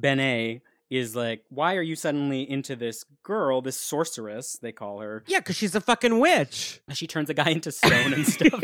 [0.00, 5.24] Bennet is like, why are you suddenly into this girl, this sorceress, they call her?
[5.26, 6.80] Yeah, because she's a fucking witch.
[6.92, 8.52] She turns a guy into stone and stuff.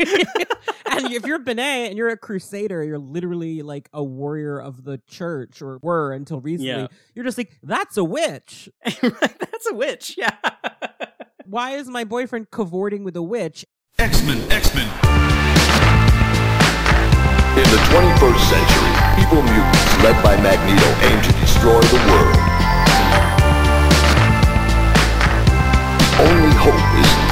[0.85, 5.01] and if you're Bennet and you're a crusader, you're literally like a warrior of the
[5.07, 6.83] church, or were until recently.
[6.83, 6.87] Yeah.
[7.13, 8.69] You're just like, that's a witch.
[9.63, 10.35] That's a witch, yeah.
[11.45, 13.65] Why is my boyfriend cavorting with a witch?
[13.97, 14.87] X-Men, X-Men.
[17.55, 22.37] In the 21st century, evil mutants led by Magneto aim to destroy the world.
[25.99, 27.22] The only hope is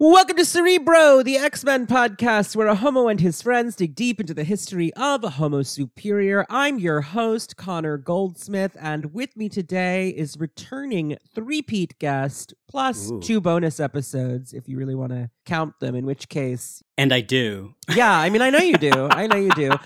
[0.00, 4.20] Welcome to Cerebro, the X Men podcast, where a homo and his friends dig deep
[4.20, 6.46] into the history of a Homo superior.
[6.48, 13.18] I'm your host, Connor Goldsmith, and with me today is returning three-peat guest plus Ooh.
[13.20, 15.96] two bonus episodes, if you really want to count them.
[15.96, 17.74] In which case, And I do.
[17.92, 19.08] yeah, I mean, I know you do.
[19.10, 19.72] I know you do.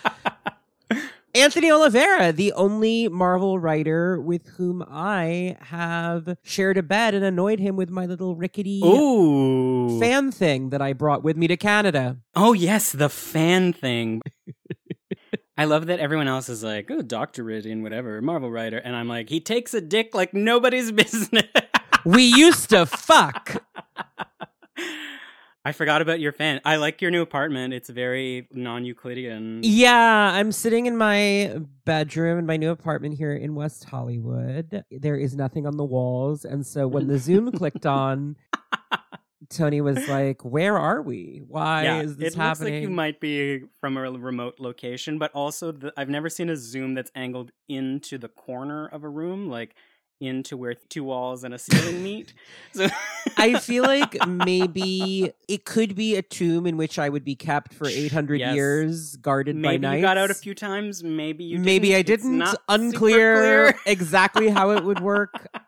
[1.35, 7.59] Anthony Oliveira, the only Marvel writer with whom I have shared a bed and annoyed
[7.59, 9.99] him with my little rickety Ooh.
[9.99, 12.19] fan thing that I brought with me to Canada.
[12.35, 14.21] Oh yes, the fan thing.
[15.57, 18.79] I love that everyone else is like, oh, doctorate in whatever, Marvel writer.
[18.79, 21.47] And I'm like, he takes a dick like nobody's business.
[22.05, 23.65] We used to fuck.
[25.65, 26.61] I forgot about your fan.
[26.65, 27.73] I like your new apartment.
[27.73, 29.61] It's very non Euclidean.
[29.63, 34.85] Yeah, I'm sitting in my bedroom in my new apartment here in West Hollywood.
[34.91, 36.45] There is nothing on the walls.
[36.45, 38.37] And so when the Zoom clicked on,
[39.51, 41.43] Tony was like, Where are we?
[41.47, 42.73] Why yeah, is this it happening?
[42.73, 46.51] looks like you might be from a remote location, but also the, I've never seen
[46.51, 49.77] a zoom that's angled into the corner of a room, like
[50.23, 52.33] into where two walls and a ceiling meet.
[52.75, 52.89] So
[53.37, 57.75] I feel like maybe it could be a tomb in which I would be kept
[57.75, 58.55] for 800 Yes.
[58.55, 59.97] years, guarded by maybe knights.
[59.97, 61.05] you got out a few times.
[61.05, 62.41] Maybe you maybe didn't.
[62.41, 62.59] I didn't.
[62.69, 63.79] Unclear clear.
[63.87, 65.49] exactly how it would work.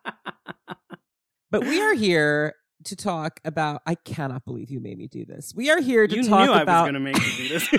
[1.51, 2.55] But we are here
[2.85, 3.81] to talk about.
[3.87, 5.53] I cannot believe you made me do this.
[5.55, 7.70] We are here to you talk knew I was going to make you do this.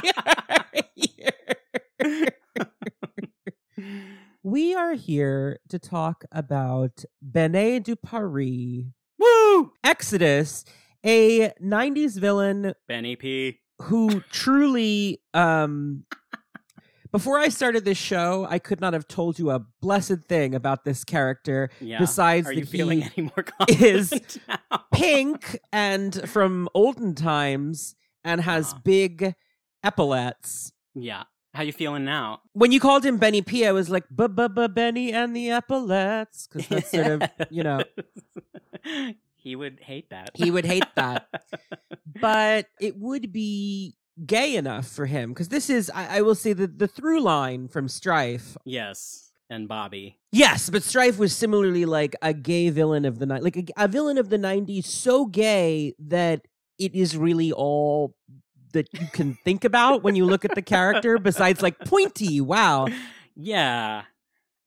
[0.00, 2.30] we are here
[4.44, 8.84] to talk about Bennet du Paris,
[9.18, 9.72] Woo!
[9.84, 10.64] Exodus,
[11.04, 13.58] a 90s villain Benny P.
[13.82, 16.04] who truly um
[17.12, 20.84] before I started this show, I could not have told you a blessed thing about
[20.84, 21.98] this character Yeah.
[21.98, 24.12] besides Are that you feeling any more is
[24.48, 24.84] now?
[24.92, 28.80] pink and from olden times and has Uh-huh.
[28.84, 29.34] big
[29.82, 30.72] epaulets.
[30.94, 31.24] Yeah.
[31.52, 32.42] How you feeling now?
[32.52, 35.50] When you called him Benny P, I was like, "Ba ba ba Benny and the
[35.50, 37.82] epaulets," because that's sort of you know
[39.36, 40.30] he would hate that.
[40.34, 41.28] he would hate that.
[42.20, 43.96] but it would be
[44.26, 47.68] gay enough for him because this is I, I will say the the through line
[47.68, 49.26] from strife yes.
[49.48, 50.20] And Bobby.
[50.30, 53.88] yes but strife was similarly like a gay villain of the night like a, a
[53.88, 56.42] villain of the 90s so gay that
[56.78, 58.14] it is really all
[58.72, 62.86] that you can think about when you look at the character besides like pointy wow
[63.36, 64.02] Yeah.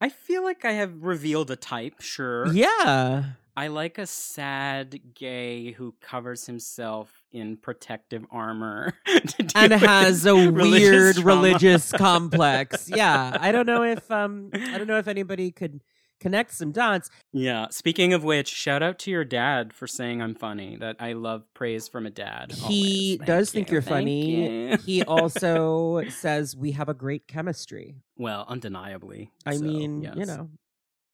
[0.01, 2.47] I feel like I have revealed a type, sure.
[2.53, 3.23] yeah
[3.55, 8.93] I like a sad gay who covers himself in protective armor
[9.55, 11.35] and has a religious weird trauma.
[11.41, 15.81] religious complex yeah i don't know if um i don't know if anybody could
[16.19, 17.67] connect some dots Yeah.
[17.69, 20.77] Speaking of which, shout out to your dad for saying I'm funny.
[20.77, 22.51] That I love praise from a dad.
[22.53, 24.69] He does think you, you're thank funny.
[24.71, 24.77] you.
[24.77, 27.95] he also says we have a great chemistry.
[28.17, 29.31] well, undeniably.
[29.45, 30.49] I So, mean, you know,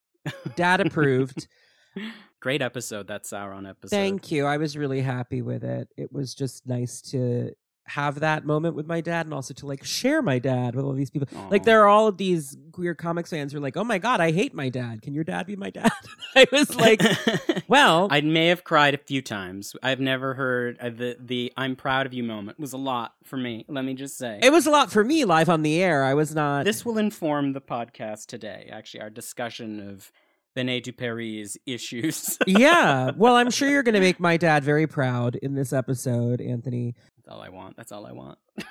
[0.56, 1.48] dad approved.
[2.42, 3.96] Great episode, that Sauron episode.
[3.96, 4.46] Thank you.
[4.46, 5.90] I was really happy with it.
[5.98, 7.52] It was just nice to
[7.90, 10.94] have that moment with my dad and also to like share my dad with all
[10.94, 11.28] these people.
[11.50, 14.22] Like there are all of these queer comics fans who are like, "Oh my god,
[14.22, 15.02] I hate my dad.
[15.02, 15.92] Can your dad be my dad?"
[16.36, 17.02] I was like,
[17.68, 19.76] "Well, I may have cried a few times.
[19.84, 23.38] I've never heard uh, the the "I'm proud of you" moment was a lot for
[23.38, 23.66] me.
[23.68, 26.03] Let me just say, it was a lot for me live on the air.
[26.03, 28.70] I was not this will inform the podcast today.
[28.72, 30.12] Actually, our discussion of
[30.56, 32.38] Bennet du Paris issues.
[32.47, 33.12] yeah.
[33.16, 36.96] Well, I'm sure you're going to make my dad very proud in this episode, Anthony.
[37.29, 37.78] All I want.
[37.78, 38.37] That's all I want.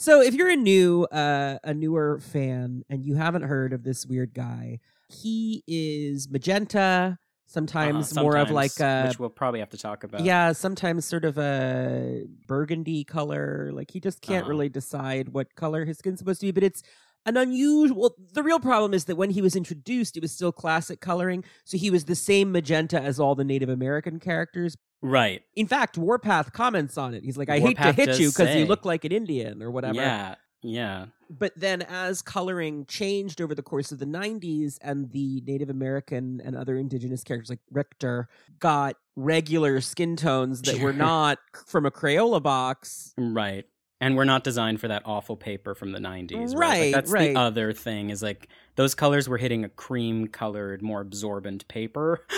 [0.00, 4.06] So, if you're a new, uh, a newer fan and you haven't heard of this
[4.06, 4.78] weird guy,
[5.08, 7.18] he is magenta.
[7.46, 10.20] Sometimes Uh-huh, more of like a which we'll probably have to talk about.
[10.20, 10.52] yeah.
[10.52, 13.70] Sometimes sort of a burgundy color.
[13.72, 14.50] Like he just can't Uh-huh.
[14.50, 16.52] really decide what color his skin's supposed to be.
[16.52, 16.82] But it's
[17.26, 18.14] an unusual.
[18.34, 21.42] The real problem is that when he was introduced, it was still classic coloring.
[21.64, 24.76] So he was the same magenta as all the Native American characters.
[25.02, 25.42] Right.
[25.54, 27.24] In fact, Warpath comments on it.
[27.24, 29.94] He's like, "I hate to hit you because you look like an Indian or whatever."
[29.94, 30.34] Yeah.
[30.62, 31.06] Yeah.
[31.30, 36.40] But then, as coloring changed over the course of the 90s, and the Native American
[36.44, 38.28] and other indigenous characters like Richter
[38.58, 43.14] got regular skin tones that were not from a Crayola box.
[43.16, 43.66] Right.
[44.00, 46.54] And we're not designed for that awful paper from the 90s.
[46.54, 46.68] Right.
[46.68, 47.34] Right, Like, that's right.
[47.34, 52.24] the other thing is like those colors were hitting a cream colored, more absorbent paper.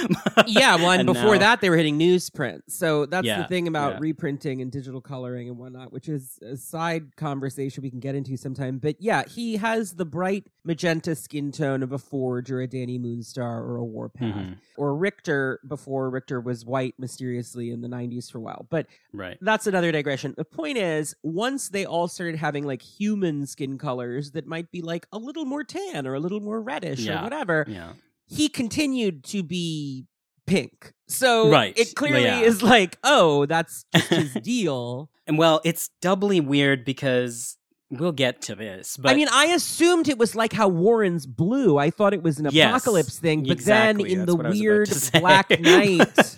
[0.47, 2.63] Yeah, well, and, before now- that, they were hitting newsprint.
[2.69, 3.99] So that's the thing about yeah.
[4.01, 8.37] reprinting and digital coloring and whatnot, which is a side conversation we can get into
[8.39, 8.79] sometime.
[8.79, 12.99] But yeah, he has the bright magenta skin tone of a Forge or a Dani
[12.99, 14.35] Moonstar or a Warpath.
[14.35, 14.57] Mhm.
[14.77, 18.67] Or Richter before Richter was white mysteriously in the 90s for a while.
[18.71, 19.37] But Right.
[19.43, 20.35] that's another digression.
[20.39, 24.81] The point is, once they all started having like human skin colors that might be
[24.81, 27.21] like a little more tan or a little more reddish Yeah.
[27.21, 27.95] or whatever, Yeah.
[28.29, 30.07] he continued to be
[30.47, 30.93] pink.
[31.09, 31.77] So Right.
[31.77, 32.41] it clearly Yeah.
[32.43, 35.11] is like, oh, that's just his deal.
[35.27, 37.57] And well, it's doubly weird because
[37.91, 38.97] we'll get to this.
[38.97, 41.77] But I mean, I assumed it was like how Warren's blue.
[41.79, 44.47] I thought it was an Yes, apocalypse thing, but exactly, then in that's the what
[44.47, 44.89] I was about weird.
[45.21, 46.37] Black Knight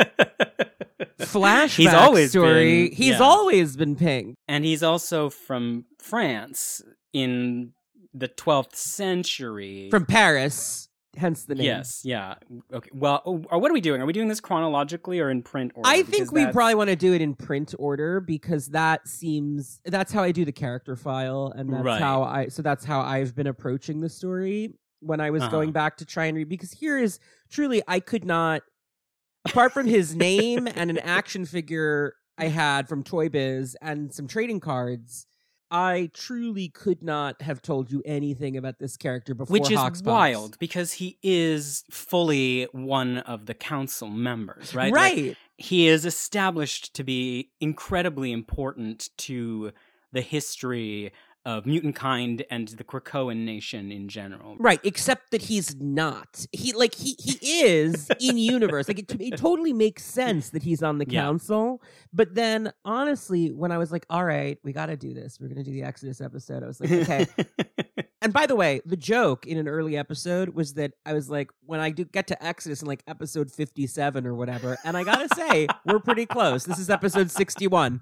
[1.20, 4.36] flashback He's always story, been- he's always been pink.
[4.48, 7.72] and he's also from France in
[8.14, 9.88] the 12th century.
[9.90, 11.64] From Paris, hence the name.
[11.66, 12.34] Yes, yeah.
[12.72, 12.90] Okay.
[12.92, 14.00] Well, oh, what are we doing?
[14.02, 15.88] Are we doing this chronologically or in print order?
[15.88, 19.06] I Because think we that's- probably want to do it in print order because that
[19.08, 22.00] seems that's how I do the character file and that's Right.
[22.00, 25.50] how I so that's how I've been approaching the story when I was Uh-huh.
[25.50, 27.18] going back to try and read because here is
[27.50, 28.62] truly I could not
[29.44, 34.26] apart from his name and an action figure I had from Toy Biz and some
[34.28, 35.26] trading cards
[35.72, 40.58] I truly could not have told you anything about this character before which is wild
[40.58, 44.92] because he is fully one of the council members, right?
[44.92, 45.36] Like, Right.
[45.56, 49.72] he is established to be incredibly important to
[50.12, 51.10] the history
[51.44, 54.56] of mutant kind and the Krakoan nation in general.
[54.58, 56.46] Right, except that he's not.
[56.52, 58.86] He like he he is in universe.
[58.88, 61.22] Like it, it totally makes sense that he's on the Yeah.
[61.22, 61.82] council.
[62.12, 65.38] But then, honestly, when I was like, "All right, we got to do this.
[65.40, 67.26] We're gonna do the Exodus episode," I was like, "Okay."
[68.22, 71.50] and by the way, the joke in an early episode was that I was like,
[71.66, 75.28] when I do get to Exodus in like episode fifty-seven or whatever, and I gotta
[75.34, 76.64] say, we're pretty close.
[76.64, 78.00] This is episode sixty-one.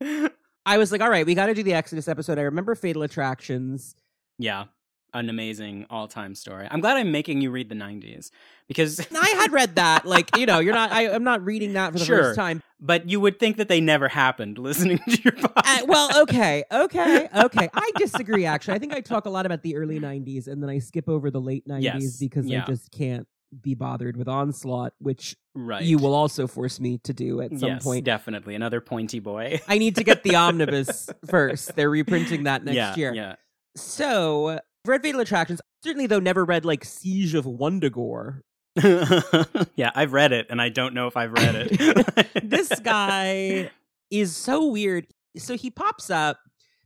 [0.66, 3.02] I was like, "All right, we got to do the Exodus episode." I remember Fatal
[3.02, 3.94] Attractions.
[4.38, 4.64] yeah.
[5.12, 6.68] An amazing all-time story.
[6.70, 8.30] I'm glad I'm making you read the 90s
[8.68, 10.06] because I had read that.
[10.06, 10.92] Like, you know, you're not.
[10.92, 12.18] I, I'm not reading that for the Sure.
[12.22, 12.62] first time.
[12.78, 15.82] but you would think that they never happened listening to your podcast.
[15.82, 17.68] Uh, well, okay, okay, okay.
[17.74, 18.44] I disagree.
[18.46, 21.08] Actually, I think I talk a lot about the early '90s, and then I skip
[21.08, 23.26] over the late '90s Yes, because I just can't
[23.60, 25.82] be bothered with onslaught, which right.
[25.82, 28.04] you will also force me to do at some yes, point.
[28.04, 29.60] definitely another pointy boy.
[29.68, 31.74] I need to get the omnibus first.
[31.76, 33.14] They're reprinting that next yeah, year.
[33.14, 33.36] Yeah.
[33.76, 35.60] So, read Fatal Attractions.
[35.84, 38.40] Certainly, though, never read like Siege of Wundagore.
[39.74, 42.48] yeah, I've read it and I don't know if I've read it.
[42.48, 43.70] this guy
[44.10, 45.06] is so weird.
[45.36, 46.38] So he pops up.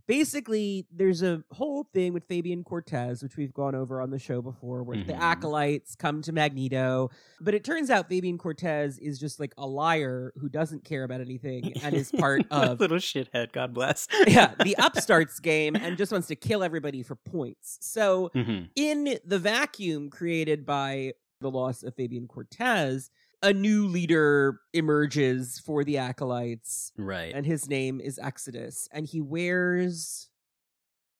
[0.06, 4.42] Basically, there's a whole thing with Fabian Cortez, which we've gone over on the show
[4.42, 5.18] before, where the Mhm.
[5.18, 7.10] acolytes come to Magneto.
[7.40, 11.20] But it turns out Fabian Cortez is just like a liar who doesn't care about
[11.22, 13.52] anything and is part of little shithead.
[13.52, 14.06] God bless.
[14.26, 17.78] yeah, the upstarts game and just wants to kill everybody for points.
[17.80, 18.68] So Mhm.
[18.76, 23.10] in the vacuum created by the loss of Fabian Cortez,
[23.44, 27.32] a new leader emerges for the acolytes, Right.
[27.34, 30.28] and his name is Exodus, and he wears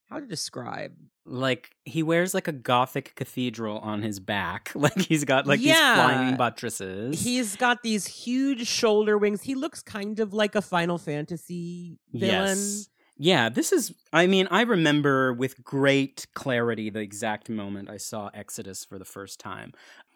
[0.09, 0.93] how to describe
[1.26, 4.71] like he wears like a gothic cathedral on his back.
[4.75, 5.73] Like he's got like Yeah.
[5.97, 7.23] these flying buttresses.
[7.23, 9.43] He's got these huge shoulder wings.
[9.43, 12.31] He looks kind of like a Final Fantasy villain.
[12.49, 12.88] Yes.
[13.16, 18.28] Yeah, this is I mean, I remember with great clarity the exact moment I saw
[18.35, 19.73] Exodus for the first time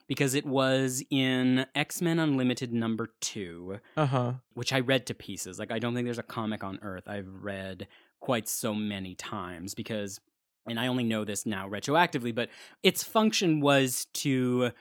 [0.08, 4.32] because it was in X-Men Unlimited number 2, Uh huh.
[4.54, 5.58] which I read to pieces.
[5.58, 7.86] Like I don't think there's a comic on earth I've read
[8.20, 10.18] quite so many times because
[10.66, 12.50] and I only know this now retroactively, but
[12.82, 14.72] its function was to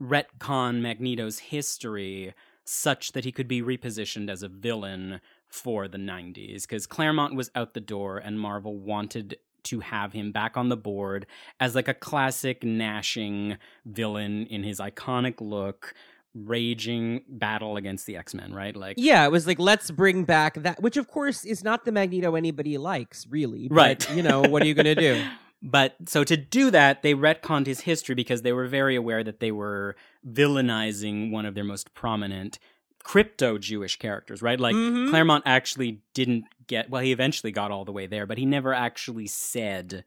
[0.00, 2.32] retcon Magneto's history
[2.64, 7.50] such that he could be repositioned as a villain for the 90s because Claremont was
[7.54, 11.26] out the door and Marvel wanted to have him back on the board
[11.60, 15.94] as like a classic gnashing villain in his iconic look
[16.34, 18.76] raging battle against the X-Men, right?
[18.76, 21.92] Like Yeah, it was like let's bring back that, which of course is not the
[21.92, 23.68] Magneto anybody likes, really.
[23.68, 24.16] but, Right.
[24.16, 25.22] you know, what are you gonna do?
[25.62, 29.40] But so to do that, they retconned his history because they were very aware that
[29.40, 29.96] they were
[30.28, 32.58] villainizing one of their most prominent
[33.02, 34.60] crypto Jewish characters, right?
[34.60, 35.08] Like Mhm.
[35.08, 38.72] Claremont actually didn't get well, he eventually got all the way there, but he never
[38.74, 40.04] actually said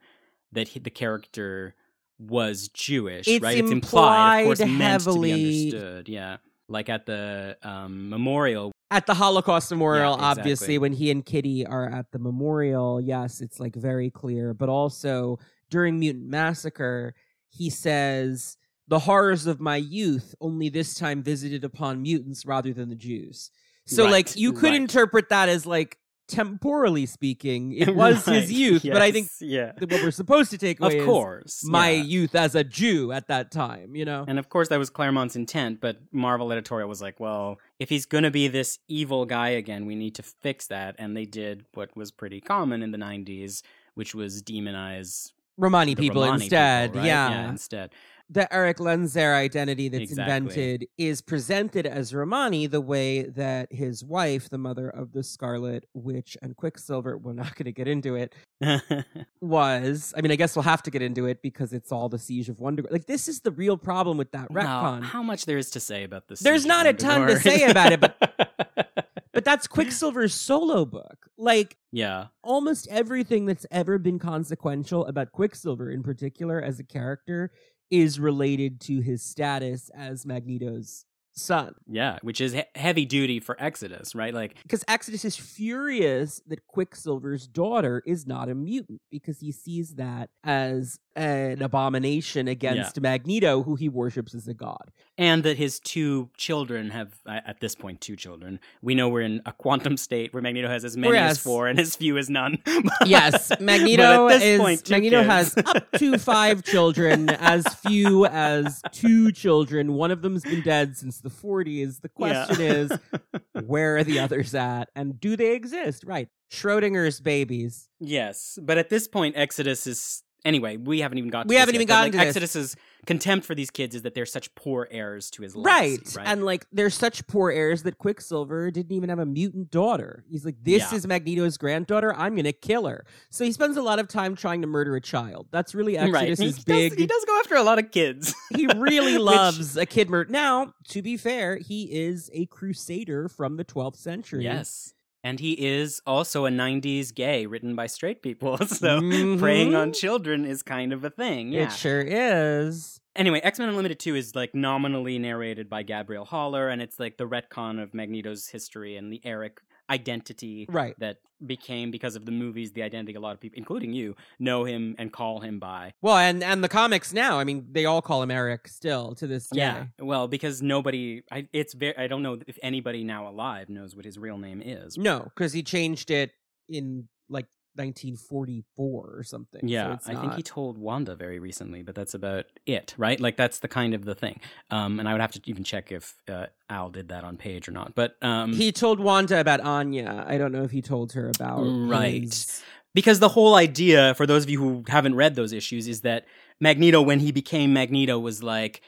[0.52, 1.76] that he, the character
[2.18, 3.58] was Jewish, It's right?
[3.58, 6.10] It's implied, of course, implied meant to be understood.
[6.10, 6.38] Yeah.
[6.68, 8.72] Like at the um, memorial.
[8.92, 10.42] at the Holocaust Memorial, Yeah, exactly.
[10.42, 14.54] obviously, when he and Kitty are at the memorial, yes, it's like very clear.
[14.54, 15.40] But also
[15.70, 17.16] during Mutant Massacre,
[17.50, 22.90] he says, The horrors of my youth, only this time visited upon mutants rather than
[22.90, 23.50] the Jews.
[23.86, 24.76] So, Right, like, you could right.
[24.82, 25.98] interpret that as, like,
[26.30, 28.84] temporally speaking, it was Right, his youth.
[28.90, 29.74] But I think yeah.
[29.78, 31.64] what we're supposed to take away Of is course.
[31.66, 32.04] my yeah.
[32.04, 34.24] youth as a Jew at that time, you know?
[34.28, 38.06] And of course, that was Claremont's intent, but Marvel editorial was like, well, if he's
[38.06, 40.96] going to be this evil guy again, we need to fix that.
[40.98, 43.62] And they did what was pretty common in the 90s,
[43.96, 46.92] which was demonize Romani people Romani instead.
[46.92, 47.08] people, right?
[47.08, 47.50] Yeah.
[47.50, 47.90] instead.
[48.32, 50.34] The Eric Lehnsherr identity that's Exactly.
[50.36, 55.86] invented is presented as Romani the way that his wife, the mother of the Scarlet
[55.96, 58.34] Witch and Quicksilver, we're not going to get into it,
[59.42, 60.14] was.
[60.16, 62.50] I mean, I guess we'll have to get into it because it's all the Siege
[62.50, 62.84] of Wonder.
[62.90, 65.04] Like, this is the real problem with that Wow, retcon.
[65.04, 66.40] how much there is to say about this?
[66.40, 68.16] There's not a ton to say about it, but.
[69.32, 71.28] But that's Quicksilver's solo book.
[71.38, 77.52] Like, yeah, almost everything that's ever been consequential about Quicksilver in particular as a character
[77.92, 81.06] is related to his status as Magneto's
[81.42, 81.74] son.
[81.88, 84.34] yeah, which is he- heavy duty for Exodus, right?
[84.34, 89.96] Like, Because Exodus is furious that Quicksilver's daughter is not a mutant because he sees
[89.96, 94.92] that as an abomination against Magneto, who he worships as a god.
[95.18, 98.58] and that his two children have, at this point, two children.
[98.82, 101.32] We know we're in a quantum state where Magneto has as many Yes.
[101.32, 102.58] as four and as few as none.
[103.06, 105.54] Yes, Magneto is point, Magneto kids.
[105.56, 109.94] has up to five children, as few as two children.
[109.94, 112.02] One of them's been dead since the 40s.
[112.02, 112.46] The Yeah.
[112.46, 112.92] question is,
[113.66, 116.04] where are the others at, and do they exist?
[116.06, 117.88] Right, Schrodinger's babies.
[118.00, 120.78] Yes, but at this point, Exodus is anyway.
[120.78, 121.44] We haven't even got.
[121.44, 122.46] To We haven't yet, even gotten like, to this.
[122.56, 125.92] Exodus's contempt for these kids is that they're such poor heirs to his Right.
[125.92, 126.18] legacy.
[126.18, 130.24] Right, and like they're such poor heirs that Quicksilver didn't even have a mutant daughter.
[130.30, 130.98] He's like, this Yeah.
[130.98, 132.14] is Magneto's granddaughter.
[132.16, 133.06] I'm gonna kill her.
[133.30, 135.48] So he spends a lot of time trying to murder a child.
[135.52, 136.26] That's really right.
[136.26, 136.98] He, Exodus's does, big.
[137.00, 138.36] he does go after a lot of kids.
[138.56, 140.30] he really Which- loves a kid murder.
[140.32, 144.44] Now, to be fair, he is a crusader from the 12th century.
[144.44, 144.94] yes,
[145.24, 148.58] and he is also a '90s gay written by straight people.
[148.70, 149.40] So mm-hmm.
[149.40, 151.52] preying on children is kind of a thing.
[151.52, 151.64] Yeah.
[151.64, 153.02] It sure is.
[153.16, 157.18] Anyway, X Men Unlimited 2 is like nominally narrated by Gabrielle Haller, and it's like
[157.18, 160.96] the retcon of Magneto's history and the Eric identity Right.
[161.00, 164.66] that became, because of the movies, the identity a lot of people, including you, know
[164.66, 165.94] him and call him by.
[166.02, 169.26] Well, and and the comics now, I mean, they all call him Eric still to
[169.28, 169.60] this day.
[169.60, 169.86] Yeah.
[170.00, 174.06] Well, because nobody, I, it's very, I don't know if anybody now alive knows what
[174.06, 174.98] his real name is.
[174.98, 176.32] No, because he changed it
[176.68, 177.46] in like
[177.80, 179.62] 1944 or something.
[179.62, 183.20] so Yeah, it's I think he told Wanda very recently, but that's about it, right?
[183.20, 184.40] Like that's the kind of the thing.
[184.70, 187.68] Um, and I would have to even check if uh, Al did that on page
[187.68, 187.96] or not.
[187.96, 190.26] But um, he told Wanda about Anya.
[190.28, 192.22] I don't know if he told her about Right.
[192.24, 192.62] his-
[192.96, 196.26] because the whole idea for those of you who haven't read those issues is that
[196.60, 198.82] Magneto when he became Magneto was like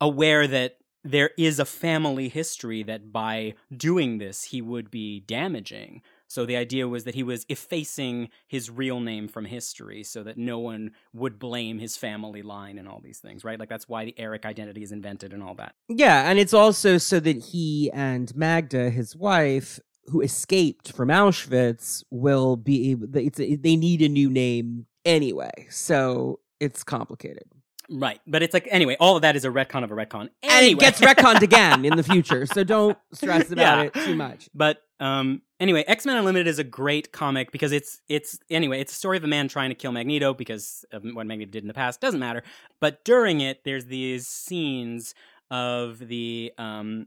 [0.00, 6.02] aware that there is a family history that by doing this he would be damaging
[6.28, 10.36] so the idea was that he was effacing his real name from history so that
[10.38, 14.04] no one would blame his family line and all these things right like that's why
[14.04, 17.90] the Eric identity is invented and all that Yeah, and it's also so that he
[17.92, 23.08] and Magda, his wife, who escaped from Auschwitz, will be able.
[23.14, 27.44] It's a, they need a new name anyway, so it's complicated.
[27.90, 30.66] right but it's like anyway all of that is a retcon of a retcon And
[30.66, 33.82] it gets retconned again in the future, so don't stress about Yeah.
[33.84, 34.48] it too much.
[34.54, 38.92] But um, anyway, X Men Unlimited is a great comic because it's it's anyway it's
[38.92, 41.68] a story of a man trying to kill Magneto because of what Magneto did in
[41.68, 42.42] the past doesn't matter.
[42.80, 45.14] But during it, there's these scenes
[45.50, 47.06] of the um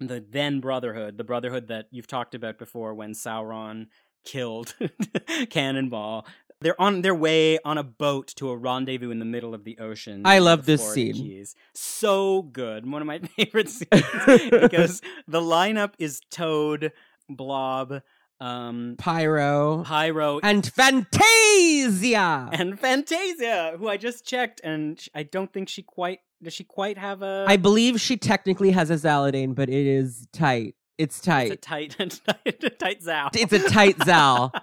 [0.00, 3.86] the then Brotherhood, the Brotherhood that you've talked about before when Sauron
[4.24, 4.74] killed
[5.50, 6.26] Cannonball.
[6.62, 9.78] They're on their way on a boat to a rendezvous in the middle of the
[9.78, 10.22] ocean.
[10.26, 11.14] I love this Florida scene.
[11.14, 11.54] Keys.
[11.74, 12.90] So good.
[12.90, 13.88] One of my favorite scenes
[14.50, 16.92] because the lineup is Toad,
[17.36, 18.02] Blob,
[18.40, 22.48] um, Pyro Pyro, and Fantasia.
[22.52, 26.52] and Fantasia, who I just checked, and sh- I don't think she quite does.
[26.54, 27.44] She quite have a.
[27.48, 30.74] I believe she technically has a Zaladane, but it is tight.
[30.98, 31.52] It's tight.
[31.52, 31.96] it's a tight.
[31.98, 33.30] tight, tight, tight Zal.
[33.34, 34.52] It's a tight Zal.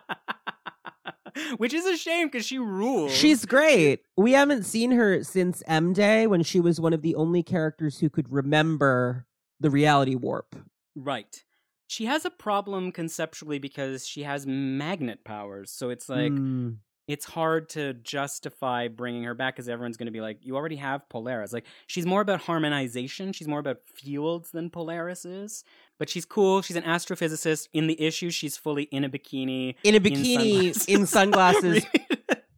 [1.58, 3.14] Which is a shame because she rules.
[3.14, 4.02] She's great.
[4.16, 8.00] We haven't seen her since M Day when she was one of the only characters
[8.00, 9.28] who could remember
[9.60, 10.56] the reality warp.
[10.96, 11.44] Right.
[11.88, 15.72] She has a problem conceptually because she has magnet powers.
[15.72, 16.78] So it's like Mm.
[17.08, 20.76] it's hard to justify bringing her back because everyone's going to be like, you already
[20.76, 21.54] have Polaris.
[21.54, 23.32] Like, she's more about harmonization.
[23.32, 25.64] She's more about fields than Polaris is.
[26.00, 26.62] But she's cool.
[26.62, 27.70] She's an astrophysicist.
[27.74, 29.76] In the issue, she's fully in a bikini.
[29.86, 30.86] in a bikini, sunglasses.
[30.88, 31.86] in sunglasses,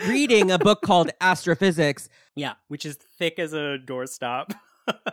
[0.08, 2.10] reading a book called Astrophysics.
[2.36, 4.54] yeah, which is thick as a doorstop.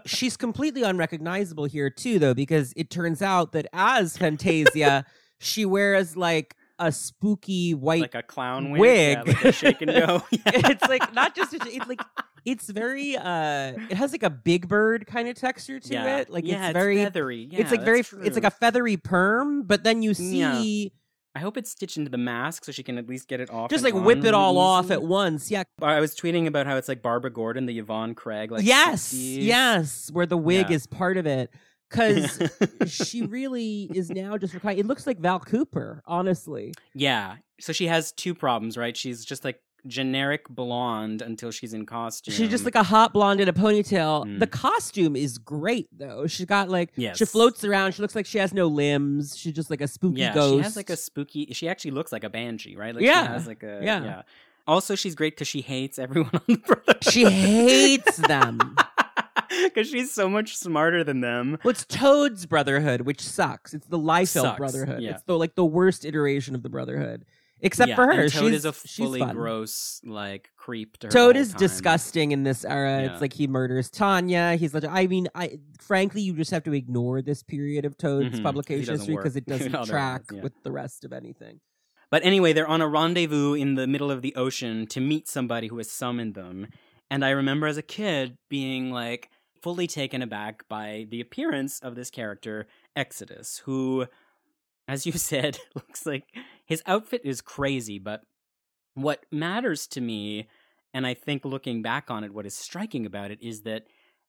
[0.06, 5.04] She's completely unrecognizable here too, though, because it turns out that as Fantasia,
[5.38, 8.02] she wears like a spooky white.
[8.02, 8.80] like a clown wig.
[8.80, 9.16] Wig.
[9.16, 10.22] Yeah, like a shake and go.
[10.30, 12.00] it's like not just a, it's like
[12.44, 16.18] it's very uh it has like a big bird kind of texture to yeah.
[16.18, 17.48] it like yeah, it's very feathery.
[17.50, 20.60] Yeah, it's like very that's it's like a feathery perm but then you Yeah.
[20.60, 20.92] see
[21.36, 23.68] I hope it's stitched into the mask so she can at least get it off.
[23.70, 26.76] just like whip it all really off at once yeah I was tweeting about how
[26.76, 29.36] it's like Barbara Gordon, the Yvonne Craig, like yes 60s.
[29.42, 30.76] yes where the wig Yeah.
[30.76, 31.50] is part of it
[31.90, 32.40] because
[32.86, 34.80] she really is now just reclining.
[34.80, 37.36] it looks like val cooper honestly yeah.
[37.60, 38.94] So she has two problems, right?
[38.94, 42.34] She's just like generic blonde until she's in costume.
[42.34, 44.38] she's just like a hot blonde in a ponytail Mm.
[44.38, 48.38] the costume is great though she's got like she floats around she looks like she
[48.38, 50.34] has no limbs she's just like a spooky yeah.
[50.34, 51.46] ghost She has like a spooky.
[51.52, 52.94] She actually looks like a banshee, right?
[52.94, 53.26] Like Yeah.
[53.26, 54.22] She has like a Yeah.
[54.66, 57.04] Also, she's great because she hates everyone on the Brotherhood.
[57.04, 58.58] She hates them.
[59.64, 61.58] because she's so much smarter than them.
[61.62, 63.74] Well, it's Toad's Brotherhood, which sucks.
[63.74, 65.02] It's the Liefeld Sucks, Brotherhood.
[65.02, 65.10] yeah.
[65.12, 67.24] It's the like the worst iteration of the Brotherhood,
[67.60, 68.28] except Yeah, for her.
[68.28, 70.96] Toad she's is a fully gross like creep.
[70.98, 71.58] To her Toad is time.
[71.58, 73.02] disgusting in this era.
[73.02, 73.12] Yeah.
[73.12, 74.56] It's like he murders Tanya.
[74.56, 78.34] He's like, I mean, I frankly, you just have to ignore this period of Toad's
[78.36, 80.42] Mhm, he publication history because it doesn't track yeah.
[80.42, 81.60] with the rest of anything.
[82.10, 85.66] But anyway, they're on a rendezvous in the middle of the ocean to meet somebody
[85.66, 86.68] who has summoned them.
[87.10, 89.28] And I remember as a kid being like
[89.60, 94.06] fully taken aback by the appearance of this character, Exodus, who,
[94.88, 96.24] as you said, it looks like
[96.64, 97.98] his outfit is crazy.
[97.98, 98.22] But
[98.94, 100.48] what matters to me,
[100.94, 103.84] and I think looking back on it, what is striking about it is that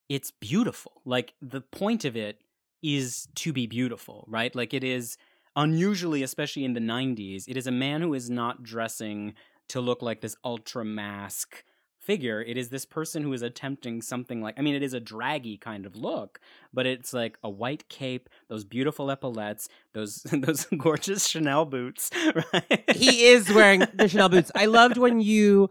[0.08, 1.02] it's beautiful.
[1.04, 2.40] Like the point of it
[2.82, 4.54] is to be beautiful, right?
[4.54, 5.16] Like it is
[5.56, 9.34] unusually, especially in the 90s, it is a man who is not dressing
[9.68, 11.64] to look like this ultra mask
[12.08, 12.40] figure.
[12.40, 15.58] It is this person who is attempting something like, I mean, it is a draggy
[15.58, 16.40] kind of look,
[16.72, 22.10] but it's like a white cape, those beautiful epaulettes, those those gorgeous Chanel boots,
[22.52, 22.84] right?
[22.96, 24.50] He is wearing the Chanel boots.
[24.54, 25.68] I loved when you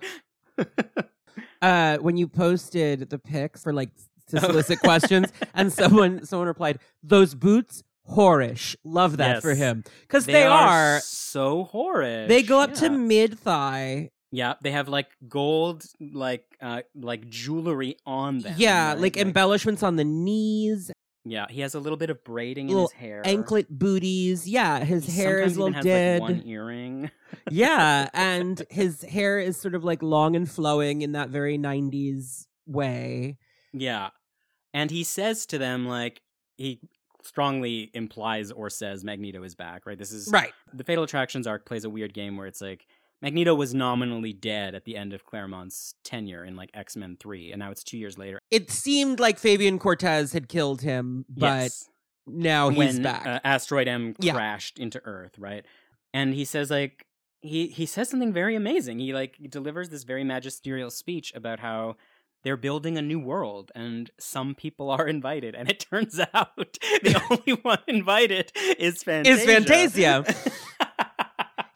[1.63, 3.89] uh when you posted the pics for like
[4.30, 4.47] to Oh.
[4.47, 10.43] solicit questions and someone someone replied those boots whorish love that for him because they,
[10.43, 12.30] are, are, so horrid.
[12.30, 17.95] they go up to mid thigh Yeah, they have like gold, like uh, like jewelry
[18.05, 18.55] on them.
[18.57, 18.99] yeah right?
[18.99, 20.91] like embellishments on the knees
[21.29, 23.21] yeah, he has a little bit of braiding in his hair.
[23.25, 27.11] anklet booties yeah his He hair is a little dead like, one earring.
[27.51, 32.45] yeah and his hair is sort of like long and flowing in that very 90s
[32.65, 33.37] way
[33.73, 34.09] yeah,
[34.73, 36.21] and he says to them like
[36.55, 36.79] he
[37.23, 39.85] strongly implies or says Magneto is back.
[39.85, 39.97] Right.
[39.97, 42.87] This is right the Fatal Attractions arc plays a weird game where it's like
[43.21, 47.51] Magneto was nominally dead at the end of Claremont's tenure in like X Men Three,
[47.51, 48.39] and now it's two years later.
[48.51, 51.89] it seemed like Fabian Cortez had killed him, but yes.
[52.27, 53.25] now he's when back.
[53.25, 54.34] Uh, Asteroid M Yeah.
[54.34, 55.65] crashed into Earth, right?
[56.13, 57.06] And he says like
[57.41, 58.99] he he says something very amazing.
[58.99, 61.95] He like delivers this very magisterial speech about how
[62.43, 66.56] they're building a new world and some people are invited and it turns out
[67.03, 69.41] the only one invited is Fantasia.
[69.41, 70.23] Is Fantasia.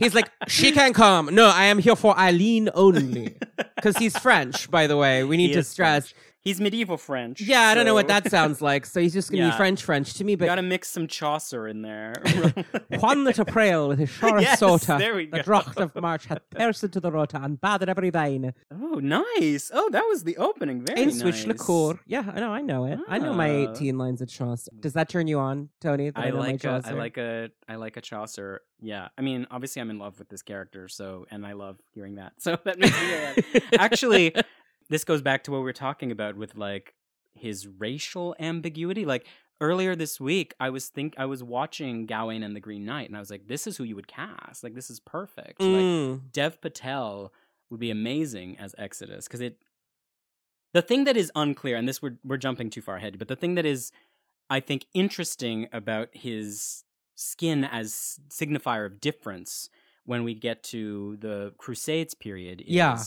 [0.02, 1.34] He's like, she can come.
[1.34, 3.38] No, I am here for Eileen only.
[3.76, 5.24] Because he's French, by the way.
[5.24, 6.10] We need He to stress.
[6.10, 6.26] French.
[6.44, 7.40] He's medieval French.
[7.40, 8.88] Yeah, I don't know what that sounds like.
[8.88, 9.52] So he's just going to Yeah.
[9.52, 10.36] be French French to me.
[10.36, 12.14] But You But gotta mix some Chaucer in there.
[12.90, 15.44] Juan the Prail with his short Yes, sota, the go.
[15.44, 18.54] Dracht of March hath pierced into the rota and battered every vein.
[18.72, 19.70] oh, nice.
[19.74, 20.84] Oh, that was the opening.
[20.84, 21.20] Very Ein nice.
[21.20, 22.00] switch liqueur.
[22.08, 23.00] Yeah, I know, I know it.
[23.08, 23.72] I know my Ah.
[23.74, 24.72] 18 lines of Chaucer.
[24.80, 26.10] Does that turn you on, Tony?
[26.10, 28.62] that I like a, I like a I like a Chaucer.
[28.82, 32.16] Yeah, I mean, obviously, I'm in love with this character, so and I love hearing
[32.16, 32.34] that.
[32.40, 34.34] So that makes me actually.
[34.92, 36.94] This goes back to what we were talking about with like
[37.34, 39.06] his racial ambiguity.
[39.06, 39.26] Like
[39.62, 43.16] earlier this week, I was think I was watching Gawain and the Green Knight, and
[43.16, 44.64] I was like, "This is who you would cast.
[44.66, 46.32] Like, this is perfect." Like, Mm.
[46.34, 47.32] Dev Patel
[47.70, 49.64] would be amazing as Exodus because it.
[50.74, 53.36] The thing that is unclear, and this we're we're jumping too far ahead, but the
[53.38, 53.92] thing that is,
[54.50, 56.84] I think, interesting about his
[57.16, 59.70] skin as signifier of difference
[60.04, 62.98] when we get to the Crusades period is Yeah.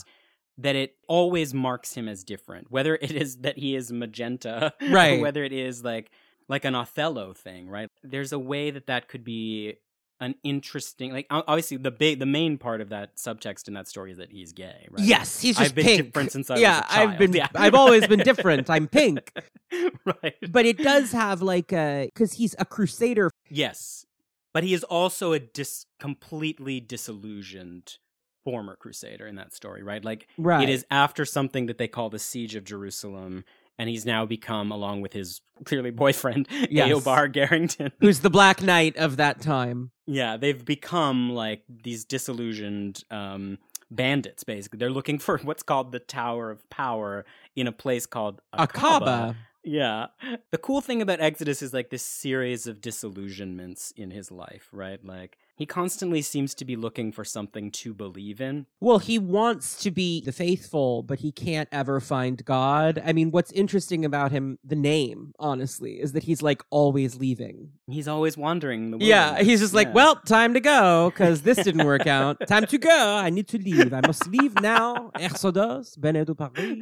[0.57, 5.19] That it always marks him as different, whether it is that he is magenta, Right.
[5.19, 6.11] or whether it is like
[6.47, 7.89] like an Othello thing, right?
[8.03, 9.75] there's a way that that could be
[10.21, 14.11] an interesting like obviously the big the main part of that subtext in that story
[14.11, 16.05] is that he's gay right Yes, he's just I've been pink.
[16.05, 17.09] different since I yeah, was a child.
[17.09, 17.33] I've been.
[17.33, 17.47] Yeah.
[17.53, 18.69] I've always been different.
[18.75, 19.33] I'm pink,
[20.05, 23.29] right but it does have like a because he's a crusader.
[23.49, 24.05] yes
[24.53, 27.97] but he is also a dis completely disillusioned
[28.45, 30.63] former crusader in that story right like Right.
[30.63, 33.43] it is after something that they call the siege of jerusalem
[33.77, 36.89] and he's now become along with his clearly boyfriend Yes.
[36.89, 39.91] eobar garrington who's the Black Knight of that time.
[40.07, 43.57] Yeah, they've become like these disillusioned um,
[43.89, 44.43] bandits.
[44.43, 48.67] Basically, they're looking for what's called the Tower of Power in a place called Akkaba.
[49.01, 49.35] Akkaba.
[49.63, 50.07] Yeah,
[50.51, 55.03] the cool thing about Exodus is like this series of disillusionments in his life, right?
[55.03, 58.65] Like he constantly seems to be looking for something to believe in.
[58.81, 63.01] Well, he wants to be the faithful, but he can't ever find God.
[63.05, 67.71] I mean, what's interesting about him, the name, honestly, is that he's like always leaving.
[67.89, 69.93] He's always wandering the Yeah, he's just like, Yeah.
[69.93, 72.45] well, time to go because this didn't work out.
[72.47, 73.15] Time to go.
[73.15, 73.93] I need to leave.
[73.93, 75.11] I must leave now.
[75.15, 76.79] Exodus, Bennet de Paris.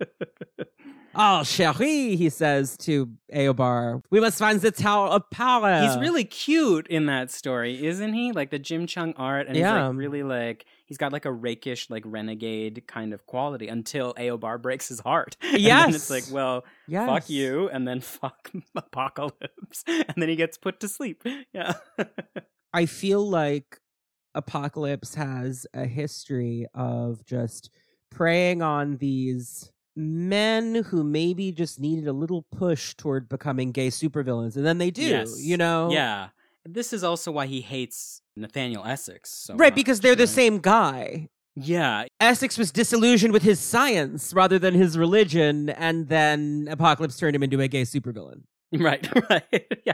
[1.18, 5.80] Oh, chérie, he says to Eobar, we must find the Tower of Power.
[5.80, 8.32] He's really cute in that story, isn't he?
[8.32, 9.86] Like the Jim Cheung art, and he's Yeah.
[9.88, 14.60] like really like he's got like a rakish, like renegade kind of quality until Eobar
[14.60, 15.36] breaks his heart.
[15.42, 17.08] and then it's like, well, yes.
[17.08, 21.22] fuck you, and then fuck apocalypse, and then he gets put to sleep.
[21.52, 21.74] Yeah,
[22.72, 23.80] I feel like
[24.34, 27.70] Apocalypse has a history of just
[28.10, 34.56] preying on these men who maybe just needed a little push toward becoming gay supervillains,
[34.56, 35.42] and then they do, Yes.
[35.42, 35.90] you know?
[35.90, 36.28] yeah.
[36.68, 39.30] This is also why he hates Nathaniel Essex.
[39.30, 41.28] So Right, much, because they're the same guy.
[41.54, 47.34] Yeah, Essex was disillusioned with his science rather than his religion, and then Apocalypse turned
[47.36, 48.42] him into a gay supervillain.
[48.72, 49.64] Right, right.
[49.86, 49.92] yeah.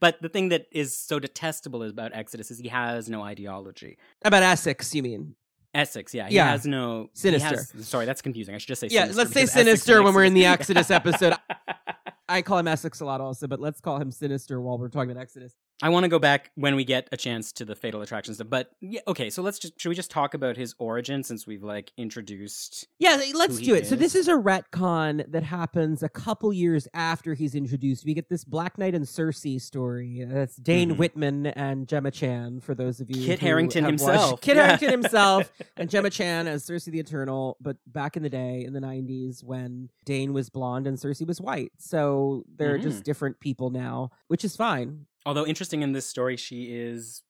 [0.00, 3.96] But the thing that is so detestable about Exodus is he has no ideology.
[4.24, 5.36] About Essex, you mean?
[5.78, 6.28] Essex, yeah.
[6.28, 6.50] He Yeah.
[6.50, 7.48] has no Sinister.
[7.56, 8.54] has- sorry, that's confusing.
[8.54, 10.44] I should just say Yeah, sinister let's say because Essex sinister when we're in the
[10.46, 11.34] Exodus episode.
[12.28, 15.10] I call him Essex a lot also, but let's call him Sinister while we're talking
[15.10, 15.54] about Exodus.
[15.80, 18.48] I want to go back when we get a chance to the fatal attraction stuff.
[18.50, 21.62] But yeah, okay, so let's just should we just talk about his origin since we've
[21.62, 23.86] like introduced Yeah, let's do it.
[23.86, 28.04] So this is a retcon that happens a couple years after he's introduced.
[28.04, 30.24] We get this Black Knight and Sersi story.
[30.28, 30.96] That's Dane Mhm.
[30.98, 32.60] Whitman and Gemma Chan.
[32.60, 34.40] For those of you, Kit who Harington have watched- himself.
[34.40, 34.64] Kit Yeah.
[34.66, 37.56] Harington himself, and Gemma Chan as Sersi the Eternal.
[37.60, 41.40] But back in the day, in the '90s, when Dane was blonde and Sersi was
[41.40, 42.82] white, so they're Mhm.
[42.82, 45.06] just different people now, which is fine.
[45.26, 47.22] Although interesting in this story, she is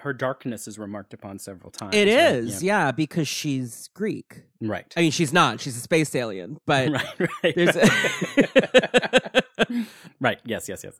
[0.00, 1.94] her darkness is remarked upon several times.
[1.94, 2.34] It right?
[2.34, 2.90] is, yeah.
[2.90, 4.42] because she's Greek.
[4.60, 4.92] Right.
[4.96, 5.60] I mean, she's not.
[5.60, 7.54] She's a space alien, but right, right.
[7.54, 7.76] there's.
[10.20, 10.38] right.
[10.44, 10.98] Yes, yes, yes.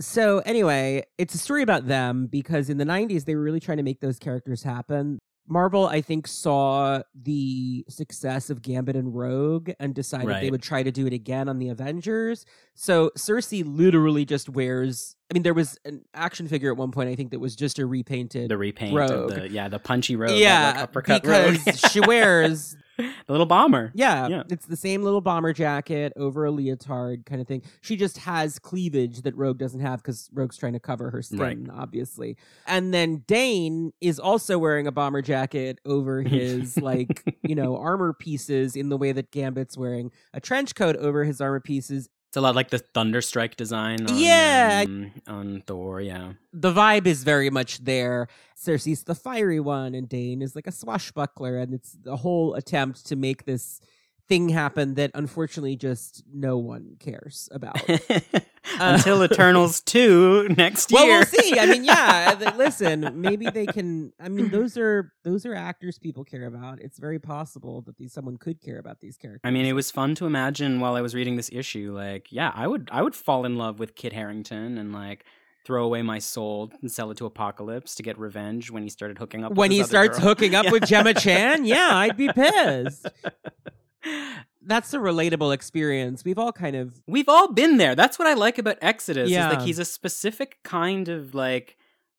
[0.00, 3.78] So anyway, it's a story about them because in the 90s they were really trying
[3.78, 5.20] to make those characters happen.
[5.46, 10.82] Marvel, I think, saw the success of Gambit and Rogue and decided they would try
[10.82, 12.46] to do it again on the Avengers.
[12.74, 15.16] So Sersi literally just wears.
[15.30, 17.78] I mean, there was an action figure at one point, I think, that was just
[17.78, 18.50] a repainted.
[18.50, 19.30] The repaint Rogue.
[19.30, 21.22] the yeah, the punchy that, yeah, like,
[21.64, 23.90] because she wears the little bomber.
[23.94, 24.42] Yeah, Yeah.
[24.50, 27.62] it's the same little bomber jacket over a leotard kind of thing.
[27.80, 31.38] She just has cleavage that Rogue doesn't have because Rogue's trying to cover her skin,
[31.38, 31.58] Right.
[31.74, 32.36] obviously.
[32.66, 38.12] And then Dane is also wearing a bomber jacket over his like you know armor
[38.12, 42.10] pieces in the way that Gambit's wearing a trench coat over his armor pieces.
[42.34, 44.10] It's a lot like the Thunderstrike design.
[44.10, 44.82] On, Yeah.
[44.88, 46.00] um, on Thor.
[46.00, 48.26] Yeah, The vibe is very much there.
[48.56, 53.06] Sersi's the fiery one, and Dane is like a swashbuckler, and it's the whole attempt
[53.06, 53.80] to make this
[54.28, 57.80] thing happen that unfortunately just no one cares about.
[58.80, 61.00] until Eternals two next year.
[61.00, 61.58] Well, we'll see.
[61.58, 62.52] I mean, yeah.
[62.56, 64.12] listen, maybe they can.
[64.20, 66.80] I mean, those are those are actors people care about.
[66.80, 69.40] It's very possible that these someone could care about these characters.
[69.44, 71.92] I mean, it was fun to imagine while I was reading this issue.
[71.94, 75.24] Like, yeah, I would, I would fall in love with Kit Harington and like
[75.66, 79.16] throw away my soul and sell it to Apocalypse to get revenge when he started
[79.18, 79.50] hooking up.
[79.50, 80.28] with when he starts girl.
[80.28, 80.70] hooking up Yeah.
[80.72, 83.06] with Gemma Chan, yeah, I'd be pissed.
[84.66, 86.24] That's a relatable experience.
[86.24, 87.94] We've all kind of We've all been there.
[87.94, 89.26] That's what I like about Exodus.
[89.26, 89.50] Is Yeah.
[89.50, 91.76] like he's a specific kind of like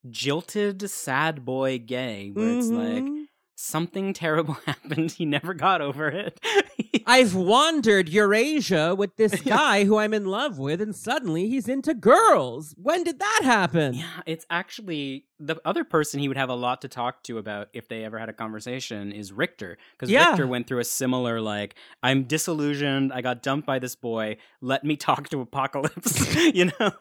[0.10, 3.25] jilted sad boy gay, where it's like Mhm.
[3.56, 5.12] Something terrible happened.
[5.14, 6.40] He never got over it.
[7.08, 11.94] I've wandered Eurasia with this guy who I'm in love with, and suddenly he's into
[11.94, 12.74] girls.
[12.78, 13.94] When did that happen?
[13.94, 17.68] Yeah, it's actually the other person he would have a lot to talk to about
[17.74, 19.78] if they ever had a conversation is Richter.
[19.94, 20.30] Because Yeah.
[20.30, 23.12] Richter went through a similar, like, I'm disillusioned.
[23.14, 24.38] I got dumped by this boy.
[24.62, 26.36] Let me talk to Apocalypse.
[26.56, 26.92] you know?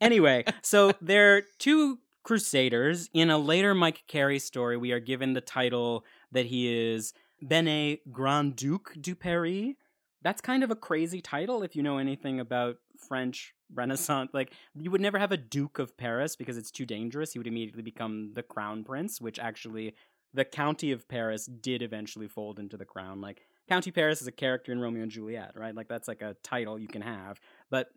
[0.00, 3.08] anyway, so there are two crusaders.
[3.14, 8.10] In a later Mike Carey story, we are given the title that he is Bennet
[8.10, 9.74] Grand Duc du Paris.
[10.22, 14.30] That's kind of a crazy title if you know anything about French Renaissance.
[14.32, 17.32] Like, you would never have a Duke of Paris because it's too dangerous.
[17.32, 19.94] He would immediately become the Crown Prince, which actually
[20.32, 23.20] the County of Paris did eventually fold into the crown.
[23.20, 25.74] Like, County Paris is a character in Romeo and Juliet, right?
[25.74, 27.38] Like, that's like a title you can have.
[27.70, 27.88] But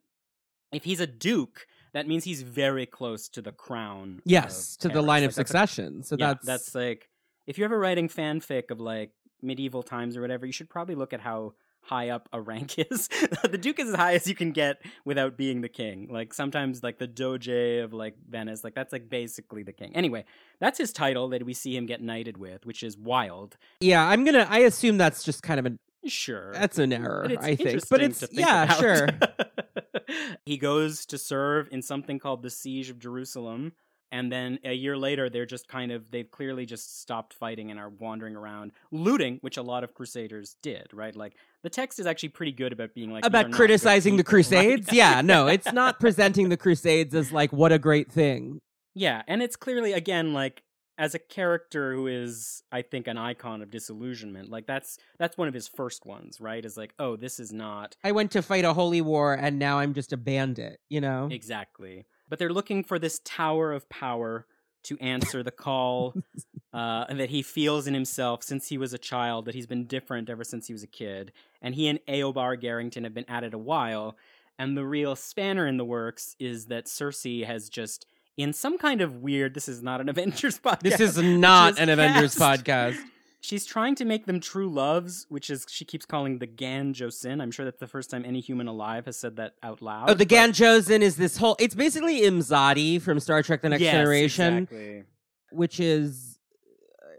[0.72, 1.66] if he's a duke,
[1.98, 4.22] that means he's very close to the crown.
[4.24, 6.04] Yes, to the line Like, of that's a- succession.
[6.04, 7.10] So yeah, that's that's like
[7.48, 11.14] if you're ever writing fanfic of like medieval times or whatever, you should probably look
[11.14, 13.08] at how high up a rank is.
[13.50, 16.08] the duke is as high as you can get without being the king.
[16.12, 19.96] Like sometimes like the doge of like Venice, like that's like basically the king.
[19.96, 20.26] Anyway,
[20.60, 23.58] that's his title that we see him get knighted with, which is wild.
[23.80, 24.06] yeah.
[24.06, 24.46] I'm gonna.
[24.50, 25.80] I assume that's just kind of an.
[26.06, 26.54] Sure.
[26.54, 27.28] That's an error.
[27.42, 28.80] I think, but it's think yeah, about.
[28.80, 29.08] sure.
[30.46, 33.74] he goes to serve in something called the Siege of Jerusalem,
[34.12, 37.80] and then a year later, they're just kind of they've clearly just stopped fighting and
[37.80, 40.88] are wandering around looting, which a lot of Crusaders did.
[40.94, 44.38] Right, like the text is actually pretty good about being like About criticizing the people,
[44.38, 44.66] right?
[44.66, 44.94] Crusades.
[44.94, 48.60] Yeah, no, it's not presenting the Crusades as like what a great thing.
[48.96, 50.64] Yeah, and it's clearly again like
[50.98, 54.50] as a character who is I think an icon of disillusionment.
[54.50, 56.64] Like that's that's one of his first ones, right?
[56.64, 59.80] Is like, oh, this is not I went to fight a holy war and now
[59.80, 60.80] I'm just a bandit.
[60.90, 61.30] You know.
[61.32, 62.06] exactly.
[62.30, 64.46] But they're looking for this tower of power
[64.84, 66.14] to answer the call
[66.74, 70.30] uh, that he feels in himself since he was a child, that he's been different
[70.30, 71.32] ever since he was a kid.
[71.62, 74.18] And he and Eobar Garrington have been at it a while.
[74.60, 78.06] And the real spanner in the works is that Sersi has just,
[78.38, 80.82] in some kind of weird, this is not an Avengers podcast.
[80.82, 82.98] This is not an Avengers podcast.
[83.40, 87.42] She's trying to make them true loves, which is she keeps calling the Gan Josin.
[87.42, 90.10] I'm sure that's the first time any human alive has said that out loud.
[90.10, 91.56] Oh, the but- Gan Josin is this whole.
[91.60, 95.04] It's basically Imzadi from Star Trek: The Next Yes, Generation, exactly.
[95.52, 96.40] which is.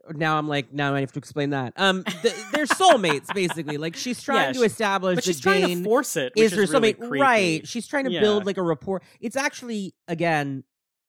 [0.09, 1.73] uh, Now I'm like, now I have to explain that.
[1.77, 3.77] Um, th- they're soulmates basically.
[3.79, 6.33] Like she's trying Yeah, to establish But she's trying Jane to force it.
[6.37, 7.23] Is, is, her really soulmate, creepy.
[7.23, 7.67] right?
[7.69, 9.03] She's trying to build like a rapport.
[9.21, 10.65] It's actually again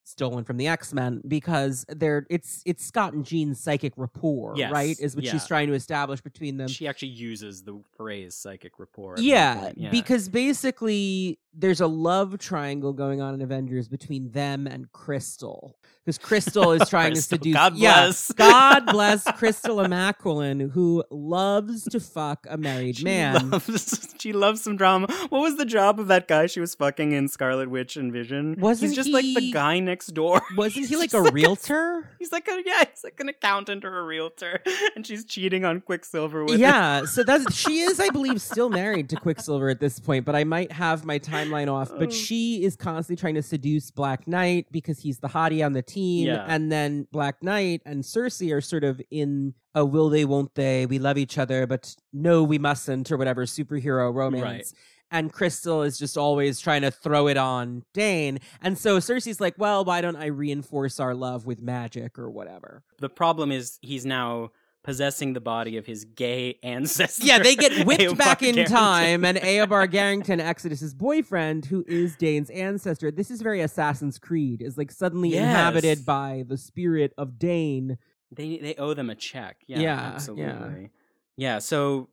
[0.10, 4.72] stolen from the X Men because they're it's it's Scott and Jean's psychic rapport, Yes,
[4.72, 5.00] right?
[5.00, 5.32] Is what yeah.
[5.32, 6.68] she's trying to establish between them.
[6.68, 9.16] She actually uses the phrase psychic rapport.
[9.18, 9.90] Yeah, yeah.
[9.92, 15.78] because basically there's a love triangle going on in Avengers between them and Crystal.
[16.06, 17.54] Because Crystal is trying Crystal, to seduce.
[17.54, 18.32] God bless.
[18.38, 23.50] God bless Crystal Amaquelin, who loves to fuck a married she man.
[23.50, 25.08] loves, she loves some drama.
[25.30, 28.56] What was the job of that guy she was fucking in Scarlet Witch and Vision?
[28.60, 30.42] Wasn't he's just like the guy next door?
[30.58, 32.10] Wasn't he like a realtor?
[32.20, 34.62] He's like a yeah, he's like an accountant or a realtor,
[34.96, 36.60] and she's cheating on Quicksilver with him.
[36.62, 40.36] yeah, so that's she is, I believe, still married to Quicksilver at this point, but
[40.36, 41.90] I might have my timeline off.
[41.90, 42.12] But Oh.
[42.12, 46.28] she is constantly trying to seduce Black Knight because he's the hottie on the team,
[46.28, 46.46] Yeah.
[46.48, 50.86] and then Black Knight and Sersi are sort of in a will they, won't they?
[50.86, 54.74] We love each other, but no, we mustn't, or whatever superhero romance.
[55.12, 58.40] And Crystal is just always trying to throw it on Dane.
[58.62, 62.84] And so Sersi's like, well, why don't I reinforce our love with magic or whatever?
[63.00, 64.52] The problem is he's now
[64.84, 67.26] possessing the body of his gay ancestor.
[67.26, 68.76] Yeah, they get whipped back in Garrington.
[68.78, 73.12] time, and Eobard Garrington, Exodus's boyfriend, who is Dane's ancestor.
[73.12, 75.42] This is very Assassin's Creed, is like suddenly Yes.
[75.44, 77.98] inhabited by the spirit of Dane.
[78.32, 79.58] They they owe them a check.
[79.68, 80.12] Yeah, Yeah, yeah.
[80.14, 80.92] absolutely.
[81.36, 81.58] Yeah.
[81.60, 82.10] so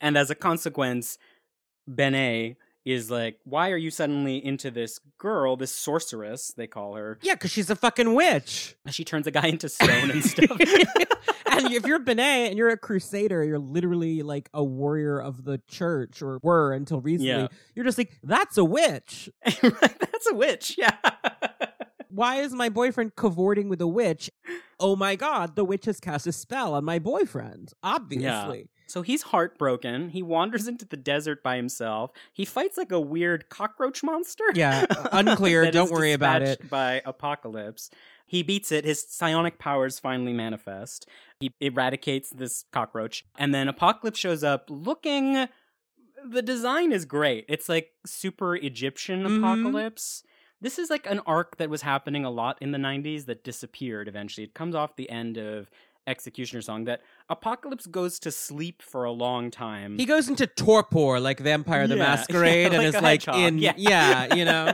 [0.00, 1.18] and as a consequence,
[1.94, 6.52] Bennet is like, why are you suddenly into this girl, this sorceress?
[6.56, 7.18] They call her.
[7.22, 8.74] Yeah, because she's a fucking witch.
[8.88, 10.58] She turns a guy into stone and stuff.
[11.46, 15.60] and if you're Bennet and you're a crusader, you're literally like a warrior of the
[15.68, 17.28] church, or were until recently.
[17.28, 17.48] Yeah.
[17.74, 19.28] You're just like, that's a witch.
[19.62, 20.74] That's a witch.
[20.76, 20.96] Yeah.
[22.10, 24.30] Why is my boyfriend cavorting with a witch?
[24.78, 27.72] Oh my god, the witch has cast a spell on my boyfriend.
[27.82, 28.68] Obviously.
[28.90, 30.10] So he's heartbroken.
[30.10, 32.10] He wanders into the desert by himself.
[32.32, 34.44] He fights like a weird cockroach monster.
[34.54, 35.70] Yeah, unclear.
[35.70, 36.68] Don't worry about it.
[36.68, 37.90] By Apocalypse,
[38.26, 38.84] he beats it.
[38.84, 41.08] His psionic powers finally manifest.
[41.40, 45.48] He eradicates this cockroach, and then Apocalypse shows up looking.
[46.28, 47.46] The design is great.
[47.48, 49.38] It's like super Egyptian Mhm.
[49.38, 50.22] Apocalypse.
[50.60, 54.06] This is like an arc that was happening a lot in the 90s that disappeared
[54.08, 54.44] eventually.
[54.44, 55.70] It comes off the end of
[56.06, 59.98] X-Cutioner Song that Apocalypse goes to sleep for a long time.
[59.98, 63.40] He goes into torpor like Vampire the Yeah, Masquerade yeah, and like is like hedgehog,
[63.40, 63.74] in yeah.
[63.76, 64.72] yeah, you know.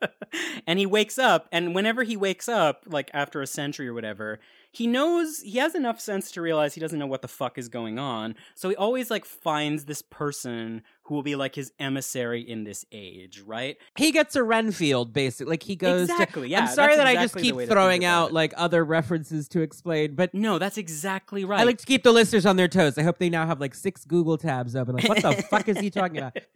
[0.66, 4.40] and he wakes up, and whenever he wakes up, like after a century or whatever,
[4.70, 7.68] he knows he has enough sense to realize he doesn't know what the fuck is
[7.68, 8.34] going on.
[8.54, 12.84] So he always like finds this person who will be like his emissary in this
[12.92, 13.76] age, right?
[13.96, 15.52] He gets a Renfield, basically.
[15.52, 16.48] Like he goes Exactly, to.
[16.48, 18.34] yeah, I'm sorry that I just keep way to think throwing out it.
[18.34, 21.60] like other references to explain, but No, that's exactly right.
[21.60, 22.98] I like to keep the listeners on their toes.
[22.98, 24.96] I hope they now have like six Google tabs open.
[24.96, 26.36] Like, what the fuck is he talking about?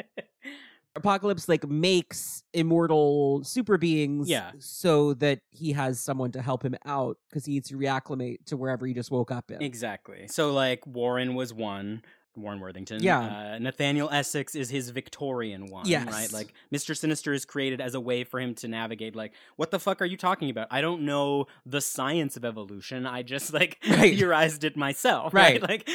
[0.95, 4.53] Apocalypse like makes immortal super beings Yeah.
[4.59, 8.57] so that he has someone to help him out because he needs to reacclimate to
[8.57, 9.63] wherever he just woke up in.
[9.63, 10.27] Exactly.
[10.29, 12.03] So like Warren was one.
[12.35, 13.03] Warren Worthington.
[13.03, 13.55] Yeah.
[13.57, 15.87] Uh, Nathaniel Essex is his Victorian one.
[15.87, 16.07] Yes.
[16.11, 16.33] Right.
[16.33, 16.97] Like Mr.
[16.97, 19.15] Sinister is created as a way for him to navigate.
[19.15, 20.67] Like, what the fuck are you talking about?
[20.71, 23.07] I don't know the science of evolution.
[23.07, 24.17] I just like Right.
[24.17, 25.35] theorized it myself.
[25.43, 25.61] Right.
[25.61, 25.87] Like,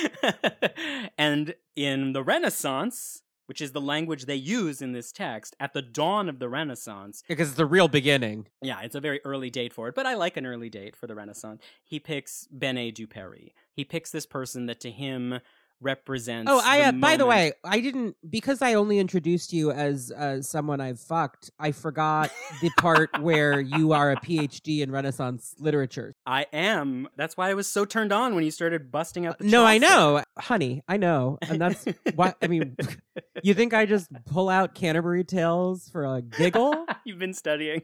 [1.18, 5.82] and in the Renaissance, which is the language they use in this text, at the
[5.82, 8.48] dawn of the Renaissance, Because it's the real beginning.
[8.62, 11.08] yeah, it's a very early date for it, but I like an early date for
[11.08, 11.62] the Renaissance.
[11.84, 13.50] He picks Bennet du Paris.
[13.74, 15.40] He picks this person that to him
[15.82, 16.50] represents.
[16.52, 16.80] Oh, I.
[16.80, 20.82] the Uh, by the way, I didn't because I only introduced you as uh, someone
[20.82, 21.52] I've fucked.
[21.60, 26.16] I forgot the part where you are a PhD in Renaissance literature.
[26.26, 27.08] I am.
[27.16, 29.46] That's why I was so turned on when you started busting out the.
[29.46, 30.82] No, I know, honey.
[30.88, 31.86] I know, and that's
[32.16, 32.34] why.
[32.42, 32.76] I mean,
[33.44, 36.86] you think I just pull out Canterbury Tales for a giggle?
[37.06, 37.82] You've been studying.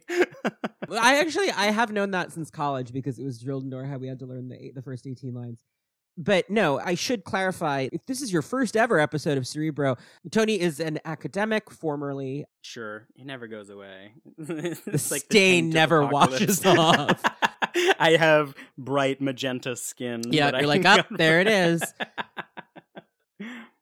[0.91, 4.01] I actually I have known that since college because it was drilled into our head.
[4.01, 5.59] We had to learn the eight, the first eighteen lines.
[6.15, 7.89] But no, I should clarify.
[7.91, 9.97] If this is your first ever episode of Cerebro,
[10.31, 12.45] Tony is an academic, formerly.
[12.61, 14.13] sure, he never goes away.
[14.37, 14.77] The
[15.11, 17.19] like stain of never washes off.
[17.99, 20.21] I have bright magenta skin.
[20.29, 21.81] Yeah, that I you're like, "Up, go- there it is."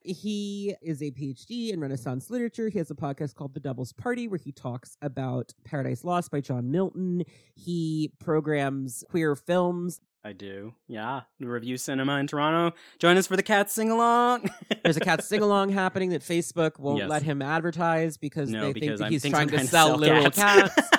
[0.04, 2.68] He is a PhD in Renaissance literature.
[2.68, 6.40] He has a podcast called The Devil's Party where he talks about Paradise Lost by
[6.40, 7.22] John Milton.
[7.54, 10.00] He programs queer films.
[10.24, 10.74] I do.
[10.86, 11.22] Yeah.
[11.40, 12.76] The Revue cinema in Toronto.
[13.00, 14.48] Join us for the cat sing along.
[14.84, 17.10] There's a cat sing along happening that Facebook won't Yes.
[17.10, 19.96] let him advertise because no, they because think that I'm he's trying to trying sell,
[19.96, 20.74] literal cats.
[20.74, 20.90] cats.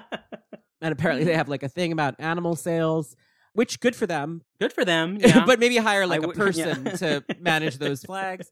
[0.82, 3.16] and apparently they have like a thing about animal sales,
[3.54, 4.42] which good for them.
[4.60, 5.16] Good for them.
[5.20, 5.46] Yeah.
[5.46, 6.44] but maybe hire like a would- yeah.
[6.44, 8.50] person to manage those flags.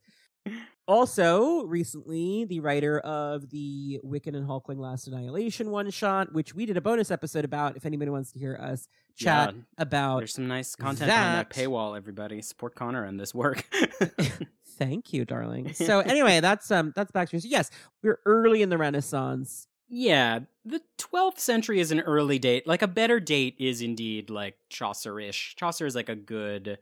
[0.87, 6.65] Also, recently, the writer of the Wiccan and Hulkling Last Annihilation one shot, which we
[6.65, 10.19] did a bonus episode about, if anybody wants to hear us chat Yeah, about.
[10.19, 11.97] There's some nice content behind that that- paywall.
[11.97, 13.67] Everybody support Connor and this work.
[14.77, 15.73] Thank you, darling.
[15.73, 17.39] So anyway, that's um that's Baxter.
[17.39, 17.69] So yes,
[18.03, 19.67] we're early in the Renaissance.
[19.89, 22.67] yeah, the 12th century is an early date.
[22.67, 25.55] Like a better date is indeed like Chaucer-ish.
[25.57, 26.77] Chaucer is like a good.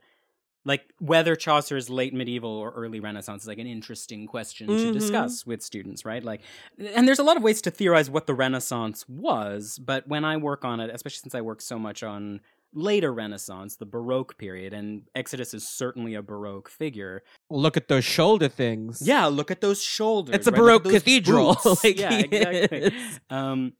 [0.66, 4.82] Like whether Chaucer is late medieval or early Renaissance is like an interesting question Mhm.
[4.82, 6.22] to discuss with students, right?
[6.22, 6.42] Like,
[6.78, 10.36] and there's a lot of ways to theorize what the Renaissance was, but when I
[10.36, 12.40] work on it, especially since I work so much on
[12.74, 17.22] later Renaissance, the Baroque period, and Exodus is certainly a Baroque figure.
[17.48, 19.00] Well, look at those shoulder things.
[19.02, 20.34] Yeah, look at those shoulders.
[20.34, 20.58] It's a right?
[20.60, 21.56] Baroque cathedral.
[21.84, 22.92] like yeah, exactly.
[23.30, 23.74] Um,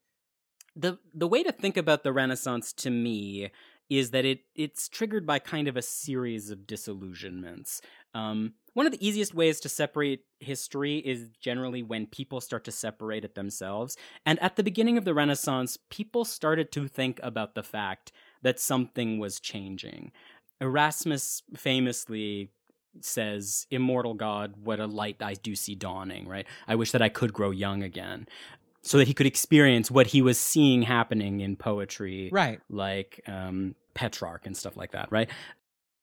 [0.76, 3.50] the the way to think about the Renaissance to me
[3.88, 7.80] is that it it's triggered by kind of a series of disillusionments.
[8.14, 12.72] Um, one of the easiest ways to separate history is generally when people start to
[12.72, 13.96] separate it themselves.
[14.26, 18.60] And at the beginning of the Renaissance, people started to think about the fact that
[18.60, 20.12] something was changing.
[20.60, 22.50] Erasmus famously
[23.00, 26.46] says, Immortal God, what a light I do see dawning, right?
[26.66, 28.26] I wish that I could grow young again.
[28.86, 32.60] So that he could experience what he was seeing happening in poetry, Right.
[32.70, 35.28] like um, Petrarch and stuff like that, right?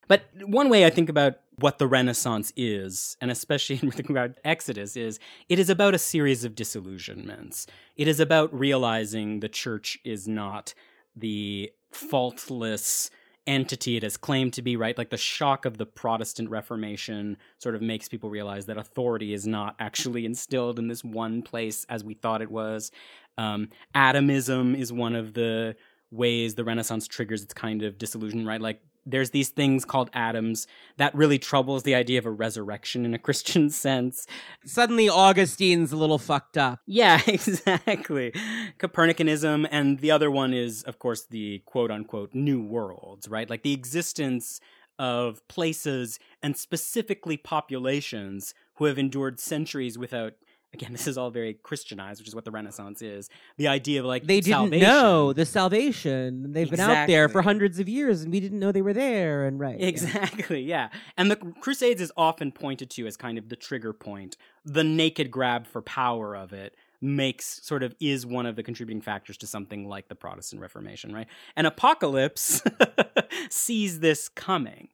[0.10, 4.38] But one way I think about what the Renaissance is, and especially in thinking about
[4.44, 5.18] Exodus, is
[5.48, 7.68] it is about a series of disillusionments.
[7.96, 10.74] It is about realizing the church is not
[11.16, 13.10] the faultless
[13.46, 14.98] entity it has claimed to be, right?
[14.98, 19.46] Like the shock of the Protestant Reformation sort of makes people realize that authority is
[19.46, 22.92] not actually instilled in this one place as we thought it was.
[23.38, 25.76] Um, atomism is one of the
[26.12, 28.62] ways the Renaissance triggers its kind of disillusion, right?
[28.62, 33.14] Like there's these things called atoms that really troubles the idea of a resurrection in
[33.14, 34.28] a Christian sense.
[34.66, 36.80] Suddenly, Augustine's a little fucked up.
[36.86, 38.34] Yeah, exactly.
[38.80, 43.50] Copernicanism, and the other one is, of course, the quote unquote new worlds, right?
[43.50, 44.60] Like the existence
[45.00, 50.34] of places and specifically populations who have endured centuries without.
[50.74, 53.30] Again, this is all very Christianized, which is what the Renaissance is.
[53.58, 54.88] The idea of like They didn't salvation.
[54.88, 56.52] know the salvation.
[56.52, 59.46] They've been out there for hundreds of years, and we didn't know they were there.
[59.46, 59.86] And right, yeah.
[59.86, 60.90] Exactly, yeah.
[61.16, 65.30] And the Crusades is often pointed to as kind of the trigger point, the naked
[65.30, 69.46] grab for power of it makes sort of is one of the contributing factors to
[69.46, 71.28] something like the Protestant Reformation, right?
[71.56, 72.62] And Apocalypse
[73.50, 74.88] sees this coming,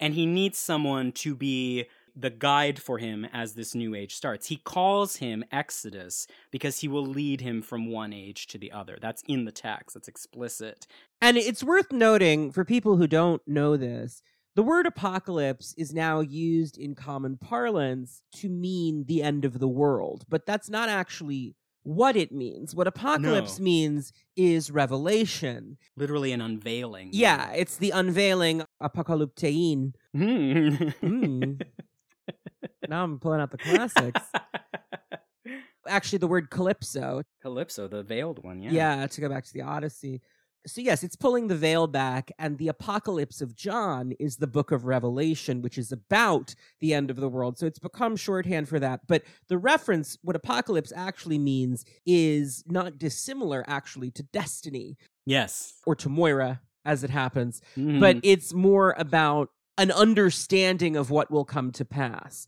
[0.00, 1.86] and he needs someone to be
[2.18, 4.48] the guide for him as this new age starts.
[4.48, 8.98] He calls him Exodus because he will lead him from one age to the other.
[9.00, 10.86] That's in the text, that's explicit.
[11.20, 14.22] And it's worth noting for people who don't know this,
[14.56, 19.68] the word apocalypse is now used in common parlance to mean the end of the
[19.68, 21.54] world, but that's not actually
[21.84, 22.74] what it means.
[22.74, 23.64] What apocalypse No.
[23.64, 25.78] means is revelation.
[25.96, 27.10] Literally an unveiling.
[27.12, 29.92] Yeah, it's the unveiling apocalyptein.
[30.12, 30.68] Hmm.
[31.02, 31.62] Mm.
[32.88, 34.20] Now I'm pulling out the classics.
[35.86, 37.22] Actually, the word calypso.
[37.40, 38.70] Calypso, the veiled one, yeah.
[38.72, 39.06] Yeah.
[39.06, 40.20] to go back to the Odyssey.
[40.66, 44.70] So, yes, it's pulling the veil back, and the Apocalypse of John is the book
[44.70, 47.58] of Revelation, which is about the end of the world.
[47.58, 49.00] So, it's become shorthand for that.
[49.06, 55.74] But the reference, what Apocalypse actually means, is not dissimilar, actually, to Destiny Yes.
[55.86, 58.00] or to Moira, as it happens Mhm.
[58.00, 62.46] but it's more about an understanding of what will come to pass.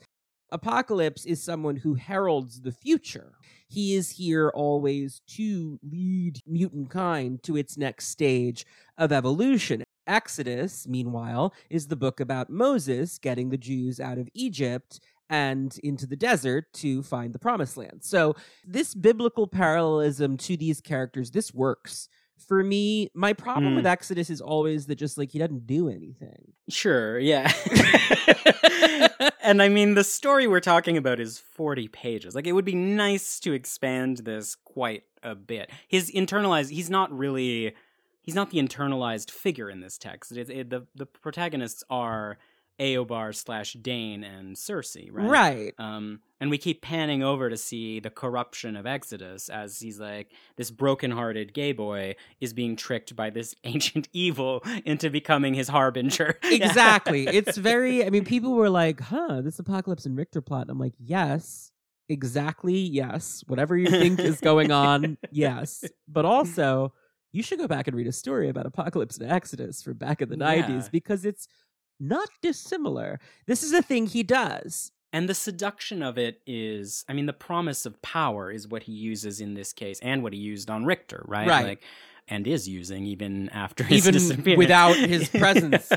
[0.53, 3.33] Apocalypse is someone who heralds the future.
[3.69, 8.67] He is here always to lead mutant kind to its next stage
[8.99, 9.85] of evolution.
[10.07, 14.99] Exodus, meanwhile, is the book about Moses getting the Jews out of Egypt
[15.29, 18.01] and into the desert to find the promised land.
[18.03, 18.35] So,
[18.67, 22.09] this biblical parallelism to these characters, this works.
[22.49, 23.77] For me, my problem Mm.
[23.77, 26.55] with Exodus is always that just like he doesn't do anything.
[26.69, 27.53] Sure, yeah.
[29.43, 32.35] and I mean, the story we're talking about is 40 pages.
[32.35, 35.71] Like, it would be nice to expand this quite a bit.
[35.89, 37.75] His internalized, he's not really,
[38.23, 40.33] he's not the internalized figure in this text.
[40.33, 42.39] It, it, the, the protagonists are
[42.81, 45.29] Eobar slash Dane and Sersi, right?
[45.29, 45.75] Right.
[45.79, 50.33] Um, and we keep panning over to see the corruption of Exodus as he's like
[50.57, 56.39] this broken-hearted gay boy is being tricked by this ancient evil into becoming his harbinger.
[56.45, 57.27] Exactly.
[57.27, 60.63] it's very I mean, people were like, huh, this apocalypse and Richter plot.
[60.63, 61.71] And I'm like, yes,
[62.09, 63.45] exactly, yes.
[63.47, 65.85] Whatever you think is going on, yes.
[66.09, 66.93] But also,
[67.33, 70.29] you should go back and read a story about Apocalypse and Exodus from back in
[70.29, 70.63] the Yeah.
[70.67, 71.47] 90s because it's
[72.01, 73.21] not dissimilar.
[73.47, 74.91] This is a thing he does.
[75.13, 78.93] And the seduction of it is, I mean, the promise of power is what he
[78.93, 81.49] uses in this case, and what he used on Richter, right?
[81.49, 81.67] Right.
[81.67, 81.83] Like,
[82.29, 84.59] and is using even after his Even disappearance.
[84.59, 85.89] without his presence.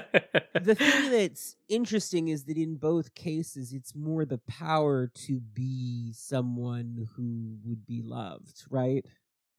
[0.59, 6.11] the thing that's interesting is that in both cases, it's more the power to be
[6.13, 9.05] someone who would be loved, right?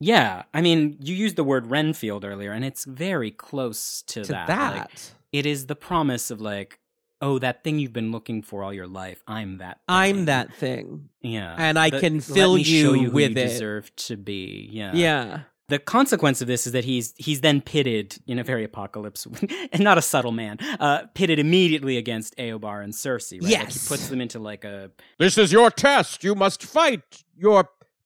[0.01, 4.33] yeah, I mean, you used the word Renfield earlier, and it's very close to, To
[4.33, 4.47] that.
[4.49, 4.77] that.
[4.77, 4.91] Like,
[5.39, 6.79] it is the promise of like,
[7.21, 9.23] oh, that thing you've been looking for all your life.
[9.27, 9.77] I'm that.
[9.77, 9.85] thing.
[9.89, 11.09] I'm that thing.
[11.23, 13.49] Yeah, and I The- can let fill me show you you who with you it.
[13.49, 14.69] deserve to be.
[14.71, 15.41] Yeah, Yeah.
[15.69, 19.27] the consequence of this is that he's he's then pitted in a very apocalypse
[19.73, 23.73] and not a subtle man uh pitted immediately against Eobar and Sersi right Like, Yes.
[23.83, 26.23] he puts them into like a This is your test.
[26.23, 27.03] You must fight
[27.47, 27.61] your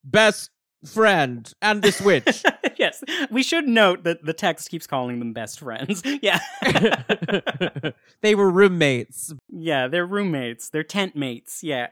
[0.04, 0.50] best
[0.84, 2.42] friend and this witch.
[2.76, 6.38] yes we should note that the text keeps calling them best friends yeah
[8.22, 9.34] they were roommates.
[9.48, 11.88] yeah they're roommates they're tent mates yeah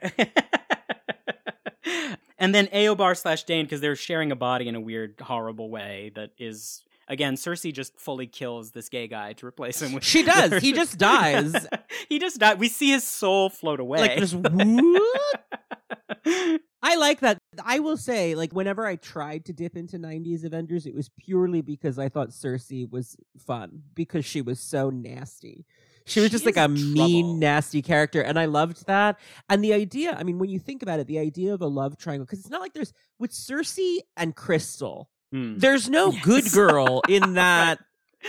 [2.39, 6.13] and then Eobar slash Dane because they're sharing a body in a weird horrible way
[6.15, 10.23] that is again Sersi just fully kills this gay guy to replace him with She
[10.23, 10.63] does.
[10.63, 11.67] He just dies.
[12.09, 12.57] he just dies.
[12.59, 13.99] We see his soul float away.
[13.99, 14.37] Like just.
[16.83, 17.39] I like that.
[17.65, 21.61] I will say, like, whenever I tried to dip into 90s Avengers, it was purely
[21.61, 25.65] because I thought Sersi was fun because she was so nasty.
[26.05, 28.21] She was She just like a mean, nasty character.
[28.21, 29.19] And I loved that.
[29.49, 31.97] And the idea, I mean, when you think about it, the idea of a love
[31.99, 35.59] triangle, because it's not like there's with Sersi and Crystal, Hmm.
[35.59, 37.81] there's no good girl in that.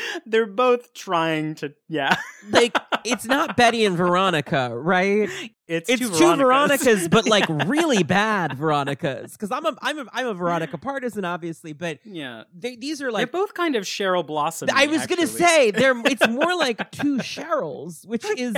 [0.25, 1.73] They're both trying to.
[1.87, 2.15] Yeah,
[2.49, 5.29] Like, it's not Betty and Veronica, right?
[5.67, 6.83] it's it's two two Veronicas.
[6.83, 9.33] Veronicas, but like really bad Veronicas.
[9.33, 13.11] Because I'm a I'm a I'm a Veronica partisan, obviously, but yeah, they, these are
[13.11, 14.69] like they're both kind of Cheryl Blossom.
[14.73, 15.99] I was gonna say they're.
[16.05, 18.55] It's more like two Cheryls, which is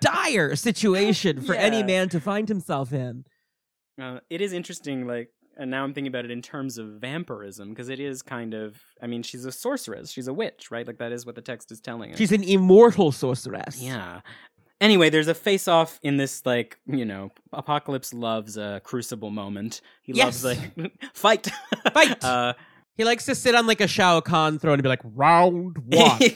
[0.00, 3.24] dire situation for any man to find himself in.
[4.00, 7.70] Uh, it is interesting, like, and now I'm thinking about it in terms of vampirism
[7.70, 8.80] because it is kind of.
[9.02, 10.10] I mean, she's a sorceress.
[10.10, 10.86] She's a witch, right?
[10.86, 12.18] Like that is what the text is telling us.
[12.18, 13.80] She's an immortal sorceress.
[13.80, 14.20] Yeah.
[14.80, 19.80] Anyway, there's a face off in this, like, you know, Apocalypse loves a crucible moment.
[20.02, 20.42] He Yes.
[20.42, 21.48] loves, like, fight.
[21.92, 22.24] Fight!
[22.32, 22.54] uh,
[22.96, 26.18] He likes to sit on like a Shao Kahn throne and be like, round one.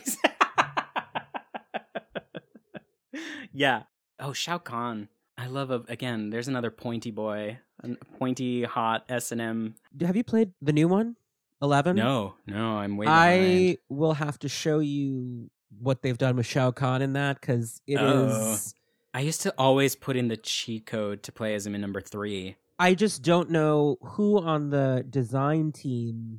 [3.53, 3.83] yeah.
[4.21, 5.09] Oh, Shao Kahn.
[5.39, 9.75] I love, a, again, there's another pointy boy a pointy, hot S and M.
[10.01, 11.17] Have you played the new one?
[11.63, 11.97] Eleven.
[11.97, 13.13] No, no, I'm waiting.
[13.13, 13.79] I behind.
[13.89, 17.97] will have to show you what they've done with Shao Kahn in that because it
[17.97, 18.27] oh.
[18.27, 18.75] is.
[18.75, 18.81] Oh.
[19.15, 22.03] I used to always put in the cheat code to play as him in number
[22.03, 22.57] three.
[22.79, 26.39] I just don't know who on the design team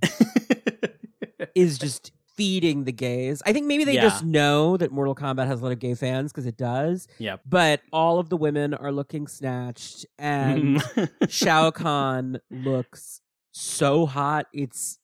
[1.56, 3.42] is just feeding the gays.
[3.46, 4.04] I think maybe they Yeah.
[4.04, 7.08] just know that Mortal Kombat has a lot of gay fans because it does.
[7.18, 7.42] Yep.
[7.46, 10.82] But all of the women are looking snatched, and
[11.30, 13.22] Shao Kahn looks
[13.52, 14.46] so hot.
[14.54, 15.00] It's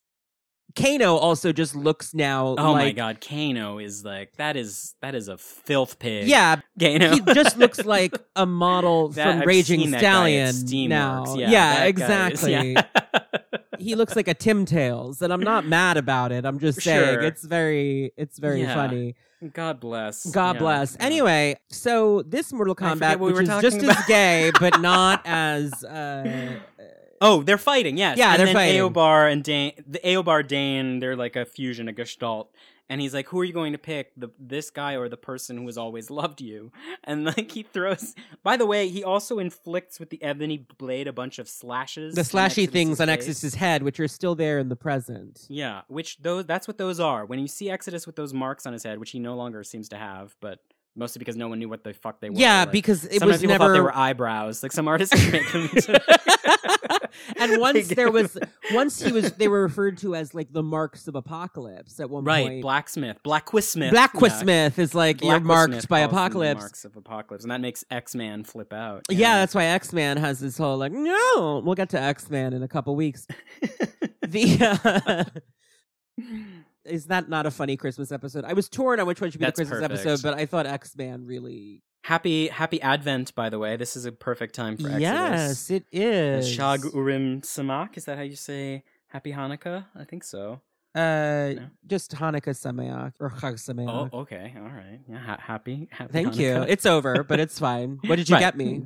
[0.76, 2.56] Kano also just looks now.
[2.58, 6.28] oh my god, Kano is like that is that is a filth pig.
[6.28, 7.12] Yeah, Kano.
[7.12, 10.90] he just looks like a model That- from I've Raging seen that guy at Stallion
[10.90, 11.36] now.
[11.36, 12.72] Yeah, that guy is- exactly.
[12.74, 12.84] yeah.
[13.84, 16.46] he looks like a Tim Tales, and I'm not mad about it.
[16.46, 17.22] I'm just saying Sure.
[17.22, 18.74] it's very, it's very Yeah.
[18.74, 19.16] funny.
[19.54, 20.26] God bless.
[20.32, 20.96] God Yeah, bless.
[21.00, 21.06] yeah.
[21.06, 23.98] Anyway, so this Mortal Kombat, we which is just about.
[24.00, 25.84] as gay, but not as.
[25.84, 26.60] Uh,
[27.26, 27.96] Oh, they're fighting.
[27.96, 28.18] Yes.
[28.18, 28.82] Yeah, and they're then fighting.
[28.82, 32.52] Eobar and Dane, the Eobar Dane, they're like a fusion, a gestalt.
[32.90, 34.12] And he's like, "Who are you going to pick?
[34.18, 36.72] The this guy or the person who has always loved you?"
[37.06, 38.16] And like he throws.
[38.44, 42.16] By the way, he also inflicts with the ebony blade a bunch of slashes.
[42.16, 45.46] the slashy things on Exodus's Exodus's head, which are still there in the present.
[45.50, 47.26] Yeah, which those that's what those are.
[47.26, 49.90] When you see Exodus with those marks on his head, which he no longer seems
[49.90, 50.60] to have, but
[50.96, 52.36] mostly because no one knew what the fuck they were.
[52.38, 53.66] Yeah, like, because it was people never.
[53.66, 54.64] thought they were eyebrows.
[54.64, 55.70] Like some artists make them.
[57.38, 58.38] and once there was,
[58.72, 62.24] once he was, they were referred to as like the marks of apocalypse at one
[62.24, 62.54] right, point.
[62.56, 66.62] Right, blacksmith, Blackquismith, Blackquismith is like you're Blackquismith marked by calls them the apocalypse.
[66.62, 69.06] Marks of apocalypse, and that makes X Man flip out.
[69.10, 72.54] Yeah, that's why X Man has this whole like, no, we'll get to X Man
[72.54, 73.28] in a couple weeks.
[74.22, 75.24] the uh,
[76.86, 78.44] is that not a funny Christmas episode?
[78.46, 80.06] I was torn on which one should be That's the Christmas perfect.
[80.08, 81.82] episode, but I thought X Man really.
[82.04, 83.34] happy Happy Advent.
[83.36, 85.02] By the way, this is a perfect time for Exodus.
[85.02, 86.50] Yes, it is.
[86.50, 87.98] Shag Urim Samak.
[87.98, 89.86] Is that how you say Happy Hanukkah?
[89.96, 90.62] I think so.
[90.96, 91.00] Uh,
[91.58, 91.68] No?
[91.88, 94.10] just Hanukkah Sameach or Chag Sameach.
[94.14, 95.00] Oh, okay, all right.
[95.10, 96.12] Yeah, ha- happy, happy.
[96.14, 96.64] Thank you.
[96.68, 98.00] It's over, but it's fine.
[98.06, 98.42] What did you Right.
[98.42, 98.86] get me?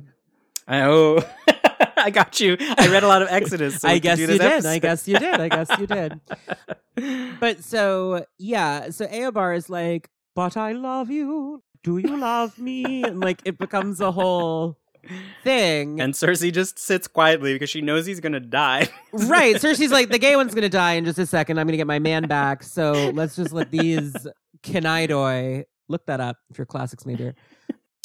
[0.66, 1.20] I, oh,
[1.96, 2.56] I got you.
[2.60, 3.80] I read a lot of Exodus.
[3.80, 4.66] So I guess you did.
[4.66, 5.40] I guess you did.
[5.40, 5.86] I guess you
[6.96, 7.38] did.
[7.40, 11.62] But so yeah, so Eobar is like, "But I love you.
[11.84, 14.78] Do you love me?" And like it becomes a whole
[15.44, 16.00] thing.
[16.00, 18.88] and Sersi just sits quietly because she knows he's gonna die.
[19.12, 19.56] right.
[19.62, 21.58] Sersi's like, "The gay one's gonna die in just a second.
[21.58, 22.62] I'm gonna get my man back.
[22.62, 24.14] So let's just let these
[24.62, 27.34] Kinaidoi look that up if you're a classics major.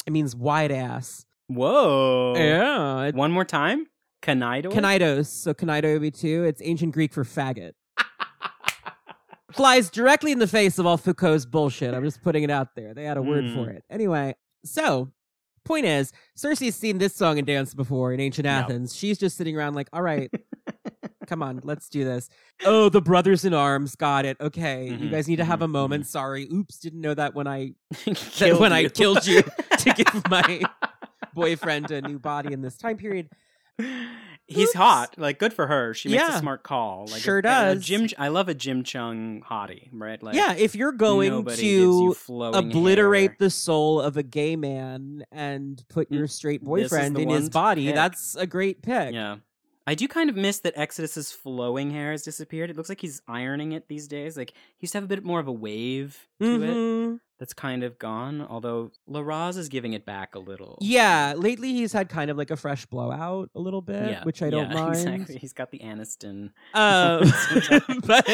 [0.06, 1.24] It means wide ass.
[1.48, 2.34] Whoa!
[2.36, 3.02] Yeah.
[3.04, 3.86] It, One more time.
[4.22, 4.72] Kinaido.
[4.72, 5.26] Kinaidos.
[5.26, 6.44] So Kinaido would be two.
[6.44, 7.72] It's ancient Greek for faggot.
[9.52, 11.94] Flies directly in the face of all Foucault's bullshit.
[11.94, 12.92] I'm just putting it out there.
[12.94, 13.76] They had a word for Mm.
[13.76, 13.84] it.
[13.88, 14.34] Anyway,
[14.64, 15.12] so
[15.64, 18.50] point is, Sersi's seen this song and dance before in ancient No.
[18.50, 18.96] Athens.
[18.96, 20.28] She's just sitting around like, all right,
[21.28, 22.28] come on, let's do this.
[22.64, 23.94] Oh, the brothers in arms.
[23.94, 24.36] Got it.
[24.40, 24.86] Okay.
[24.88, 26.06] You Mhm, guys need to have a mhm, moment.
[26.06, 26.48] Sorry.
[26.52, 27.74] Oops, didn't know that when I
[28.58, 30.62] when I killed you to give my
[31.34, 33.28] boyfriend a new body in this time period.
[34.46, 34.74] He's Oops.
[34.74, 35.14] hot.
[35.16, 35.94] Like good for her.
[35.94, 36.36] She makes Yeah.
[36.36, 37.06] a smart call.
[37.10, 37.84] Like Sure a- a does.
[37.84, 38.06] Jim.
[38.18, 39.88] I love a Jim Cheung hottie.
[39.90, 40.22] Right.
[40.22, 43.36] Like yeah, if you're going to obliterate hair.
[43.40, 47.94] the soul of a gay man and put your straight boyfriend in his body, pick.
[47.94, 49.14] that's a great pick.
[49.14, 49.36] Yeah.
[49.86, 52.70] I do kind of miss that Exodus's flowing hair has disappeared.
[52.70, 54.36] It looks like he's ironing it these days.
[54.36, 56.70] Like he used to have a bit more of a wave to it.
[56.74, 57.20] Mhm.
[57.38, 58.40] That's kind of gone.
[58.40, 60.78] Although Larraz is giving it back a little.
[60.80, 64.40] Yeah, lately he's had kind of like a fresh blowout a little bit, Yeah, which
[64.40, 64.94] I don't yeah, mind.
[64.94, 65.38] Exactly.
[65.38, 66.52] He's got the Aniston.
[66.72, 67.24] Um,
[68.06, 68.24] but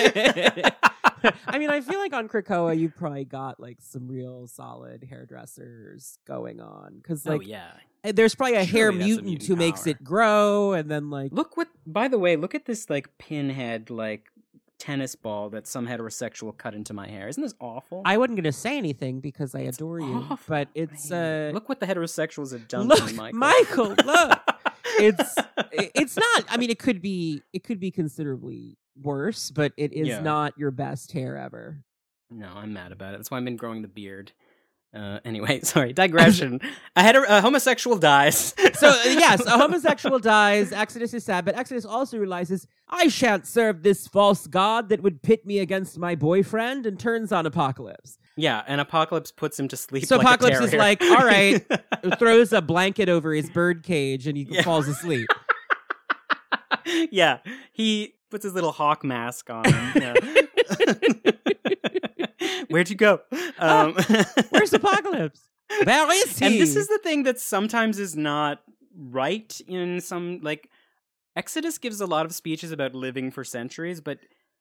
[1.46, 6.18] I mean, I feel like on Krakoa you probably got like some real solid hairdressers
[6.26, 7.72] going on because oh like yeah.
[8.03, 11.11] There's probably a hair Surely that's a mutant, mutant who makes it grow, and then
[11.11, 11.68] like Look what.
[11.86, 14.26] By the way, look at this like pinhead like
[14.78, 17.28] tennis ball that some heterosexual cut into my hair.
[17.28, 18.03] Isn't this awful?
[18.05, 21.68] I wasn't gonna say anything because I It's adore you, but it's hate uh, look
[21.68, 23.38] what the heterosexuals have done look, to Michael.
[23.38, 24.40] Michael, look.
[24.98, 25.34] it's
[25.72, 26.44] it's not.
[26.48, 30.20] I mean, it could be it could be considerably worse, but it is Yeah.
[30.20, 31.84] not your best hair ever.
[32.30, 33.18] No, I'm mad about it.
[33.18, 34.32] That's why I've been growing the beard.
[34.93, 36.61] Uh, anyway, sorry, digression.
[36.97, 38.55] a, hetero- a homosexual dies.
[38.74, 40.72] So uh, yes, a homosexual dies.
[40.72, 45.22] Exodus is sad, but Exodus also realizes I shan't serve this false god that would
[45.22, 48.18] pit me against my boyfriend, and turns on Apocalypse.
[48.36, 50.07] Yeah, and Apocalypse puts him to sleep.
[50.07, 51.64] So like a Apocalypse is like, "All right."
[52.18, 54.62] Throws a blanket over his bird cage, and he Yeah.
[54.62, 55.28] falls asleep.
[57.11, 57.38] yeah,
[57.72, 59.64] he puts his little hawk mask on.
[59.95, 60.14] Yeah.
[62.70, 63.20] Where'd you go?
[63.58, 63.94] Um,
[64.48, 65.42] Where's Apocalypse?
[65.84, 66.46] Where is he?
[66.46, 68.62] And this is the thing that sometimes is not
[68.96, 70.70] right in some like
[71.36, 74.18] Exodus gives a lot of speeches about living for centuries, but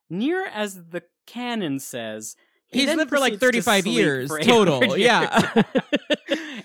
[0.09, 2.35] near as the canon says,
[2.67, 4.83] he He's lived for like 35 years total.
[4.83, 5.63] 800 Yeah.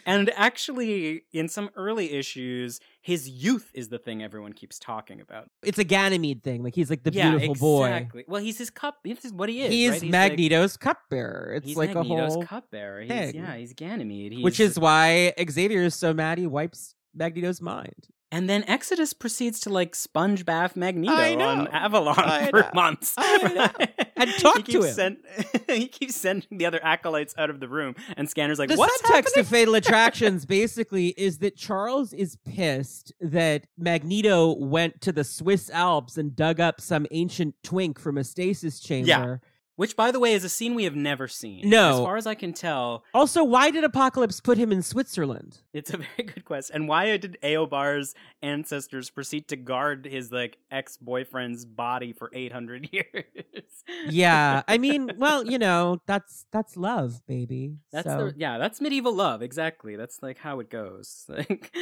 [0.06, 5.48] And actually, in some early issues, his youth is the thing everyone keeps talking about.
[5.62, 6.62] it's a Ganymede thing.
[6.62, 7.86] Like he's like the yeah, beautiful boy.
[7.86, 8.24] exactly.
[8.26, 8.96] Well, he's his cup.
[9.04, 9.70] This is what he is.
[9.70, 10.02] He's right?
[10.02, 11.54] like- Magneto's cupbearer.
[11.56, 13.00] It's he's like Magneto's a whole, cupbearer.
[13.02, 13.34] He's, thing.
[13.36, 14.32] yeah, he's Ganymede.
[14.32, 18.08] He's, which is why Xavier is so mad he wipes Magneto's mind.
[18.34, 22.70] And then Exodus proceeds to like sponge bath Magneto on Avalon I for know.
[22.74, 23.14] months.
[23.16, 23.86] I know.
[24.16, 24.94] And talk he to him.
[24.94, 25.16] Send,
[25.68, 28.78] he keeps sending the other acolytes out of the room, and Scanner's like, what's the
[28.78, 35.00] "What's subtext happening?" of Fatal Attractions basically is that Charles is pissed that Magneto went
[35.00, 39.40] to the Swiss Alps and dug up some ancient twink from a stasis chamber.
[39.76, 41.68] Which, by the way, is a scene we have never seen.
[41.68, 41.90] No.
[41.94, 45.58] as far as I can tell, Also, why did Apocalypse put him in Switzerland?
[45.72, 46.76] it's a very good question.
[46.76, 52.52] And why did Eobar's ancestors proceed to guard his like ex boyfriend's body for eight
[52.52, 53.64] hundred years?
[54.08, 57.78] Yeah, I mean, well, you know, that's that's love, baby.
[57.92, 58.28] That's so.
[58.30, 59.96] the yeah, that's medieval love, exactly.
[59.96, 61.24] That's like how it goes.
[61.28, 61.74] Like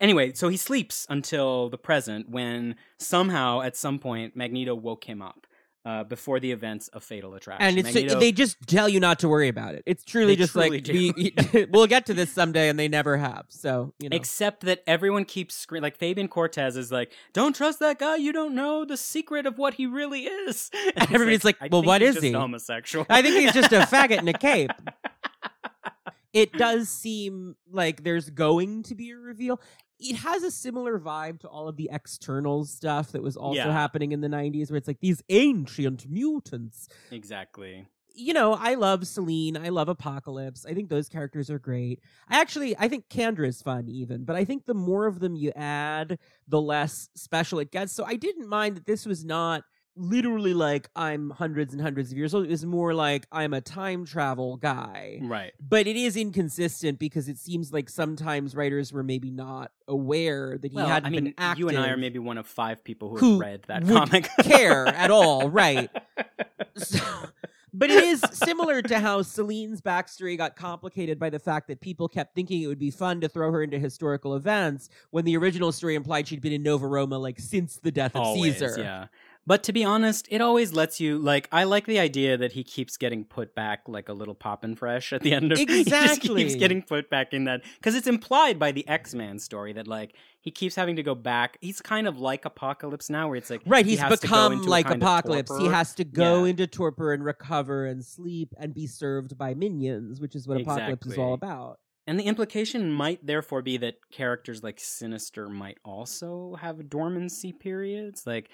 [0.00, 5.20] anyway, so he sleeps until the present when somehow at some point Magneto woke him
[5.20, 5.46] up.
[5.84, 9.18] Uh, before the events of Fatal Attraction, and it's Magneto, they just tell you not
[9.18, 9.82] to worry about it.
[9.84, 11.34] It's truly just truly like we,
[11.72, 13.46] we'll get to this someday, and they never have.
[13.48, 15.82] So you know, Except that everyone keeps screaming.
[15.82, 18.14] Like Fabian Cortez is like, "Don't trust that guy.
[18.14, 21.82] You don't know the secret of what he really is." And everybody's like, "I "Well,
[21.82, 23.04] what is he?" Homosexual.
[23.10, 24.70] I think he's just a faggot in a cape.
[26.32, 29.60] It does seem like there's going to be a reveal.
[30.02, 33.72] It has a similar vibe to all of the external stuff that was also Yeah.
[33.72, 36.88] happening in the 90s, where it's like these ancient mutants.
[37.10, 37.86] exactly.
[38.14, 39.56] you know, I love Selene.
[39.56, 40.66] I love Apocalypse.
[40.66, 42.00] I think those characters are great.
[42.28, 45.34] I actually, I think Candra is fun even, but I think the more of them
[45.34, 47.90] you add, the less special it gets.
[47.94, 49.62] So I didn't mind that this was not
[49.96, 52.44] literally like I'm hundreds and hundreds of years old.
[52.46, 55.18] It was more like I'm a time travel guy.
[55.22, 55.52] Right.
[55.60, 60.70] But it is inconsistent because it seems like sometimes writers were maybe not aware that
[60.70, 61.60] he Well, hadn't I mean, been active.
[61.60, 64.28] you and I are maybe one of five people who, Who have read that comic.
[64.42, 65.90] care at all, right?
[66.74, 67.04] So,
[67.74, 72.08] but it is similar to how Selene's backstory got complicated by the fact that people
[72.08, 75.70] kept thinking it would be fun to throw her into historical events when the original
[75.70, 78.74] story implied she'd been in Nova Roma like since the death of always, Caesar.
[78.78, 79.06] yeah.
[79.44, 81.48] But to be honest, it always lets you like.
[81.50, 85.12] I like the idea that he keeps getting put back like a little poppin' fresh
[85.12, 85.58] at the end of.
[85.68, 86.44] he Exactly.
[86.44, 89.88] keeps getting put back in that because it's implied by the X Man story that
[89.88, 91.58] like he keeps having to go back.
[91.60, 94.88] He's kind of like Apocalypse now, where it's like Right, he he's has become like
[94.88, 95.50] Apocalypse.
[95.58, 96.50] He has to go Yeah.
[96.50, 101.06] into torpor and recover and sleep and be served by minions, which is what Apocalypse
[101.08, 101.78] is all about.
[102.06, 108.26] And the implication might therefore be that characters like Sinister might also have dormancy periods.
[108.26, 108.50] Like,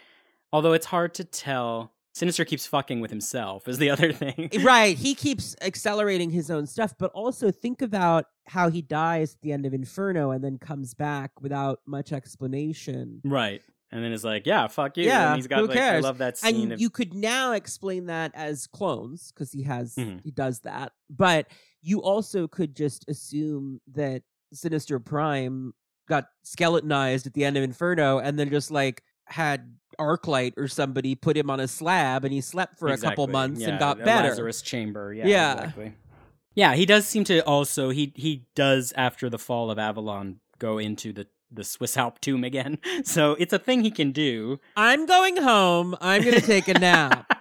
[0.53, 4.51] although it's hard to tell, Sinister keeps fucking with himself, is the other thing.
[4.61, 4.97] Right.
[4.97, 9.53] He keeps accelerating his own stuff, but also think about how he dies at the
[9.53, 13.21] end of Inferno and then comes back without much explanation.
[13.25, 13.63] right.
[13.91, 15.05] And then it's like, yeah, fuck you.
[15.05, 16.65] Yeah, and he's got who like, I love that scene.
[16.65, 20.21] And of, you could now explain that as clones because he has Mhm.
[20.23, 20.93] he does that.
[21.09, 21.47] But
[21.81, 25.73] you also could just assume that Sinister Prime
[26.07, 29.03] got skeletonized at the end of Inferno and then just like
[29.33, 33.27] had Arclight or somebody put him on a slab and he slept for a couple
[33.27, 34.29] months Yeah, and got better.
[34.29, 35.13] Lazarus chamber.
[35.13, 35.27] Yeah.
[35.27, 35.53] Yeah.
[35.55, 35.95] Exactly.
[36.55, 40.79] Yeah, he does seem to also he he does after the fall of Avalon go
[40.79, 42.79] into the the Swiss Alp tomb again.
[43.05, 44.61] So it's a thing he can do.
[44.77, 45.97] I'm going home.
[46.01, 47.31] I'm going to take a nap.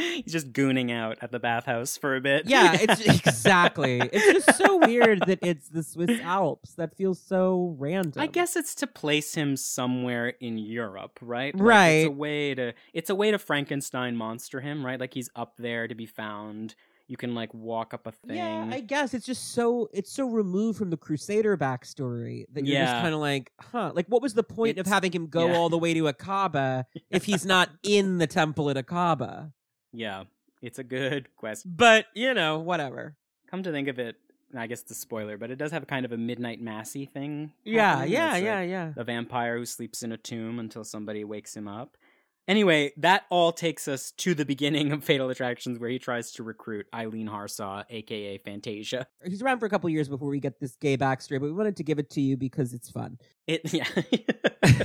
[0.24, 2.46] He's just gooning out at the bathhouse for a bit.
[2.46, 4.00] yeah, it's exactly.
[4.12, 6.74] It's just so weird that it's the Swiss Alps.
[6.74, 8.22] That feels so random.
[8.22, 11.54] I guess it's to place him somewhere in Europe, right?
[11.54, 11.90] Like, Right.
[11.90, 14.98] It's a way to it's a way to Frankenstein monster him, right?
[15.00, 16.74] Like he's up there to be found.
[17.06, 18.36] You can like walk up a thing.
[18.36, 22.80] Yeah, I guess it's just so it's so removed from the Crusader backstory that you're
[22.80, 23.90] just kind of like, huh?
[23.94, 25.56] Like, what was the point of having him go yeah.
[25.56, 29.52] all the way to Akkaba if he's not in the temple at Akkaba?
[29.92, 30.24] Yeah.
[30.62, 31.72] It's a good question.
[31.74, 33.16] But you know, whatever.
[33.50, 34.16] Come to think of it,
[34.56, 37.52] I guess the spoiler, but it does have kind of a midnight massy thing.
[37.64, 38.92] Yeah, yeah, yeah, like yeah.
[38.96, 41.96] A vampire who sleeps in a tomb until somebody wakes him up.
[42.48, 46.42] Anyway, that all takes us to the beginning of Fatal Attractions, where he tries to
[46.42, 49.06] recruit Eileen Harsaw, aka Fantasia.
[49.24, 51.76] He's around for a couple years before we get this gay backstory, but we wanted
[51.76, 53.18] to give it to you because it's fun.
[53.46, 53.84] It yeah.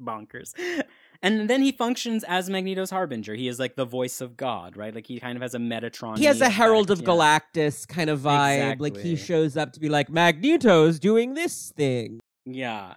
[0.00, 0.52] bonkers.
[1.24, 3.34] And then he functions as Magneto's harbinger.
[3.34, 4.94] He is like the voice of God, right?
[4.94, 6.18] Like he kind of has a Metatron.
[6.18, 7.06] He has a Herald of yeah.
[7.06, 8.78] Galactus kind of vibe.
[8.78, 12.20] Like he shows up to be like, Magneto's doing this thing.
[12.44, 12.96] Yeah.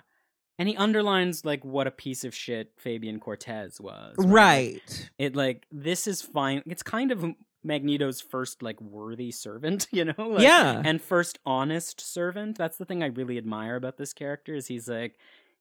[0.59, 4.15] And he underlines like what a piece of shit Fabian Cortez was.
[4.17, 5.09] Right.
[5.17, 6.63] It like this is fine.
[6.65, 7.25] It's kind of
[7.63, 10.13] Magneto's first like worthy servant, you know?
[10.17, 10.81] Like, Yeah.
[10.83, 12.57] And first honest servant.
[12.57, 15.17] That's the thing I really admire about this character is he's like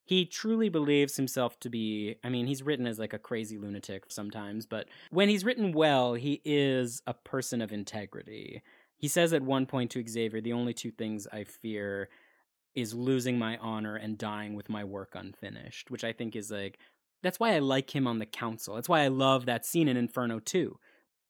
[0.07, 4.05] he truly believes himself to be I mean, he's written as like a crazy lunatic
[4.09, 8.63] sometimes, but when he's written well, he is a person of integrity.
[8.97, 12.09] He says at one point to Xavier, the only two things I fear
[12.75, 16.79] is losing my honor and dying with my work unfinished, which I think is like
[17.23, 18.77] that's why I like him on the council.
[18.77, 20.79] That's why I love that scene in Inferno 2.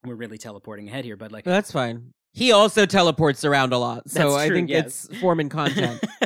[0.04, 2.12] We're really teleporting ahead here, but like That's fine.
[2.34, 5.06] He also teleports around a lot, so That's I think yes.
[5.06, 6.04] it's form and content.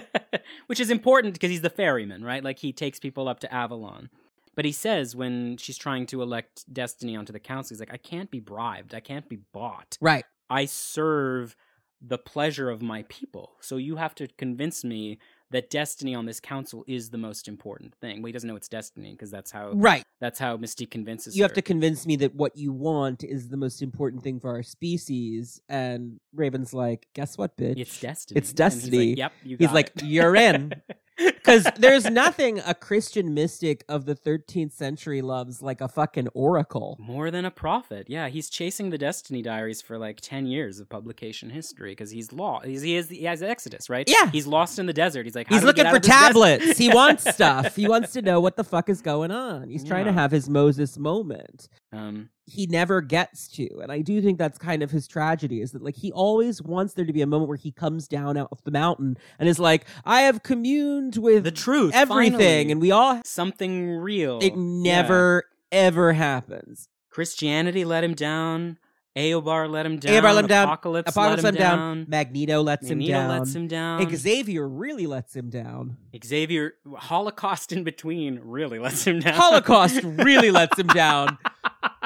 [0.66, 2.42] which is important because he's the ferryman, right?
[2.42, 4.10] Like he takes people up to Avalon.
[4.56, 7.96] But he says when she's trying to elect Destiny onto the council, he's like, I
[7.96, 8.94] can't be bribed.
[8.94, 9.96] I can't be bought.
[10.00, 10.24] right.
[10.48, 11.54] I serve
[12.02, 13.52] the pleasure of my people.
[13.60, 15.18] So you have to convince me
[15.50, 18.22] that destiny on this council is the most important thing.
[18.22, 20.04] Well, he doesn't know it's destiny because that's how Right.
[20.20, 23.56] that's how Mystique convinces You have to convince me that what you want is the
[23.56, 25.60] most important thing for our species.
[25.68, 27.78] And Raven's like, guess what, bitch?
[27.78, 28.38] It's destiny.
[28.38, 29.14] It's he's like, destiny.
[29.14, 30.72] yep, He's got like, you're in.
[31.24, 36.96] Because there's nothing a Christian mystic of the 13th century loves like a fucking oracle.
[37.00, 38.06] More than a prophet.
[38.08, 42.32] Yeah, he's chasing the Destiny Diaries for like 10 years of publication history because he's
[42.32, 42.66] lost.
[42.66, 44.08] He, is, he has Exodus, right?
[44.08, 44.30] Yeah.
[44.30, 45.26] He's lost in the desert.
[45.26, 46.78] He's like, He's do we get looking for tablets.
[46.78, 47.76] he wants stuff.
[47.76, 49.68] He wants to know what the fuck is going on.
[49.68, 51.68] He's trying to have his Moses moment.
[51.92, 53.80] Um, He never gets to.
[53.82, 56.94] And I do think that's kind of his tragedy is that like he always wants
[56.94, 59.58] there to be a moment where he comes down out of the mountain and is
[59.58, 61.92] like, I have communed with the truth.
[61.94, 62.32] everything.
[62.38, 62.70] finally.
[62.72, 64.38] And we all, have Something real.
[64.40, 65.02] it Yeah.
[65.02, 66.88] never, ever happens.
[67.10, 68.78] Christianity let him down.
[69.16, 70.12] Eobar let him down.
[70.12, 70.64] Eobar let him down.
[70.64, 71.78] Apocalypse, Apocalypse let him down.
[71.78, 72.06] down.
[72.08, 73.38] Magneto lets Magneto him down.
[73.38, 74.16] lets him down.
[74.16, 75.96] Xavier really lets him down.
[76.24, 79.34] Xavier, Holocaust in between, really lets him down.
[79.34, 81.38] Holocaust really lets him down.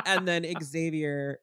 [0.07, 1.41] And then Xavier,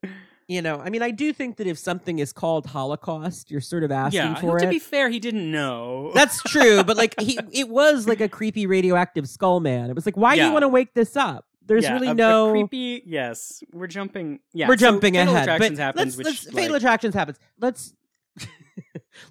[0.47, 3.83] you know, I mean, I do think that if something is called Holocaust, you're sort
[3.83, 4.61] of asking yeah, for it.
[4.61, 6.11] to be fair, he didn't know.
[6.13, 9.89] That's true, but like he, it was like a creepy radioactive skull man.
[9.89, 11.45] It was like, why do you want to wake this up?
[11.65, 12.51] There's Yeah, really a- a no.
[12.51, 13.03] creepy.
[13.05, 14.39] Yes, we're jumping.
[14.53, 17.15] Yeah, we're so jumping Fatal ahead, Attractions but happens, let's, which let's, like, fatal attractions
[17.15, 17.39] happens.
[17.59, 17.93] Let's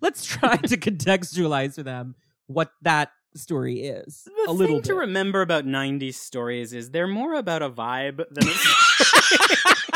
[0.00, 2.14] let's try to contextualize for them
[2.46, 7.06] what that story is The a thing little to remember about '90s stories is they're
[7.06, 8.52] more about a vibe than a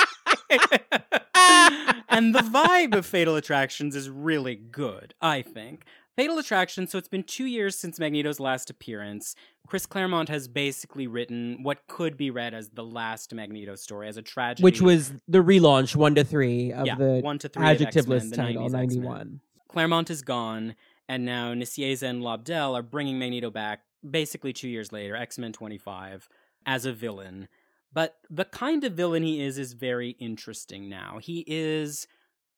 [2.09, 5.85] and the vibe of Fatal Attractions is really good, I think.
[6.17, 9.35] Fatal Attraction, so it's been two years since Magneto's last appearance.
[9.67, 14.17] Chris Claremont has basically written what could be read as the last Magneto story, as
[14.17, 14.63] a tragedy.
[14.63, 18.37] which was the relaunch one to three of yeah, the one to three X-Men, the
[18.37, 19.05] title 90s ninety X-Men.
[19.05, 19.41] one.
[19.69, 20.77] Claremont is gone,
[21.09, 25.53] and now Nicieza and Lobdell are bringing Magneto back basically two years later, X Men
[25.53, 26.29] 25,
[26.65, 27.49] as a villain.
[27.93, 31.19] But the kind of villain he is is very interesting now.
[31.21, 32.07] He is,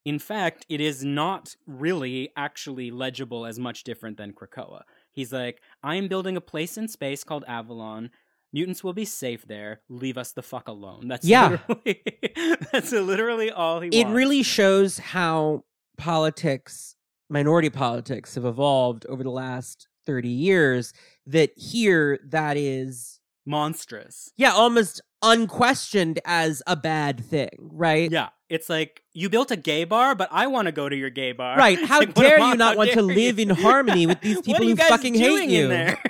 [0.07, 4.83] in fact, it is not really actually legible as much different than Krakoa.
[5.13, 8.11] He's like, I am building a place in space called Avalon.
[8.53, 9.81] Mutants will be safe there.
[9.91, 11.09] Leave us the fuck alone.
[11.09, 11.59] That's Yeah.
[11.69, 12.03] literally,
[12.73, 14.17] that's literally all he It wants.
[14.17, 15.65] really shows how
[15.99, 16.97] politics,
[17.29, 20.93] minority politics, have evolved over the last thirty years.
[21.27, 24.31] That here, that is monstrous.
[24.37, 28.11] yeah, almost unquestioned as a bad thing, right?
[28.11, 31.11] Yeah, it's like you built a gay bar, but I want to go to your
[31.11, 31.57] gay bar.
[31.57, 31.79] Right.
[31.85, 33.45] How Like, dare you not want to live you?
[33.45, 35.97] in harmony with these people who fucking hate you?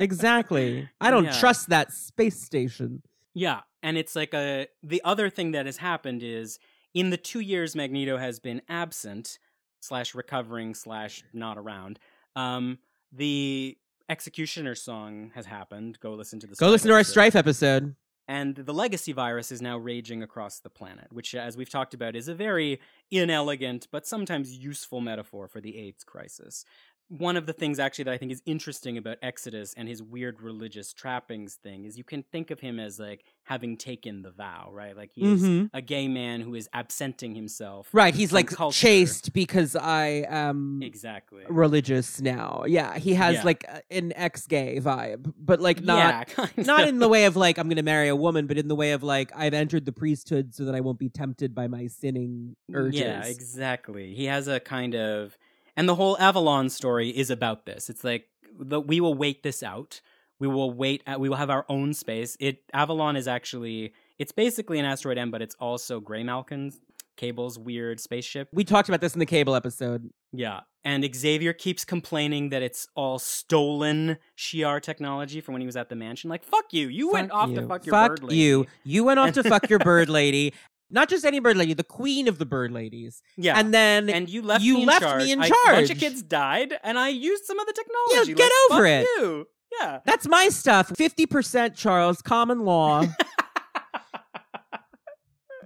[0.00, 0.88] Exactly.
[1.00, 1.38] I don't Yeah.
[1.38, 3.02] trust that space station.
[3.32, 6.58] yeah, and it's like a the other thing that has happened is
[6.94, 9.38] in the two years Magneto has been absent
[9.80, 11.98] slash recovering slash not around.
[12.36, 12.78] Um,
[13.12, 13.76] the
[14.08, 15.98] X-Cutioner Song has happened.
[16.00, 17.94] Go listen to the Go listen to our strife episode.
[18.26, 22.16] And the legacy virus is now raging across the planet, which, as we've talked about,
[22.16, 26.64] is a very inelegant but sometimes useful metaphor for the AIDS crisis.
[27.08, 30.40] One of the things, actually, that I think is interesting about Exodus and his weird
[30.40, 34.70] religious trappings thing is you can think of him as like having taken the vow,
[34.72, 34.96] right?
[34.96, 35.68] Like he's Mhm.
[35.74, 37.90] a gay man who is absenting himself.
[37.92, 38.14] Right.
[38.14, 38.74] He's like culture.
[38.80, 41.42] chaste because I am Exactly.
[41.48, 42.64] religious now.
[42.66, 42.98] Yeah.
[42.98, 43.42] He has Yeah.
[43.44, 46.28] like an ex gay vibe, but like not.
[46.38, 48.68] yeah, Not in the way of like I'm going to marry a woman, but in
[48.68, 51.68] the way of like I've entered the priesthood so that I won't be tempted by
[51.68, 53.00] my sinning urges.
[53.00, 54.14] Yeah, exactly.
[54.14, 55.36] He has a kind of,
[55.76, 57.88] and the whole Avalon story is about this.
[57.90, 58.26] It's like
[58.58, 60.00] the, we will wait this out.
[60.40, 61.02] We will wait.
[61.06, 62.36] At, we will have our own space.
[62.40, 66.80] It Avalon is actually it's basically an asteroid M, but it's also Graymalkin's
[67.16, 68.48] Cable's weird spaceship.
[68.52, 70.10] We talked about this in the cable episode.
[70.32, 70.60] Yeah.
[70.84, 75.88] And Xavier keeps complaining that it's all stolen Shi'ar technology from when he was at
[75.88, 76.28] the mansion.
[76.28, 76.88] Like, fuck you.
[76.88, 77.54] You went Fuck off you.
[77.60, 78.36] to fuck your Fuck bird lady.
[78.36, 78.66] you.
[78.82, 80.52] You went off to fuck your bird lady.
[80.94, 83.20] Not just any bird lady, the queen of the bird ladies.
[83.36, 83.58] Yeah.
[83.58, 85.22] And then and you left you me in left charge.
[85.24, 88.30] me in I- A bunch of kids died, and I used some of the technology.
[88.30, 89.06] Yeah, get Like, over it.
[89.18, 89.48] You.
[89.80, 89.98] Yeah.
[90.06, 90.90] that's my stuff.
[90.90, 93.04] 50% Charles, common law.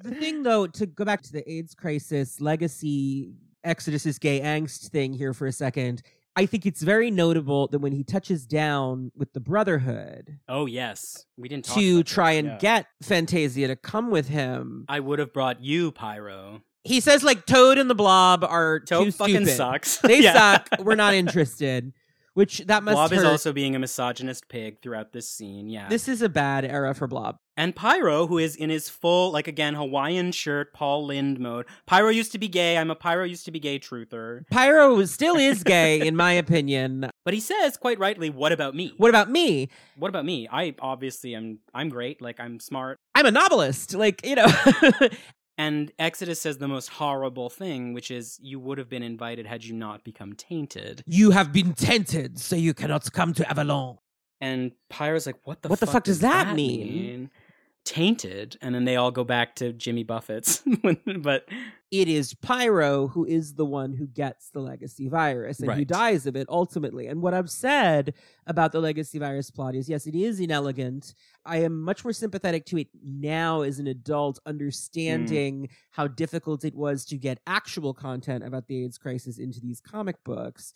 [0.03, 3.31] the thing though, to go back to the AIDS crisis legacy
[3.65, 6.03] Exodus's gay angst thing here for a second,
[6.39, 11.27] I think it's very notable that when he touches down with the Brotherhood Oh yes,
[11.37, 12.59] we didn't talk to about try this, and yeah.
[12.59, 16.63] get Fantasia to come with him, I would have brought you, Pyro.
[16.85, 19.57] he says like Toad and the Blob are Toad too fucking stupid.
[19.57, 19.97] sucks.
[20.03, 20.33] They Yeah.
[20.35, 20.69] suck.
[20.81, 21.93] We're not interested.
[22.39, 23.19] Which that must Blob hurt.
[23.19, 25.69] is also being a misogynist pig throughout this scene.
[25.69, 25.89] Yeah.
[25.89, 27.37] This is a bad era for Blob.
[27.57, 31.67] and Pyro, who is in his full, like again, Hawaiian shirt, Paul Lynde mode.
[31.89, 32.79] Pyro used to be gay.
[32.79, 34.43] I'm a Pyro used to be gay truther.
[34.53, 37.11] Pyro still is gay, in my opinion.
[37.25, 38.95] But he says quite rightly, "What about me?
[38.99, 39.69] What about me?
[39.97, 40.47] What about me?
[40.49, 41.59] I obviously am.
[41.75, 42.23] I'm great.
[42.23, 43.95] Like I'm smart." I'm a novelist.
[43.95, 44.47] Like, you know.
[45.59, 49.65] And Exodus says the most horrible thing, which is, "You would have been invited had
[49.65, 53.99] you not become tainted." you have been tainted, so you cannot come to Avalon.
[54.41, 57.31] And Pyro's like, "What the What the fuck does that mean?" mean?"
[57.89, 60.63] Tainted, and then they all go back to Jimmy Buffett's.
[61.21, 61.49] but
[61.91, 66.27] It is Pyro who is the one who gets the legacy virus and who dies
[66.27, 67.07] of it ultimately.
[67.07, 68.13] And what I've said
[68.47, 71.15] about the legacy virus plot is yes, it is inelegant.
[71.47, 75.71] I am much more sympathetic to it now as an adult, understanding mm.
[75.93, 80.23] how difficult it was to get actual content about the AIDS crisis into these comic
[80.25, 80.75] books.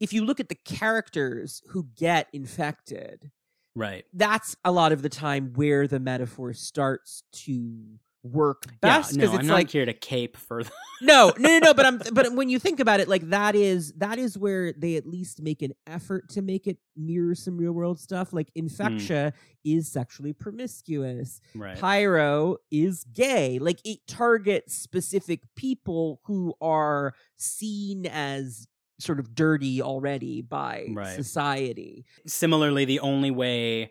[0.00, 3.30] If you look at the characters who get infected,
[3.74, 9.16] right, that's a lot of the time where the metaphor starts to work best yeah,
[9.16, 10.64] because no, it's I'm like not here to cape for.
[10.64, 10.70] The-
[11.02, 11.74] no, no, no, no.
[11.74, 14.96] But I'm, but when you think about it, like that is that is where they
[14.96, 18.32] at least make an effort to make it mirror some real world stuff.
[18.32, 18.64] Like mm.
[18.64, 19.32] Infectia
[19.64, 21.40] is sexually promiscuous.
[21.54, 23.58] right, Pyro is gay.
[23.58, 28.66] Like it targets specific people who are seen as
[28.98, 31.14] sort of dirty already by Right.
[31.16, 32.04] society.
[32.26, 33.90] similarly the only way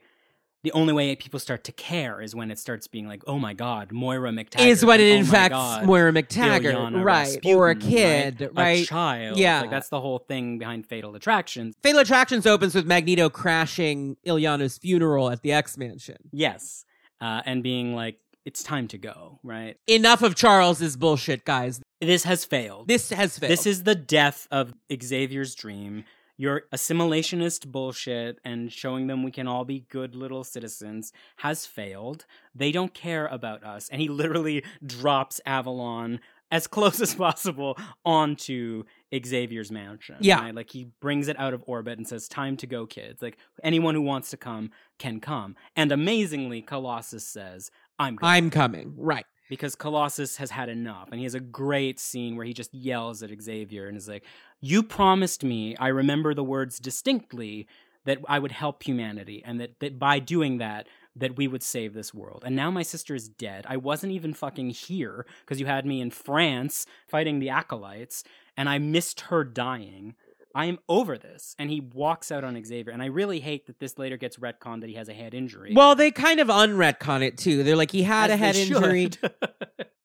[0.64, 3.54] the only way people start to care is when it starts being like oh my
[3.54, 7.38] god moira mctaggart is when it oh infects Moira McTaggart, Illyana right?
[7.46, 8.56] Or a kid, right?
[8.56, 8.84] right?
[8.84, 9.62] a child Yeah.
[9.62, 14.78] like that's the whole thing behind fatal attractions Fatal Attractions opens with Magneto crashing Illyana's
[14.78, 16.30] funeral at the X Mansion.
[16.32, 16.86] yes
[17.20, 21.82] uh, and being like it's time to go right Enough of Charles's bullshit, guys.
[22.04, 23.52] This has failed This has failed.
[23.52, 26.06] This is the death of Xavier's dream.
[26.36, 32.26] Your assimilationist bullshit and showing them we can all be good little citizens has failed.
[32.56, 33.88] They don't care about us.
[33.90, 36.20] And he literally drops Avalon
[36.54, 38.84] as close as possible onto
[39.26, 40.18] Xavier's mansion.
[40.20, 40.40] Yeah.
[40.40, 40.56] right?
[40.56, 43.22] Like he brings it out of orbit and says, Time to go, kids.
[43.22, 45.56] Like anyone who wants to come can come.
[45.76, 48.94] And amazingly, Colossus says, I'm going I'm coming.
[48.98, 49.26] Right.
[49.54, 51.10] Because Colossus has had enough.
[51.12, 54.26] And he has a great scene where he just yells at Xavier and is like,
[54.62, 57.68] You promised me, I remember the words distinctly,
[58.06, 61.94] that I would help humanity and that, that by doing that, that we would save
[61.94, 62.44] this world.
[62.46, 63.66] And now my sister is dead.
[63.70, 68.24] I wasn't even fucking here because you had me in France fighting the acolytes
[68.58, 70.16] and I missed her dying.
[70.56, 71.56] I am over this.
[71.58, 72.94] And he walks out on Xavier.
[72.94, 75.74] And I really hate that this later gets retconned that he has a head injury.
[75.76, 77.64] Well, they kind of unretcon it too.
[77.64, 79.10] They're like, he had As a head injury.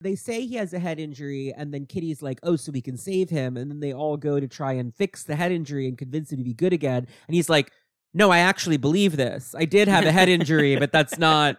[0.01, 2.97] They say he has a head injury, and then Kitty's like, oh, so we can
[2.97, 3.57] save him.
[3.57, 6.39] And then they all go to try and fix the head injury and convince him
[6.39, 7.07] to be good again.
[7.27, 7.73] And he's like,
[8.15, 9.55] no, I actually believe this.
[9.59, 11.57] I did have a head injury, but that's not.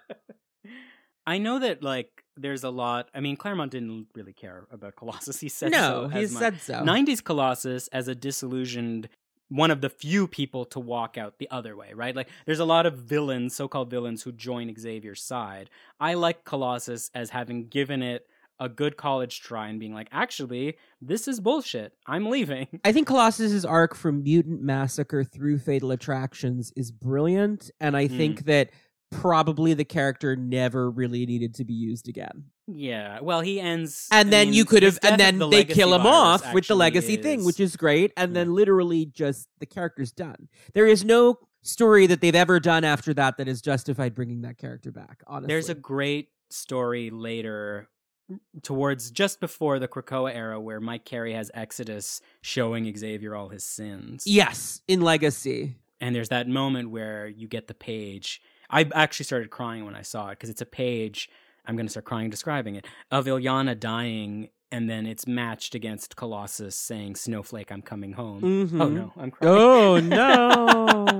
[1.27, 3.09] I know that like there's a lot.
[3.13, 5.39] I mean, Claremont didn't really care about Colossus.
[5.39, 6.29] He said no, so he much.
[6.31, 6.73] said so.
[6.83, 9.09] 90s Colossus as a disillusioned
[9.51, 12.15] one of the few people to walk out the other way, right?
[12.15, 15.71] Like there's a lot of villains, so-called villains who join Xavier's side.
[15.99, 18.27] I like Colossus as having given it
[18.59, 21.93] a good college try and being like, actually, this is bullshit.
[22.05, 22.67] I'm leaving.
[22.83, 28.17] I think Colossus's arc from Mutant Massacre through Fatal Attractions is brilliant, and I Hmm.
[28.17, 28.69] think that
[29.11, 32.45] probably the character never really needed to be used again.
[32.67, 33.19] Yeah.
[33.21, 35.93] Well, he ends And I then mean, you could have, and then the they kill
[35.95, 38.13] him off with the legacy thing, which is great.
[38.15, 38.41] And Yeah.
[38.43, 40.47] then literally just the character's done.
[40.73, 44.57] There is no story that they've ever done after that that has justified bringing that
[44.57, 45.23] character back.
[45.27, 47.89] Honestly, There's a great story later
[48.31, 53.49] mm, towards just before the Krakoa era where Mike Carey has Exodus showing Xavier all
[53.49, 54.23] his sins.
[54.27, 55.75] yes in Legacy.
[55.99, 58.41] And there's that moment where you get the page.
[58.69, 61.29] I actually started crying when I saw it because it's a page.
[61.65, 66.15] I'm going to start crying describing it of Illyana dying and then it's matched against
[66.15, 68.41] Colossus saying, Snowflake, I'm coming home.
[68.41, 68.81] Mhm.
[68.81, 69.55] Oh no, I'm crying.
[69.55, 69.99] Oh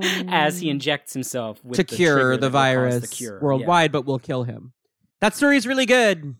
[0.28, 3.34] As he injects himself with to the cure the that will cause virus the cure.
[3.38, 3.44] Yeah.
[3.44, 4.72] worldwide, but will kill him.
[5.20, 6.36] That story is really good.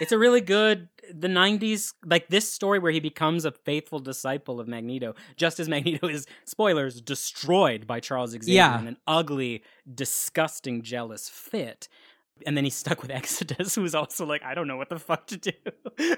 [0.00, 4.60] It's a really good the 90s like this story where he becomes a faithful disciple
[4.60, 8.80] of Magneto just as Magneto is spoilers destroyed by Charles Xavier Yeah.
[8.80, 11.88] in an ugly disgusting jealous fit
[12.46, 15.26] and then he's stuck with Exodus who's also like I don't know what the fuck
[15.28, 15.52] to do.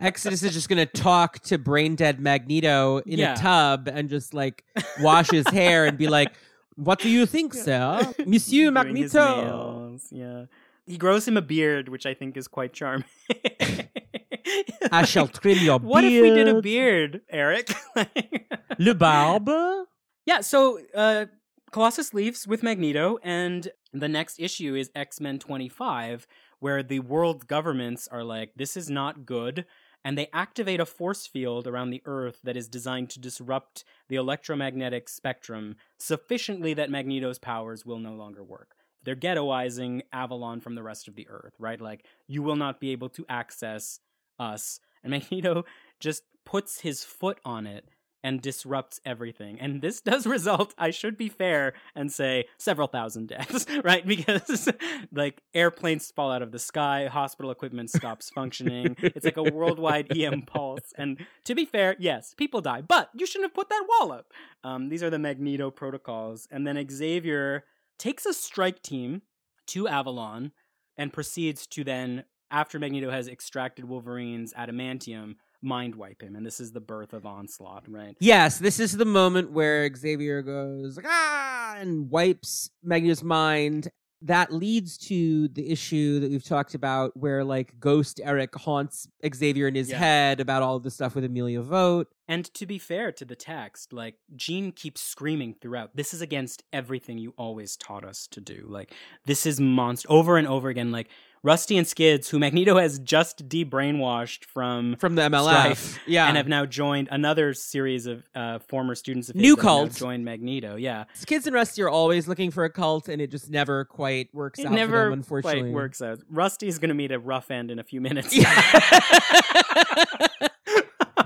[0.00, 3.34] Exodus is just gonna talk to brain dead Magneto in Yeah.
[3.34, 4.64] a tub and just like
[5.00, 6.32] wash his hair and be like,
[6.76, 10.44] "What do you think, sir, Monsieur Magneto?" Yeah.
[10.88, 13.04] He grows him a beard, which I think is quite charming.
[14.90, 15.88] I shall trim your beard.
[15.88, 16.62] What if we did a beard.
[16.62, 17.70] beard, Eric?
[18.78, 19.86] Le barbe.
[20.24, 21.26] Yeah, so uh,
[21.70, 26.26] Colossus leaves with Magneto, and the next issue is X Men 25,
[26.60, 29.66] where the world governments are like, this is not good.
[30.04, 34.16] And they activate a force field around the Earth that is designed to disrupt the
[34.16, 38.77] electromagnetic spectrum sufficiently that Magneto's powers will no longer work.
[39.04, 41.80] They're ghettoizing Avalon from the rest of the Earth, right?
[41.80, 44.00] Like, you will not be able to access
[44.38, 44.80] us.
[45.02, 45.64] And Magneto
[46.00, 47.88] just puts his foot on it
[48.24, 49.60] and disrupts everything.
[49.60, 54.06] And this does result, I should be fair and say, several thousand deaths, right?
[54.06, 54.68] Because
[55.12, 58.96] like airplanes fall out of the sky, hospital equipment stops functioning.
[58.98, 60.92] it's like a worldwide EM pulse.
[60.96, 64.32] And to be fair, yes, people die, but you shouldn't have put that wall up.
[64.64, 66.48] Um, these are the Magneto protocols.
[66.50, 67.64] And then Xavier
[67.98, 69.22] takes a strike team
[69.68, 70.52] to Avalon
[70.96, 76.36] and proceeds to then, after Magneto has extracted Wolverine's adamantium, mind wipe him.
[76.36, 78.16] And this is the birth of Onslaught, right?
[78.20, 83.90] Yes, this is the moment where Xavier goes ah and wipes Magneto's mind.
[84.22, 89.68] That leads to the issue that we've talked about where like Ghost Eric haunts Xavier
[89.68, 89.98] in his Yeah.
[89.98, 92.06] head about all the stuff with Amelia Voght.
[92.26, 96.64] And to be fair to the text, like Jean keeps screaming throughout, this is against
[96.72, 98.66] everything you always taught us to do.
[98.68, 98.92] Like
[99.24, 100.90] this is monster over and over again.
[100.90, 101.08] Like
[101.42, 105.48] Rusty and Skids, who Magneto has just de-brainwashed from From the MLF.
[105.48, 106.26] Strife, yeah.
[106.26, 109.94] and have now joined another series of uh, former students of his New cult.
[109.94, 110.76] joined Magneto.
[110.76, 114.34] Yeah, Skids and Rusty are always looking for a cult and it just never quite
[114.34, 115.60] works it out for never them, unfortunately.
[115.62, 116.18] quite works out.
[116.30, 118.36] Rusty's going to meet a rough end in a few minutes.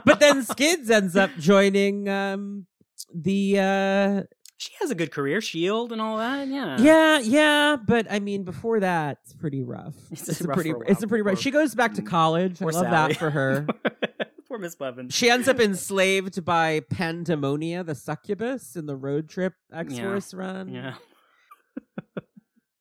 [0.05, 2.67] but then Skids ends up joining um
[3.15, 4.23] the uh
[4.63, 6.47] she has a good career, Shield and all that.
[6.47, 9.97] Yeah, yeah, yeah, but I mean before that it's pretty rough.
[10.13, 11.41] It's It's, a rough pretty a it's a pretty rough.
[11.41, 12.09] She goes back to mm-hmm.
[12.09, 12.63] college.
[12.63, 12.91] I love Sally.
[12.91, 13.67] that for her.
[14.49, 15.13] Poor Miss Blevins.
[15.15, 20.69] She ends up enslaved by Pandemonia, the succubus, in the road trip X Force run.
[20.69, 20.95] Yeah.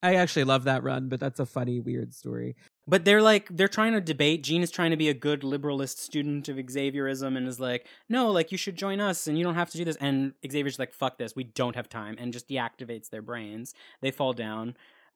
[0.04, 2.56] I actually love that run, but that's a funny, weird story.
[2.88, 4.44] But they're like they're trying to debate.
[4.44, 8.32] Jean is trying to be a good liberalist student of Xavierism and is like, no,
[8.32, 9.98] like you should join us and you don't have to do this.
[9.98, 13.74] And Xavier's like, fuck this, we don't have time, and just deactivates their brains.
[14.02, 14.76] They fall down.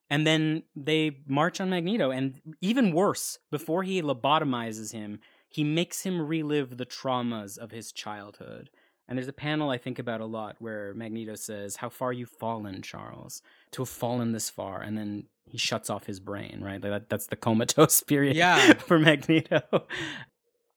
[0.09, 6.03] And then they march on Magneto, and even worse, before he lobotomizes him, he makes
[6.03, 8.69] him relive the traumas of his childhood.
[9.07, 12.29] And there's a panel I think about a lot where Magneto says, How far you've
[12.29, 13.41] fallen, Charles,
[13.71, 14.81] to have fallen this far.
[14.81, 16.81] And then he shuts off his brain, right?
[16.81, 18.73] Like that, that's the comatose period Yeah.
[18.79, 19.61] for Magneto.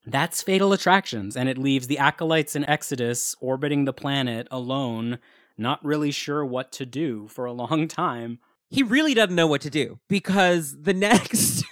[0.07, 5.19] That's Fatal Attractions, and it leaves the Acolytes in Exodus orbiting the planet alone,
[5.59, 8.39] not really sure what to do for a long time.
[8.71, 11.63] He really doesn't know what to do because the next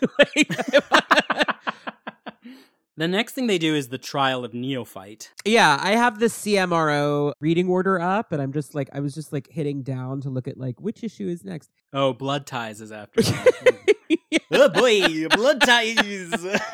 [2.97, 5.31] the next thing they do is the trial of Neophyte.
[5.45, 9.33] Yeah, I have the CMRO reading order up, and I'm just like, I was just
[9.33, 11.71] like hitting down to look at like which issue is next.
[11.93, 13.83] Oh, Blood Ties is after that.
[14.09, 14.63] Hmm.
[14.63, 15.99] oh boy, Blood Ties.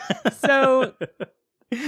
[0.34, 0.94] So-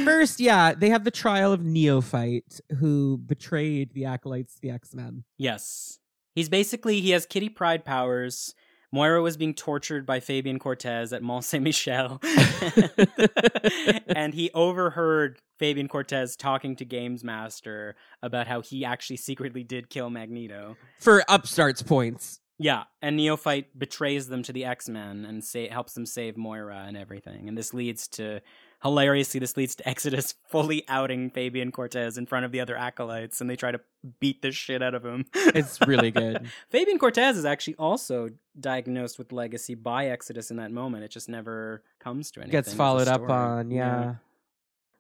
[0.05, 5.25] First, yeah, they have the trial of Neophyte, who betrayed the acolytes, the X Men.
[5.37, 5.99] Yes.
[6.35, 8.55] He's basically he has Kitty Pryde powers.
[8.95, 12.23] Moira was being tortured by Fabian Cortez at Mont Saint Michel.
[14.07, 19.91] and he overheard Fabian Cortez talking to Games Master about how he actually secretly did
[19.91, 20.77] kill Magneto.
[21.01, 22.39] For upstarts points.
[22.57, 26.85] Yeah, and Neophyte betrays them to the X Men and say, helps them save Moira
[26.87, 27.49] and everything.
[27.49, 28.43] And this leads to
[28.85, 33.41] hilariously, this leads to Exodus fully outing Fabian Cortez in front of the other acolytes,
[33.41, 33.81] and they try to
[34.21, 35.25] beat the shit out of him.
[35.55, 36.49] It's really good.
[36.69, 38.29] Fabian Cortez is actually also
[38.59, 41.05] diagnosed with legacy by Exodus in that moment.
[41.05, 42.53] It just never comes to anything.
[42.53, 44.17] Gets followed up on, yeah.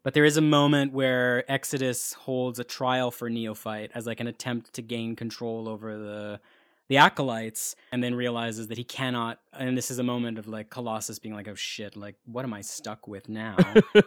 [0.05, 4.26] But there is a moment where Exodus holds a trial for Neophyte as like an
[4.26, 6.41] attempt to gain control over the
[6.89, 10.68] the acolytes and then realizes that he cannot and this is a moment of like
[10.70, 13.57] colossus being like oh shit like what am i stuck with now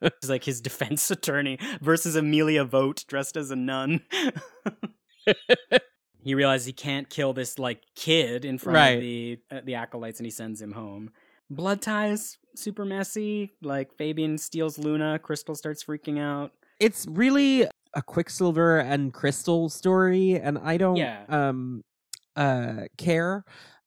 [0.00, 4.00] it's like his defense attorney versus amelia voght dressed as a nun
[6.22, 8.94] he realizes he can't kill this like kid in front Right.
[8.94, 11.10] of the uh, the acolytes and he sends him home
[11.50, 18.02] blood ties super messy like fabian steals luna crystal starts freaking out it's really a
[18.02, 21.24] Quicksilver and Crystal story, and I don't Yeah.
[21.28, 21.82] um
[22.38, 23.44] uh care.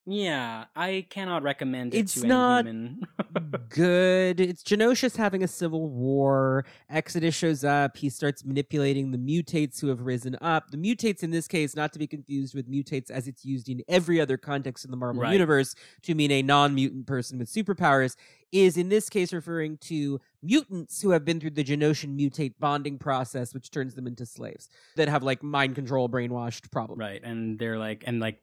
[0.07, 3.01] Yeah i cannot recommend it It's to not- any human
[3.69, 4.41] Good.
[4.41, 6.65] It's Genosha's having a civil war.
[6.89, 7.95] Exodus shows up.
[7.95, 10.71] He starts manipulating the mutates who have risen up.
[10.71, 13.81] The mutates in this case, not to be confused with mutates as it's used in
[13.87, 15.31] every other context in the Marvel Right.
[15.31, 15.73] universe
[16.03, 18.17] to mean a non-mutant person with superpowers,
[18.51, 22.97] is in this case referring to mutants who have been through the Genoshan mutate bonding
[22.99, 26.99] process, which turns them into slaves that have like mind control, brainwashed problems.
[26.99, 28.41] right and they're like and like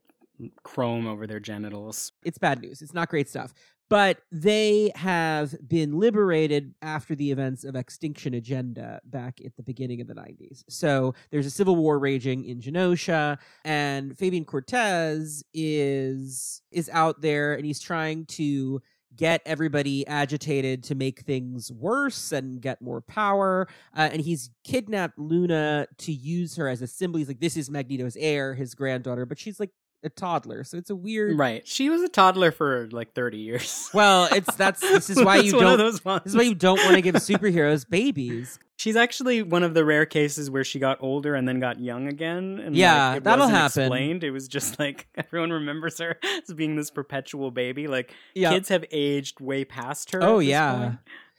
[0.62, 2.82] chrome over their genitals it's bad news.
[2.82, 3.54] It's not great stuff.
[3.90, 10.02] But they have been liberated after the events of Extinction Agenda back at the beginning
[10.02, 10.62] of the 90s.
[10.68, 17.54] So there's a civil war raging in Genosha, and Fabian Cortez is is out there
[17.54, 18.82] and he's trying to
[19.16, 23.66] get everybody agitated to make things worse and get more power.
[23.96, 27.18] Uh, and he's kidnapped Luna to use her as a symbol.
[27.18, 29.70] He's like, this is Magneto's heir, his granddaughter, but she's like
[30.04, 30.62] a toddler.
[30.64, 34.54] So it's a weird right she was a toddler for like 30 years well, it's
[34.54, 35.78] that's this is why you It's one of don't.
[35.78, 36.24] those ones.
[36.24, 38.58] This is why you don't want to give superheroes babies.
[38.76, 42.06] She's actually one of the rare cases where she got older and then got young
[42.06, 42.60] again.
[42.64, 43.82] And Yeah, like, that'll happen.
[43.82, 44.22] Explained.
[44.22, 47.88] It was just like everyone remembers her as being this perpetual baby.
[47.88, 50.22] Like Yeah, kids have aged way past her.
[50.22, 50.94] Oh, yeah.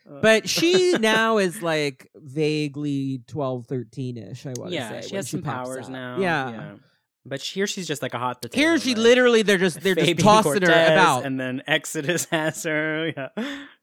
[0.05, 4.45] Uh, but she now is like vaguely 12, 13 ish.
[4.45, 5.91] I want to yeah, say she has some pops powers out.
[5.91, 6.19] now.
[6.19, 6.71] Yeah.
[7.29, 8.59] But here she's just like a hot potato.
[8.59, 8.97] Here she right?
[8.97, 11.25] literally they're just they're just Fabian tossing her about.
[11.25, 13.13] and then Exodus has her.
[13.15, 13.29] Yeah,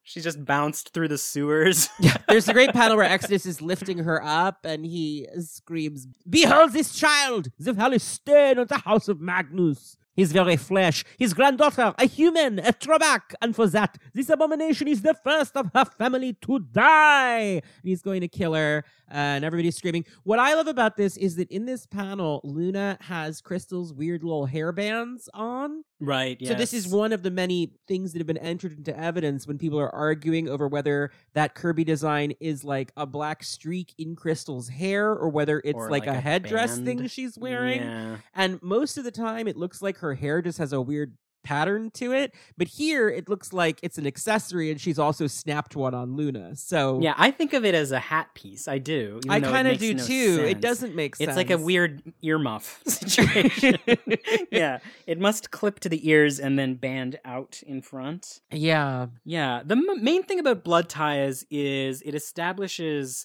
[0.02, 1.88] she just bounced through the sewers.
[2.00, 6.72] Yeah, there's a great panel where Exodus is lifting her up and he screams, Behold
[6.72, 9.96] this child, the valley stain of the house of Magnus.
[10.16, 15.02] His very flesh, his granddaughter, a human, a Trobak, and for that, this abomination is
[15.02, 17.60] the first of her family to die.
[17.60, 20.06] And he's going to kill her, and everybody's screaming.
[20.24, 24.48] What I love about this is that in this panel, Luna has Crystal's weird little
[24.48, 25.84] hairbands on.
[26.00, 26.38] Right.
[26.44, 29.58] So this is one of the many things that have been entered into evidence when
[29.58, 34.68] people are arguing over whether that Kirby design is like a black streak in Crystal's
[34.68, 36.86] hair or whether it's Or like, like a a headdress band.
[36.86, 37.80] thing she's wearing.
[37.80, 38.16] Yeah.
[38.34, 41.16] And most of the time it looks like her hair just has a weird
[41.46, 45.76] pattern to it, but here it looks like it's an accessory and she's also snapped
[45.76, 46.56] one on Luna.
[46.56, 48.66] So Yeah, I think of it as a hat piece.
[48.66, 49.20] I do.
[49.28, 50.44] I kind of do no too.
[50.46, 51.28] It doesn't make sense.
[51.28, 53.76] It's like a weird earmuff situation.
[54.50, 58.40] yeah, it must clip to the ears and then band out in front.
[58.50, 59.06] Yeah.
[59.24, 63.24] Yeah, the m- main thing about blood ties is it establishes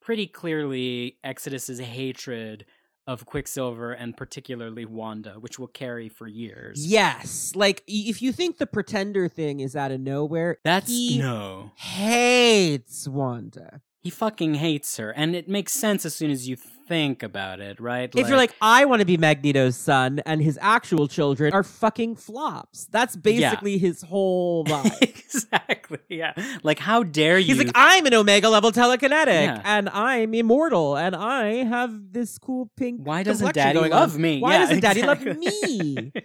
[0.00, 2.66] pretty clearly Exodus's hatred
[3.06, 6.86] of Quicksilver and particularly Wanda, which will carry for years.
[6.86, 7.52] Yes.
[7.54, 11.72] Like if you think the pretender thing is out of nowhere, That's he no.
[11.76, 13.80] hates Wanda.
[14.00, 17.80] He fucking hates her, and it makes sense as soon as you think about it,
[17.80, 18.10] right?
[18.14, 22.16] if you're like, I want to be Magneto's son, and his actual children are fucking
[22.16, 22.86] flops.
[22.86, 25.00] That's basically his whole vibe.
[25.02, 26.32] exactly, yeah.
[26.62, 27.54] Like, how dare you?
[27.54, 29.62] He's like, I'm an Omega level telekinetic, Yeah.
[29.64, 33.00] and I'm immortal, and I have this cool pink.
[33.02, 34.20] Why doesn't Daddy love on.
[34.20, 34.40] me?
[34.40, 36.12] Why Yeah, doesn't Daddy love me?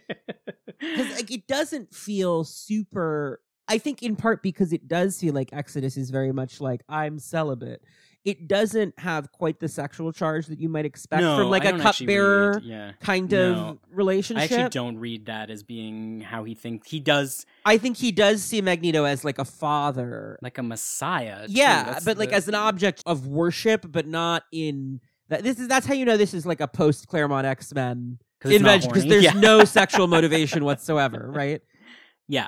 [0.80, 3.42] Because like it doesn't feel super.
[3.68, 7.20] I think in part because it does feel like Exodus is very much like I'm
[7.20, 7.84] celibate.
[8.26, 11.70] It doesn't have quite the sexual charge that you might expect no, from like I
[11.70, 12.92] a cupbearer Yeah.
[13.00, 13.54] kind No.
[13.54, 14.52] of relationship.
[14.52, 16.90] I actually don't read that as being how he thinks.
[16.90, 20.38] He does I think he does see Magneto as like a father.
[20.42, 21.46] like a messiah.
[21.48, 25.00] yeah, but like the- as an object of worship, but not in
[25.30, 25.44] that.
[25.44, 28.90] This is that's how you know this is like a post Claremont X Men invention
[28.92, 29.34] because there's Yeah.
[29.34, 31.62] no sexual motivation whatsoever, right?
[32.30, 32.48] Yeah.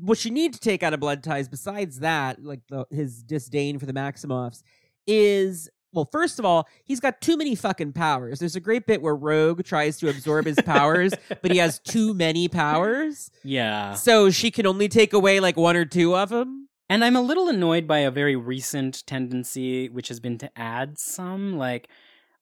[0.00, 3.78] What you need to take out of Blood Ties, besides that, like the, his disdain
[3.78, 4.62] for the Maximoffs,
[5.06, 8.40] is well, first of all, he's got too many fucking powers.
[8.40, 12.14] There's a great bit where Rogue tries to absorb his powers, but he has too
[12.14, 13.94] many powers, Yeah.
[13.94, 16.68] so she can only take away like one or two of them.
[16.90, 20.98] And I'm a little annoyed by a very recent tendency, which has been to add
[20.98, 21.56] some.
[21.56, 21.88] Like,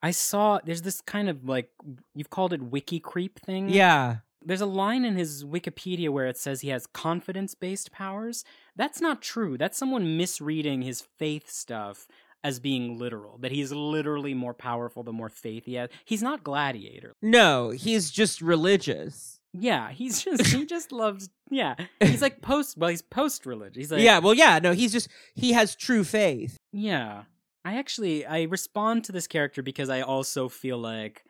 [0.02, 1.68] I saw there's this kind of like
[2.14, 3.68] you've called it wiki creep thing.
[3.68, 4.16] Yeah.
[4.44, 8.44] There's a line in his Wikipedia where it says he has confidence based powers.
[8.76, 9.56] That's not true.
[9.58, 12.06] That's someone misreading his faith stuff
[12.44, 15.90] as being literal, that he's literally more powerful the more faith he has.
[16.04, 17.14] He's not gladiator.
[17.22, 19.40] No, he's just religious.
[19.52, 21.74] Yeah, he's just he just loves yeah.
[22.00, 23.76] He's like post well, he's post religious.
[23.76, 26.56] He's like yeah, well, yeah, no, he's just he has true faith.
[26.72, 27.24] Yeah.
[27.64, 31.24] I actually I respond to this character because I also feel like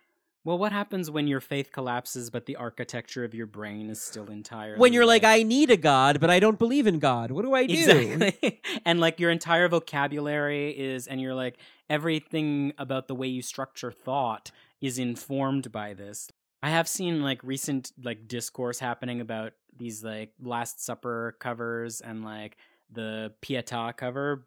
[0.44, 4.27] well, what happens when your faith collapses but the architecture of your brain is still
[4.27, 4.77] entire?
[4.77, 7.31] When you're like, I need a god, but I don't believe in God.
[7.31, 7.74] What do I do?
[7.74, 8.60] Exactly.
[8.85, 11.59] and like your entire vocabulary is and you're like
[11.89, 14.51] everything about the way you structure thought
[14.81, 16.31] is informed by this.
[16.62, 22.24] I have seen like recent like discourse happening about these like Last Supper covers and
[22.24, 22.56] like
[22.90, 24.44] the Pietà cover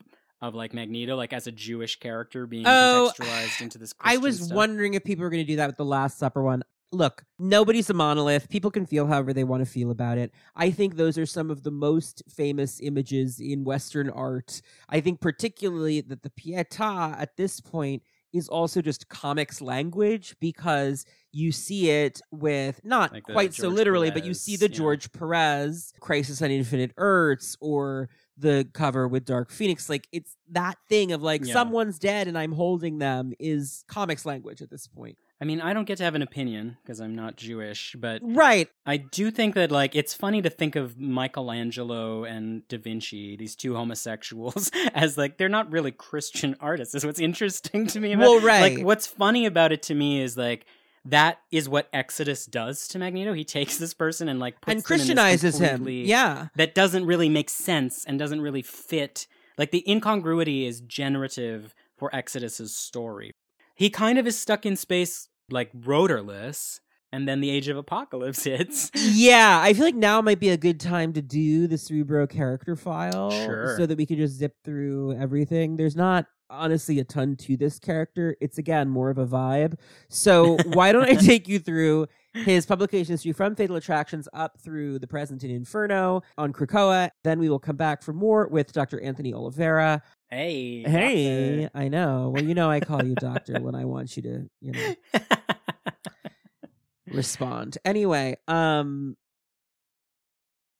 [0.48, 3.94] of like Magneto, like as a Jewish character being Oh, contextualized into this.
[4.00, 4.56] I was stuff.
[4.56, 6.64] wondering if people were going to do that with the Last Supper one.
[6.92, 8.48] Look, nobody's a monolith.
[8.48, 10.32] People can feel however they want to feel about it.
[10.56, 14.62] I think those are some of the most famous images in Western art.
[14.88, 18.04] I think particularly that the Pietà at this point
[18.36, 24.12] is also just comics language because you see it with not Like quite so literally,
[24.12, 24.76] but you see the yeah.
[24.78, 29.90] George Perez Crisis on Infinite Earths or the cover with Dark Phoenix.
[29.90, 31.54] Like it's that thing of like Yeah.
[31.54, 35.18] someone's dead and I'm holding them is comics language at this point.
[35.42, 38.70] I mean, I don't get to have an opinion because I'm not Jewish, but Right.
[38.86, 43.56] I do think that like it's funny to think of Michelangelo and Da Vinci, these
[43.56, 46.96] two homosexuals, as like they're not really Christian artists.
[46.96, 48.78] Is what's interesting to me about Well, right.
[48.78, 50.66] like what's funny about it to me is like
[51.04, 53.34] that is what Exodus does to Magneto.
[53.34, 55.88] He takes this person and like puts and them in this Christianizes him.
[55.88, 56.48] Yeah.
[56.56, 59.28] that doesn't really make sense and doesn't really fit.
[59.58, 63.34] Like the incongruity is generative for Exodus's story.
[63.76, 66.80] He kind of is stuck in space like rotorless,
[67.12, 68.90] and then the Age of Apocalypse hits.
[68.96, 72.76] Yeah, I feel like now might be a good time to do the Cerebro character
[72.76, 73.76] file Sure.
[73.78, 75.76] so that we can just zip through everything.
[75.76, 78.36] There's not honestly a ton to this character.
[78.40, 79.80] It's again more of a vibe.
[80.10, 85.00] So why don't I take you through his publication history from Fatal Attractions up through
[85.00, 87.10] the present in Inferno on Krakoa.
[87.24, 89.00] Then we will come back for more with Dr.
[89.02, 90.04] Anthony Oliveira.
[90.30, 92.32] Hey, Hey, I know.
[92.34, 94.96] Well, you know I call you doctor when I want you to, you know,
[97.12, 97.78] respond.
[97.86, 99.16] Anyway, um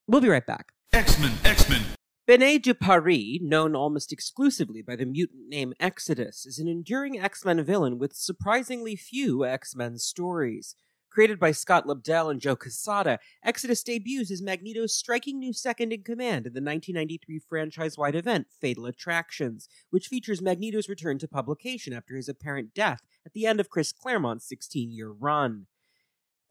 [0.08, 0.72] we'll be right back.
[0.94, 1.82] X-Men, X-Men.
[2.28, 7.46] Bennet du Paris, known almost exclusively by the mutant name Exodus, is an enduring X
[7.46, 10.76] Men villain with surprisingly few X Men stories.
[11.16, 16.04] Created by Scott Lobdell and Joe Quesada, Exodus debuts as Magneto's striking new second in
[16.04, 21.94] command in the 1993 franchise wide event Fatal Attractions, which features Magneto's return to publication
[21.94, 25.68] after his apparent death at the end of Chris Claremont's 16 year run.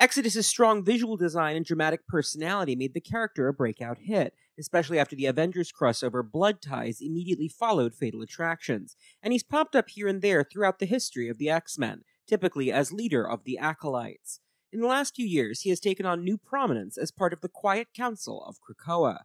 [0.01, 5.15] Exodus's strong visual design and dramatic personality made the character a breakout hit, especially after
[5.15, 10.23] the Avengers crossover Blood Ties immediately followed Fatal Attractions, and he's popped up here and
[10.23, 14.41] there throughout the history of the X Men, typically as leader of the Acolytes.
[14.75, 17.49] In the last few years, he has taken on new prominence as part of the
[17.49, 19.19] Quiet Council of Krakoa.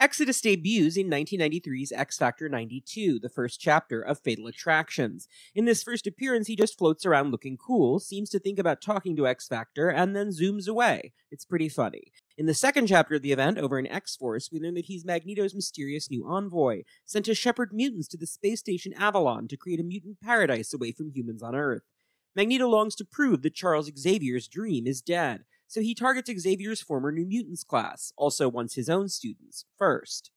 [0.00, 5.28] Exodus debuts in 1993's X Factor 92, the first chapter of Fatal Attractions.
[5.54, 9.14] In this first appearance, he just floats around looking cool, seems to think about talking
[9.16, 11.12] to X Factor, and then zooms away.
[11.30, 12.04] It's pretty funny.
[12.38, 15.04] In the second chapter of the event, over in X Force, we learn that he's
[15.04, 19.80] Magneto's mysterious new envoy, sent to shepherd mutants to the space station Avalon to create
[19.80, 21.82] a mutant paradise away from humans on Earth.
[22.36, 27.10] Magneto longs to prove that Charles Xavier's dream is dead, so he targets Xavier's former
[27.10, 30.30] New Mutants class, also wants his own students, first.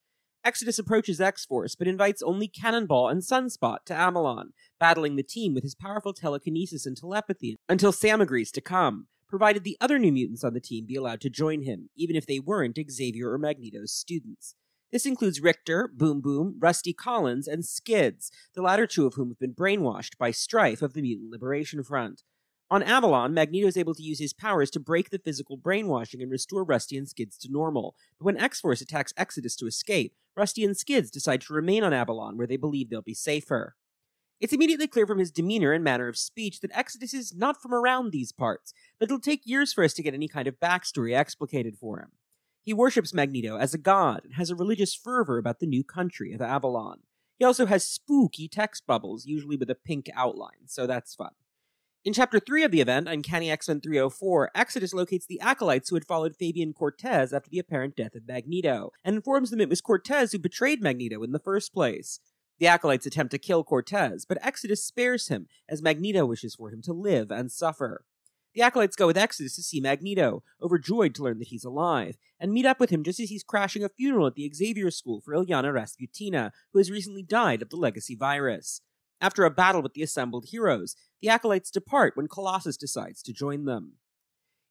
[0.45, 5.53] Exodus approaches X Force, but invites only Cannonball and Sunspot to Avalon, battling the team
[5.53, 10.13] with his powerful telekinesis and telepathy until Sam agrees to come, provided the other New
[10.13, 13.37] Mutants on the team be allowed to join him, even if they weren't Xavier or
[13.37, 14.55] Magneto's students.
[14.91, 19.39] This includes Richter, Boom Boom, Rusty Collins, and Skids, the latter two of whom have
[19.39, 22.23] been brainwashed by Strife of the Mutant Liberation Front.
[22.71, 26.31] On Avalon, Magneto is able to use his powers to break the physical brainwashing and
[26.31, 27.95] restore Rusty and Skids to normal.
[28.17, 31.93] But when X Force attacks Exodus to escape, Rusty and Skids decide to remain on
[31.93, 33.75] Avalon where they believe they'll be safer.
[34.39, 37.73] It's immediately clear from his demeanor and manner of speech that Exodus is not from
[37.73, 41.13] around these parts, but it'll take years for us to get any kind of backstory
[41.13, 42.11] explicated for him.
[42.69, 46.33] He worships Magneto as a god and has a religious fervor about the new country
[46.33, 46.99] of Avalon.
[47.39, 51.31] He also has spooky text bubbles, usually with a pink outline, so that's fun.
[52.05, 56.05] In Chapter 3 of the event, Uncanny X-Men 304, Exodus locates the acolytes who had
[56.05, 60.31] followed Fabian Cortez after the apparent death of Magneto, and informs them it was Cortez
[60.31, 62.19] who betrayed Magneto in the first place.
[62.59, 66.83] The acolytes attempt to kill Cortez, but Exodus spares him, as Magneto wishes for him
[66.83, 68.05] to live and suffer.
[68.55, 72.51] The Acolytes go with Exodus to see Magneto, overjoyed to learn that he's alive, and
[72.51, 75.33] meet up with him just as he's crashing a funeral at the Xavier School for
[75.35, 78.81] Illyana Rasputina, who has recently died of the legacy virus.
[79.21, 83.65] After a battle with the assembled heroes, the Acolytes depart when Colossus decides to join
[83.65, 83.93] them.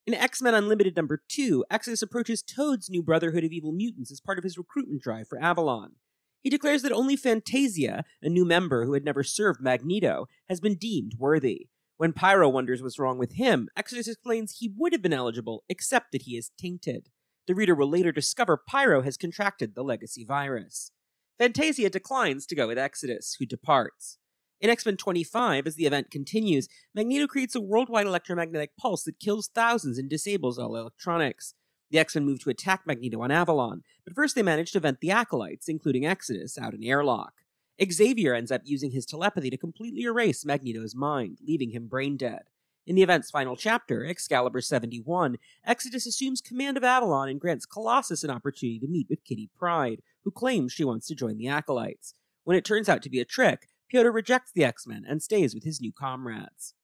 [0.06, 4.20] In X Men Unlimited number 2, Exodus approaches Toad's new Brotherhood of Evil Mutants as
[4.20, 5.92] part of his recruitment drive for Avalon.
[6.40, 10.76] He declares that only Fantasia, a new member who had never served Magneto, has been
[10.76, 11.68] deemed worthy.
[11.98, 16.12] When Pyro wonders what's wrong with him, Exodus explains he would have been eligible, except
[16.12, 17.08] that he is tainted.
[17.48, 20.92] The reader will later discover Pyro has contracted the legacy virus.
[21.38, 24.18] Fantasia declines to go with Exodus, who departs.
[24.60, 29.18] In X Men 25, as the event continues, Magneto creates a worldwide electromagnetic pulse that
[29.18, 31.54] kills thousands and disables all electronics.
[31.90, 35.00] The X Men move to attack Magneto on Avalon, but first they manage to vent
[35.00, 37.32] the Acolytes, including Exodus, out an airlock.
[37.82, 42.42] Xavier ends up using his telepathy to completely erase Magneto's mind, leaving him brain dead.
[42.86, 48.24] In the event's final chapter, Excalibur 71, Exodus assumes command of Avalon and grants Colossus
[48.24, 52.14] an opportunity to meet with Kitty Pryde, who claims she wants to join the Acolytes.
[52.44, 55.54] When it turns out to be a trick, Piotr rejects the X Men and stays
[55.54, 56.74] with his new comrades.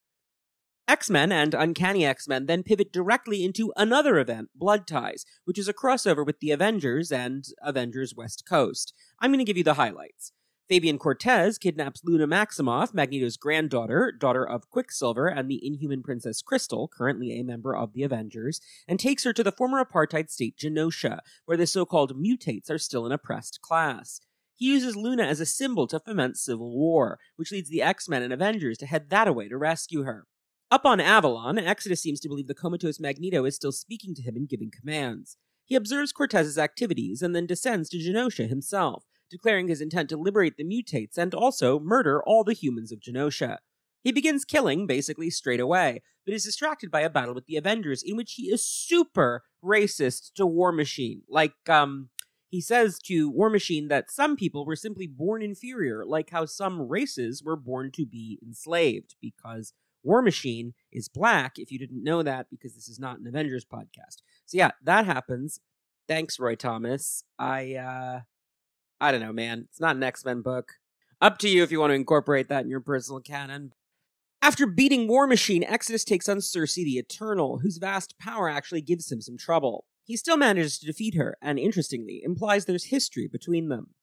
[0.87, 5.57] X Men and Uncanny X Men then pivot directly into another event, Blood Ties, which
[5.57, 8.93] is a crossover with the Avengers and Avengers West Coast.
[9.19, 10.31] I'm going to give you the highlights.
[10.67, 16.87] Fabian Cortez kidnaps Luna Maximoff, Magneto's granddaughter, daughter of Quicksilver and the Inhuman Princess Crystal,
[16.87, 21.19] currently a member of the Avengers, and takes her to the former apartheid state Genosha,
[21.45, 24.19] where the so called mutates are still an oppressed class.
[24.55, 28.23] He uses Luna as a symbol to foment civil war, which leads the X Men
[28.23, 30.25] and Avengers to head that away to rescue her.
[30.71, 34.35] Up on Avalon, Exodus seems to believe the comatose Magneto is still speaking to him
[34.35, 35.37] and giving commands.
[35.63, 40.57] He observes Cortez's activities and then descends to Genosha himself, declaring his intent to liberate
[40.57, 43.57] the mutates and also murder all the humans of Genosha.
[44.03, 48.03] He begins killing basically straight away, but is distracted by a battle with the Avengers
[48.03, 51.23] in which he is super racist to War Machine.
[51.27, 52.09] Like, um,
[52.49, 56.87] he says to War Machine that some people were simply born inferior, like how some
[56.87, 59.73] races were born to be enslaved, because
[60.03, 63.65] War Machine is black, if you didn't know that, because this is not an Avengers
[63.65, 64.21] podcast.
[64.45, 65.59] So yeah, that happens.
[66.07, 67.23] Thanks, Roy Thomas.
[67.39, 68.19] I uh
[68.99, 69.67] I don't know, man.
[69.69, 70.73] It's not an X-Men book.
[71.21, 73.73] Up to you if you want to incorporate that in your personal canon.
[74.41, 79.11] After beating War Machine, Exodus takes on Sersi the Eternal, whose vast power actually gives
[79.11, 79.85] him some trouble.
[80.03, 83.95] He still manages to defeat her, and interestingly, implies there's history between them.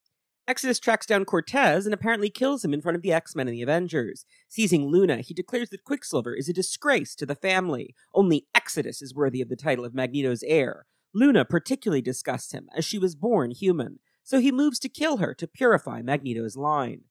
[0.49, 3.57] Exodus tracks down Cortez and apparently kills him in front of the X Men and
[3.57, 4.25] the Avengers.
[4.49, 7.95] Seizing Luna, he declares that Quicksilver is a disgrace to the family.
[8.13, 10.87] Only Exodus is worthy of the title of Magneto's heir.
[11.15, 15.35] Luna particularly disgusts him, as she was born human, so he moves to kill her
[15.35, 17.03] to purify Magneto's line.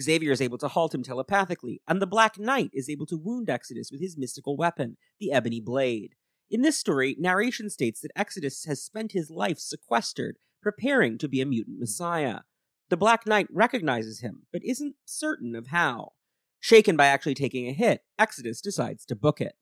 [0.00, 3.50] Xavier is able to halt him telepathically, and the Black Knight is able to wound
[3.50, 6.14] Exodus with his mystical weapon, the Ebony Blade.
[6.50, 11.40] In this story, narration states that Exodus has spent his life sequestered, preparing to be
[11.40, 12.40] a mutant messiah.
[12.88, 16.10] The Black Knight recognizes him, but isn't certain of how.
[16.58, 19.54] Shaken by actually taking a hit, Exodus decides to book it.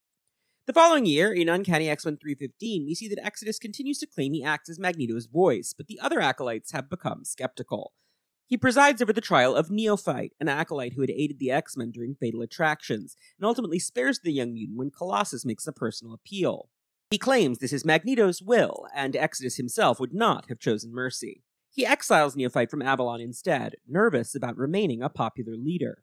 [0.68, 4.34] The following year, in Uncanny X Men 315, we see that Exodus continues to claim
[4.34, 7.94] he acts as Magneto's voice, but the other acolytes have become skeptical.
[8.46, 11.90] He presides over the trial of Neophyte, an acolyte who had aided the X Men
[11.90, 16.68] during Fatal Attractions, and ultimately spares the young mutant when Colossus makes a personal appeal.
[17.10, 21.44] He claims this is Magneto's will, and Exodus himself would not have chosen mercy.
[21.70, 26.02] He exiles Neophyte from Avalon instead, nervous about remaining a popular leader.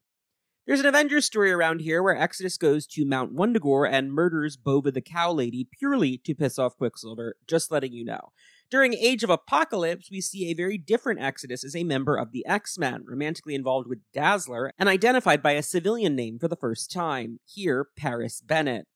[0.68, 4.90] There's an Avengers story around here where Exodus goes to Mount Wundagore and murders Bova
[4.90, 8.32] the Cow Lady purely to piss off Quicksilver, just letting you know.
[8.72, 12.44] During Age of Apocalypse, we see a very different Exodus as a member of the
[12.48, 16.92] X Men, romantically involved with Dazzler and identified by a civilian name for the first
[16.92, 18.88] time, here, Paris Bennett.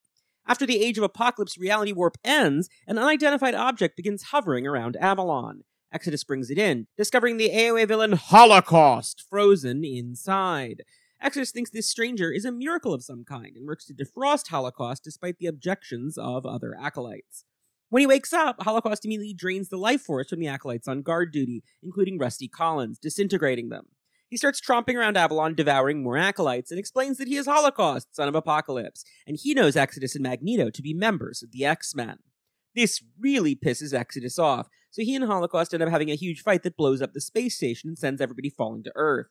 [0.47, 5.65] After the Age of Apocalypse reality warp ends, an unidentified object begins hovering around Avalon.
[5.93, 10.81] Exodus brings it in, discovering the AOA villain Holocaust frozen inside.
[11.21, 15.03] Exodus thinks this stranger is a miracle of some kind and works to defrost Holocaust
[15.03, 17.43] despite the objections of other acolytes.
[17.89, 21.33] When he wakes up, Holocaust immediately drains the life force from the acolytes on guard
[21.33, 23.87] duty, including Rusty Collins, disintegrating them.
[24.29, 28.27] He starts tromping around Avalon, devouring more acolytes, and explains that he is Holocaust, son
[28.27, 32.19] of Apocalypse, and he knows Exodus and Magneto to be members of the X Men.
[32.75, 36.61] This really pisses Exodus off, so he and Holocaust end up having a huge fight
[36.63, 39.27] that blows up the space station and sends everybody falling to Earth.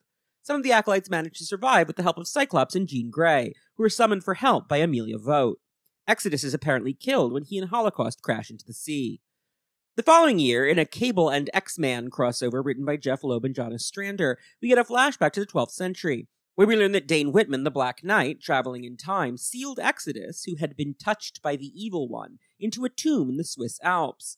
[0.49, 3.53] Some of the acolytes manage to survive with the help of Cyclops and Jean Grey,
[3.77, 5.57] who are summoned for help by Amelia Voght.
[6.07, 9.21] Exodus is apparently killed when he and Holocaust crash into the sea.
[9.95, 13.53] The following year, in a Cable and X Man crossover written by Jeph Loeb and
[13.53, 16.27] John Ostrander, we get a flashback to the 12th century.
[16.55, 20.55] where we learn that Dane Whitman, the Black Knight, traveling in time, sealed Exodus, who
[20.55, 24.37] had been touched by the Evil One, into a tomb in the Swiss Alps.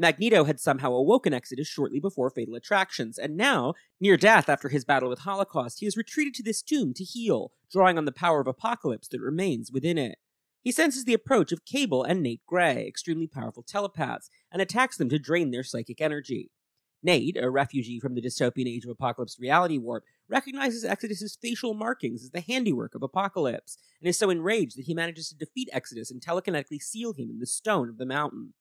[0.00, 4.82] Magneto had somehow awoken Exodus shortly before Fatal Attractions, and now, near death after his
[4.82, 8.40] battle with Holocaust, he has retreated to this tomb to heal, drawing on the power
[8.40, 10.16] of Apocalypse that remains within it.
[10.62, 15.10] He senses the approach of Cable and Nate Gray, extremely powerful telepaths, and attacks them
[15.10, 16.50] to drain their psychic energy.
[17.02, 22.24] Nate, a refugee from the dystopian age of Apocalypse reality warp, recognizes Exodus's facial markings
[22.24, 26.10] as the handiwork of Apocalypse, and is so enraged that he manages to defeat Exodus
[26.10, 28.54] and telekinetically seal him in the stone of the mountain.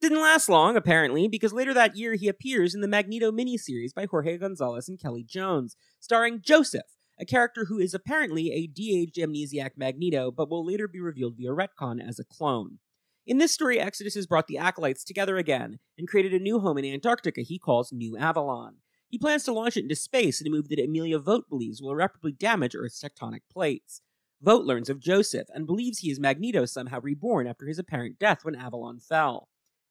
[0.00, 4.06] Didn't last long, apparently, because later that year he appears in the Magneto miniseries by
[4.06, 9.72] Jorge Gonzalez and Kelley Jones, starring Joseph, a character who is apparently a de-aged amnesiac
[9.76, 12.78] Magneto, but will later be revealed via retcon as a clone.
[13.26, 16.78] In this story, Exodus has brought the Acolytes together again and created a new home
[16.78, 18.76] in Antarctica he calls New Avalon.
[19.06, 21.90] He plans to launch it into space in a move that Amelia Voght believes will
[21.90, 24.00] irreparably damage Earth's tectonic plates.
[24.42, 28.46] Voght learns of Joseph and believes he is Magneto somehow reborn after his apparent death
[28.46, 29.49] when Avalon fell.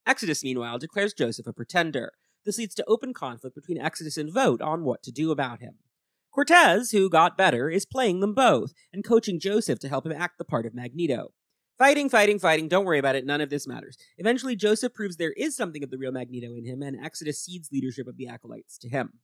[0.10, 2.14] Exodus, meanwhile, declares Joseph a pretender.
[2.44, 5.76] This leads to open conflict between Exodus and Voght on what to do about him.
[6.34, 10.40] Cortez, who got better, is playing them both and coaching Joseph to help him act
[10.40, 11.34] the part of Magneto.
[11.77, 13.98] Fighting, fighting, fighting, don't worry about it, none of this matters.
[14.18, 17.69] Eventually, Joseph proves there is something of the real Magneto in him, and Exodus cedes
[17.72, 19.19] leadership of the Acolytes to him.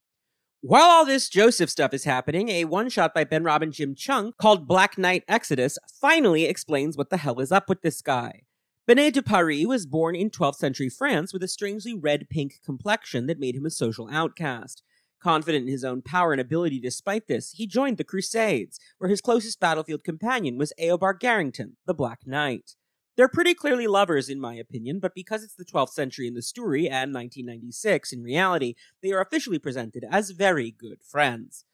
[0.61, 4.33] While all this Joseph stuff is happening, a one shot by Ben Raab Jim Cheung
[4.39, 8.43] called Black Knight Exodus finally explains what the hell is up with this guy.
[8.87, 13.25] Bennet du Paris was born in 12th century France with a strangely red pink complexion
[13.25, 14.83] that made him a social outcast.
[15.19, 19.21] Confident in his own power and ability despite this, he joined the Crusades, where his
[19.21, 22.75] closest battlefield companion was Eobar Garrington, the Black Knight.
[23.17, 26.43] They're pretty clearly lovers, in my opinion, but because it's the 12th century in the
[26.43, 31.65] story and 1996 in reality, they are officially presented as very good friends.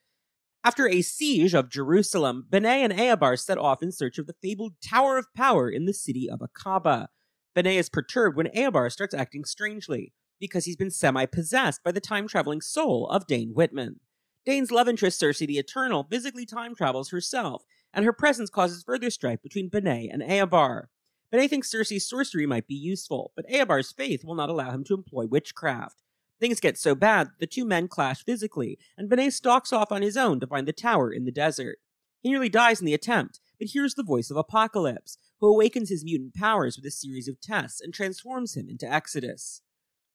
[0.63, 4.75] After a siege of Jerusalem, Bennet and Eobar set off in search of the fabled
[4.79, 7.07] Tower of Power in the city of Akkaba.
[7.55, 11.99] Bennet is perturbed when Eobar starts acting strangely, because he's been semi possessed by the
[11.99, 14.01] time traveling soul of Dane Whitman.
[14.45, 19.09] Dane's love interest, Sersi the Eternal, physically time travels herself, and her presence causes further
[19.09, 20.85] strife between Bennet and Eobar.
[21.31, 24.93] Bennet thinks Sersi's sorcery might be useful, but Eobar's faith will not allow him to
[24.93, 26.03] employ witchcraft.
[26.41, 30.18] Things get so bad, the two men clash physically, and Bennet stalks off on his
[30.18, 31.77] own to find the tower in the desert.
[32.19, 36.03] He nearly dies in the attempt, but hears the voice of Apocalypse, who awakens his
[36.03, 39.61] mutant powers with a series of tests and transforms him into Exodus.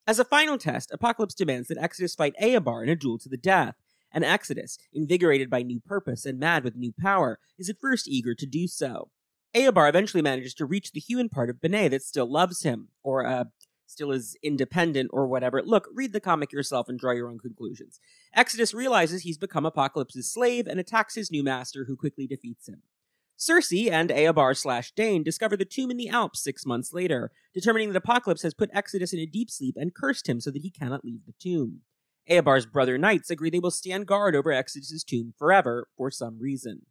[0.05, 3.37] As a final test, Apocalypse demands that Exodus fight Eobar in a duel to the
[3.37, 3.77] death,
[4.13, 8.35] and Exodus, invigorated by new purpose and mad with new power, is at first eager
[8.35, 9.11] to do so.
[9.55, 13.25] Eobar eventually manages to reach the human part of Bennet that still loves him, or,
[13.25, 13.45] uh,
[13.87, 15.63] still is independent or whatever.
[15.63, 18.01] Look, read the comic yourself and draw your own conclusions.
[18.35, 22.83] Exodus realizes he's become Apocalypse's slave and attacks his new master, who quickly defeats him.
[23.39, 27.91] Sersi and Eobar slash Dane discover the tomb in the Alps six months later, determining
[27.93, 30.71] that Apocalypse has put Exodus in a deep sleep and cursed him so that he
[30.71, 31.81] cannot leave the tomb.
[32.31, 36.87] Eobar's brother knights agree they will stand guard over Exodus's tomb forever for some reason.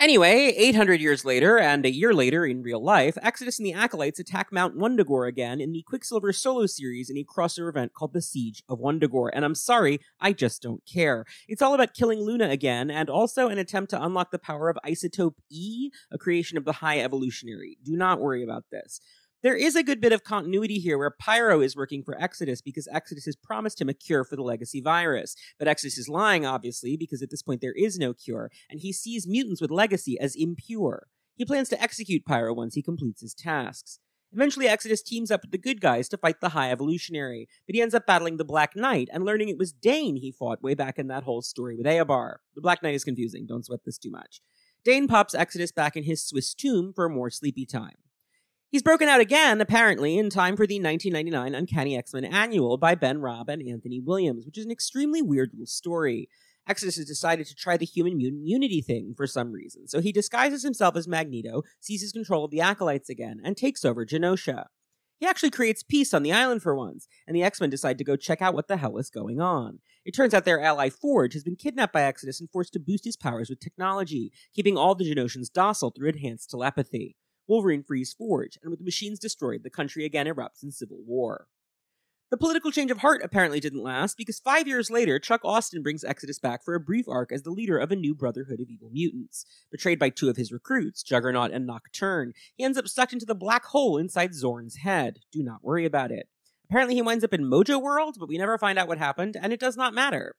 [0.00, 4.20] Anyway, 800 years later, and a year later in real life, Exodus and the Acolytes
[4.20, 8.22] attack Mount Wundagore again in the Quicksilver solo series in a crossover event called the
[8.22, 9.30] Siege of Wundagore.
[9.32, 11.24] And I'm sorry, I just don't care.
[11.48, 14.78] It's all about killing Luna again, and also an attempt to unlock the power of
[14.86, 17.76] Isotope E, a creation of the High Evolutionary.
[17.82, 19.00] Do not worry about this.
[19.40, 22.88] There is a good bit of continuity here where Pyro is working for Exodus because
[22.90, 25.36] Exodus has promised him a cure for the legacy virus.
[25.60, 28.92] But Exodus is lying, obviously, because at this point there is no cure, and he
[28.92, 31.06] sees mutants with legacy as impure.
[31.36, 34.00] He plans to execute Pyro once he completes his tasks.
[34.32, 37.80] Eventually, Exodus teams up with the good guys to fight the High Evolutionary, but he
[37.80, 40.98] ends up battling the Black Knight and learning it was Dane he fought way back
[40.98, 42.38] in that whole story with Eobar.
[42.56, 44.40] The Black Knight is confusing, don't sweat this too much.
[44.82, 47.98] Dane pops Exodus back in his Swiss tomb for a more sleepy time.
[48.70, 52.94] He's broken out again, apparently, in time for the 1999 Uncanny X Men Annual by
[52.94, 56.28] Ben Raab and Anthony Williams, which is an extremely weird little story.
[56.68, 60.12] Exodus has decided to try the human mutant unity thing for some reason, so he
[60.12, 64.66] disguises himself as Magneto, seizes control of the Acolytes again, and takes over Genosha.
[65.18, 68.04] He actually creates peace on the island for once, and the X Men decide to
[68.04, 69.78] go check out what the hell is going on.
[70.04, 73.06] It turns out their ally Forge has been kidnapped by Exodus and forced to boost
[73.06, 77.16] his powers with technology, keeping all the Genoshans docile through enhanced telepathy.
[77.48, 81.48] Wolverine frees Forge, and with the machines destroyed, the country again erupts in civil war.
[82.30, 86.04] The political change of heart apparently didn't last because five years later, Chuck Austin brings
[86.04, 88.90] Exodus back for a brief arc as the leader of a new Brotherhood of Evil
[88.92, 89.46] Mutants.
[89.70, 93.34] Betrayed by two of his recruits, Juggernaut and Nocturne, he ends up sucked into the
[93.34, 95.20] black hole inside Zorn's head.
[95.32, 96.28] Do not worry about it.
[96.68, 99.50] Apparently, he winds up in Mojo World, but we never find out what happened, and
[99.54, 100.36] it does not matter.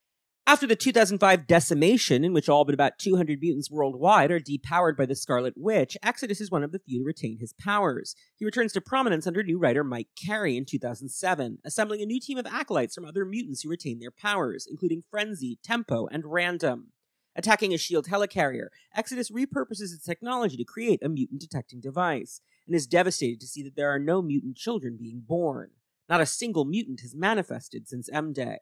[0.50, 5.06] After the 2005 decimation, in which all but about 200 mutants worldwide are depowered by
[5.06, 8.16] the Scarlet Witch, Exodus is one of the few to retain his powers.
[8.36, 12.40] He returns to prominence under new writer Mike Carey in 2007, assembling a new team
[12.40, 16.94] of acolytes from other mutants who retain their powers, including Frenzy, Tempo, and Random.
[17.36, 22.76] Attacking a shield helicarrier, Exodus repurposes its technology to create a mutant detecting device, and
[22.76, 25.70] is devastated to see that there are no mutant children being born.
[26.10, 28.58] Not a single mutant has manifested since M Day.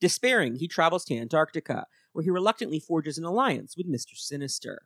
[0.00, 4.14] Despairing, he travels to Antarctica, where he reluctantly forges an alliance with Mr.
[4.14, 4.82] Sinister.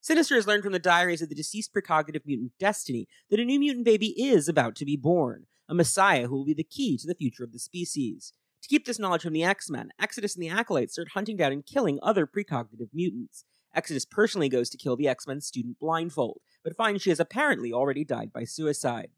[0.00, 3.58] Sinister has learned from the diaries of the deceased precognitive mutant Destiny that a new
[3.58, 7.06] mutant baby is about to be born, a messiah who will be the key to
[7.06, 8.32] the future of the species.
[8.62, 11.52] To keep this knowledge from the X Men, Exodus and the Acolytes start hunting down
[11.52, 13.44] and killing other precognitive mutants.
[13.74, 17.72] Exodus personally goes to kill the X Men student Blindfold, but finds she has apparently
[17.72, 19.10] already died by suicide.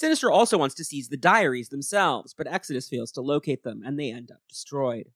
[0.00, 4.00] Sinister also wants to seize the diaries themselves, but Exodus fails to locate them, and
[4.00, 5.10] they end up destroyed.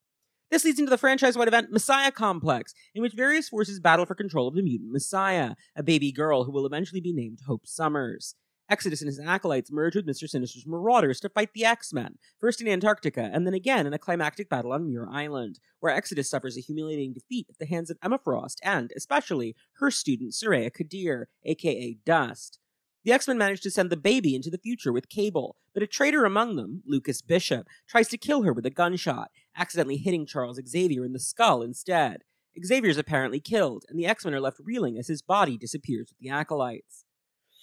[0.51, 4.13] This leads into the franchise wide event Messiah Complex, in which various forces battle for
[4.13, 8.35] control of the mutant Messiah, a baby girl who will eventually be named Hope Summers.
[8.69, 10.29] Exodus and his acolytes merge with Mr.
[10.29, 13.97] Sinister's Marauders to fight the X Men, first in Antarctica and then again in a
[13.97, 17.97] climactic battle on Muir Island, where Exodus suffers a humiliating defeat at the hands of
[18.03, 22.59] Emma Frost and, especially, her student Soraya Qadir, aka Dust.
[23.05, 25.87] The X Men manage to send the baby into the future with Cable, but a
[25.87, 30.59] traitor among them, Lucas Bishop, tries to kill her with a gunshot, accidentally hitting Charles
[30.67, 32.23] Xavier in the skull instead.
[32.65, 36.07] Xavier is apparently killed, and the X Men are left reeling as his body disappears
[36.09, 37.05] with the Acolytes.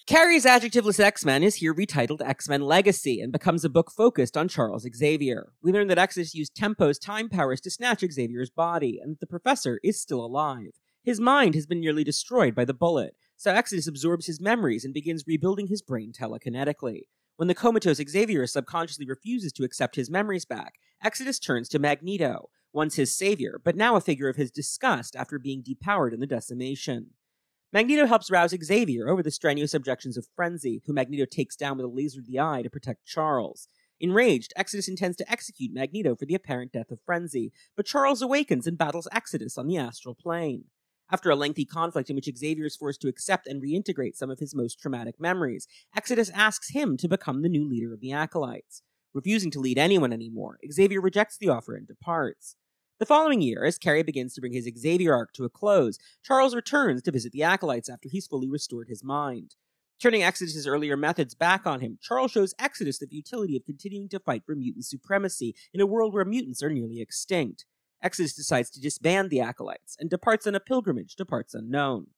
[0.07, 4.37] Carey's adjectiveless X Men is here retitled X Men Legacy and becomes a book focused
[4.37, 5.55] on Charles Xavier.
[5.61, 9.27] We learn that Exodus used Tempo's time powers to snatch Xavier's body, and that the
[9.27, 10.79] professor is still alive.
[11.03, 14.95] His mind has been nearly destroyed by the bullet, so Exodus absorbs his memories and
[14.95, 17.01] begins rebuilding his brain telekinetically.
[17.35, 22.51] When the comatose Xavier subconsciously refuses to accept his memories back, Exodus turns to Magneto,
[22.73, 26.27] once his savior, but now a figure of his disgust after being depowered in the
[26.29, 27.15] decimation.
[27.73, 31.87] Magneto helps rouse Xavier over the strenuous objections of Frenzy, who Magneto takes down with
[31.87, 33.67] a laser to the eye to protect Charles.
[33.99, 38.69] Enraged, Exodus intends to execute Magneto for the apparent death of Frenzy, but Charles awakens
[38.69, 40.67] and battles Exodus on the astral plane.
[41.13, 44.39] After a lengthy conflict in which Xavier is forced to accept and reintegrate some of
[44.39, 48.83] his most traumatic memories, Exodus asks him to become the new leader of the Acolytes.
[49.13, 52.57] Refusing to lead anyone anymore, Xavier rejects the offer and departs.
[52.99, 56.55] The following year, as Carey begins to bring his Xavier arc to a close, Charles
[56.55, 59.57] returns to visit the Acolytes after he's fully restored his mind.
[60.01, 64.19] Turning Exodus's earlier methods back on him, Charles shows Exodus the futility of continuing to
[64.19, 67.67] fight for mutant supremacy in a world where mutants are nearly extinct.
[68.03, 72.09] Exodus decides to disband the Acolytes and departs on a pilgrimage to parts unknown.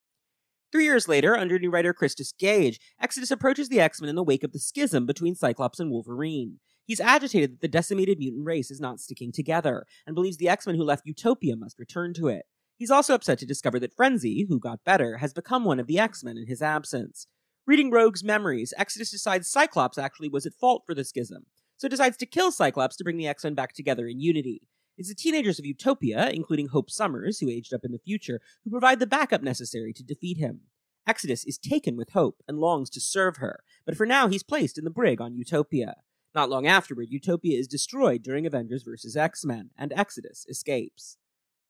[0.73, 4.25] Three years later, under new writer Christos Gage, Exodus approaches the X Men in the
[4.25, 6.59] wake of the schism between Cyclops and Wolverine.
[6.85, 10.67] He's agitated that the decimated mutant race is not sticking together, and believes the X
[10.67, 12.47] Men who left Utopia must return to it.
[12.77, 15.99] He's also upset to discover that Frenzy, who got better, has become one of the
[15.99, 17.29] X Men in his absence.
[17.67, 21.47] Reading Rogue's memories, Exodus decides Cyclops actually was at fault for the schism,
[21.77, 24.63] so decides to kill Cyclops to bring the X Men back together in unity.
[24.97, 28.71] It's the teenagers of Utopia, including Hope Summers, who aged up in the future, who
[28.71, 30.61] provide the backup necessary to defeat him.
[31.07, 34.79] Exodus is taken with Hope and longs to serve her, but for now he's placed
[34.79, 35.97] in the brig on Utopia.
[36.35, 39.17] Not long afterward, Utopia is destroyed during Avengers vs.
[39.17, 41.19] X Men, and Exodus escapes.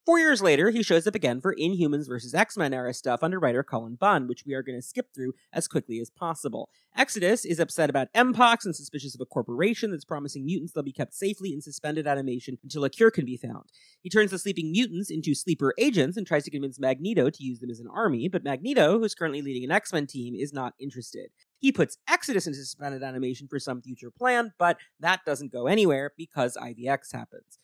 [0.07, 2.35] Four years later, he shows up again for Inhumans vs.
[2.35, 5.33] X Men era stuff under writer Cullen Bunn, which we are going to skip through
[5.51, 6.69] as quickly as possible.
[6.95, 10.93] Exodus is upset about Mpox and suspicious of a corporation that's promising mutants they'll be
[10.93, 13.71] kept safely in suspended animation until a cure can be found.
[14.03, 17.61] He turns the sleeping mutants into sleeper agents and tries to convince Magneto to use
[17.61, 20.75] them as an army, but Magneto, who's currently leading an X Men team, is not
[20.79, 21.31] interested.
[21.61, 26.13] He puts Exodus into suspended animation for some future plan, but that doesn't go anywhere
[26.15, 27.59] because IVX happens.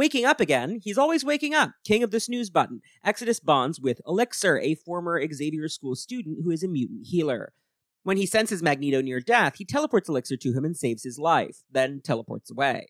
[0.00, 2.80] Waking up again, he's always waking up, king of the snooze button.
[3.04, 7.52] Exodus bonds with Elixir, a former Xavier School student who is a mutant healer.
[8.02, 11.64] When he senses Magneto near death, he teleports Elixir to him and saves his life,
[11.70, 12.86] then teleports away.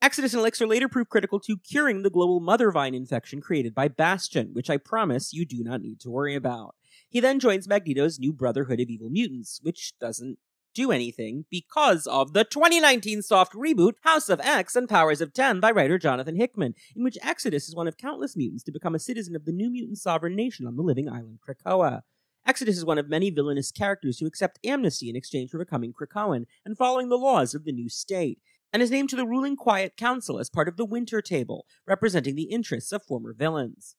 [0.00, 3.88] Exodus and Elixir later prove critical to curing the global mother vine infection created by
[3.88, 6.76] Bastion, which I promise you do not need to worry about.
[7.08, 10.38] He then joins Magneto's new Brotherhood of Evil Mutants, which doesn't
[10.74, 15.60] do anything because of the 2019 soft reboot House of X and Powers of X
[15.60, 18.98] by writer Jonathan Hickman, in which Exodus is one of countless mutants to become a
[18.98, 22.02] citizen of the new mutant sovereign nation on the living island Krakoa.
[22.44, 26.46] Exodus is one of many villainous characters who accept amnesty in exchange for becoming Krakoan
[26.64, 28.40] and following the laws of the new state,
[28.72, 32.34] and is named to the ruling Quiet Council as part of the Winter Table, representing
[32.34, 33.94] the interests of former villains.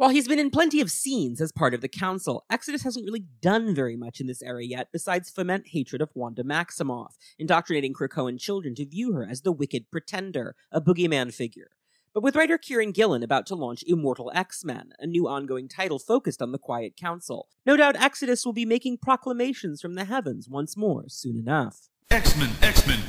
[0.00, 3.26] While he's been in plenty of scenes as part of the Council, Exodus hasn't really
[3.42, 8.40] done very much in this era yet besides foment hatred of Wanda Maximoff, indoctrinating Krakoan
[8.40, 11.72] children to view her as the wicked pretender, a boogeyman figure.
[12.14, 15.98] but with writer Kieron Gillen about to launch Immortal X Men, a new ongoing title
[15.98, 17.48] focused on the Quiet Council.
[17.66, 21.90] No doubt Exodus will be making proclamations from the heavens once more soon enough.
[22.10, 23.00] X Men, X Men.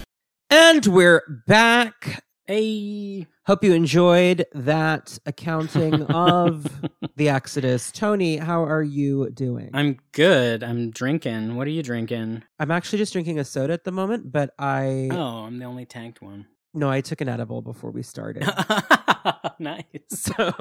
[0.50, 2.26] And we're back.
[2.56, 3.28] Hey.
[3.46, 6.68] Hope you enjoyed that accounting of
[7.16, 7.94] the Exodus.
[7.94, 9.70] Tony, how are you doing?
[9.74, 10.62] I'm good.
[10.62, 11.56] I'm drinking.
[11.56, 12.44] What are you drinking?
[12.60, 15.86] I'm actually just drinking a soda at the moment, but I Oh, I'm the only
[15.86, 16.46] tanked one.
[16.74, 18.44] no, I took an edible before we started.
[19.60, 19.86] nice.
[20.10, 20.52] so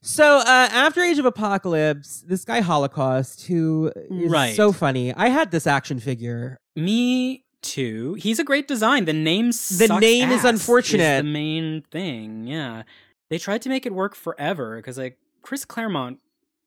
[0.00, 4.56] So uh, after Age of Apocalypse, this guy Holocaust, who is Right.
[4.56, 5.12] so funny.
[5.12, 6.58] I had this action figure.
[6.74, 8.14] Me too.
[8.14, 9.04] He's a great design.
[9.04, 11.18] The name The name is unfortunate.
[11.22, 12.46] the main thing.
[12.46, 12.82] Yeah,
[13.30, 16.18] they tried to make it work forever because like Chris Claremont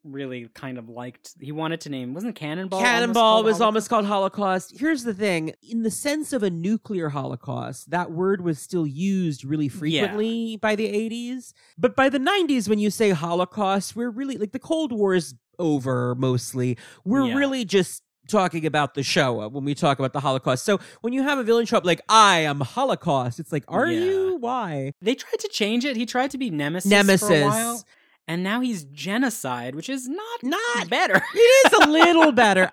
[0.03, 1.33] really kind of liked.
[1.39, 2.79] He wanted to name wasn't Cannonball.
[2.79, 3.65] Cannonball called was Holocaust?
[3.65, 4.77] almost called Holocaust.
[4.79, 9.43] Here's the thing in the sense of a nuclear Holocaust, that word was still used
[9.43, 11.53] really frequently by the 80s.
[11.77, 15.33] But by the 90s, when you say Holocaust, we're really like the Cold War is
[15.57, 16.77] over mostly.
[17.03, 17.35] We're Yeah.
[17.35, 20.63] really just talking about the Shoah uh, when we talk about the Holocaust.
[20.65, 23.87] So when you have a villain show up like, I am Holocaust, it's like, are
[23.87, 23.99] Yeah.
[24.05, 24.37] you?
[24.39, 24.91] Why?
[25.01, 25.95] They tried to change it.
[25.95, 27.27] He tried to be Nemesis, Nemesis.
[27.27, 27.83] for a while,
[28.27, 31.15] and now he's genocide, which is not Not better.
[31.35, 32.71] It is a little better.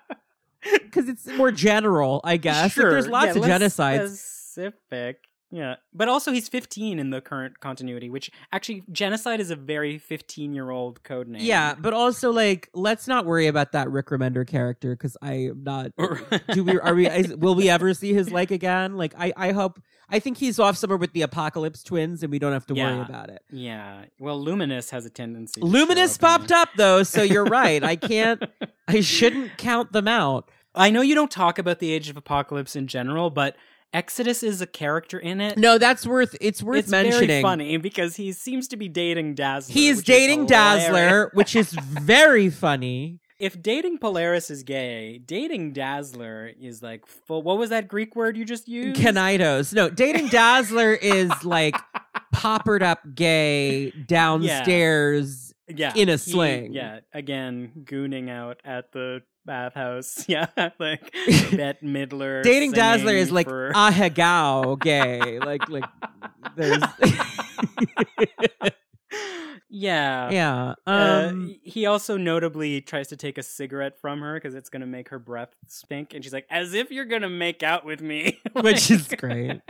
[0.81, 2.63] Because it's more general, I guess.
[2.63, 4.09] Like, Sure, there's lots yeah, of genocides.
[4.17, 5.17] Specific.
[5.53, 5.75] Yeah.
[5.93, 11.03] But also he's 15 in the current continuity, which actually genocide is a very 15-year-old
[11.03, 11.43] code name.
[11.43, 15.63] Yeah, but also like let's not worry about that Rick Remender character because I am
[15.63, 15.91] not.
[16.53, 18.97] do we are we is, will we ever see his like again?
[18.97, 22.39] Like I I hope I think he's off somewhere with the Apocalypse twins and we
[22.39, 23.43] don't have to worry about it.
[23.51, 24.05] Yeah.
[24.17, 25.61] Well, Luminous has a tendency.
[25.61, 27.83] Luminous popped up though, so you're right.
[27.83, 28.43] I can't.
[28.87, 30.49] I shouldn't count them out.
[30.73, 33.55] I know you don't talk about the Age of Apocalypse in general, but
[33.93, 35.57] Exodus is a character in it.
[35.57, 36.35] No, that's worth.
[36.41, 37.27] It's worth it's mentioning.
[37.27, 39.73] very funny because he seems to be dating Dazzler.
[39.73, 43.19] Which is dating Dazzler, which is very funny.
[43.39, 47.43] if dating Polaris is gay, dating Dazzler is like full.
[47.43, 48.99] What was that Greek word you just used?
[48.99, 49.73] Kinaidos.
[49.73, 51.75] No, dating Dazzler is like
[52.33, 55.53] poppered up gay downstairs.
[55.67, 56.73] yeah, in a he- sling.
[56.73, 60.25] yeah, again, gooning out at the bathhouse.
[60.29, 60.47] Yeah,
[60.79, 61.11] like
[61.51, 62.43] Bette Midler.
[62.43, 65.39] Dating Dazzler is like for- ahegao gay.
[65.39, 65.85] like like
[66.55, 66.81] there's
[69.69, 70.29] yeah.
[70.29, 70.73] yeah.
[70.85, 74.85] Uh, Um he also notably tries to take a cigarette from her because it's gonna
[74.87, 78.39] make her breath stink, and she's like, "As if you're gonna make out with me,"
[78.53, 79.61] Which is great.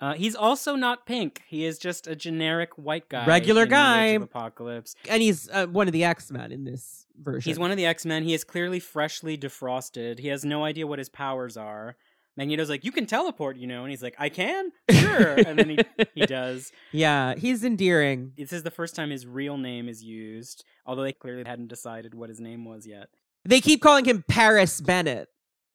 [0.00, 1.42] Uh, he's also not pink.
[1.48, 4.04] He is just a generic white guy, Regular in the Age guy.
[4.24, 4.94] Apocalypse.
[5.08, 7.50] and he's uh, one of the X-Men in this version.
[7.50, 8.22] He's one of the X Men.
[8.22, 10.18] He is clearly freshly defrosted.
[10.18, 11.96] He has no idea what his powers are.
[12.36, 15.70] Magneto's like, "You can teleport, you know," and he's like, "I can, sure," and then
[15.70, 15.78] he
[16.14, 16.70] he does.
[16.92, 18.32] Yeah, he's endearing.
[18.36, 22.14] This is the first time his real name is used, although they clearly hadn't decided
[22.14, 23.08] what his name was yet.
[23.44, 25.28] They keep calling him Paris Bennett.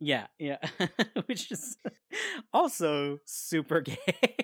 [0.06, 0.58] Yeah, yeah,
[1.28, 1.78] which is
[2.52, 3.98] also super gay.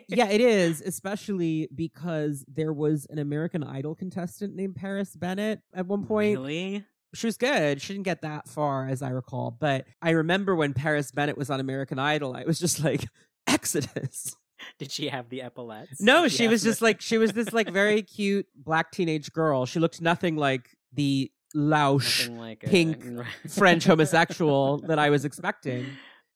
[0.08, 5.86] Yeah, it is, especially because there was an American Idol contestant named Paris Bennett at
[5.86, 6.38] one point.
[6.38, 6.86] Really?
[7.14, 7.82] She was good.
[7.82, 9.52] She didn't get that far, as I recall.
[9.52, 13.06] But I remember when Paris Bennett was on American Idol, I was just like,
[13.48, 14.36] Exodus.
[14.78, 16.00] Did she have the epaulets?
[16.00, 19.66] No, she was the- just like she was this like very cute black teenage girl.
[19.66, 23.04] She looked nothing like the louche like pink
[23.50, 25.86] French homosexual that I was expecting.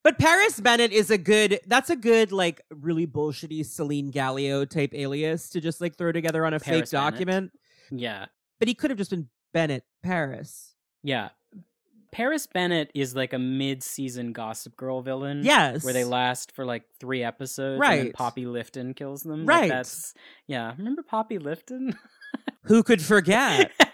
[0.03, 4.91] But Paris Bennett is a good that's a good like really bullshitty Selene Gallio type
[4.94, 7.14] alias to just like throw together on a Paris fake Bennett.
[7.14, 7.52] document.
[7.91, 8.26] Yeah,
[8.60, 10.73] But he could have just been Bennett Paris.
[11.03, 11.30] yeah.
[12.11, 15.41] Paris Bennett is like a mid-season Gossip Girl villain.
[15.44, 15.84] Yes.
[15.84, 18.14] where they last for like three episodes, Right.
[18.14, 19.48] Poppy Lifton kills them.
[19.48, 19.61] Right.
[19.61, 20.14] like that's
[20.45, 20.73] yeah.
[20.77, 21.95] Remember Poppy Lifton?
[22.65, 23.72] Who could forget?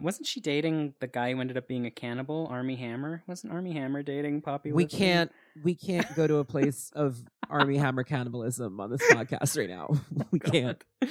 [0.00, 3.22] Wasn't she dating the guy who ended up being a cannibal, Armie Hammer?
[3.26, 4.72] Wasn't Armie Hammer dating Poppy?
[4.72, 5.32] we can't
[5.62, 9.94] we can't go to a place of Armie Hammer cannibalism on this podcast right now.
[10.30, 10.82] we can't.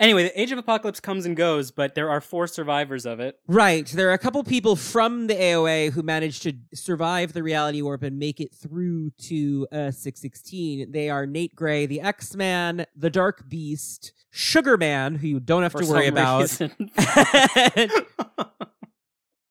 [0.00, 3.36] Anyway, the Age of Apocalypse comes and goes, but there are four survivors of it.
[3.48, 3.84] Right.
[3.86, 8.04] There are a couple people from the AOA who managed to survive the reality warp
[8.04, 10.92] and make it through to uh, 616.
[10.92, 15.64] They are Nate Gray, the X Man, the Dark Beast, Sugar Man, who you don't
[15.64, 16.40] have for to worry some about.
[16.42, 16.90] reason.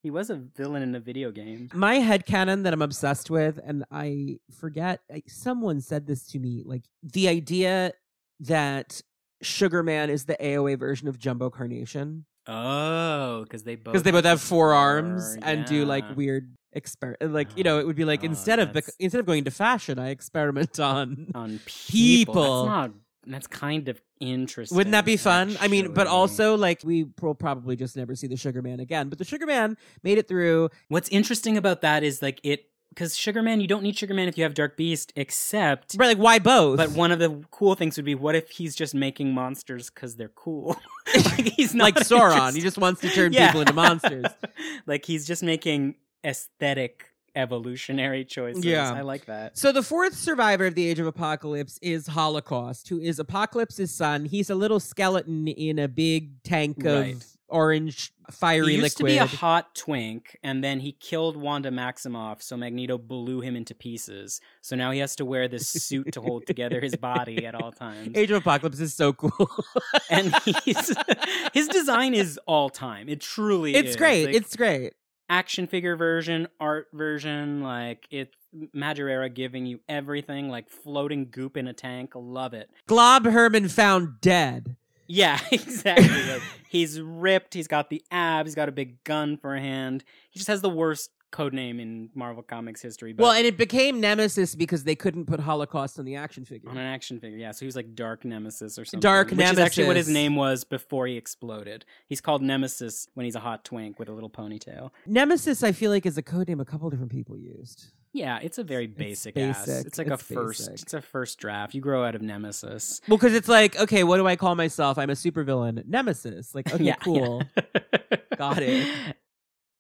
[0.04, 1.70] he was a villain in a video game.
[1.74, 6.40] My head headcanon that I'm obsessed with, and I forget, I- someone said this to
[6.40, 7.92] me like the idea
[8.40, 9.02] that
[9.42, 12.26] Sugar Man is the AOA version of Jumbo Carnation.
[12.48, 16.56] Oh, because they both because they both have four arms four, and do like weird
[16.76, 19.44] exper like you know it would be like Oh, instead of bec- instead of going
[19.46, 22.34] to fashion i experiment on on People.
[22.36, 22.66] people.
[22.66, 22.92] That's not.
[23.30, 24.76] That's kind of interesting.
[24.78, 28.28] wouldn't that be fun i mean but also like we will probably just never see
[28.28, 32.04] the sugar man again but the sugar man made it through what's interesting about that
[32.04, 34.76] is like it because Sugar Man, you don't need Sugar Man if you have Dark
[34.78, 35.96] Beast, except.
[35.98, 38.76] right like why both But one of the cool things would be, what if he's
[38.76, 40.78] just making monsters because they're cool?
[41.16, 43.48] like he's not like sauron interest- he just wants to turn Yeah.
[43.48, 44.26] people into monsters
[44.86, 45.96] like he's just making
[46.26, 47.06] aesthetic
[47.36, 48.66] evolutionary choices.
[48.66, 48.92] Yeah.
[48.94, 49.58] I like that.
[49.58, 54.26] So the fourth survivor of the Age of Apocalypse is Holocaust, who is Apocalypse's son.
[54.26, 57.26] He's a little skeleton in a big tank of Right.
[57.50, 58.70] Orange fiery liquid.
[58.70, 59.10] he used liquid.
[59.10, 63.56] to be a hot twink, and then he killed Wanda Maximoff, so Magneto blew him
[63.56, 64.42] into pieces.
[64.62, 67.72] So now he has to wear this suit to hold together his body at all
[67.74, 68.16] times.
[68.16, 69.50] Age of Apocalypse is so cool.
[70.10, 70.34] and
[70.64, 70.96] he's
[71.54, 73.08] his design is all time.
[73.10, 73.96] It truly it's is.
[73.96, 74.26] great.
[74.28, 74.94] Like, it's great.
[75.30, 78.36] action figure version, art version, like it's
[78.76, 82.12] Madureira giving you everything, like floating goop in a tank.
[82.16, 82.70] Love it.
[82.88, 84.76] Glob Herman found dead.
[85.08, 86.08] Yeah, exactly.
[86.08, 87.54] Like, he's ripped.
[87.54, 88.50] He's got the abs.
[88.50, 90.04] He's got a big gun for a hand.
[90.30, 93.14] He just has the worst code name in Marvel Comics history.
[93.14, 96.70] But well, and it became Nemesis because they couldn't put Holocaust on the action figure.
[96.70, 97.52] on an action figure, yeah.
[97.52, 99.02] So he was like Dark Nemesis or something.
[99.02, 101.86] Dark which is actually what his name was before he exploded.
[102.08, 104.92] He's called Nemesis when he's a hot twink with a little ponytail.
[105.06, 107.88] Nemesis, I feel like, is a code name a couple different people used.
[108.18, 109.66] Yeah, it's a very It's basic, ass.
[109.66, 109.86] basic.
[109.88, 110.68] It's like It's a first.
[110.70, 110.82] basic.
[110.82, 111.76] It's a first draft.
[111.76, 113.00] You grow out of Nemesis.
[113.08, 114.98] Well, because it's like, okay, what do I call myself?
[114.98, 115.86] I'm a supervillain.
[115.86, 116.56] Nemesis.
[116.56, 117.44] Like, okay, yeah, cool.
[117.56, 118.18] yeah.
[118.38, 118.88] Got it.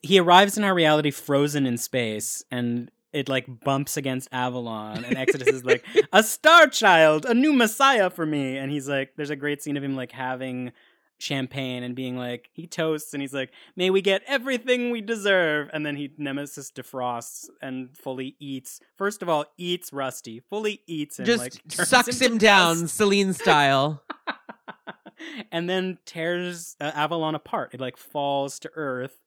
[0.03, 5.18] He arrives in our reality frozen in space, and it like bumps against Avalon, and
[5.18, 5.84] Exodus is like,
[6.14, 9.76] "A star child, a new messiah for me." And he's like, "There's a great scene
[9.77, 10.72] of him like having."
[11.19, 15.69] Champagne and being like he toasts and he's like may we get everything we deserve
[15.73, 21.19] and then he nemesis defrosts and fully eats first of all eats rusty fully eats
[21.19, 22.88] him Just like sucks him down.
[22.88, 24.03] Selene style.
[25.52, 27.73] and then tears uh, Avalon apart.
[27.73, 29.22] It like falls to Earth.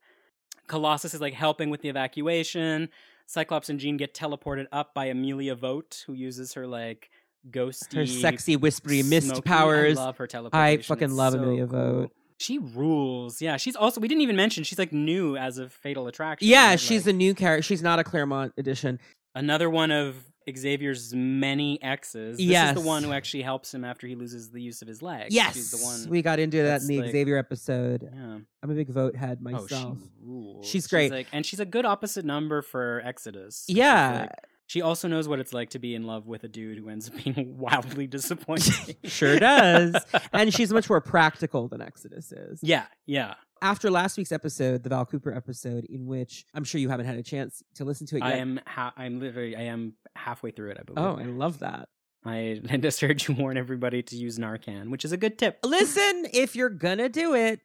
[0.66, 2.88] Colossus is like helping with the evacuation.
[3.26, 7.10] Cyclops and Jean get teleported up by Amelia Voght, who uses her like
[7.48, 9.98] ghosty, Her sexy, whispery mist smoky- powers.
[9.98, 10.82] I love her teleportation.
[10.82, 12.08] fucking love so Amelia cool.
[12.38, 13.40] She rules.
[13.42, 14.00] Yeah, she's also.
[14.00, 16.48] We didn't even mention she's like new as a Fatal Attraction.
[16.48, 16.80] Yeah, right?
[16.80, 17.62] she's Like, a new character.
[17.62, 18.98] She's not a Claremont edition.
[19.34, 20.16] another one of
[20.50, 22.38] Xavier's many exes.
[22.38, 22.74] This Yes.
[22.76, 25.26] is the one who actually helps him after he loses the use of his leg.
[25.32, 26.08] Yes, she's the one.
[26.08, 28.08] we got into that in the like- Xavier episode.
[28.12, 28.38] yeah.
[28.62, 29.98] I'm a big Voght head Oh, myself.
[30.00, 30.66] she rules.
[30.66, 31.12] She's great.
[31.12, 33.64] like, and she's a good opposite number for Exodus.
[33.68, 34.30] She's yeah, like-
[34.70, 37.08] she also knows what it's like to be in love with a dude who ends
[37.10, 38.94] up being wildly disappointing.
[39.02, 39.96] sure does.
[40.32, 42.60] and she's much more practical than Exodus is.
[42.62, 43.34] yeah, yeah.
[43.62, 47.16] After last week's episode, the Val Cooper episode, in which I'm sure you haven't had
[47.16, 48.32] a chance to listen to it yet.
[48.32, 48.60] I am.
[48.64, 49.56] Ha- I'm literally.
[49.56, 50.76] I am halfway through it.
[50.78, 51.04] I believe.
[51.04, 51.88] oh, I love that.
[52.24, 55.58] I, just heard you warn everybody to use Narcan, which is a good tip.
[55.64, 57.58] Listen, if you're gonna do it,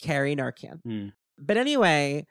[0.00, 0.80] carry Narcan.
[0.82, 1.08] Hmm.
[1.38, 2.26] But anyway,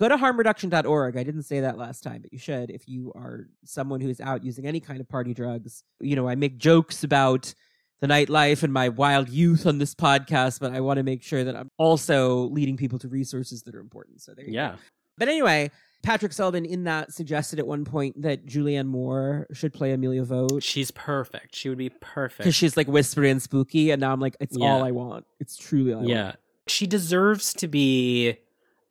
[0.00, 1.16] go to harmreduction.org.
[1.18, 4.42] I didn't say that last time, but you should if you are someone who's out
[4.42, 5.84] using any kind of party drugs.
[6.00, 7.52] You know, I make jokes about
[8.00, 11.44] the nightlife and my wild youth on this podcast, but I want to make sure
[11.44, 14.22] that I'm also leading people to resources that are important.
[14.22, 14.56] So there you go.
[14.56, 14.76] Yeah.
[15.18, 15.70] But anyway,
[16.02, 20.62] Patrick Sullivan in that suggested at one point that Julianne Moore should play Amelia Voght
[20.62, 21.54] She's perfect.
[21.54, 22.38] She would be perfect.
[22.38, 24.66] because she's like whispery and spooky, and now I'm like, it's Yeah.
[24.72, 25.26] all I want.
[25.40, 26.24] It's truly all I yeah.
[26.24, 26.36] want.
[26.68, 28.38] She deserves to be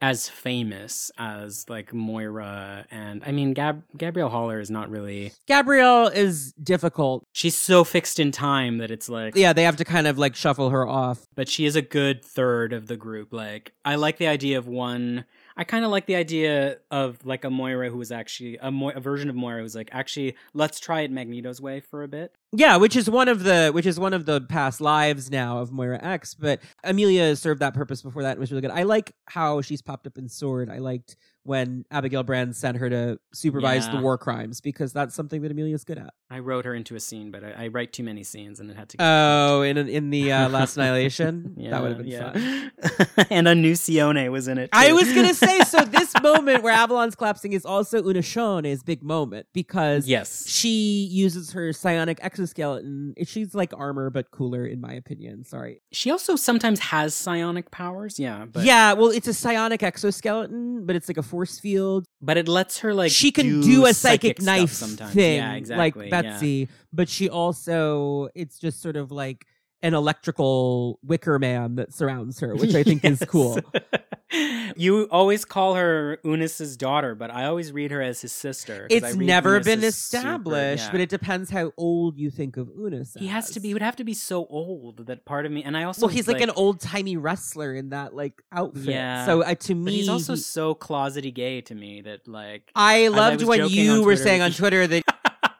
[0.01, 6.07] as famous as like Moira and I mean Gab- Gabrielle Haller is not really Gabrielle
[6.07, 7.25] is difficult.
[7.33, 10.35] she's so fixed in time that it's like Yeah, they have to kind of like
[10.35, 11.27] shuffle her off.
[11.35, 13.33] but she is a good third of the group.
[13.33, 15.25] Like I like the idea of one.
[15.59, 18.91] I kind of like the idea of like a Moira who was actually a, Mo-
[18.91, 22.33] a version of Moira who's like actually let's try it Magneto's way for a bit.
[22.53, 25.73] Yeah, which is one of the which is one of the past lives now of
[25.73, 28.71] Moira X, but Amelia served that purpose before that and was really good.
[28.71, 30.69] I like how she's popped up in Sword.
[30.69, 31.17] I liked
[31.49, 35.83] when Abigail Brand sent her to supervise the war crimes because that's something that Amelia's
[35.83, 36.13] good at.
[36.29, 38.77] I wrote her into a scene, but I, I write too many scenes and it
[38.77, 38.97] had to.
[38.97, 42.33] Get Oh, in in the uh, Last Annihilation, Yeah, that would have been yeah.
[42.33, 43.27] fun.
[43.31, 44.69] and a Unuscione was in it.
[44.73, 45.79] I was gonna say so.
[45.89, 50.47] This moment where Avalon's collapsing is also Unuscione's big moment because yes.
[50.47, 53.15] she uses her psionic exoskeleton.
[53.23, 55.45] She's like armor, but cooler, in my opinion.
[55.45, 55.81] Sorry.
[55.91, 58.19] She also sometimes has psionic powers.
[58.19, 62.05] Yeah, but yeah, well, it's a psionic exoskeleton, but it's like a force field.
[62.21, 65.13] but it lets her like she can do, a psychic, stuff knife sometimes.
[65.13, 66.09] thing, Yeah, exactly.
[66.09, 66.21] like yeah.
[66.21, 66.69] Betsy.
[66.91, 69.45] But she also, it's just sort of like
[69.81, 73.59] an electrical wicker man that surrounds her, which I think is cool.
[74.75, 78.87] you always call her Unus's daughter, but I always read her as his sister.
[78.91, 80.91] I It's read never Unus been as super- established, yeah.
[80.91, 83.15] but it depends how old you think of Unus.
[83.17, 83.69] he has to be.
[83.69, 86.13] He would have to be so old that part of me, and I also Well,
[86.15, 88.83] he's like, an old timey wrestler in that like outfit.
[88.85, 89.25] Yeah.
[89.25, 93.07] So uh, to me, But he's also so closety gay to me that like I
[93.09, 95.03] loved was when you were Twitter- saying on Twitter that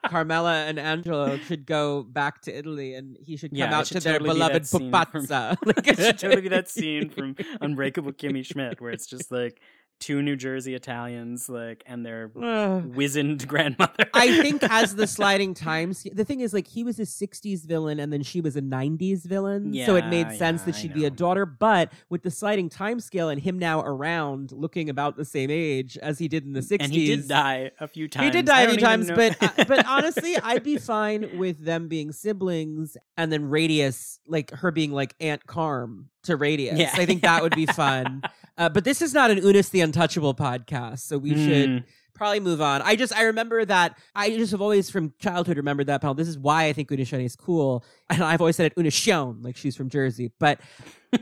[0.10, 3.98] Carmela and Angelo should go back to Italy and he should come Yeah, out should
[3.98, 5.57] to their totally that beloved from- pupazza.
[5.65, 9.61] Like, it should totally be that scene from Unbreakable Kimmy Schmidt where it's just like
[10.00, 12.96] two New Jersey Italians like and their Ugh.
[12.96, 14.06] wizened grandmother.
[14.14, 18.00] I think as the sliding times, the thing is like he was a '60s villain
[18.00, 21.06] and then she was a '90s villain, so it made sense yeah, that she'd be
[21.06, 21.46] a daughter.
[21.46, 25.98] But with the sliding time scale and him now around, looking about the same age
[25.98, 28.26] as he did in the '60s, and he did die a few times.
[28.26, 31.88] He did die a few times, but uh, but honestly, I'd be fine with them
[31.88, 36.78] being siblings, and then Radius, like her being like Aunt Carm to Radius.
[36.80, 36.91] Yeah.
[36.94, 38.22] I think that would be fun.
[38.58, 41.84] uh, but this is not an Unus the Untouchable podcast, so we should Mm.
[42.14, 42.82] probably move on.
[42.82, 46.14] I just I remember that I just have always from childhood remembered that panel.
[46.16, 49.41] This is why I think Unuscione is cool, and I've always said it Una Shone,
[49.41, 50.60] like she's from Jersey, but.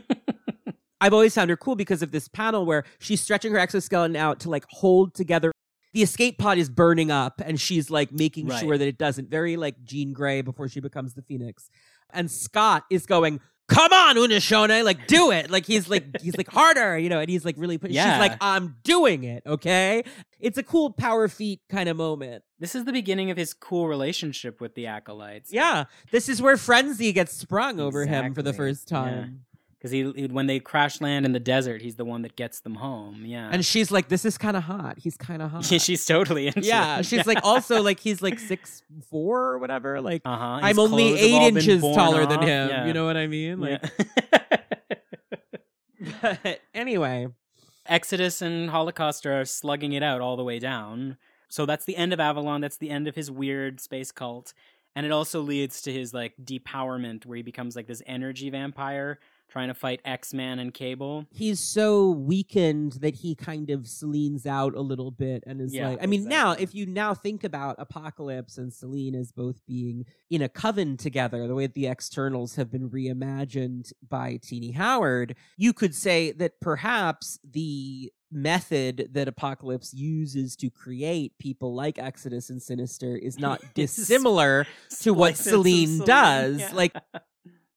[1.00, 4.40] I've always found her cool because of this panel where she's stretching her exoskeleton out
[4.40, 5.52] to like hold together.
[5.94, 8.58] The escape pod is burning up, and she's like making Right.
[8.60, 9.30] sure that it doesn't.
[9.30, 11.70] Very like Jean Grey before she becomes the Phoenix.
[12.12, 16.48] And Scott is going, "Come on, Unuscione, like do it!" Like he's like he's like
[16.48, 17.20] harder, you know.
[17.20, 17.78] And he's like really.
[17.78, 18.12] Put- Yeah.
[18.14, 20.02] She's like, "I'm doing it." Okay,
[20.40, 22.42] it's a cool power feat kind of moment.
[22.58, 25.52] This is the beginning of his cool relationship with the acolytes.
[25.52, 29.44] Yeah, this is where frenzy gets sprung over him for the first time.
[29.78, 32.60] Because he, he- when they crash land in the desert, he's the one that gets
[32.60, 33.22] them home.
[33.24, 34.98] Yeah, And she's like, "This is kind of hot.
[34.98, 37.06] He's kind of hot." she's totally into yeah, it.
[37.06, 40.00] she's like also like he's like six four or whatever.
[40.00, 40.58] Like uh huh.
[40.62, 42.86] I'm only eight inches taller than him.
[42.86, 43.60] You know what I mean?
[43.60, 43.82] Like,
[46.22, 47.28] but anyway,
[47.86, 51.16] Exodus and Holocaust are slugging it out all the way down.
[51.48, 52.60] So that's the end of Avalon.
[52.60, 54.52] That's the end of his weird space cult.
[54.94, 59.18] And it also leads to his like depowerment where he becomes like this energy vampire
[59.48, 61.26] trying to fight X-Man and Cable.
[61.30, 65.90] he's so weakened that he kind of Selene's out a little bit and is Yeah,
[65.90, 70.04] like, I mean, now if you now think about Apocalypse and Selene as both being
[70.30, 75.34] in a coven together, the way that the externals have been reimagined by Tini Howard,
[75.56, 82.50] you could say that perhaps the method that Apocalypse uses to create people like Exodus
[82.50, 84.66] and Sinister is not dissimilar
[85.00, 86.58] to what Splice into Selene Selene, does.
[86.60, 86.70] yeah.
[86.74, 86.94] Like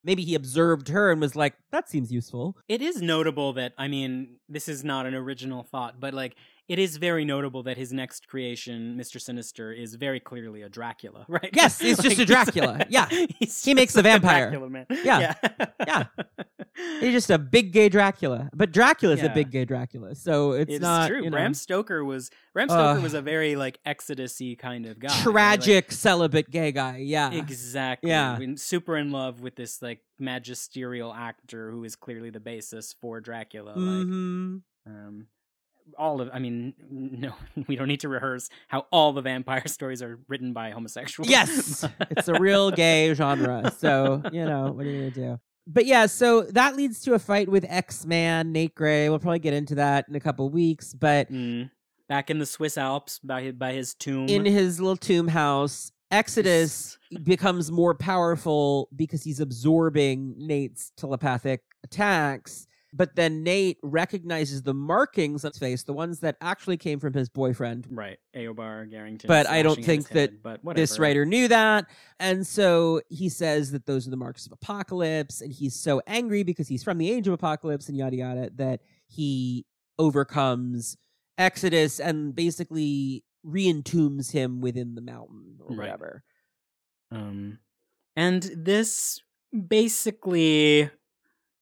[0.04, 2.58] maybe he observed her and was like, that seems useful.
[2.68, 6.36] It is notable that I mean, this is not an original thought, but like
[6.68, 9.20] it is very notable that his next creation, Mr.
[9.20, 11.50] Sinister, is very clearly a Dracula, right?
[11.54, 12.86] Yes, he's just a Like, Dracula.
[12.90, 13.08] Yeah.
[13.10, 14.50] He makes a vampire.
[14.52, 14.86] Dracula man.
[14.90, 15.34] Yeah.
[15.86, 16.04] yeah,
[17.02, 18.50] He's just a big gay Dracula.
[18.54, 19.34] But Dracula's a Yeah.
[19.34, 20.16] big gay Dracula.
[20.16, 21.18] So it's, It's not true.
[21.24, 23.04] you know, Bram Stoker was Bram Stoker Ugh.
[23.04, 25.08] was a very like Exodus-y kind of guy.
[25.10, 25.16] right?
[25.26, 26.98] Like, tragic celibate gay guy.
[26.98, 27.32] Yeah.
[27.34, 28.10] exactly.
[28.12, 28.40] Yeah.
[28.56, 33.72] Super in love with this like magisterial actor who is clearly the basis for Dracula.
[33.72, 34.62] Like, Mhm.
[34.88, 35.28] um,
[35.98, 37.34] all of, I mean, no,
[37.68, 41.30] we don't need to rehearse how all the vampire stories are written by homosexuals.
[41.30, 41.86] Yes.
[42.12, 43.72] it's a real gay genre.
[43.78, 45.40] So, you know, what are you going to do?
[45.68, 49.10] But yeah, so that leads to a fight with X Man, Nate Gray.
[49.10, 50.94] We'll probably get into that in a couple weeks.
[50.94, 51.70] But Mm.
[52.10, 54.28] Back in the Swiss Alps by his, by his tomb.
[54.28, 62.68] in his little tomb house, Exodus becomes more powerful because he's absorbing Nate's telepathic attacks.
[62.94, 67.14] But then Nate recognizes the markings on his face, the ones that actually came from
[67.14, 67.88] his boyfriend.
[67.90, 69.28] right, Eobar Garrington.
[69.28, 71.86] But I don't think that head, This writer knew that.
[72.20, 75.40] And so he says that those are the marks of apocalypse.
[75.40, 78.82] And he's so angry because he's from the age of apocalypse and yada yada that
[79.08, 79.66] he
[79.98, 80.98] overcomes
[81.38, 85.78] Exodus and basically re-entombs him within the mountain or Right.
[85.78, 86.24] whatever.
[87.10, 87.60] Um,
[88.18, 89.22] and this
[89.68, 90.90] basically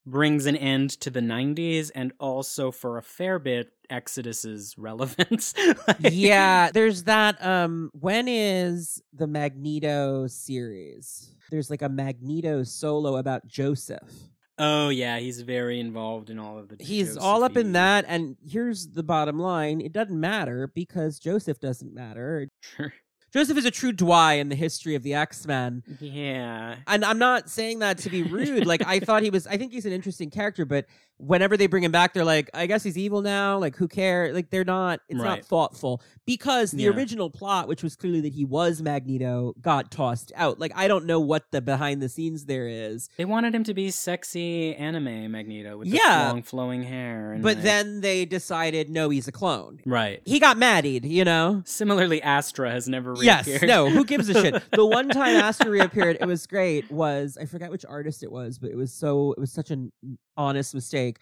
[0.10, 5.54] brings an end to the 90s and also for a fair bit Exodus's relevance.
[5.88, 11.32] Like- yeah, there's that um when is the Magneto series?
[11.52, 14.10] There's like a Magneto solo about Joseph.
[14.58, 18.36] Oh yeah, he's very involved in all of the He's all up in that and
[18.48, 22.50] here's the bottom line, it doesn't matter because Joseph doesn't matter.
[22.62, 22.94] Sure.
[23.34, 25.84] Joseph is a true Dwy in the history of the X Men.
[26.00, 26.76] Yeah.
[26.88, 28.66] And I'm not saying that to be rude.
[28.66, 29.46] like I thought he was.
[29.48, 30.86] I think he's an interesting character, but
[31.18, 33.58] whenever they bring him back, they're like, I guess he's evil now.
[33.58, 34.34] Like who cares?
[34.34, 35.02] Like they're not.
[35.10, 36.90] It's not thoughtful because the Yeah.
[36.92, 40.60] original plot, which was clearly that he was Magneto, got tossed out.
[40.60, 43.10] Like I don't know what the behind the scenes there is.
[43.18, 46.24] They wanted him to be sexy anime Magneto with Yeah.
[46.28, 47.34] the long flowing hair.
[47.34, 49.80] And But like- then they decided, no, he's a clone.
[49.86, 50.22] right.
[50.26, 51.64] He got maddied, you know.
[51.66, 53.70] Similarly, Astra has never Yes, reappeared.
[53.70, 54.64] no, who gives a shit?
[54.72, 56.90] The one time Astra reappeared, it was great.
[56.92, 59.92] Was I forget which artist it was, but it was so it was such an
[60.38, 61.20] honest mistake.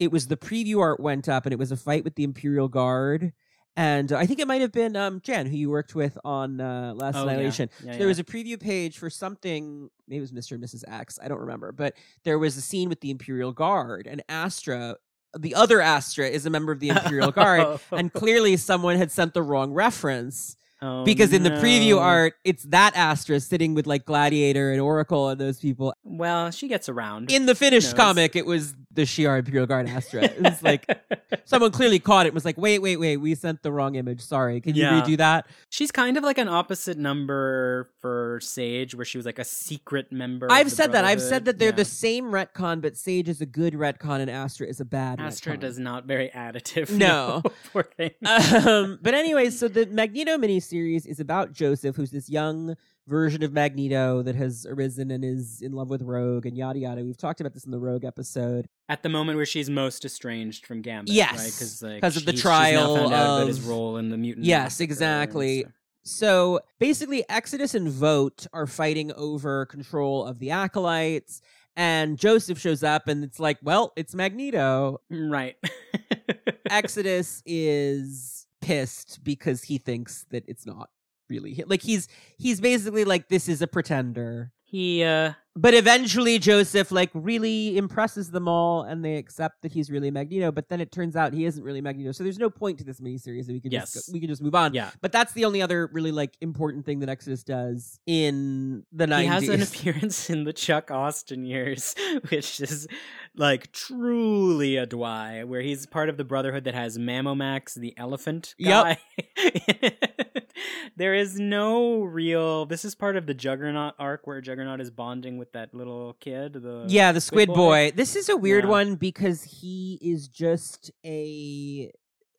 [0.00, 2.68] It was the preview art went up, and it was a fight with the Imperial
[2.68, 3.32] Guard,
[3.76, 6.94] and I think it might have been um Jen who you worked with on uh,
[6.94, 7.22] Last Oh.
[7.28, 7.70] Annihilation.
[7.84, 9.88] Yeah, So there was a preview page for something.
[10.08, 10.52] Maybe it was Mr.
[10.52, 10.82] and Mrs.
[10.88, 11.18] X.
[11.22, 11.94] I don't remember, but
[12.24, 14.96] there was a scene with the Imperial Guard, and Astra.
[15.36, 19.34] The other Astra is a member of the Imperial Guard, and clearly someone had sent
[19.34, 24.04] the wrong reference Oh, because in the preview art, it's that Astra sitting with like
[24.04, 25.94] Gladiator and Oracle and those people.
[26.04, 27.30] Well, she gets around.
[27.32, 30.24] In the finished comic, it was the Shi'ar Imperial Guard Astra.
[30.24, 30.86] It was like
[31.46, 32.28] someone clearly caught it.
[32.28, 34.20] and Was like, wait, wait, wait, we sent the wrong image.
[34.20, 35.00] Sorry, can you Yeah.
[35.00, 35.46] redo that?
[35.70, 40.12] she's kind of like an opposite number for Sage, where she was like a secret
[40.12, 40.46] member.
[40.50, 41.04] I've said that.
[41.04, 41.76] I've said that they're Yeah.
[41.76, 45.18] the same retcon, but Sage is a good retcon and Astra is a bad.
[45.20, 45.60] Astra retcon.
[45.60, 46.90] does not very additive.
[47.04, 47.42] No.
[47.72, 48.10] poor thing.
[48.24, 52.76] um, but anyway, so the Magneto miniseries is about Joseph, who's this young
[53.06, 57.04] version of Magneto that has arisen and is in love with Rogue and yada yada.
[57.04, 58.66] We've talked about this in the Rogue episode.
[58.88, 61.44] At the moment where she's most estranged from Gambit, Yes, right?
[61.52, 64.46] Because like of the she's- she's trial found out his role in the mutant.
[64.46, 65.66] Yes, exactly.
[66.02, 71.40] So basically, Exodus and Voght are fighting over control of the acolytes,
[71.76, 75.00] and Joseph shows up, and it's like, well, it's Magneto.
[75.12, 75.56] Mm, right.
[76.70, 80.90] Exodus is pissed because he thinks that it's not
[81.28, 81.62] really.
[81.66, 82.08] Like he's
[82.38, 84.52] he's basically like this is a pretender.
[84.62, 89.90] he uh But eventually Joseph like really impresses them all and they accept that he's
[89.90, 92.10] really Magneto, but then it turns out he isn't really Magneto.
[92.12, 94.42] So there's no point to this miniseries that we can just go, we can just
[94.42, 94.74] move on.
[94.74, 94.90] yeah.
[95.00, 99.20] But that's the only other really like important thing that Exodus does in the 90s.
[99.20, 99.62] He has an
[99.92, 101.94] appearance in the Chuck Austin years,
[102.30, 102.88] which is
[103.36, 108.54] like truly a Dwy, where he's part of the Brotherhood that has Mammomax, the elephant
[108.58, 108.98] Yep.
[110.96, 112.66] there is no real.
[112.66, 116.54] This is part of the Juggernaut arc where Juggernaut is bonding with that little kid.
[116.54, 117.54] The yeah, the Squid, boy.
[117.54, 117.92] Boy.
[117.94, 118.70] This is a weird Yeah.
[118.70, 121.90] one because he is just a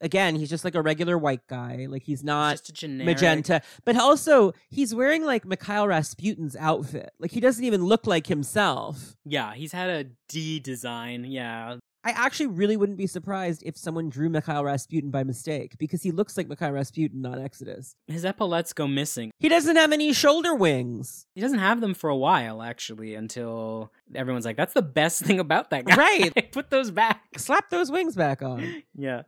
[0.02, 1.88] again, he's just like a regular white guy.
[1.90, 3.62] Like he's not just a generic magenta.
[3.86, 7.12] But also, he's wearing like Mikhail Rasputin's outfit.
[7.20, 9.16] Like he doesn't even look like himself.
[9.26, 11.26] Yeah, he's had a D design.
[11.26, 16.04] Yeah, I actually really wouldn't be surprised if someone drew Mikhail Rasputin by mistake because
[16.04, 17.96] he looks like Mikhail Rasputin on Exodus.
[18.08, 19.32] his epaulets go missing.
[19.40, 21.26] He doesn't have any shoulder wings.
[21.34, 25.40] He doesn't have them for a while, actually, until everyone's like, "That's the best thing
[25.40, 26.52] about that guy." Right.
[26.52, 27.24] Put those back.
[27.38, 28.84] Slap those wings back on.
[28.96, 29.24] yeah.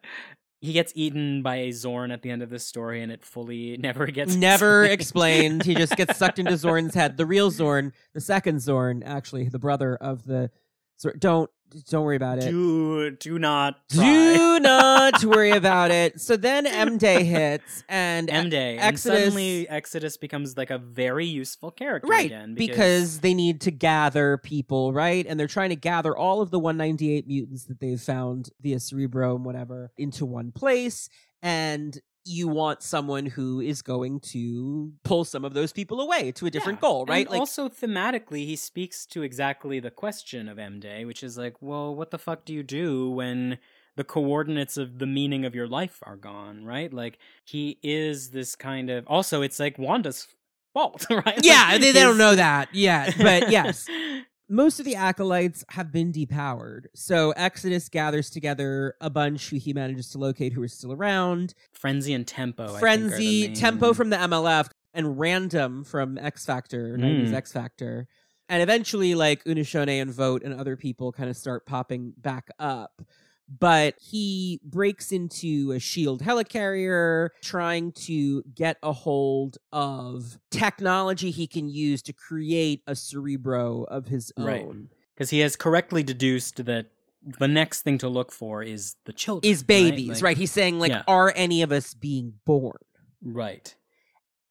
[0.62, 3.78] He gets eaten by a Zorn at the end of this story, and it fully
[3.78, 5.64] never gets Never explained.
[5.64, 7.18] He just gets sucked into Zorn's head.
[7.18, 10.52] The real Zorn, the second Zorn, actually, the brother of the.
[11.00, 11.50] Zor- don't
[11.90, 12.50] don't worry about it.
[12.50, 14.04] Do do not try.
[14.04, 16.20] Do not worry about it.
[16.22, 18.78] So then M Day hits, and M Day.
[18.78, 23.20] And Exodus- suddenly Exodus becomes like a very useful character right again because...
[23.20, 25.26] they need to gather people, right?
[25.28, 29.36] And they're trying to gather all of the 198 mutants that they've found via Cerebro
[29.36, 31.10] and whatever into one place,
[31.42, 36.46] and you want someone who is going to pull some of those people away to
[36.46, 36.82] a different Yeah.
[36.90, 37.28] goal, right?
[37.28, 41.56] And also thematically, he speaks to exactly the question of M Day, which is like,
[41.62, 43.58] well, what the fuck do you do when
[43.96, 46.94] the coordinates of the meaning of your life are gone, right?
[46.94, 49.08] Like he is this kind of.
[49.08, 50.28] Also, it's like Wanda's
[50.74, 51.40] fault, right?
[51.44, 53.88] yeah, Like, they, they don't know that yet, but yes.
[54.50, 56.86] most of the acolytes have been depowered.
[56.96, 61.54] So Exodus gathers together a bunch who he manages to locate who are still around.
[61.74, 62.64] Frenzy and Tempo.
[62.64, 67.30] I think, are the Frenzy, Tempo from the MLF, and Random from X Factor, 90s
[67.30, 67.34] Mm.
[67.34, 68.08] X Factor.
[68.50, 73.02] And eventually, like Unuscione and Voght and other people kind of start popping back up.
[73.50, 81.48] But he breaks into a shield helicarrier, trying to get a hold of technology he
[81.48, 84.46] can use to create a cerebro of his own.
[84.46, 84.66] Right.
[85.16, 86.92] because he has correctly deduced that
[87.40, 89.52] the next thing to look for is the children.
[89.52, 90.38] Is babies, Like- right?
[90.38, 91.04] He's saying, like, Yeah.
[91.08, 92.78] are any of us being born?
[93.24, 93.74] Right.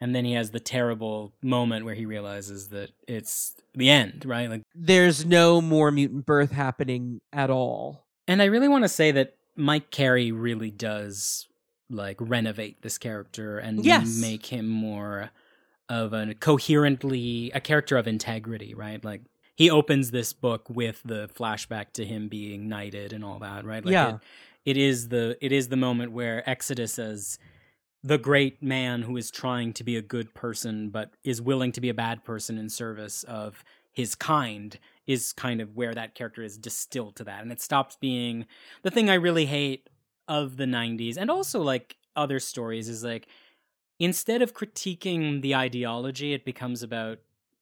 [0.00, 4.50] And then he has the terrible moment where he realizes that it's the end, right?
[4.50, 8.05] Like There's no more mutant birth happening at all.
[8.28, 11.46] And I really want to say that Mike Carey really does
[11.88, 14.18] like renovate this character and Yes.
[14.20, 15.30] make him more
[15.88, 19.04] of a coherently a character of integrity, right?
[19.04, 19.22] Like
[19.54, 23.84] he opens this book with the flashback to him being knighted and all that, right?
[23.84, 24.14] Like Yeah.
[24.14, 24.20] it,
[24.64, 27.38] it is the it is the moment where Exodus as
[28.02, 31.80] the great man who is trying to be a good person but is willing to
[31.80, 33.64] be a bad person in service of
[33.96, 37.42] his kind is kind of where that character is distilled to that.
[37.42, 38.46] And it stops being
[38.82, 39.88] the thing i really hate
[40.28, 43.26] of the 90s and also like other stories is like
[43.98, 47.18] instead of critiquing the ideology it becomes about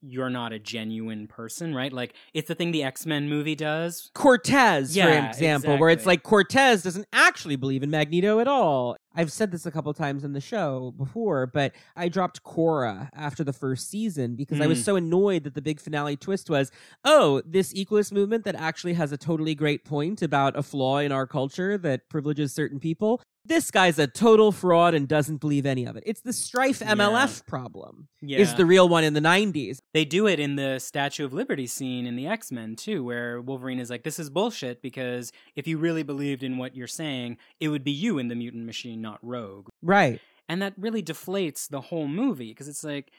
[0.07, 4.93] you're not a genuine person right like it's the thing the x-men movie does Cortez,
[4.93, 8.97] for Yeah, example, where it's like Cortez doesn't actually believe in Magneto at all.
[9.17, 13.45] I've said this a couple times in the show before, but I dropped Korra after
[13.45, 14.85] the first season because I was Mm.
[14.85, 16.71] so annoyed that the big finale twist was,
[17.05, 21.13] oh, this equalist movement that actually has a totally great point about a flaw in
[21.13, 23.21] our culture that privileges certain people.
[23.47, 26.03] This guy's a total fraud and doesn't believe any of it.
[26.07, 28.09] It's the Stryfe MLF problem.
[28.23, 29.81] yeah Is the real one in the 90s.
[29.93, 33.41] They do it in the Statue of Liberty scene in the X Men too, where
[33.41, 37.37] Wolverine is like, "This is bullshit because if you really believed in what you're saying,
[37.61, 40.21] it would be you in the mutant machine, not Rogue." Right.
[40.49, 43.11] And that really deflates the whole movie because it's like,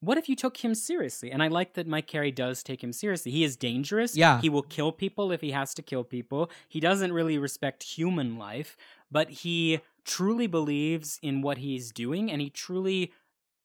[0.00, 1.30] what if you took him seriously?
[1.30, 3.32] And I like that Mike Carey does take him seriously.
[3.32, 4.16] He is dangerous.
[4.16, 4.40] Yeah.
[4.40, 6.50] He will kill people if he has to kill people.
[6.68, 8.78] He doesn't really respect human life,
[9.10, 13.12] but he truly believes in what he's doing and he truly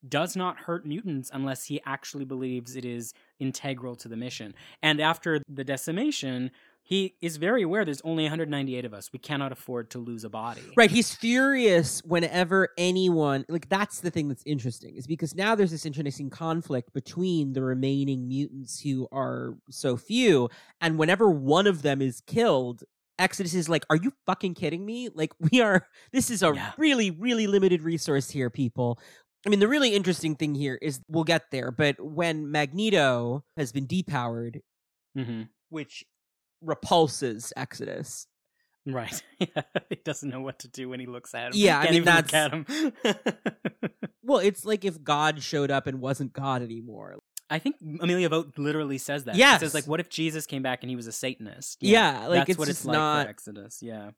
[0.08, 4.54] does not hurt mutants unless he actually believes it is integral to the mission.
[4.82, 6.52] And after the decimation,
[6.84, 9.12] he is very aware there's only 198 of us.
[9.12, 10.62] We cannot afford to lose a body.
[10.78, 15.72] Right, he's furious whenever anyone like that's the thing that's interesting is because now there's
[15.72, 20.50] this interesting conflict between the remaining mutants who are so few
[20.80, 22.84] and whenever one of them is killed
[23.20, 25.10] Exodus is like, "Are you fucking kidding me?
[25.14, 26.72] Like we are this is a Yeah.
[26.78, 29.00] really really limited resource here, people."
[29.46, 33.72] I mean, the really interesting thing here is we'll get there, but when Magneto has
[33.72, 34.62] been depowered,
[35.16, 36.04] hmm which
[36.62, 38.28] repulses Exodus,
[38.88, 39.22] Right.
[39.40, 39.64] Yeah.
[39.90, 41.52] he doesn't know what to do when he looks at him.
[41.56, 42.66] Yeah, I mean, even look at him.
[44.24, 47.18] well, it's like if God showed up and wasn't God anymore.
[47.50, 49.36] I think Amelia Voght literally says that.
[49.36, 52.40] Yeah, says like, "What if Jesus came back and he was a Satanist?" Yeah, like,
[52.40, 53.80] that's it's what just it's like not- for Exodus.
[53.84, 54.12] Yeah,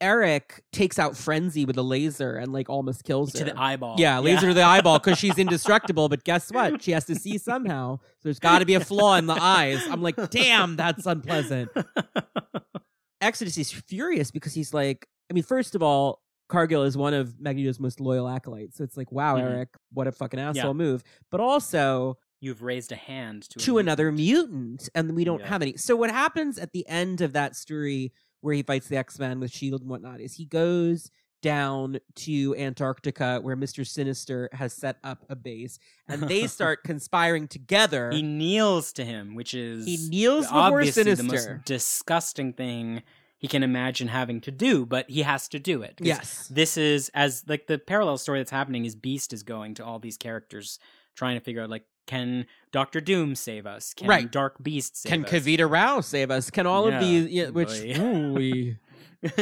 [0.00, 3.44] Eric takes out Frenzy with a laser and like almost kills to her.
[3.46, 3.96] To the eyeball.
[3.98, 6.08] Yeah, laser to the eyeball because she's indestructible.
[6.10, 6.82] But guess what?
[6.82, 7.96] She has to see somehow.
[7.98, 9.80] So there's got to be a flaw in the eyes.
[9.88, 11.70] I'm like, damn, that's unpleasant.
[13.20, 17.40] Exodus is furious because he's like, I mean, first of all, Cargill is one of
[17.40, 18.76] Magneto's most loyal acolytes.
[18.76, 19.40] So it's like, wow, Mhm.
[19.50, 20.72] Eric, what a fucking asshole Yeah.
[20.74, 21.02] move.
[21.30, 24.88] But also, You've raised a hand to a to another mutant.
[24.94, 25.48] and we don't Yeah.
[25.48, 25.76] have any.
[25.76, 29.40] So what happens at the end of that story where he fights the X Men
[29.40, 31.10] with Shield and whatnot is he goes
[31.40, 37.48] down to Antarctica where Mister Sinister has set up a base, and they start conspiring
[37.48, 38.10] together.
[38.10, 43.02] He kneels to him, which is He kneels before obviously the most disgusting thing
[43.38, 45.98] he can imagine having to do, but he has to do it.
[46.00, 49.84] yes, this is as like the parallel story that's happening is Beast is going to
[49.84, 50.78] all these characters
[51.14, 53.94] trying to figure out like can Doctor Doom save us?
[53.94, 54.30] Can Right.
[54.30, 55.30] Dark Beast save can us?
[55.30, 56.50] Kavita Rao save us?
[56.50, 57.26] Can all Yeah, of these?
[57.30, 58.78] Yeah, which ooh, we.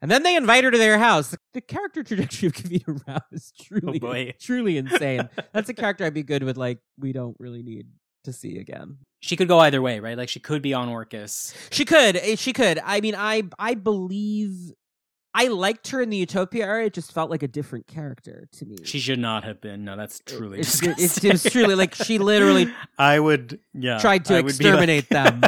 [0.00, 1.34] And then they invite her to their house.
[1.52, 5.28] The, character trajectory of Kavita Rao is truly, Oh, truly insane.
[5.52, 6.56] That's a character I'd be good with.
[6.56, 7.88] Like, we don't really need
[8.24, 8.96] to see again.
[9.20, 10.16] she could go either way, right?
[10.16, 11.54] Like she could be on Orchis.
[11.70, 12.16] She could.
[12.16, 12.78] eh, She could.
[12.84, 14.72] I mean, I I believe
[15.38, 16.86] I liked her in the Utopia era.
[16.86, 18.78] It just felt like a different character to me.
[18.82, 19.84] She should not have been.
[19.84, 24.34] No, that's truly it's, it's, it's truly like she literally I would yeah tried to
[24.34, 25.40] I would like- exterminate them.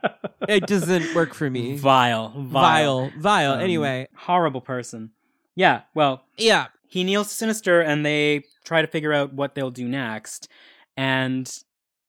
[0.48, 1.76] it doesn't work for me.
[1.76, 2.40] Vile, vile,
[3.10, 3.52] Vile, vile.
[3.52, 5.10] Um, anyway, horrible person.
[5.54, 9.70] Yeah, well, yeah, he kneels to Sinister, and they try to figure out what they'll
[9.70, 10.48] do next.
[10.96, 11.52] And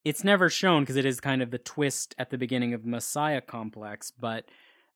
[0.05, 3.41] it's never shown because it is kind of the twist at the beginning of Messiah
[3.41, 4.45] Complex, but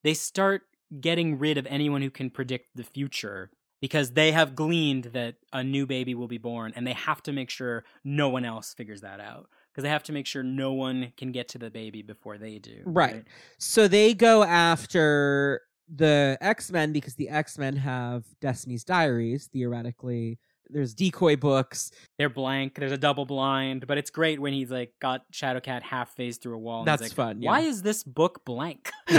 [0.02, 0.62] they start
[0.98, 3.50] getting rid of anyone who can predict the future
[3.80, 7.32] because they have gleaned that a new baby will be born, and they have to
[7.32, 10.72] make sure no one else figures that out because they have to make sure no
[10.72, 12.82] one can get to the baby before they do.
[12.84, 13.24] Right.
[13.58, 20.38] So they go after the X Men because the X Men have Destiny's Diaries, theoretically.
[20.72, 21.90] There's decoy books.
[22.18, 22.76] They're blank.
[22.76, 26.54] There's a double blind, but it's great when he's like got Shadowcat half phased through
[26.54, 26.80] a wall.
[26.80, 27.50] and That's like, fun, yeah.
[27.50, 28.90] Why is this book blank?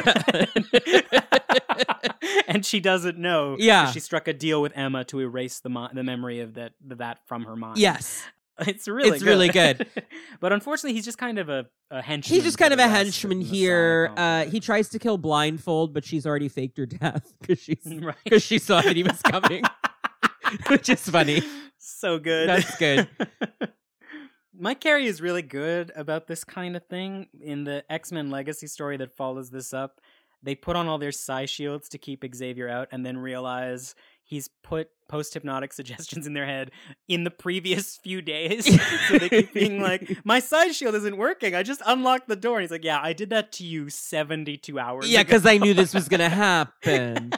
[2.47, 3.55] and she doesn't know.
[3.59, 3.91] Yeah.
[3.91, 7.19] she struck a deal with Emma to erase the mo- the memory of that that
[7.27, 7.77] from her mind.
[7.77, 8.23] yes.
[8.67, 9.87] it's really It's really good.
[10.39, 12.35] but unfortunately, he's just kind of a, a henchman.
[12.35, 14.11] He's just kind of a henchman here.
[14.15, 18.15] Uh, he tries to kill Blindfold, but she's already faked her death because she's right.
[18.23, 19.63] because she saw that he was coming.
[20.67, 21.41] which is funny.
[21.77, 22.49] So good.
[22.49, 23.07] That's good.
[24.57, 27.27] Mike Carey is really good about this kind of thing.
[27.41, 29.99] In the X Men Legacy story that follows this up,
[30.43, 34.49] they put on all their psi shields to keep Xavier out and then realize he's
[34.63, 36.71] put post hypnotic suggestions in their head
[37.07, 38.65] in the previous few days.
[39.07, 41.55] so they keep being like, My psi shield isn't working.
[41.55, 42.57] I just unlocked the door.
[42.57, 45.57] And he's like, Yeah, I did that to you 72 hours yeah, ago." because I
[45.57, 47.31] knew this was going to happen.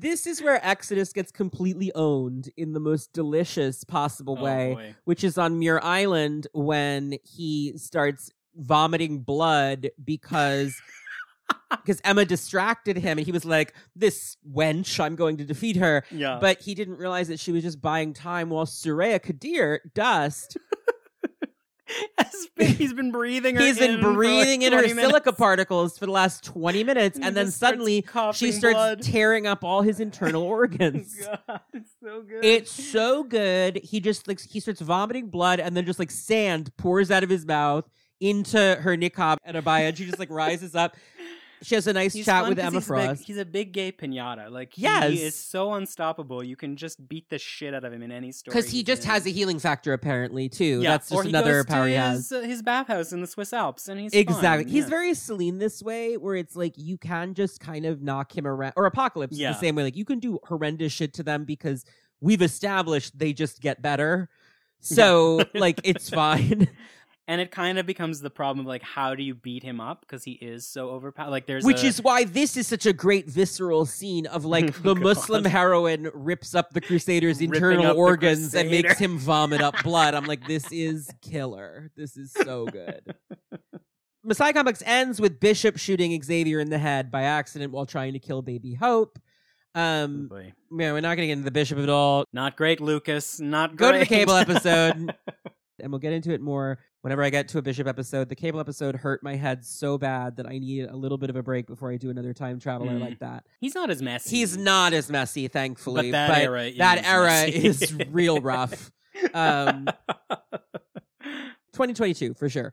[0.00, 4.94] This is where Exodus gets completely owned in the most delicious possible Oh, way, boy.
[5.04, 10.80] which is on Muir Island when he starts vomiting blood because
[11.70, 16.04] because Emma distracted him and he was like, This wench, I'm going to defeat her.
[16.10, 16.38] Yeah.
[16.40, 20.56] But he didn't realize that she was just buying time while Sooraya Qadir, Dust,
[22.56, 25.00] been- he's been breathing her he's been in for, like, breathing in her minutes.
[25.00, 27.16] silica particles for the last 20 minutes.
[27.18, 28.04] He And then just starts suddenly
[28.34, 29.02] she starts blood.
[29.02, 31.14] tearing up all his internal oh organs.
[31.24, 32.44] God, it's so good.
[32.44, 33.80] It's so good.
[33.82, 37.30] He just like he starts vomiting blood and then just like sand pours out of
[37.30, 37.88] his mouth
[38.20, 39.88] into her niqab and abaya.
[39.88, 40.96] And she just like rises up.
[41.62, 43.24] She has a nice He's chat with Emma he's a big- Frost.
[43.24, 44.50] he's a big gay pinata.
[44.50, 46.42] Like he is so unstoppable.
[46.44, 48.54] You can just beat the shit out of him in any story.
[48.54, 50.80] Because he just has a healing factor apparently too.
[50.82, 50.90] yeah.
[50.92, 52.32] That's just he another power he his, has.
[52.32, 54.64] uh, his bathhouse in the Swiss Alps, and he's Exactly.
[54.64, 54.90] fine, He's yeah.
[54.90, 58.74] very Selene this way, where it's like you can just kind of knock him around,
[58.76, 59.52] or Apocalypse Yeah.
[59.52, 59.82] the same way.
[59.82, 61.84] Like you can do horrendous shit to them because
[62.20, 64.28] we've established they just get better.
[64.80, 66.68] So like it's fine.
[67.28, 70.00] And it kind of becomes the problem of like how do you beat him up
[70.00, 71.28] because he is so overpowered.
[71.30, 74.72] Like there's Which a- is why this is such a great visceral scene of like
[74.82, 75.02] the God.
[75.02, 80.14] Muslim heroine rips up the Crusader's internal organs and makes him vomit up blood.
[80.14, 81.90] I'm like, this is killer.
[81.96, 83.14] This is so good.
[84.24, 88.18] Messiah Complex ends with Bishop shooting Xavier in the head by accident while trying to
[88.18, 89.18] kill Baby Hope.
[89.74, 90.28] Oh, Um,
[90.76, 92.24] yeah, we're not going to get into the Bishop at all.
[92.32, 93.38] not great, Lucas.
[93.38, 95.14] Not Go to the cable episode.
[95.80, 98.28] and we'll get into it more whenever I get to a Bishop episode.
[98.28, 101.36] The cable episode hurt my head so bad that I need a little bit of
[101.36, 103.00] a break before I do another time traveler Mm.
[103.00, 103.44] like that.
[103.60, 104.36] He's not as messy.
[104.36, 106.10] He's not as messy, thankfully.
[106.10, 108.90] But that era that is era is real rough.
[109.34, 109.88] Um,
[111.72, 112.72] 2022 for sure.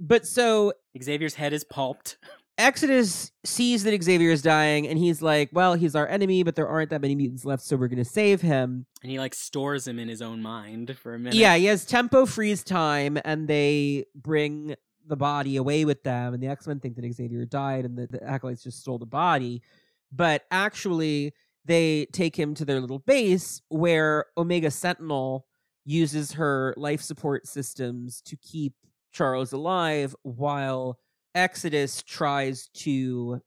[0.00, 2.18] But so Xavier's head is pulped.
[2.58, 6.66] Exodus sees that Xavier is dying, and he's like, "Well, he's our enemy, but there
[6.66, 9.86] aren't that many mutants left, so we're going to save him." And he like stores
[9.86, 11.34] him in his own mind for a minute.
[11.34, 14.74] Yeah, he has tempo freeze time, and they bring
[15.06, 16.34] the body away with them.
[16.34, 19.06] And the X Men think that Xavier died, and the, the acolytes just stole the
[19.06, 19.62] body.
[20.10, 25.46] But actually, they take him to their little base where Omega Sentinel
[25.84, 28.74] uses her life support systems to keep
[29.12, 30.98] Charles alive, while
[31.34, 33.40] Exodus tries to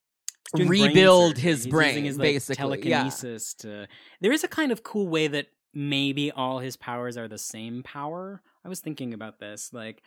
[0.56, 2.64] Doing brain rebuild his He's brain, his, like, basically.
[2.90, 2.99] Yeah.
[3.03, 3.88] telekinesis to.
[4.20, 7.84] There is a kind of cool way that maybe all his powers are the same
[7.84, 8.41] power.
[8.66, 10.02] I was thinking about this, like,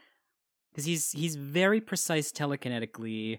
[0.70, 3.38] because he's he's very precise telekinetically.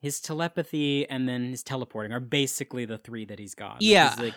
[0.00, 3.76] His telepathy and then his teleporting are basically the three that he's got.
[3.76, 4.14] Like, Yeah.
[4.18, 4.34] like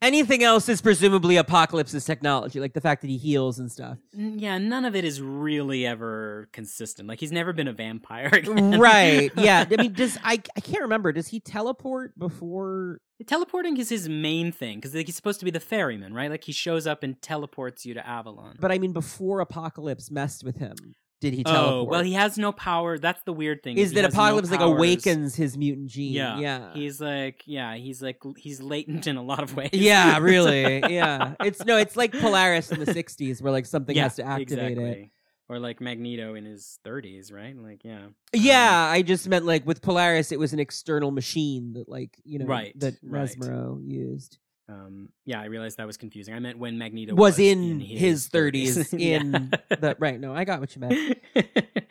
[0.00, 3.98] Anything else is presumably Apocalypse's technology, like the fact that he heals and stuff.
[4.12, 7.08] yeah, none of it is really ever consistent.
[7.08, 8.28] Like he's never been a vampire.
[8.32, 8.78] Again.
[8.78, 9.30] right.
[9.36, 9.64] Yeah.
[9.70, 11.12] I mean, does I I can't remember.
[11.12, 15.50] Does he teleport before Teleporting is his main thing because like, he's supposed to be
[15.50, 16.30] the ferryman, right?
[16.30, 18.56] Like he shows up and teleports you to Avalon.
[18.60, 20.76] but I mean before Apocalypse messed with him?
[21.20, 21.72] Did he teleport?
[21.74, 22.96] Oh well, he has no power.
[22.98, 23.76] That's the weird thing.
[23.76, 26.12] is he that has no Apocalypse like awakens his mutant gene?
[26.12, 26.74] Yeah, Yeah.
[26.74, 29.70] He's like, yeah, he's like, he's latent in a lot of ways.
[29.72, 30.78] yeah, really.
[30.88, 31.34] Yeah.
[31.40, 34.78] It's no, it's like Polaris in the '60s, where like something yeah, has to activate
[34.78, 35.10] it.
[35.50, 37.56] Or like Magneto in his 30s, right?
[37.56, 41.72] Like, yeah, Yeah, um, I just meant like with Polaris, it was an external machine
[41.72, 43.34] that like you know Right, that right.
[43.82, 44.36] Used.
[44.68, 45.40] Um, yeah.
[45.40, 46.34] I realized that was confusing.
[46.34, 49.50] I meant when Magneto Was was, in his 30s, in.
[49.68, 50.20] The, right?
[50.20, 51.18] No, I got what you meant.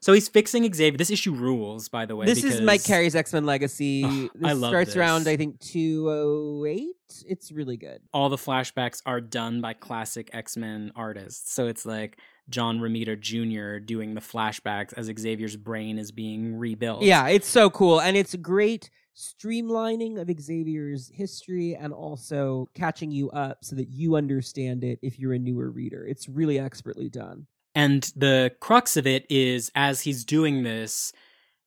[0.00, 0.96] so he's fixing Xavier.
[0.96, 2.26] This issue rules, by the way.
[2.26, 4.04] This is Mike Carey's X Men Legacy.
[4.04, 4.96] Ugh, this I love starts this.
[4.96, 6.96] around I think two oh eight.
[7.26, 8.00] It's really good.
[8.12, 11.52] all the flashbacks are done by classic X-Men artists.
[11.52, 12.18] So it's like
[12.48, 13.78] John Romita Jr.
[13.84, 17.02] doing the flashbacks as Xavier's brain is being rebuilt.
[17.02, 23.30] Yeah, it's so cool, and it's great streamlining of Xavier's history, and also catching you
[23.30, 26.06] up so that you understand it if you're a newer reader.
[26.06, 27.46] It's really expertly done.
[27.74, 31.12] And the crux of it is as he's doing this,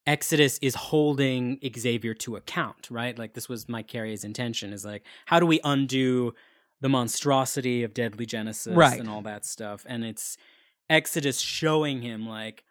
[0.05, 3.17] Exodus is holding Xavier to account, right?
[3.17, 6.33] Like this was Mike Carey's intention is like, how do we undo
[6.81, 8.99] the monstrosity of deadly Genesis Right.
[8.99, 9.85] and all that stuff?
[9.87, 10.37] And it's
[10.89, 12.65] Exodus showing him like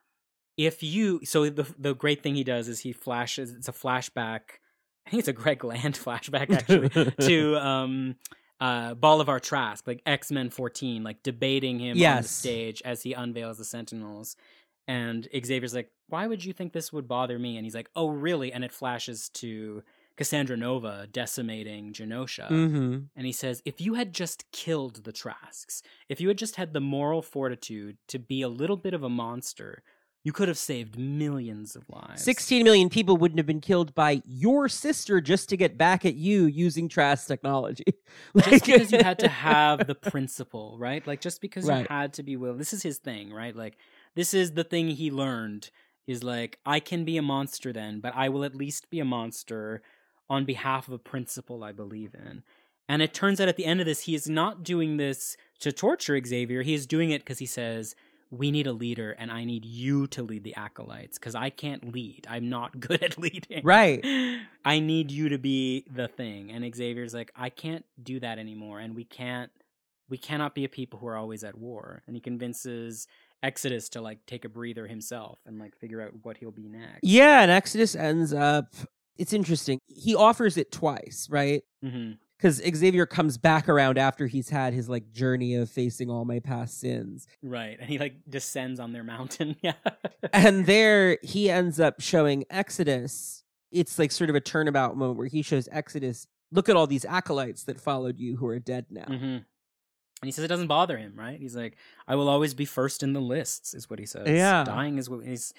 [0.59, 4.59] if you so the the great thing he does is he flashes it's a flashback.
[5.07, 8.17] I think it's a Greg Land flashback actually to um
[8.63, 13.13] uh, Bolivar Trask, like X Men 14, like debating him on the stage as he
[13.13, 14.37] unveils the Sentinels.
[14.87, 17.57] And Xavier's like, Why would you think this would bother me?
[17.57, 18.53] And he's like, Oh, really?
[18.53, 19.83] And it flashes to
[20.17, 22.49] Cassandra Nova decimating Genosha.
[22.49, 22.99] Mm-hmm.
[23.17, 26.73] And he says, If you had just killed the Trasks, if you had just had
[26.73, 29.83] the moral fortitude to be a little bit of a monster,
[30.25, 32.23] you could have saved millions of lives.
[32.23, 36.15] 16 million people wouldn't have been killed by your sister just to get back at
[36.15, 37.85] you using Trask technology.
[38.45, 41.05] just because you had to have the principle, right?
[41.07, 41.81] Like just because Right.
[41.81, 42.55] you had to be will.
[42.55, 43.55] This is his thing, right?
[43.57, 43.77] Like
[44.15, 45.71] this is the thing he learned
[46.07, 49.05] is like I can be a monster then, but I will at least be a
[49.05, 49.83] monster
[50.31, 52.43] on behalf of a principle I believe in.
[52.89, 55.73] And it turns out at the end of this, he is not doing this to
[55.73, 56.63] torture Xavier.
[56.63, 57.95] He is doing it because he says,
[58.33, 61.93] We need a leader, and I need you to lead the acolytes because I can't
[61.93, 62.27] lead.
[62.29, 63.63] I'm not good at leading.
[63.63, 64.03] Right.
[64.65, 66.51] I need you to be the thing.
[66.51, 68.81] And Xavier's like, I can't do that anymore.
[68.81, 69.51] And we can't,
[70.09, 72.03] we cannot be a people who are always at war.
[72.07, 73.07] And he convinces
[73.43, 77.01] Exodus to like take a breather himself and like figure out what he'll be next.
[77.03, 78.75] Yeah, and Exodus ends up.
[79.19, 79.79] It's interesting.
[79.89, 81.63] He offers it twice, right?
[81.83, 82.13] hmm
[82.43, 86.41] Because Xavier comes back around after he's had his like journey of facing all my
[86.41, 87.29] past sins.
[87.41, 87.77] Right.
[87.79, 89.55] And he like descends on their mountain.
[89.63, 89.75] yeah.
[90.33, 93.45] and there he ends up showing Exodus.
[93.71, 97.05] It's like sort of a turnabout moment where he shows Exodus, look at all these
[97.05, 99.05] acolytes that followed you who are dead now.
[99.05, 99.45] hmm And
[100.25, 101.39] he says it doesn't bother him, right?
[101.39, 101.77] He's like,
[102.09, 104.27] I will always be first in the lists, is what he says.
[104.27, 104.65] Yeah.
[104.65, 105.55] Dying is what he's.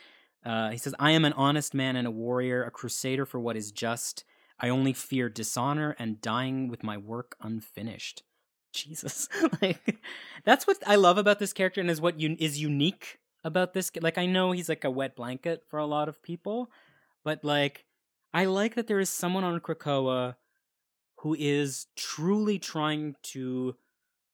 [0.46, 3.56] Uh, he says, I am an honest man and a warrior, a crusader for what
[3.56, 4.26] is just.
[4.60, 8.24] I only fear dishonor and dying with my work unfinished.
[8.74, 9.30] Jesus,
[9.62, 9.98] like
[10.46, 13.92] that's what I love about this character, and is what un- is unique about this.
[14.02, 16.72] Like I know he's like a wet blanket for a lot of people,
[17.24, 17.86] but like
[18.34, 20.36] I like that there is someone on Krakoa
[21.20, 23.76] who is truly trying to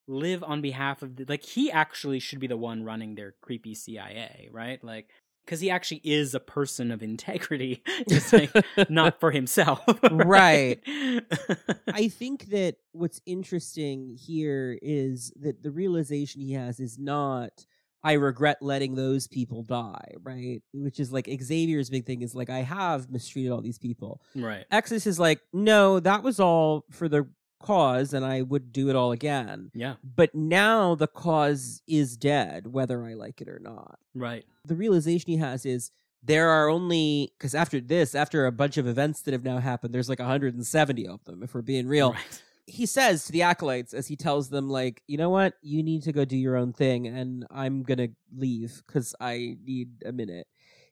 [0.07, 3.75] live on behalf of the, like he actually should be the one running their creepy
[3.75, 4.83] CIA, right?
[4.83, 5.09] Like
[5.49, 8.51] because he actually is a person of integrity, just like
[8.89, 9.81] not for himself,
[10.11, 10.79] Right.
[11.87, 17.65] I think that what's interesting here is that the realization he has is not
[18.03, 20.61] I regret letting those people die, right?
[20.71, 24.21] Which is like Xavier's big thing is like I have mistreated all these people.
[24.35, 24.65] right.
[24.69, 27.27] Exodus is like, no, that was all for the
[27.59, 29.71] cause and I would do it all again.
[29.73, 29.95] Yeah.
[30.03, 33.99] But now the cause is dead, whether I like it or not.
[34.13, 34.45] Right.
[34.65, 35.91] The realization he has is
[36.23, 39.93] there are only because after this, after a bunch of events that have now happened,
[39.93, 42.13] there's like 170 of them, if we're being real.
[42.13, 42.41] Right.
[42.65, 45.55] He says to the acolytes as he tells them, like, you know what?
[45.61, 50.03] You need to go do your own thing, and I'm gonna leave because I need
[50.05, 50.45] a minute.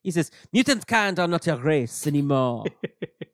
[0.08, 2.64] He says, Mutant kind are not your race anymore.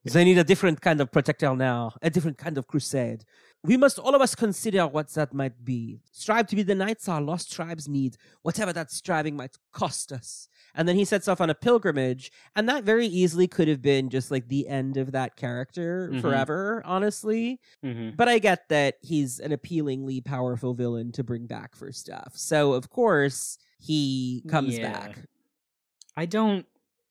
[0.07, 3.25] They need a different kind of protector now, a different kind of crusade.
[3.63, 6.01] We must all of us consider what that might be.
[6.13, 10.49] Strive to be the knights our lost tribes need, whatever that striving might cost us.
[10.75, 14.11] And then he sets off on a pilgrimage, and that very easily could have been
[14.11, 16.21] just like the end of that character Mhm.
[16.21, 17.59] forever, honestly.
[17.83, 22.33] hmm But I get that he's an appealingly powerful villain to bring back for stuff.
[22.35, 24.91] So, of course, he comes Yeah.
[24.93, 25.25] back.
[26.17, 26.67] I don't.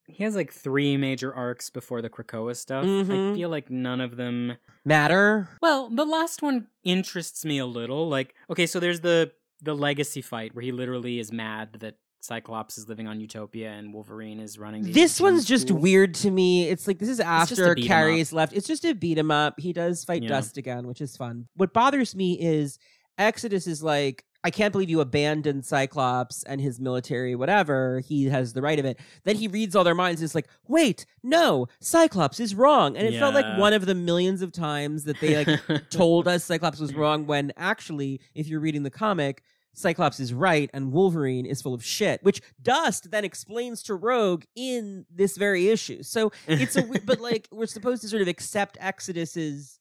[0.07, 2.84] He has like three major arcs before the Krakoa stuff.
[2.85, 3.31] Mhm.
[3.31, 4.57] I feel like none of them.
[4.85, 5.47] Matter?
[5.61, 8.09] Well, the last one interests me a little.
[8.09, 9.31] Like, okay, so there's the
[9.61, 13.93] the legacy fight where he literally is mad that Cyclops is living on Utopia and
[13.93, 14.84] Wolverine is running.
[14.84, 15.80] the This one's just School.
[15.80, 16.67] weird to me.
[16.67, 18.51] It's like this is after Carey's left.
[18.53, 19.57] It's just a beat him up.
[19.59, 20.30] He does fight Yeah.
[20.30, 21.47] Dust again, which is fun.
[21.55, 22.77] What bothers me is
[23.18, 28.02] Exodus is like, I can't believe you abandoned Cyclops and his military, whatever.
[28.02, 28.99] He has the right of it.
[29.23, 32.98] Then he reads all their minds and is like, wait, no, Cyclops is wrong.
[32.98, 36.44] And it felt like one of the millions of times that they like told us
[36.44, 41.45] Cyclops was wrong when actually, if you're reading the comic, Cyclops is right and Wolverine
[41.45, 46.03] is full of shit, which Dust then explains to Rogue in this very issue.
[46.03, 49.80] So it's a but like we're supposed to sort of accept Exodus's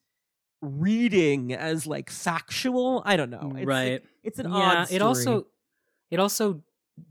[0.62, 3.02] reading as like factual.
[3.04, 3.52] I don't know.
[3.56, 4.02] It's right.
[4.22, 4.56] it's an yeah.
[4.56, 4.84] odd.
[4.86, 4.96] Story.
[4.96, 5.46] It also,
[6.10, 6.62] it also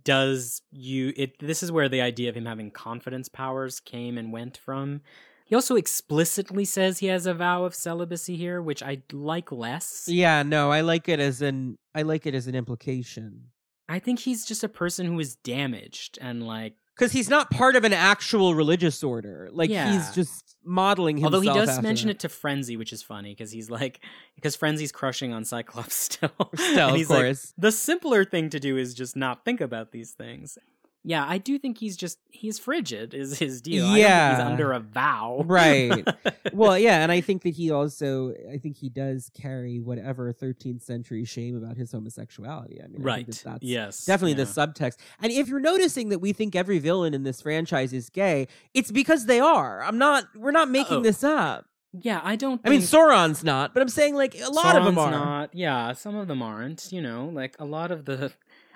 [0.04, 1.14] does you.
[1.16, 1.40] It.
[1.40, 5.02] This is where the idea of him having confidence powers came and went from.
[5.46, 10.06] He also explicitly says he has a vow of celibacy here, which I like less.
[10.08, 13.52] Yeah, no, I like it as an I like it as an implication.
[13.90, 17.76] I think he's just a person who is damaged and like Because he's not part
[17.76, 19.50] of an actual religious order.
[19.52, 19.92] Like Yeah.
[19.94, 21.34] he's just modeling himself.
[21.34, 22.16] although he does mention that.
[22.18, 24.02] it to Frenzy, which is funny because he's like
[24.36, 26.30] because Frenzy's crushing on Cyclops still.
[26.56, 29.92] Still, And of he's like, the simpler thing to do is just not think about
[29.92, 30.58] these things.
[31.04, 33.86] Yeah, I do think he's just he's frigid is his deal.
[33.86, 34.48] I think he's Yeah.
[34.48, 35.44] under a vow.
[35.46, 36.08] Right.
[36.54, 40.84] well, yeah, and I think that he also, I think he does carry whatever 13th
[40.84, 42.80] century shame about his homosexuality.
[42.84, 43.26] I mean, I right.
[43.26, 44.06] think that that's yes.
[44.06, 44.46] definitely yeah.
[44.46, 44.98] the subtext.
[45.22, 48.92] And if you're noticing that we think every villain in this franchise is gay, it's
[48.92, 49.82] because they are.
[49.82, 50.26] I'm not.
[50.36, 51.02] We're not making Oh.
[51.02, 51.66] this up.
[51.94, 52.62] Yeah, I don't.
[52.64, 55.12] I mean, Sauron's not, but I'm saying like a lot of them are.
[55.12, 56.88] Not, yeah, some of them aren't.
[56.92, 58.32] You know, like a lot of the.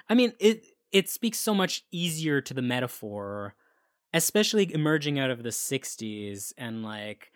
[0.10, 0.65] I mean, it
[0.96, 3.54] it speaks so much easier to the metaphor,
[4.14, 7.32] especially emerging out of the '60s and like.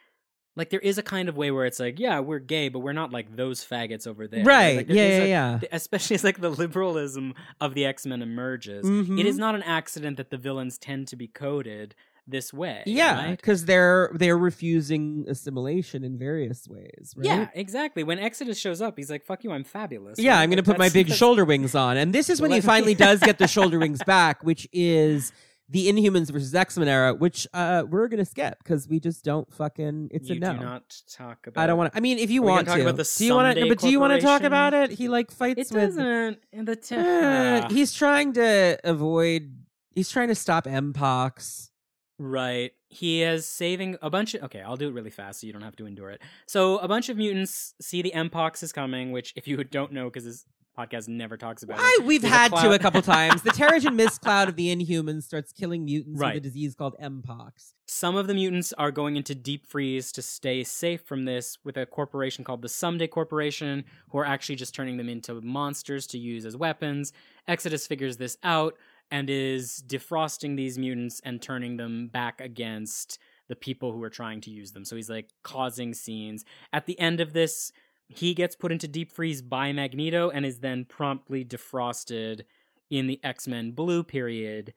[0.55, 2.91] Like there is a kind of way where it's like, yeah, we're gay, but we're
[2.91, 4.43] not like those faggots over there.
[4.43, 4.77] Right.
[4.77, 5.67] Like, there yeah, yeah, yeah.
[5.71, 8.85] Especially as like the liberalism of the X Men emerges.
[8.85, 9.23] It Mhm.
[9.25, 11.95] is not an accident that the villains tend to be coded
[12.27, 12.83] this way.
[12.85, 13.37] Yeah, right?
[13.37, 17.13] because they're they're refusing assimilation in various ways.
[17.15, 17.25] Right?
[17.25, 18.03] Yeah, exactly.
[18.03, 20.41] When Exodus shows up, he's like, "Fuck you, I'm fabulous." Yeah, right?
[20.43, 21.97] I'm going to put my big that's- shoulder wings on.
[21.97, 25.31] And this is when he finally does get the shoulder wings back, which is
[25.71, 29.23] the Inhumans versus X Men era, which uh, we're going to skip because we just
[29.23, 30.09] don't fucking.
[30.11, 30.53] It's you a no.
[30.53, 31.63] do not talk about.
[31.63, 31.97] I don't want to.
[31.97, 33.67] I mean, if you gonna want talk to, about the do you want to?
[33.67, 34.91] But do you want to talk about it?
[34.91, 35.95] He like fights It with.
[35.95, 36.39] doesn't.
[36.51, 39.55] In the t- Uh, he's trying to avoid.
[39.93, 41.69] He's trying to stop Mpox.
[42.19, 42.71] Right.
[42.89, 44.43] He is saving a bunch of.
[44.43, 46.21] Okay, I'll do it really fast so you don't have to endure it.
[46.47, 50.05] So, a bunch of mutants see the Mpox is coming, which, if you don't know,
[50.05, 50.45] because this
[50.77, 52.05] podcast never talks about I, it.
[52.05, 53.41] we've had to cloud- a couple times.
[53.41, 56.35] The Terrigen Mist cloud of the Inhumans starts killing mutants Right.
[56.35, 57.73] with a disease called Mpox.
[57.85, 61.75] Some of the mutants are going into deep freeze to stay safe from this with
[61.75, 66.17] a corporation called the Someday Corporation, who are actually just turning them into monsters to
[66.17, 67.11] use as weapons.
[67.47, 68.75] Exodus figures this out
[69.11, 74.41] and is defrosting these mutants and turning them back against the people who are trying
[74.41, 74.85] to use them.
[74.85, 76.45] So he's like causing scenes.
[76.71, 77.71] At the end of this,
[78.07, 82.41] he gets put into deep freeze by Magneto and is then promptly defrosted
[82.89, 84.73] in the X Men Blue period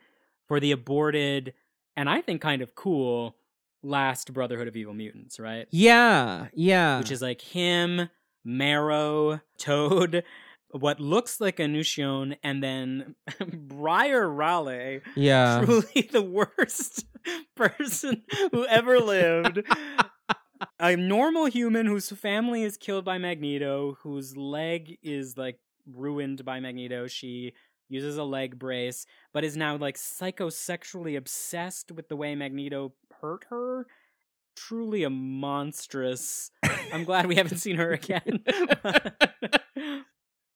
[0.46, 1.54] for the aborted
[1.96, 3.36] and I think kind of cool
[3.82, 5.66] last Brotherhood of Evil Mutants, right?
[5.70, 6.98] Yeah, yeah.
[6.98, 8.08] Which is like him,
[8.44, 10.24] Marrow, Toad,
[10.72, 13.14] what looks like Unuscione, and then
[13.52, 15.62] Briar Raleigh, yeah.
[15.64, 17.04] truly the worst
[17.56, 19.62] person who ever lived.
[20.80, 26.60] a normal human whose family is killed by Magneto, whose leg is like ruined by
[26.60, 27.06] Magneto.
[27.06, 27.52] She
[27.88, 29.04] uses a leg brace,
[29.34, 33.86] but is now like psychosexually obsessed with the way Magneto hurt her.
[34.56, 36.50] Truly a monstrous.
[36.92, 38.44] I'm glad we haven't seen her again.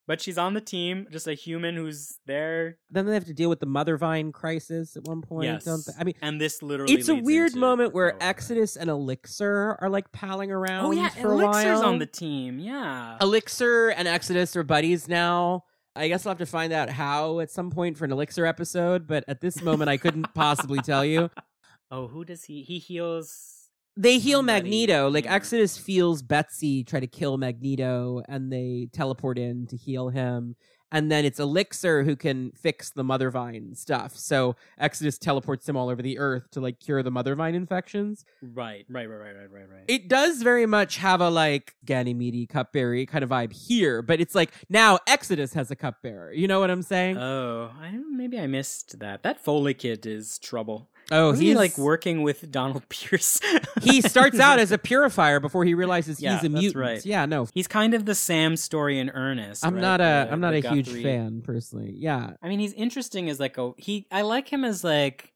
[0.07, 2.79] But she's on the team, just a human who's there.
[2.91, 5.47] Then they have to deal with the Mother Vine crisis at one point.
[5.67, 5.89] Yes.
[5.99, 8.17] I mean, and this literally it's a weird moment where.
[8.21, 10.87] Exodus and Elixir are like palling oh, around.
[10.87, 11.85] Oh yeah, for Elixir's a while.
[11.85, 12.59] on the team.
[12.59, 13.17] Yeah.
[13.21, 15.65] Elixir and Exodus are buddies now.
[15.95, 19.07] I guess I'll have to find out how at some point for an Elixir episode,
[19.07, 21.31] but at this moment I couldn't possibly tell you.
[21.89, 22.63] Oh, who does he?
[22.63, 23.56] He heals.
[23.97, 25.09] They heal Magneto.
[25.11, 25.27] Like.
[25.27, 30.57] Exodus feels Betsy try to kill Magneto and they teleport in to heal him.
[30.93, 34.17] And then it's Elixir who can fix the Mother Vine stuff.
[34.17, 38.25] So Exodus teleports him all over the earth to like cure the Mother Vine infections.
[38.41, 39.85] Right, right, right, right, right, right, right.
[39.89, 44.35] It does very much have a like Ganymede cupbearer kind of vibe here, but it's
[44.35, 46.33] like now Exodus has a cupbearer.
[46.33, 47.19] You know what I'm saying?
[47.19, 49.25] oh, I maybe I missed that.
[49.25, 50.89] That Foley kid is trouble.
[51.11, 53.41] Oh, Wasn't he's he like working with Donald Pierce.
[53.83, 56.81] he starts out as a purifier before he realizes Yeah, he's a that's mutant.
[56.83, 57.05] right.
[57.07, 59.65] Yeah, no, He's kind of the Sam story in earnest.
[59.65, 59.81] I'm right?
[59.81, 61.93] not a The- am not a huge Guthrie- fan personally.
[61.97, 64.07] Yeah, I mean, he's interesting as like a he.
[64.11, 65.33] I like him as like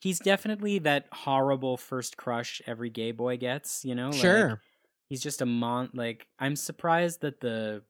[0.00, 3.84] he's definitely that horrible first crush every gay boy gets.
[3.84, 4.60] You know, like, sure.
[5.08, 5.90] he's just a mon.
[5.94, 7.82] Like I'm surprised that the.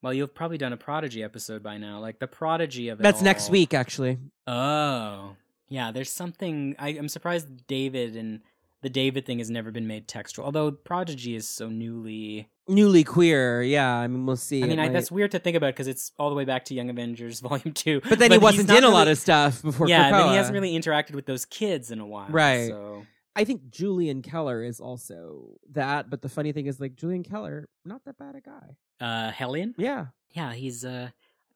[0.00, 1.98] Well, you've probably done a Prodigy episode by now.
[1.98, 3.02] Like the Prodigy of it.
[3.02, 4.18] That's next week, actually.
[4.46, 5.34] Oh,
[5.68, 5.92] yeah.
[5.92, 6.74] There's something.
[6.78, 8.40] I, I'm surprised David and
[8.82, 10.44] the David thing has never been made textual.
[10.46, 12.48] Although Prodigy is so newly.
[12.68, 13.62] Newly queer.
[13.62, 14.62] Yeah, I mean, we'll see.
[14.62, 16.66] I mean, I, might- that's weird to think about because it's all the way back
[16.66, 18.00] to Young Avengers Volume Two.
[18.08, 19.88] But then he wasn't in a lot of stuff before.
[19.88, 22.28] yeah, then he hasn't really interacted with those kids in a while.
[22.28, 22.68] Right.
[22.68, 23.04] So
[23.34, 26.10] I think Julian Keller is also that.
[26.10, 28.76] But the funny thing is, like Julian Keller, not that bad a guy.
[29.00, 29.74] uh Hellion?
[29.78, 31.08] Yeah, Yeah, he's uh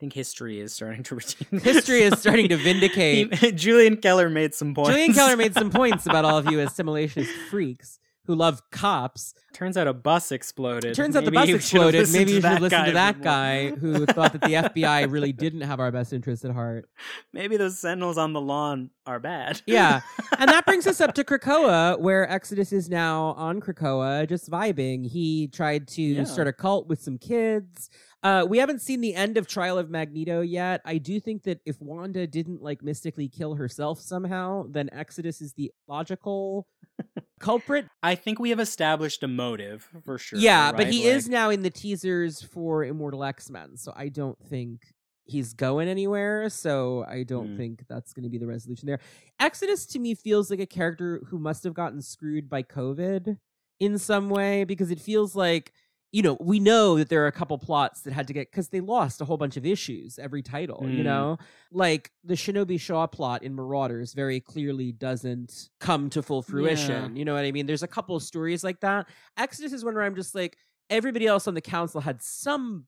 [0.03, 1.61] think history is starting to redeem.
[1.63, 3.57] history is starting to He- vindicate.
[3.57, 4.91] Julian Keller made some points.
[4.91, 8.01] Julian Keller made some points about all of you assimilationist freaks.
[8.27, 9.35] who love cops.
[9.53, 10.95] Turns out a bus exploded.
[10.97, 12.13] Turns out the Maybe bus you should've exploded.
[12.13, 15.79] Maybe you should listen to that guy who thought that the FBI really didn't have
[15.79, 16.89] our best interest at heart.
[17.33, 19.61] Maybe those sentinels on the lawn are bad.
[19.67, 20.01] Yeah.
[20.39, 25.07] And that brings us up to Krakoa, where Exodus is now on Krakoa, just vibing.
[25.07, 26.25] He tried to Yeah.
[26.25, 27.91] start a cult with some kids.
[28.23, 30.81] Uh, we haven't seen the end of Trial of Magneto yet.
[30.85, 35.55] I do think that if Wanda didn't like mystically kill herself somehow, then Exodus is
[35.55, 36.67] the logical
[37.41, 37.87] culprit.
[38.03, 40.39] I think we have established a motive for sure.
[40.39, 44.09] yeah, but he Like, is now in the teasers for Immortal X Men, so I
[44.09, 44.83] don't think
[45.25, 46.49] he's going anywhere.
[46.49, 47.57] So I don't Hmm.
[47.57, 49.01] think that's going to be the resolution there.
[49.41, 53.37] Exodus to me feels like a character who must have gotten screwed by COVID
[53.81, 55.73] in some way because it feels like.
[56.13, 58.69] You know, we know that there are a couple plots that had to get because
[58.69, 60.87] they lost a whole bunch of issues every title.
[60.91, 61.05] You Mm.
[61.05, 61.39] know,
[61.73, 67.17] like the Shinobi Shaw plot in Marauders very clearly doesn't come to full fruition.
[67.17, 67.65] You know what I mean?
[67.65, 69.09] There's a couple of stories like that.
[69.39, 70.59] Exodus is one where I'm just like,
[70.91, 72.85] everybody else on the council had something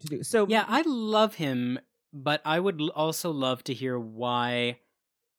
[0.00, 0.22] to do.
[0.24, 1.78] So Yeah, I love him,
[2.12, 4.78] but I would also love to hear why.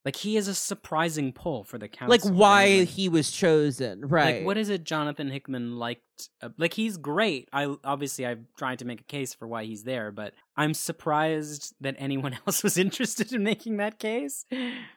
[0.06, 2.10] Like he is a surprising pull for the council.
[2.10, 4.38] like why he was chosen, right?
[4.38, 6.02] Like, what is it Jonathan Hickman liked?
[6.42, 7.48] Uh, like, he's great.
[7.54, 11.74] I obviously I'm trying to make a case for why he's there, but I'm surprised
[11.82, 14.46] that anyone else was interested in making that case.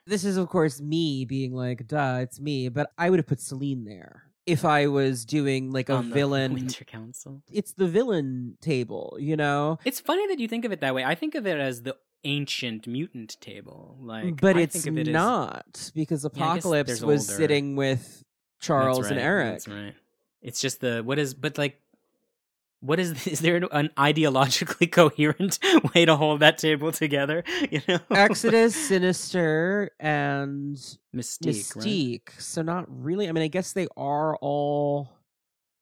[0.06, 2.68] this is of course me being like, duh, it's me.
[2.68, 6.54] But I would have put Selene there if I was doing like a villain.
[6.54, 7.42] Winter Council.
[7.52, 9.78] It's the villain table, you know.
[9.84, 11.04] It's funny that you think of it that way.
[11.04, 11.96] I think of it as the
[12.26, 13.96] ancient mutant table.
[14.00, 17.36] Like, but I it's think of it as- not because Apocalypse there's was older.
[17.42, 18.24] sitting with
[18.60, 19.52] Charles That's and right, Eric.
[19.54, 19.94] That's right.
[20.42, 21.80] It's just the what is, but like,
[22.80, 23.26] what is?
[23.26, 25.58] Is there an ideologically coherent
[25.94, 27.42] way to hold that table together?
[27.70, 30.76] You know, Exodus, Sinister, and
[31.14, 31.74] Mystique.
[31.74, 31.84] Right?
[31.86, 32.40] Mystique.
[32.40, 33.28] So not really.
[33.28, 35.15] I mean, I guess they are all.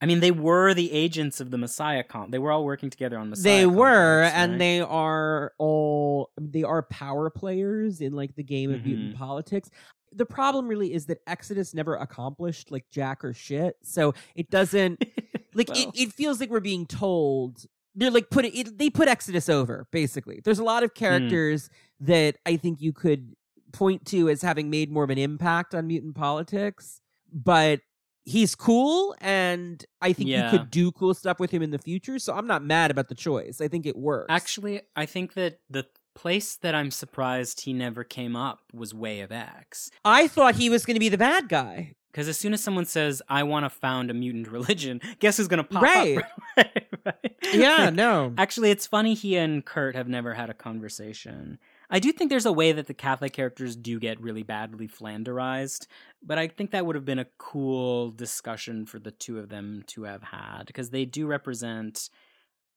[0.05, 2.31] I mean, they were the agents of the Messiah comp.
[2.31, 3.43] They were all working together on Messiah.
[3.61, 6.31] they were, Complex, and they are all.
[6.39, 9.19] They are power players in like the game of mutant Mhm.
[9.19, 9.71] politics.
[10.13, 13.77] The problem really is that Exodus never accomplished like jack or shit.
[13.83, 15.01] So it doesn't
[15.55, 15.79] like Well.
[15.95, 17.65] it, it feels like we're being told
[17.97, 21.71] they're like put it, it they put exodus over basically there's a lot of characters
[22.01, 23.35] that i think you could
[23.73, 27.01] point to as having made more of an impact on mutant politics
[27.33, 27.79] but
[28.25, 30.51] he's cool and i think Yeah.
[30.51, 33.09] you could do cool stuff with him in the future so i'm not mad about
[33.09, 37.63] the choice i think it works Actually, I think that the place that I'm surprised
[37.63, 39.91] he never came up was Way of X.
[40.05, 42.85] i thought he was going to be the bad guy Because as soon as someone
[42.87, 46.19] says, "I want to found a mutant religion," guess who's going to pop Right.
[46.19, 46.25] up?
[46.57, 47.37] right, right?
[47.53, 51.59] yeah no Actually, it's funny he and Kurt have never had a conversation.
[51.91, 55.87] I do think there's a way that the Catholic characters do get really badly flanderized,
[56.23, 59.85] but I think that would have been a cool discussion for the two of them
[59.89, 62.09] to have had because they do represent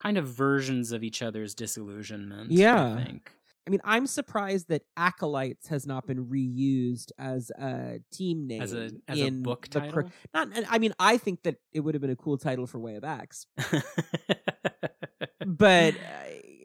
[0.01, 2.51] kind of versions of each other's disillusionment.
[2.51, 2.95] Yeah.
[2.95, 3.31] I think.
[3.65, 8.73] I mean, I'm surprised that Acolytes has not been reused as a team name As
[8.73, 10.09] a as a book title.
[10.33, 12.95] not, I mean, I think that it would have been a cool title for Way
[12.95, 13.45] of X,
[15.45, 15.97] but uh,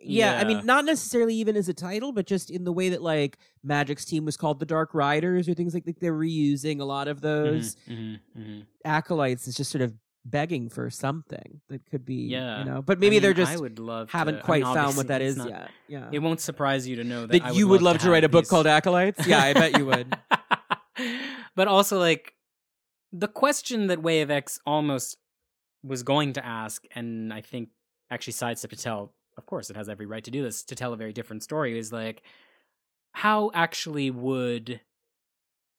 [0.04, 3.02] yeah, I mean, not necessarily even as a title, but just in the way that
[3.02, 6.00] like Magic's team was called the Dark Riders or things like that.
[6.00, 7.76] They're reusing a lot of those.
[7.88, 8.66] Mhm, mhm, mhm.
[8.84, 12.60] Acolytes is just sort of begging for something that could be, Yeah.
[12.60, 14.62] you know, but I maybe they're mean, I just would love haven't to, I quite
[14.62, 15.70] mean, found what that is not- yet.
[15.88, 16.08] Yeah.
[16.12, 18.28] It won't surprise you to know that, that I you would love to write a
[18.28, 19.26] book these- called Acolytes?
[19.26, 20.14] Yeah, I bet you would.
[21.56, 22.34] but also, like,
[23.12, 25.16] the question that Way of X almost
[25.82, 27.70] was going to ask, and I think
[28.10, 30.92] actually sidestepped to tell, of course, it has every right to do this, to tell
[30.92, 32.22] a very different story, is like,
[33.12, 34.80] how actually would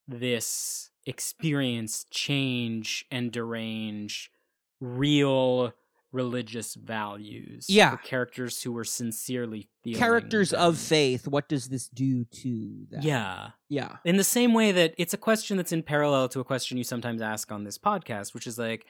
[0.07, 4.31] this experience change and derange
[4.79, 5.73] real
[6.11, 7.95] religious values Yeah.
[7.97, 13.51] characters who were sincerely feeling Characters of faith, what does this do to that yeah
[13.69, 13.97] Yeah.
[14.05, 16.83] in the same way that it's a question that's in parallel to a question you
[16.83, 18.85] sometimes ask on this podcast, which is like,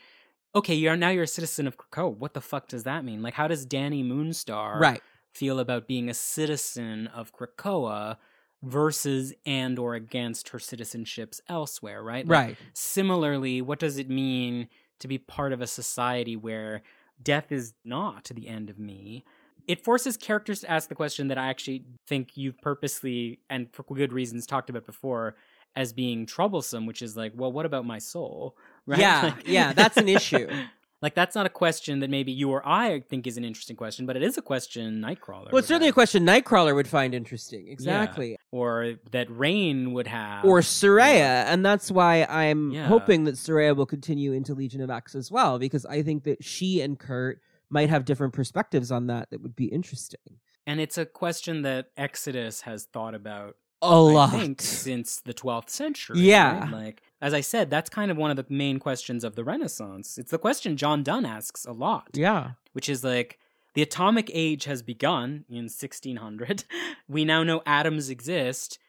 [0.56, 2.16] okay, you're now you're a citizen of Krakoa.
[2.16, 3.22] What the fuck does that mean?
[3.22, 5.02] Like, how does Dani Moonstar Right.
[5.34, 8.18] feel about being a citizen of Krakoa
[8.62, 12.04] versus and or against her citizenships elsewhere?
[12.04, 12.28] Right.
[12.28, 12.58] Like, Right.
[12.74, 14.68] Similarly, what does it mean
[15.00, 16.82] to be part of a society where
[17.22, 19.24] death is not the end of me?
[19.68, 23.84] It forces characters to ask the question that I actually think you've purposely and for
[23.84, 25.36] good reasons talked about before
[25.76, 28.56] as being troublesome, which is like, well, what about my soul?
[28.86, 29.00] Right?
[29.00, 30.50] Yeah, Like- yeah, that's an issue.
[31.02, 34.06] Like that's not a question that maybe you or I think is an interesting question,
[34.06, 35.52] but it is a question Nightcrawler.
[35.52, 37.68] Well, it's certainly a question Nightcrawler would find interesting.
[37.68, 38.38] Exactly.
[38.52, 41.44] or that Rahne would have, Or Sooraya.
[41.46, 42.88] And that's why I'm Yeah.
[42.88, 46.42] hoping that Sooraya will continue into Legion of X as well, because I think that
[46.42, 50.40] she and Kurt might have different perspectives on that that would be interesting.
[50.66, 54.32] and it's a question that Exodus has thought about A I lot.
[54.32, 56.20] think since the 12th century.
[56.20, 56.62] Yeah.
[56.62, 56.72] right?
[56.72, 60.18] Like, as I said, that's kind of one of the main questions of the Renaissance.
[60.18, 62.52] It's the question John Donne asks a lot, Yeah.
[62.74, 63.40] which is like,
[63.76, 66.64] the atomic age has begun in 1600.
[67.10, 68.80] We now know atoms exist.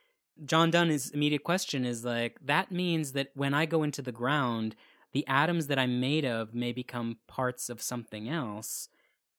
[0.45, 4.75] John Donne's immediate question is like, that means that when I go into the ground,
[5.13, 8.89] the atoms that I'm made of may become parts of something else.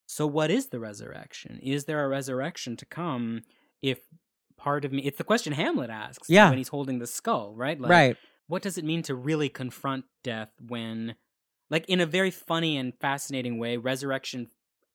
[0.07, 1.59] So, what is the resurrection?
[1.62, 3.43] Is there a resurrection to come
[3.83, 3.99] if
[4.57, 5.03] part of me?
[5.03, 6.49] It's the question Hamlet asks Yeah.
[6.49, 7.81] when he's holding the skull, right?
[7.81, 8.16] Like, right.
[8.49, 11.16] What does it mean to really confront death when,
[11.69, 14.49] like, in a very funny and fascinating way, resurrection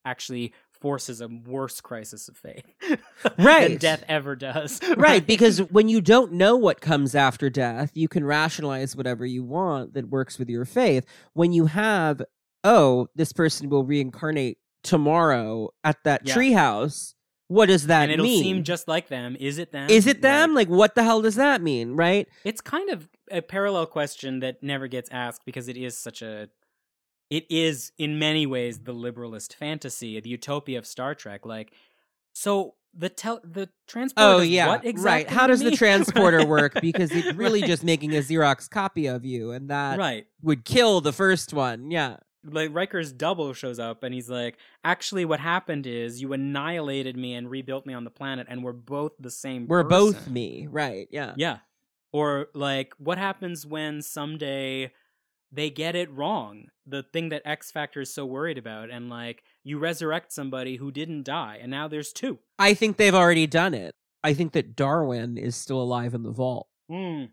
[0.05, 2.65] actually forces a worse crisis of faith
[3.37, 4.79] right than death ever does.
[4.97, 9.43] right because when you don't know what comes after death you can rationalize whatever you
[9.43, 12.19] want that works with your faith when you have
[12.63, 16.35] oh this person will reincarnate tomorrow at that Yeah.
[16.35, 17.13] treehouse
[17.51, 18.41] what does that and it'll mean?
[18.41, 19.35] seem just like them.
[19.37, 19.89] Is it them?
[19.89, 20.53] is it them?
[20.55, 22.27] Like, like what the hell does that mean right?
[22.45, 26.47] It's kind of a parallel question that never gets asked because it is such a
[27.29, 31.45] it is in many ways the liberalist fantasy the utopia of star trek.
[31.45, 31.73] Like
[32.31, 34.67] so the tel- the transporter oh yeah.
[34.67, 35.29] what right.
[35.29, 36.79] how does the transporter work?
[36.79, 37.67] Because it's really Right.
[37.69, 40.25] just making a xerox copy of you and that right.
[40.41, 41.91] would kill the first one.
[41.91, 47.15] Yeah like Riker's double shows up and he's like, actually, what happened is you annihilated
[47.17, 49.67] me and rebuilt me on the planet, and we're both the same.
[49.67, 51.57] we're both me right yeah Yeah.
[52.13, 54.91] Or like, what happens when someday
[55.51, 56.65] they get it wrong?
[56.85, 60.91] The thing that X Factor is so worried about, and like, you resurrect somebody who
[60.91, 62.39] didn't die, and now there's two.
[62.59, 63.93] i think they've already done it
[64.23, 67.25] i think that darwin is still alive in the vault Hmm.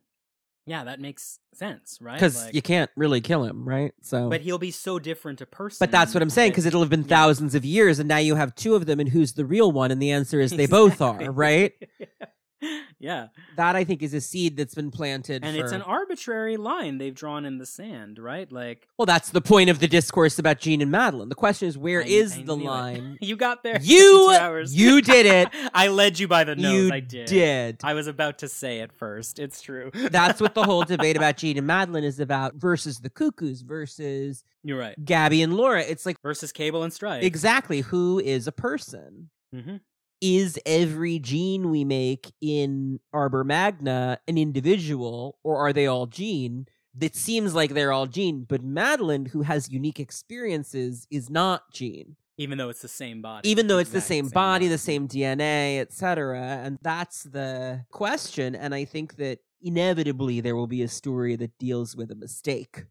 [0.68, 2.14] Yeah, that makes sense, right?
[2.14, 3.92] because Like- you can't really kill him, right?
[4.02, 5.78] So, but he'll be so different a person.
[5.80, 7.16] but that's what I'm saying because it'll have been yeah.
[7.16, 9.90] thousands of years, and now you have two of them, and who's the real one?
[9.90, 11.72] And the answer is they both are, right?
[11.98, 12.06] yeah.
[13.00, 15.44] That I think is a seed that's been planted.
[15.44, 18.50] and for- it's an arbitrary line they've drawn in the sand, right?
[18.50, 21.28] Like well, that's the point of the discourse about Jean and Madelyne.
[21.28, 23.18] The question is, where I- is I the line?
[23.20, 23.78] you got there.
[23.80, 25.48] You- you did it.
[25.74, 26.72] I led you by the nose.
[26.88, 27.26] you I did.
[27.26, 27.80] did.
[27.84, 29.38] I was about to say it first.
[29.38, 29.90] It's true.
[29.94, 34.44] That's what the whole debate about Jean and Madelyne is about versus the cuckoos versus
[34.64, 35.02] You're right.
[35.04, 35.82] Gabby and Laura.
[35.82, 37.22] It's like Versus Cable and Stryfe.
[37.22, 39.30] exactly who is a person.
[39.52, 39.76] hmm
[40.20, 46.66] is every Jean we make in Arbor Magna an individual, or are they all Jean?
[47.00, 52.16] It seems like they're all Jean, but Madelyne, who has unique experiences, is not Jean.
[52.36, 53.48] Even though it's the same body.
[53.48, 56.60] Even though it's the Exact same body, the same DNA, etc.
[56.62, 58.54] And that's the question.
[58.54, 62.84] And I think that inevitably there will be a story that deals with a mistake.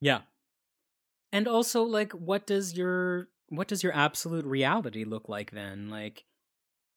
[0.00, 0.20] Yeah.
[1.32, 5.90] And also, like, what does your what does your absolute reality look like then?
[5.90, 6.24] Like,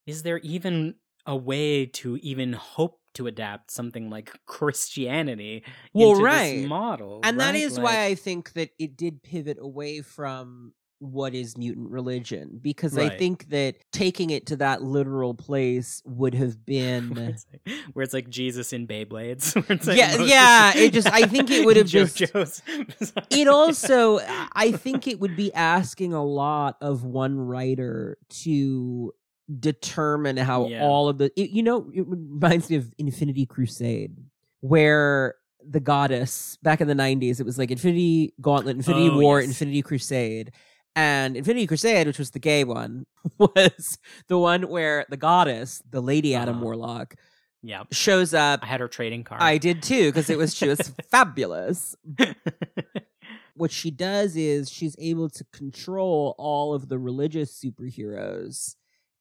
[0.06, 0.95] is there even
[1.26, 5.64] a way to even hope to adapt something like Christianity
[5.94, 6.56] Well, into right.
[6.61, 7.22] this model?
[7.23, 7.56] And that right?
[7.56, 12.57] is Like- why I think that it did pivot away from what is mutant religion
[12.61, 17.45] because I think that taking it to that literal place would have where, been it's
[17.52, 19.53] like, where it's like Jesus in Beyblades.
[19.68, 22.22] where it's like Yeah, Moses- yeah, it just- I think it would have just-
[23.30, 24.19] it also
[24.53, 29.14] I think it would be asking a lot of one writer to
[29.59, 30.84] determine how Yeah.
[30.84, 34.15] all of the it- you know it reminds me of Infinity Crusade
[34.61, 35.35] where
[35.67, 39.49] the goddess back in the 90s it was like Infinity Gauntlet Infinity Oh, War yes.
[39.49, 40.51] Infinity Crusade
[40.95, 43.05] and Infinity Crusade which was the gay one
[43.38, 43.97] was
[44.28, 46.63] the one where the goddess the lady Adam Uh-huh.
[46.65, 47.15] Warlock
[47.61, 49.41] yeah, shows up I had her trading card.
[49.41, 50.79] I did too because it was she was
[51.11, 51.95] fabulous
[53.55, 58.76] what she does is she's able to control all of the religious superheroes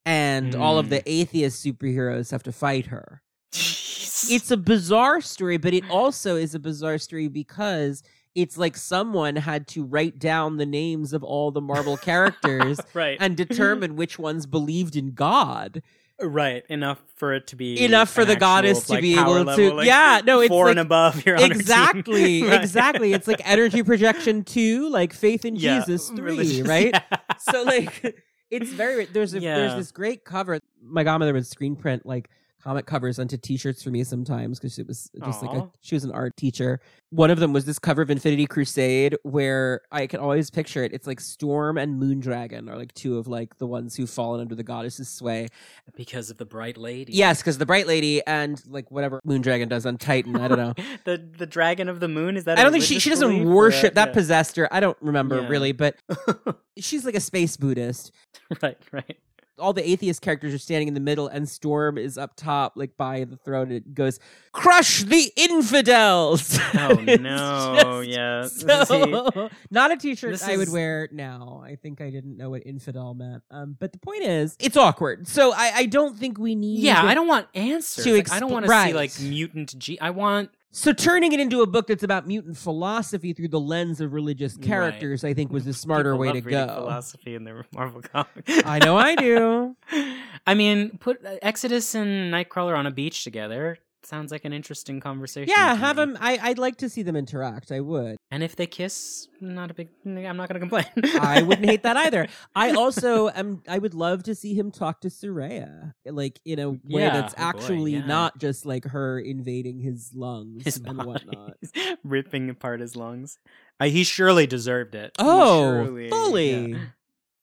[0.07, 1.03] and all of the mm.
[1.07, 3.23] atheist superheroes have to fight her.
[3.53, 8.03] It's a bizarre story, but it also is a bizarre story because
[8.35, 13.17] it's like someone had to write down the names of all the Marvel characters right
[13.21, 15.83] and determine which ones believed in God.
[16.21, 19.45] right enough for it to be Enough for the actual, goddess to like, be able
[19.45, 21.57] to like, Yeah, no, it's four like and above you're on our team.
[21.61, 22.61] exactly Right.
[22.61, 27.19] exactly it's like energy projection 2 like faith in Yeah, jesus 3 religious- right yeah.
[27.39, 28.17] so like
[28.55, 30.61] it's very there's a there's this great cover.
[30.83, 32.31] My godmother would screen print like
[32.65, 36.03] comic covers onto t-shirts for me sometimes because it was just like a, she was
[36.05, 36.81] an art teacher.
[37.11, 40.93] One of them was this cover of Infinity Crusade where I can always picture it.
[40.95, 44.55] It's like Storm and Moondragon are like two of like the ones who've fallen under
[44.55, 45.49] the goddess's sway.
[45.95, 47.13] because of the bright lady.
[47.13, 50.37] Yes, because the Bright Lady and like whatever Moondragon does on Titan.
[50.37, 50.75] I don't know.
[51.05, 52.59] the the dragon of the moon is that?
[52.59, 54.15] i don't think she she doesn't worship a- that yeah.
[54.15, 54.73] possessed her.
[54.73, 55.49] I don't remember Yeah.
[55.49, 55.97] really, but
[56.79, 58.11] she's like a space Buddhist.
[58.63, 59.19] right, right.
[59.59, 62.97] All the atheist characters are standing in the middle and storm is up top like
[62.97, 64.19] by the throne and it goes
[64.53, 68.47] crush the infidels Oh no, yeah.
[68.47, 72.67] so- not a t-shirt This i would wear now i think i didn't know what
[72.67, 76.55] infidel meant um but the point is it's awkward so i i don't think we
[76.55, 78.05] need Yeah, I don't want answers.
[78.05, 78.89] to Like, I don't want to right.
[78.89, 79.99] see like mutant G.
[80.01, 84.01] I want so turning it into a book that's about mutant philosophy through the lens
[84.01, 84.65] of religious Right.
[84.67, 88.51] characters i think was the smarter people way to go Philosophy in their Marvel comics.
[88.67, 89.77] i know i do
[90.47, 93.79] I mean, put uh, Exodus and Nightcrawler on a beach together.
[94.07, 95.49] Sounds like an interesting conversation.
[95.57, 98.67] yeah have them I, i'd like to see them interact i would And if they
[98.67, 99.89] kiss, not a big.
[100.05, 100.87] I'm not going to complain.
[101.23, 102.27] I wouldn't hate that either.
[102.57, 103.63] I also am.
[103.69, 107.13] I would love to see him talk to Sooraya, like in a way Yeah.
[107.21, 108.07] that's Oh, boy, actually yeah.
[108.07, 111.55] not just like her invading his lungs His and whatnot.
[112.03, 113.39] ripping apart his lungs.
[113.79, 115.13] Uh, he surely deserved it.
[115.21, 116.79] Oh, surely- fully, yeah.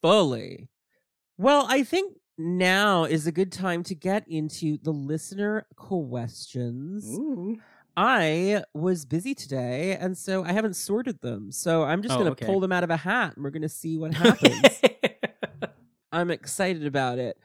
[0.02, 0.68] fully.
[1.38, 7.06] Well, I think now is a good time to get into the listener questions.
[7.18, 7.58] Ooh.
[7.98, 11.52] I was busy today, and so I haven't sorted them.
[11.52, 12.46] So I'm just Oh, going to okay.
[12.46, 14.82] pull them out of a hat, and we're going to see what happens.
[16.12, 17.38] I'm excited about it.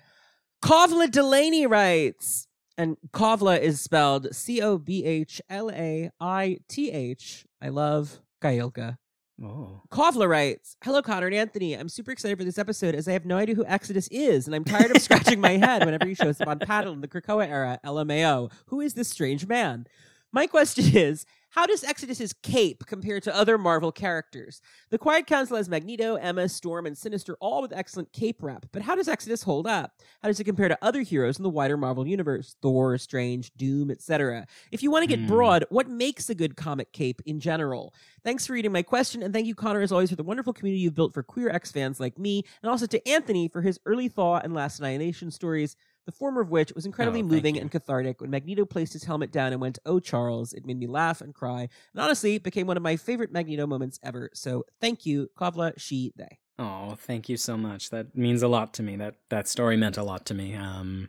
[0.63, 2.47] Cobhlaith Delaney writes,
[2.79, 7.45] and Cobhlaith is spelled C O B H L A I T H.
[7.61, 8.99] I love Gailka.
[9.43, 9.83] Oh.
[9.91, 11.75] Cobhlaith writes, Hello, Connor and Anthony.
[11.75, 14.55] I'm super excited for this episode as I have no idea who Exodus is, and
[14.55, 17.47] I'm tired of scratching my head whenever he shows up on Paddle in the Krakoa
[17.47, 18.51] era, LMAO.
[18.67, 19.87] Who is this strange man?
[20.33, 24.61] My question is, how does Exodus's cape compare to other Marvel characters?
[24.91, 28.67] The Quiet Council has Magneto, Emma, Storm, and Sinister, all with excellent cape rep.
[28.73, 29.93] But how does Exodus hold up?
[30.23, 32.57] How does it compare to other heroes in the wider Marvel universe?
[32.61, 34.47] Thor, Strange, Doom, etc.
[34.71, 35.29] If you want to get Hmm.
[35.29, 37.95] broad, what makes a good comic cape in general?
[38.23, 40.83] Thanks for reading my question, and thank you, Connor, as always, for the wonderful community
[40.83, 44.09] you've built for queer X fans like me, and also to Anthony for his early
[44.09, 45.75] Thaw and Last Annihilation stories.
[46.07, 47.61] The former of which was incredibly Oh, moving you.
[47.61, 48.21] and cathartic.
[48.21, 51.35] When Magneto placed his helmet down and went, "Oh, Charles," it made me laugh and
[51.35, 51.63] cry,
[51.93, 54.31] and honestly, it became one of my favorite Magneto moments ever.
[54.33, 56.39] So, thank you, Cobhlaith, she, they.
[56.59, 57.91] Oh, thank you so much.
[57.91, 58.97] That means a lot to me.
[58.97, 60.55] That that story meant a lot to me.
[60.55, 61.09] Um,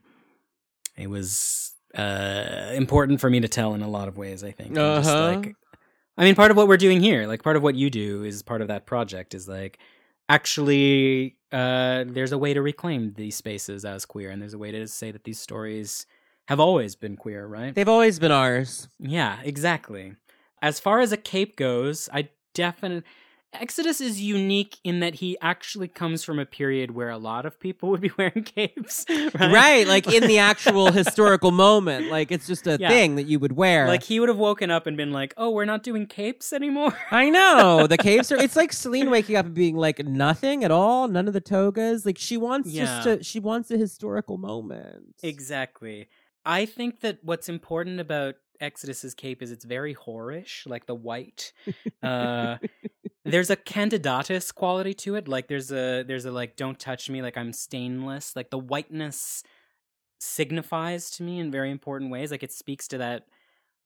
[0.97, 4.43] it was uh important for me to tell in a lot of ways.
[4.43, 4.77] I think.
[4.77, 5.35] Uh-huh.
[5.35, 5.55] like,
[6.17, 8.41] I mean, part of what we're doing here, like part of what you do, is
[8.41, 9.35] part of that project.
[9.35, 9.77] Is like
[10.29, 14.71] actually, uh, there's a way to reclaim these spaces as queer, and there's a way
[14.71, 16.05] to say that these stories
[16.47, 17.75] have always been queer, right?
[17.75, 18.87] They've always been ours.
[18.99, 20.13] Yeah, exactly.
[20.61, 23.03] As far as a cape goes, I definitely
[23.53, 27.59] Exodus is unique in that he actually comes from a period where a lot of
[27.59, 29.33] people would be wearing capes, right?
[29.35, 32.11] Right, like in the actual historical moment.
[32.11, 32.89] Like, it's just a Yeah.
[32.89, 33.87] thing that you would wear.
[33.87, 36.93] Like he would have woken up and been like, "Oh, we're not doing capes anymore."
[37.09, 38.37] I know the capes are.
[38.37, 42.05] It's like Selene waking up and being like nothing at all, none of the togas.
[42.05, 42.83] Like she wants Yeah.
[42.85, 43.23] just to.
[43.23, 45.15] She wants a historical moment.
[45.23, 46.09] exactly.
[46.45, 51.53] I think that what's important about Exodus's cape is it's very whorish, like the white.
[52.03, 52.57] Uh,
[53.25, 55.27] there's a candidatus quality to it.
[55.27, 58.35] Like there's a there's a like don't touch me, like I'm stainless.
[58.35, 59.43] Like the whiteness
[60.19, 62.31] signifies to me in very important ways.
[62.31, 63.25] Like it speaks to that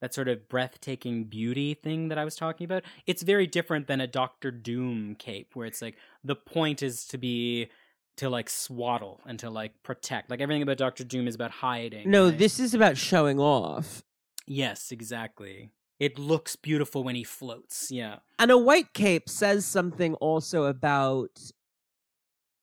[0.00, 2.82] that sort of breathtaking beauty thing that I was talking about.
[3.06, 7.18] It's very different than a Doctor Doom cape, where it's like the point is to
[7.18, 7.68] be
[8.16, 10.30] to like swaddle and to like protect.
[10.30, 12.10] Like everything about Doctor Doom is about hiding.
[12.10, 12.38] no, right?
[12.38, 14.02] this is about showing off.
[14.46, 15.70] Yes, exactly.
[16.00, 17.90] It looks beautiful when he floats.
[17.90, 18.16] Yeah.
[18.38, 21.40] And a white cape says something also about.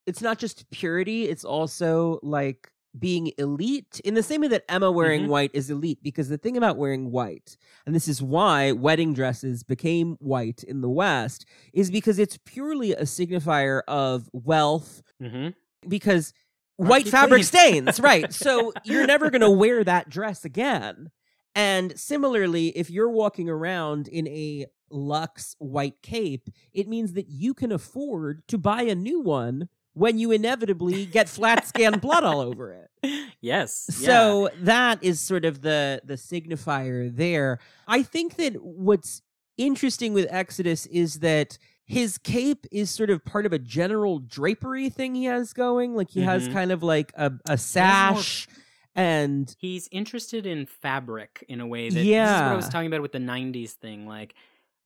[0.05, 4.91] It's not just purity; it's also like being elite in the same way that Emma
[4.91, 5.29] wearing Mhm.
[5.29, 5.99] white is elite.
[6.01, 10.81] Because the thing about wearing white, and this is why wedding dresses became white in
[10.81, 15.03] the West, is because it's purely a signifier of wealth.
[15.21, 15.49] Mm-hmm.
[15.87, 16.33] Because
[16.79, 17.83] Aren't white fabric clean?
[17.87, 18.33] stains, right?
[18.33, 21.11] So you're never going to wear that dress again.
[21.55, 27.53] And similarly, if you're walking around in a luxe white cape, it means that you
[27.53, 32.39] can afford to buy a new one when you inevitably get flat scan blood all
[32.41, 32.89] over it.
[33.41, 33.85] Yes.
[34.01, 34.07] yeah.
[34.07, 37.59] So that is sort of the the signifier there.
[37.87, 39.21] I think that what's
[39.57, 44.89] interesting with Exodus is that his cape is sort of part of a general drapery
[44.89, 45.95] thing he has going.
[45.95, 46.53] Like he has Mhm.
[46.53, 48.47] kind of like a, a sash
[48.95, 52.51] And He's interested in fabric in a way that this is what Yeah.
[52.51, 54.07] I was talking about with the '90s thing.
[54.07, 54.33] Like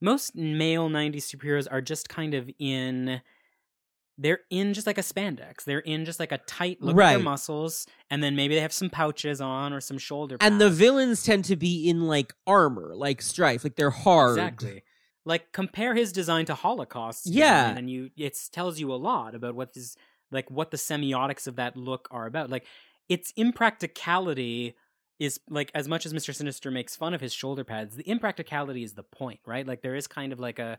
[0.00, 3.20] most male '90s superheroes are just kind of in.
[4.16, 5.64] They're in just like a spandex.
[5.64, 8.72] They're in just like a tight look at their muscles, and then maybe they have
[8.72, 10.36] some pouches on or some shoulder.
[10.40, 14.38] and the villains tend to be in like armor, like Stryfe, like they're hard.
[14.38, 14.84] Exactly.
[15.24, 17.26] Like compare his design to Holocaust.
[17.26, 17.62] Yeah.
[17.70, 19.96] design, and you it tells you a lot about what is
[20.30, 22.50] like what the semiotics of that look are about.
[22.50, 22.66] Like
[23.08, 24.74] its impracticality
[25.20, 26.34] is like as much as Mr.
[26.34, 29.66] Sinister makes fun of his shoulder pads, the impracticality is the point, right?
[29.66, 30.78] Like there is kind of like a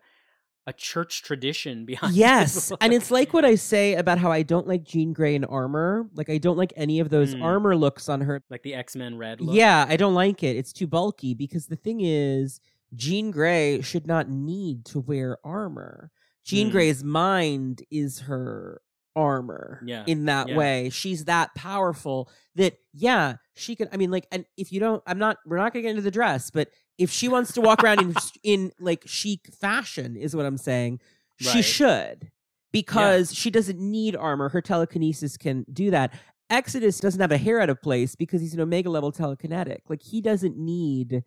[0.67, 4.67] a church tradition behind Yes, and it's like what I say about how I don't
[4.67, 6.09] like Jean Grey in armor.
[6.15, 7.43] Like I don't like any of those Mm.
[7.43, 8.41] armor looks on her.
[8.49, 9.55] like the X-Men red look.
[9.55, 10.55] Yeah, I don't like it.
[10.55, 12.59] It's too bulky because the thing is,
[12.95, 16.09] Jean Grey should not need to wear armor.
[16.43, 16.71] Jean Mm.
[16.71, 18.81] Grey's mind is her
[19.15, 19.81] armor.
[19.85, 20.57] Yeah, In that yeah.
[20.57, 23.89] way, she's that powerful that yeah, she can.
[23.91, 25.37] I mean, like, and if you don't, I'm not.
[25.45, 28.13] We're not gonna get into the dress, but if she wants to walk around in
[28.43, 30.99] in like chic fashion, is what I'm saying.
[31.37, 32.31] She should
[32.71, 34.49] because she doesn't need armor.
[34.49, 36.13] Her telekinesis can do that.
[36.49, 39.79] Exodus doesn't have a hair out of place because he's an omega level telekinetic.
[39.89, 41.23] Like he doesn't need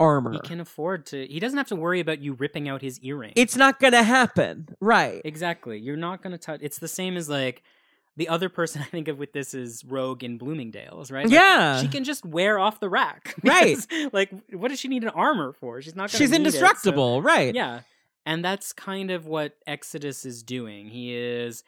[0.00, 0.32] armor.
[0.32, 3.32] He can afford to he doesn't have to worry about you ripping out his earring.
[3.36, 5.20] It's not gonna happen, right?
[5.24, 5.78] Exactly.
[5.78, 6.60] You're not going to touch.
[6.62, 7.62] It's the same as like
[8.16, 11.24] the other person I think of with this is Rogue in Bloomingdale's, right?
[11.24, 13.34] Like, yeah, She can just wear off the rack.
[13.44, 13.76] Right.
[14.12, 15.80] Like, what does she need an armor for?
[15.82, 16.10] She's not.
[16.10, 17.54] She's need it, so- indestructible, right?
[17.54, 17.80] yeah,
[18.26, 20.88] and that's kind of what Exodus is doing.
[20.88, 21.62] He is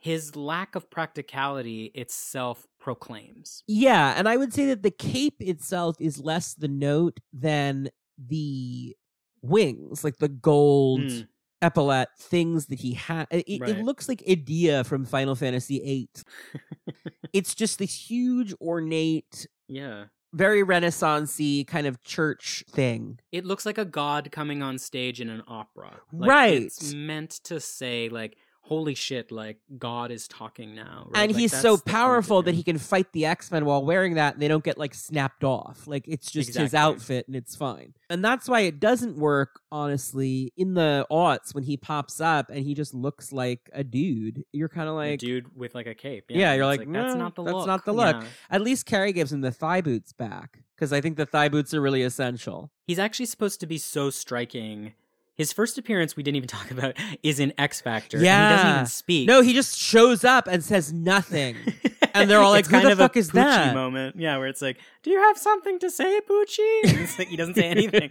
[0.00, 3.62] his lack of practicality itself proclaims.
[3.66, 8.96] Yeah, and I would say that the cape itself is less the note than the
[9.42, 11.28] wings, like the gold Mm.
[11.62, 13.26] epaulette things that he had.
[13.30, 16.08] It, it looks like Edea from Final Fantasy VIII.
[17.32, 20.04] it's just this huge, ornate, Yeah.
[20.32, 23.18] very Renaissancey kind of church thing.
[23.32, 26.00] It looks like a god coming on stage in an opera.
[26.12, 26.62] Like, Right.
[26.62, 28.36] It's meant to say like,
[28.68, 31.08] "Holy shit!" Like God is talking now.
[31.10, 31.22] right?
[31.22, 33.64] And Like, he's so the point of powerful that he can fight the X Men
[33.64, 35.86] while wearing that, and they don't get like snapped off.
[35.86, 37.94] Like it's just his outfit, and it's fine.
[38.10, 42.60] And that's why it doesn't work, honestly, in the aughts when he pops up and
[42.64, 44.44] he just looks like a dude.
[44.52, 46.26] You're kind of A like, dude with like a cape.
[46.28, 47.52] Yeah, you're it's like, that's "No, not the look.
[47.52, 47.66] that's look.
[47.66, 48.28] not the look." Yeah.
[48.50, 51.74] at least Carey gives him the thigh boots back because I think the thigh boots
[51.74, 52.70] are really essential.
[52.86, 54.94] He's actually supposed to be so striking.
[55.38, 58.18] His first appearance we didn't even talk about is in X Factor.
[58.18, 59.26] and he doesn't even speak.
[59.28, 61.56] No, he just shows up and says nothing.
[62.14, 64.38] And they're all like, "Who kind the of a fuck is Poochie that?" Moment, yeah,
[64.38, 67.68] where it's like, "Do you have something to say, Poochie?" And like, he doesn't say
[67.68, 68.08] anything.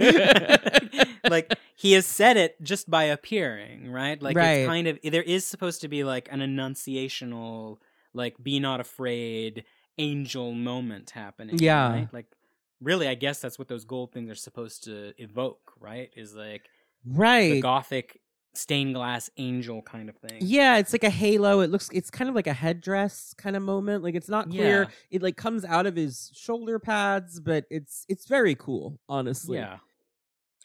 [1.30, 4.22] like he has said it just by appearing, right?
[4.22, 4.52] Like Right.
[4.60, 7.80] it's kind of there is supposed to be like an enunciational,
[8.14, 9.64] like "Be not afraid"
[9.98, 11.58] angel moment happening.
[11.58, 11.90] Yeah.
[11.92, 12.08] right?
[12.14, 12.28] like
[12.82, 16.12] really, I guess that's what those gold things are supposed to evoke, right?
[16.16, 16.70] Is like
[17.14, 17.62] the right.
[17.62, 18.20] gothic
[18.54, 20.40] stained glass angel kind of thing.
[20.42, 21.60] Yeah, it's like a halo.
[21.62, 24.04] It looks it's kind of like a headdress kind of moment.
[24.04, 24.84] Like it's not clear.
[24.84, 24.90] Yeah.
[25.12, 29.58] It like comes out of his shoulder pads, but it's it's very cool, honestly.
[29.58, 29.78] Yeah.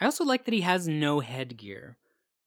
[0.00, 1.96] I also like that he has no headgear.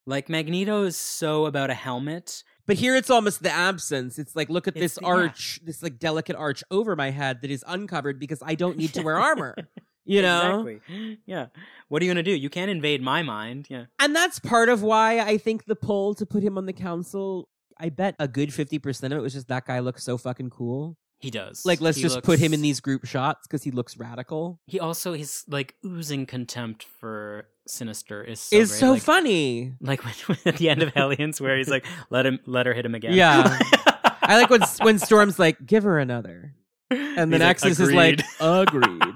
[0.07, 2.43] Like Magneto is so about a helmet.
[2.67, 4.17] But here it's almost the absence.
[4.19, 5.07] It's like look at It's this the- yeah.
[5.07, 8.93] arch, this like delicate arch over my head that is uncovered because I don't need
[8.95, 9.55] to wear armor.
[10.05, 10.65] You know?
[10.67, 11.19] Exactly.
[11.25, 11.47] Yeah.
[11.87, 12.31] What are you gonna do?
[12.31, 13.67] You can't invade my mind.
[13.69, 13.85] Yeah.
[13.99, 17.49] And that's part of why I think the pull to put him on the council,
[17.77, 20.97] I bet a good 50% of it was just that guy looks so fucking cool.
[21.19, 21.65] He does.
[21.65, 24.59] Like let's He just put him in these group shots cuz he looks radical.
[24.67, 29.73] He also his like oozing contempt for Sinister is so is so like, funny.
[29.81, 32.85] Like when, at the end of Hellions, where he's like, "Let him, let her hit
[32.85, 33.59] him again." Yeah.
[34.21, 36.53] I like when when Storm's like, "Give her another,"
[36.91, 39.15] and then like, is like, "Agreed."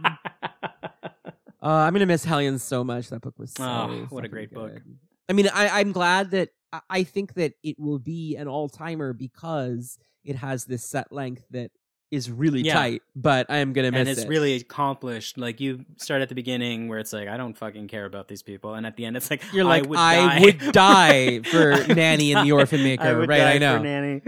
[1.61, 3.09] Uh, I'm gonna miss Hellions so much.
[3.09, 4.79] That book was so Oh, what a great book.
[5.27, 6.49] I mean, I, I'm glad that
[6.89, 11.45] I- think that it will be an all timer because it has this set length
[11.51, 11.71] that
[12.11, 12.73] is really Yeah.
[12.73, 13.01] tight.
[13.15, 14.01] But I am gonna miss it.
[14.01, 14.29] and it's it.
[14.29, 15.37] really accomplished.
[15.37, 18.41] Like you start at the beginning where it's like, I don't fucking care about these
[18.41, 21.39] people, and at the end it's like, You're like, I would I die, would die
[21.51, 23.77] for would Nanny and the Orphan Maker, I would right, die I know.
[23.77, 24.21] For Nanny.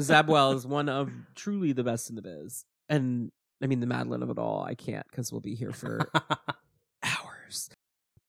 [0.00, 3.30] Zeb Wells is one of truly the best in the biz, and
[3.64, 4.62] I mean the Madeline of it all.
[4.62, 6.10] I can't because we'll be here for
[7.02, 7.70] hours.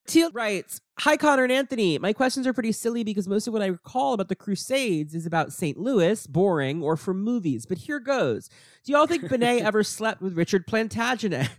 [0.07, 1.97] Teal writes, Hi, Connor and Anthony.
[1.97, 5.25] My questions are pretty silly because most of what I recall about the Crusades is
[5.25, 5.77] about St.
[5.77, 7.65] Louis, boring, or from movies.
[7.65, 8.49] But here goes.
[8.85, 11.49] Do y'all think Bennet ever slept with Richard Plantagenet?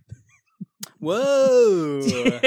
[0.98, 2.00] Whoa!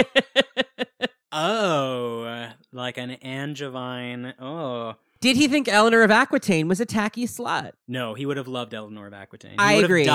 [1.31, 4.33] oh, like an Angevin.
[4.39, 7.71] Oh, Did he think Eleanor of Aquitaine was a tacky slut?
[7.89, 9.51] No, he would have loved Eleanor of Aquitaine.
[9.51, 10.05] He I would agree.
[10.05, 10.07] have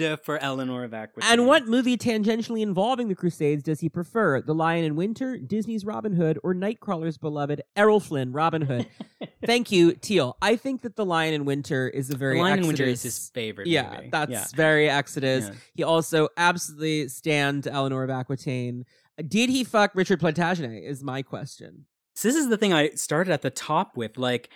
[0.00, 1.30] died for Eleanor of Aquitaine.
[1.30, 4.40] And what movie tangentially involving the Crusades does he prefer?
[4.40, 8.88] The Lion in Winter, Disney's Robin Hood, or Nightcrawler's beloved Errol Flynn, Robin Hood?
[9.46, 10.36] Thank you, Teal.
[10.42, 13.02] I think that The Lion in Winter is a very The Lion in Winter is
[13.04, 14.08] his favorite Yeah, movie.
[14.10, 14.44] that's yeah.
[14.56, 15.46] very Exodus.
[15.46, 15.54] Yeah.
[15.74, 18.86] He also absolutely stand Eleanor of Aquitaine.
[19.26, 20.82] Did he fuck Richard Plantagenet?
[20.82, 21.84] Is my question.
[22.18, 24.18] So this is the thing I started at the top with.
[24.18, 24.50] Like,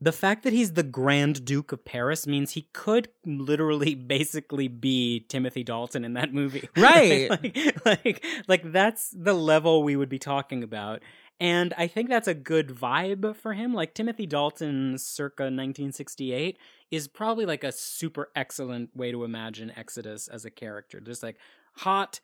[0.00, 5.20] the fact that he's the Grand Duke of Paris means he could literally basically be
[5.28, 6.68] Timothy Dalton in that movie.
[6.76, 7.30] Right.
[7.30, 11.02] like, like, like, that's the level we would be talking about.
[11.38, 13.72] And I think that's a good vibe for him.
[13.72, 16.58] Like, Timothy Dalton circa 1968
[16.90, 20.98] is probably like a super excellent way to imagine Exodus as a character.
[20.98, 21.36] Just like
[21.76, 22.18] hot,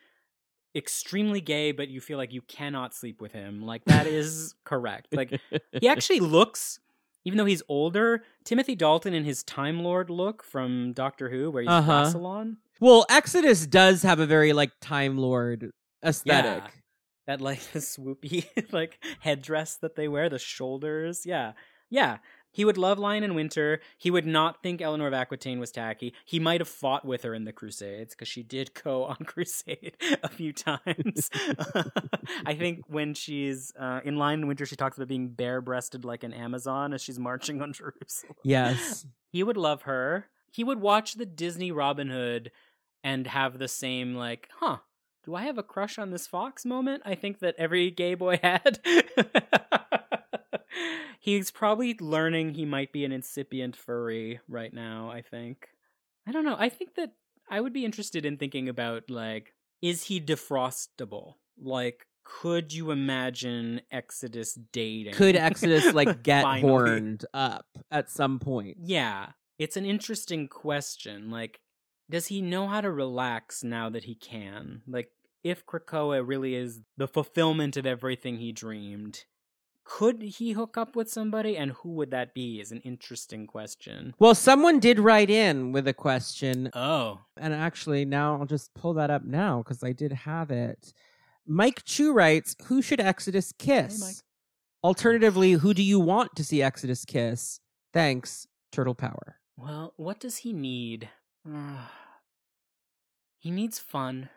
[0.74, 3.62] extremely gay, but you feel like you cannot sleep with him.
[3.62, 5.08] Like that is correct.
[5.12, 5.40] Like
[5.72, 6.78] he actually looks,
[7.24, 11.62] even though he's older, Timothy Dalton in his Time Lord look from Doctor Who, where
[11.62, 11.92] he's Uh-huh.
[11.92, 12.56] uh salon.
[12.80, 15.70] Well, Exodus does have a very like Time Lord
[16.04, 16.62] aesthetic.
[16.64, 16.70] Yeah.
[17.26, 21.26] That like the swoopy like headdress that they wear, the shoulders.
[21.26, 21.52] Yeah.
[21.90, 22.18] Yeah.
[22.52, 23.80] He would love Lion in Winter.
[23.96, 26.14] He would not think Eleanor of Aquitaine was tacky.
[26.24, 29.96] He might have fought with her in the Crusades because she did go on crusade
[30.22, 31.30] a few times.
[32.46, 36.04] I think when she's uh, in Lion in Winter, she talks about being bare breasted
[36.04, 38.36] like an Amazon as she's marching on Jerusalem.
[38.42, 39.06] Yes.
[39.30, 40.26] He would love her.
[40.52, 42.50] He would watch the Disney Robin Hood
[43.04, 44.78] and have the same, like, huh,
[45.24, 47.02] do I have a crush on this fox moment?
[47.06, 48.80] I think that every gay boy had.
[51.20, 55.68] He's probably learning he might be an incipient furry right now, I think.
[56.26, 56.56] I don't know.
[56.58, 57.12] I think that
[57.50, 61.34] I would be interested in thinking about, like, is he defrostable?
[61.60, 65.14] Like, could you imagine Exodus dating?
[65.14, 68.76] Could Exodus like get horned up at some point?
[68.80, 71.30] Yeah, it's an interesting question.
[71.30, 71.60] Like,
[72.08, 74.82] does he know how to relax now that he can?
[74.86, 75.10] Like,
[75.42, 79.24] if Krakoa really is the fulfillment of everything he dreamed,
[79.84, 81.56] could he hook up with somebody?
[81.56, 82.60] And who would that be?
[82.60, 84.14] Is an interesting question.
[84.18, 88.94] Well, someone did write in with a question, Oh, and actually, now I'll just pull
[88.94, 90.92] that up now because I did have it.
[91.46, 94.00] Mike Chu writes, "Who should Exodus kiss?
[94.00, 94.16] Mike.
[94.84, 97.60] Alternatively, who do you want to see Exodus kiss?
[97.92, 101.10] Thanks, Turtle Power." well, what does he need?
[103.38, 104.28] he needs fun.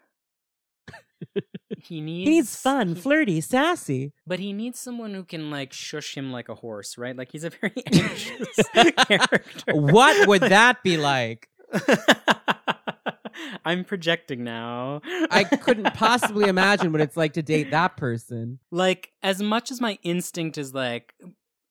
[1.86, 4.12] he needs He needs fun, he- flirty, sassy.
[4.28, 7.16] But he needs someone who can like shush him like a horse, right?
[7.16, 8.68] Like he's a very anxious
[9.08, 9.74] character.
[9.76, 11.50] What would that be like?
[13.66, 15.02] I'm projecting now.
[15.32, 18.60] I couldn't possibly imagine what it's like to date that person.
[18.72, 21.14] like as much as my instinct is like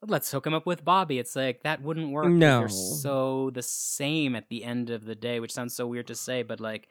[0.06, 1.18] let's hook him up with Bobby.
[1.18, 2.26] It's like that wouldn't work.
[2.28, 2.60] No.
[2.60, 6.14] They're so the same at the end of the day, which sounds so weird to
[6.16, 6.88] say, but like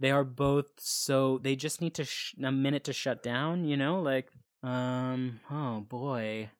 [0.00, 3.76] they are both so they just need to sh- a minute to shut down, you
[3.76, 4.00] know?
[4.00, 4.28] Like
[4.62, 6.50] um oh boy.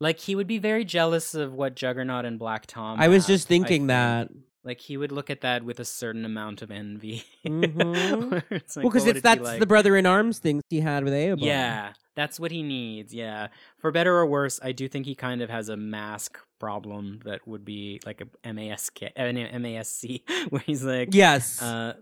[0.00, 3.00] Like he would be very jealous of what Juggernaut and Black Tom.
[3.00, 3.88] I was have, just thinking think.
[3.88, 4.28] that.
[4.64, 7.24] Like he would look at that with a certain amount of envy.
[7.46, 8.30] Mhm.
[8.30, 9.60] Where like, well, because it's that's like?
[9.60, 11.42] the brother in arms thing he had with Eobar.
[11.44, 13.12] Yeah, that's what he needs.
[13.12, 17.20] Yeah, for better or worse, I do think he kind of has a mask problem
[17.26, 21.60] that would be like a MASK, an MASC, where he's like, Yes.
[21.60, 21.94] uh,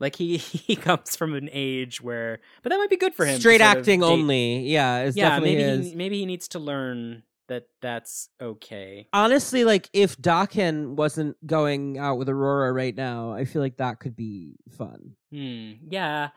[0.00, 3.38] like he he comes from an age where, but that might be good for him.
[3.40, 4.60] Straight acting only.
[4.68, 5.86] Yeah, it's Yeah, definitely maybe is.
[5.90, 9.08] he, maybe he needs to learn that that's okay.
[9.12, 14.00] Honestly, like if Daken wasn't going out with Aurora right now, I feel like that
[14.00, 15.14] could be fun.
[15.32, 15.72] Hmm.
[15.88, 16.28] Yeah,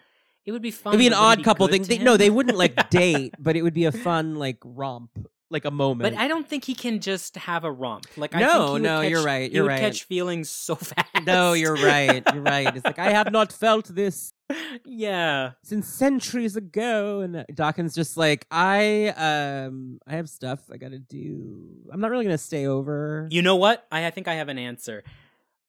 [0.46, 0.94] it would be fun.
[0.94, 1.84] It'd be an odd couple thing.
[1.84, 5.12] They, no, they wouldn't like date, but it would be a fun like romp,
[5.52, 6.16] like a moment.
[6.16, 8.06] But I don't think he can just have a romp.
[8.18, 9.80] Like I No, think he would no, catch, you're right, he you're would right.
[9.80, 11.26] catch feelings so fast.
[11.26, 12.24] no, you're right.
[12.34, 12.76] You're right.
[12.76, 14.34] It's like I have not felt this
[14.86, 15.52] yeah.
[15.64, 21.62] since centuries ago, and Dawkins just like I um I have stuff I gotta do.
[21.92, 23.28] I'm not really gonna stay over.
[23.32, 23.86] You know what?
[23.92, 25.04] I, I think I have an answer.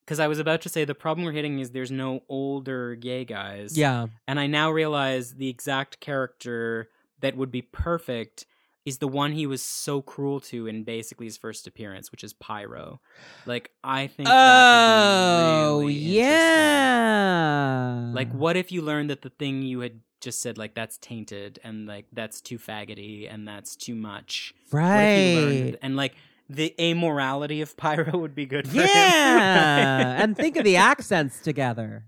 [0.04, 3.24] Because I was about to say the problem we're hitting is there's no older gay
[3.24, 3.78] guys.
[3.78, 6.88] yeah, And I now realize the exact character
[7.20, 8.44] that would be perfect
[8.84, 12.32] is the one he was so cruel to in basically his first appearance, which is
[12.32, 13.00] Pyro.
[13.46, 15.94] Like, I think that Oh really
[16.72, 18.10] yeah.
[18.14, 21.58] Like, what if you learned that the thing you had just said, like, that's tainted
[21.64, 24.54] and, like, that's too faggoty and that's too much?
[24.70, 25.78] What if you learned- right?
[25.82, 26.14] and, like,
[26.48, 28.76] the amorality of Pyro would be good for.
[28.76, 32.04] Yeah, and think of the accents together.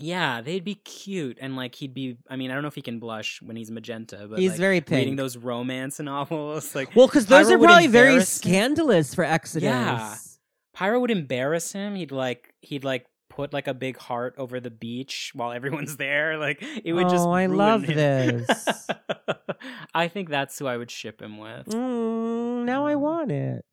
[0.00, 2.16] Yeah, they'd be cute, and like he'd be.
[2.28, 4.60] I mean, I don't know if he can blush when he's magenta, but He's like,
[4.60, 6.74] very reading those romance novels.
[6.74, 9.64] Like, Well, because those Pyro are probably very scandalous for Exodus.
[9.64, 10.14] Yeah.
[10.74, 11.94] Pyro would embarrass him.
[11.96, 16.38] He'd like he'd like put like a big heart over the beach while everyone's there.
[16.38, 17.26] Like it would just.
[17.26, 17.96] Oh, I love him.
[17.96, 18.86] this.
[19.94, 21.66] I think that's who I would ship him with.
[21.66, 23.64] Mm, now I want it.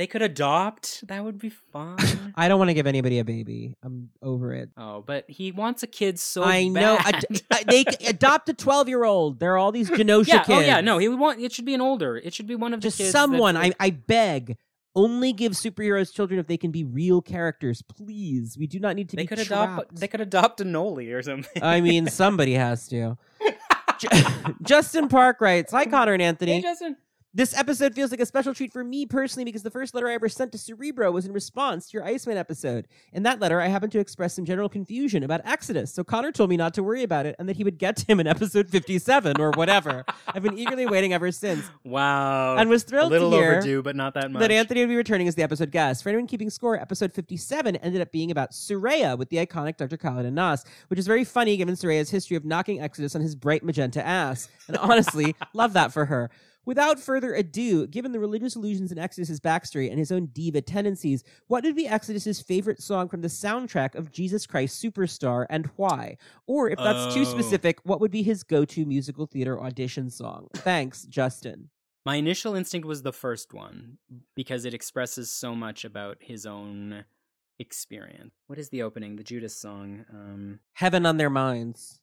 [0.00, 1.06] They could adopt.
[1.08, 1.98] That would be fun.
[2.34, 3.76] I don't want to give anybody a baby.
[3.82, 4.70] I'm over it.
[4.78, 6.96] oh, but he wants a kid so I know.
[6.96, 7.16] bad.
[7.16, 9.40] Ad- uh, they adopt a 12 year old.
[9.40, 10.42] There are all these Genosha yeah.
[10.42, 10.58] kids.
[10.58, 10.80] Oh yeah.
[10.80, 11.38] No, he would want.
[11.38, 12.16] It should be an older.
[12.16, 13.56] It should be one of the Just someone.
[13.56, 14.56] like- I, I beg.
[14.96, 18.56] Only give superheroes children if they can be real characters, please.
[18.58, 19.72] We do not need to they be could trapped.
[19.82, 19.96] adopt.
[20.00, 21.62] They could adopt a Noli or something.
[21.62, 23.18] I mean, somebody has to.
[24.62, 26.54] Justin Park writes, "Hi Connor and Anthony.
[26.54, 26.96] Hey, Justin.
[27.32, 30.14] This episode feels like a special treat for me personally because the first letter I
[30.14, 32.88] ever sent to Cerebro was in response to your Iceman episode.
[33.12, 36.50] In that letter, I happened to express some general confusion about Exodus, so Connor told
[36.50, 38.68] me not to worry about it and that he would get to him in episode
[38.68, 40.04] 57 or whatever.
[40.26, 42.56] I've been eagerly waiting ever since Wow.
[42.56, 44.40] and was a thrilled little to hear overdue, but not that much.
[44.40, 46.02] that Anthony would be returning as the episode guest.
[46.02, 49.96] For anyone keeping score, episode 57 ended up being about Sooraya with the iconic Dr.
[49.96, 53.62] Khalid Nas, which is very funny given Sooraya's history of knocking Exodus on his bright
[53.62, 54.48] magenta ass.
[54.66, 56.28] And honestly, love that for her.
[56.66, 61.24] Without further ado, given the religious allusions in Exodus's backstory and his own diva tendencies,
[61.46, 66.16] what would be Exodus's favorite song from the soundtrack of Jesus Christ Superstar and why?
[66.46, 67.24] Or if that's too Oh.
[67.24, 70.48] specific, what would be his go-to musical theater audition song?
[70.54, 71.70] Thanks, Justin.
[72.04, 73.98] My initial instinct was the first one
[74.34, 77.04] because it expresses so much about his own
[77.58, 78.32] experience.
[78.46, 79.16] What is the opening?
[79.16, 80.04] The Judas song.
[80.10, 81.99] Um, Heaven on their minds.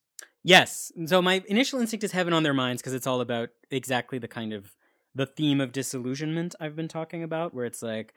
[0.47, 0.91] Yes.
[1.05, 4.27] So my initial instinct is Heaven on Their Minds because it's all about exactly the
[4.27, 4.71] kind of
[5.13, 8.13] the theme of disillusionment I've been talking about, where it's like,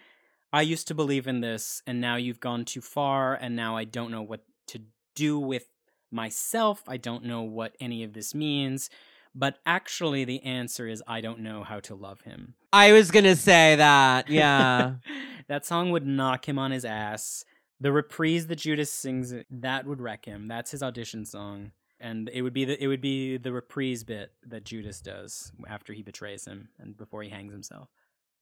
[0.52, 3.84] I used to believe in this, and now you've gone too far, and now I
[3.84, 4.80] don't know what to
[5.14, 5.66] do with
[6.10, 6.82] myself.
[6.88, 8.90] I don't know what any of this means.
[9.34, 12.54] But actually, the answer is I don't know how to love him.
[12.72, 14.28] I was gonna say that.
[14.28, 14.94] Yeah.
[15.48, 17.44] that song would knock him on his ass.
[17.80, 20.48] The reprise that Judas sings, uh, that would wreck him.
[20.48, 24.32] That's his audition song, and it would be the it would be the reprise bit
[24.46, 27.88] that Judas does after he betrays him and before he hangs himself.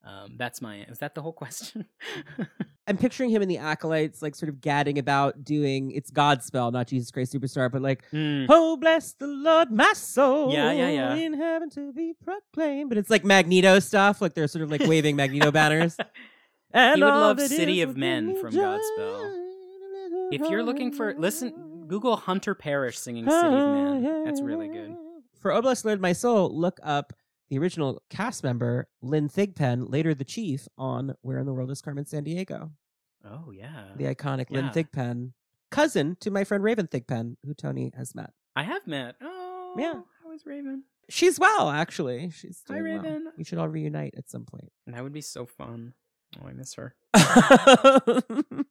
[0.05, 0.83] Um, that's my.
[0.83, 1.85] Is that the whole question?
[2.87, 6.87] I'm picturing him in the acolytes, like sort of gadding about doing it's Godspell, not
[6.87, 8.45] Jesus Christ Superstar, but like, Hmm.
[8.49, 10.53] oh bless the Lord, my soul.
[10.53, 11.13] Yeah, yeah, yeah.
[11.15, 12.89] In heaven to be proclaimed.
[12.89, 15.97] But it's like Magneto stuff, like they're sort of like waving Magneto banners.
[16.71, 19.35] And He would love City of Men from Godspell.
[20.31, 21.53] if you're looking for, listen.
[21.89, 24.23] Google Hunter Parrish singing City of Men.
[24.23, 24.95] That's really good.
[25.41, 27.13] For Oh Bless Lord My Soul, look up
[27.49, 31.81] the original cast member, Lynn Thigpen, later the chief, on Where in the World is
[31.81, 32.69] Carmen Sandiego.
[33.25, 35.33] Oh yeah, The iconic Lynn Thigpen,
[35.71, 38.31] cousin to my friend Raven Thigpen, who Tony has met.
[38.55, 39.15] I have met.
[39.21, 40.01] Oh Yeah.
[40.23, 40.83] How is Raven?
[41.09, 42.29] She's well, actually.
[42.29, 43.33] She's Hi, doing well.
[43.35, 44.71] We should all reunite at some point.
[44.85, 45.93] That would be so fun.
[46.39, 46.93] Oh, I miss her.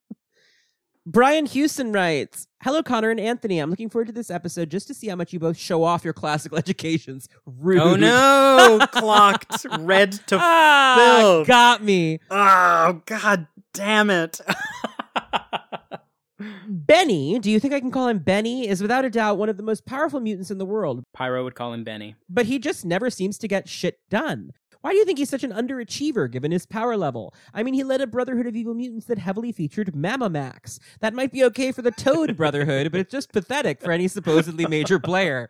[1.10, 3.60] Brian Houston writes, Hello, Connor and Anthony.
[3.60, 6.04] I'm looking forward to this episode just to see how much you both show off
[6.04, 7.30] your classical educations.
[7.46, 7.80] Rude.
[7.80, 8.86] Oh no!
[8.92, 11.46] Clocked red to ah, filth.
[11.48, 12.20] got me.
[12.30, 14.38] Oh god damn it!
[16.68, 18.68] Benny, do you think I can call him Benny?
[18.68, 21.54] Is without a doubt one of the most powerful mutants in the world, Pyro would
[21.54, 22.16] call him Benny.
[22.28, 24.52] but he just never seems to get shit done.
[24.80, 27.34] Why do you think he's such an underachiever given his power level?
[27.52, 30.78] I mean, he led a Brotherhood of Evil Mutants that heavily featured Mammomax.
[31.00, 34.66] That might be okay for the Toad Brotherhood, but it's just pathetic for any supposedly
[34.66, 35.48] major player.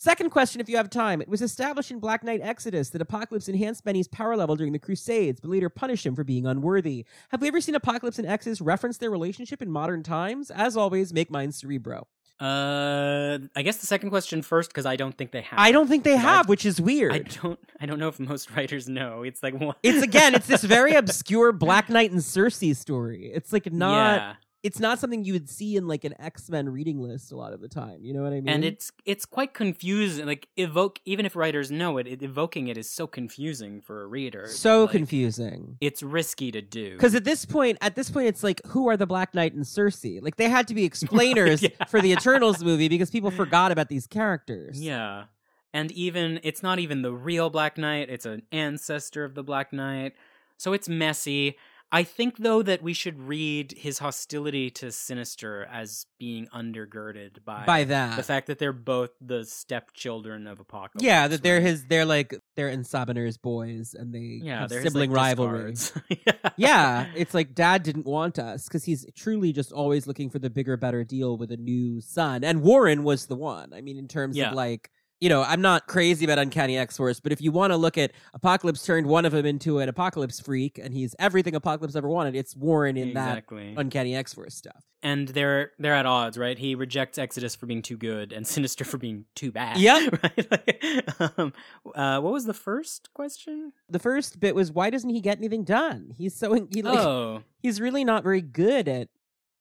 [0.00, 1.20] Second question, if you have time.
[1.20, 4.78] It was established in Black Knight Exodus that Apocalypse enhanced Benny's power level during the
[4.78, 7.04] Crusades, but later punished him for being unworthy.
[7.30, 10.50] Have we ever seen Apocalypse and Exodus reference their relationship in modern times?
[10.50, 12.06] As always, make mine Cerebro.
[12.40, 15.58] Uh, I guess the second question first because I don't think they have.
[15.58, 17.12] I don't think they I- have, which is weird.
[17.12, 17.58] I don't.
[17.80, 19.22] I don't know if most writers know.
[19.22, 19.76] It's like what?
[19.82, 23.30] it's again, it's this very obscure Black Knight and Sersi story.
[23.34, 24.34] It's like not Yeah.
[24.64, 27.60] It's not something you would see in like an X-Men reading list a lot of
[27.60, 28.04] the time.
[28.04, 28.48] You know what I mean?
[28.48, 30.26] and it's it's quite confusing.
[30.26, 34.06] Like evoke, even if writers know it, it evoking it is so confusing for a
[34.06, 34.48] reader.
[34.48, 35.76] so Like, confusing.
[35.80, 38.96] It's risky to do Because at this point, at this point, it's like, who are
[38.96, 40.20] the Black Knight and Sersi?
[40.20, 41.84] Like they had to be explainers Yeah.
[41.88, 44.82] for the Eternals movie because people forgot about these characters.
[44.82, 45.24] Yeah.
[45.72, 49.72] And even it's not even the real Black Knight, it's an ancestor of the Black
[49.72, 50.14] Knight.
[50.56, 51.56] So it's messy.
[51.90, 57.64] I think though that we should read his hostility to Sinister as being undergirded by
[57.64, 58.16] By that.
[58.16, 61.02] the fact that they're both the stepchildren of Apocalypse.
[61.04, 64.68] yeah, that they're his they're like they're En Sabah Nur's boys and they yeah, have
[64.68, 65.70] they're his, sibling like, rivalry.
[65.72, 66.02] discards.
[66.56, 70.50] yeah, it's like dad didn't want us because he's truly just always looking for the
[70.50, 72.44] bigger, better deal with a new son.
[72.44, 73.72] And Warren was the one.
[73.72, 74.48] I mean, in terms Yeah.
[74.50, 74.90] of like,
[75.20, 77.98] you know, I'm not crazy about Uncanny X Force, but if you want to look
[77.98, 82.08] at Apocalypse turned one of them into an Apocalypse freak and he's everything Apocalypse ever
[82.08, 83.74] wanted, it's Warren in exactly.
[83.74, 84.84] that Uncanny X Force stuff.
[85.02, 86.56] and they're they're at odds, right?
[86.56, 89.78] He rejects Exodus for being too good and Sinister for being too bad.
[89.78, 90.08] Yeah.
[90.22, 90.50] right.
[90.50, 91.52] Like, um,
[91.94, 93.72] uh, what was the first question?
[93.88, 96.12] The first bit was why doesn't he get anything done?
[96.16, 99.08] He's so he, like oh, he's really not very good at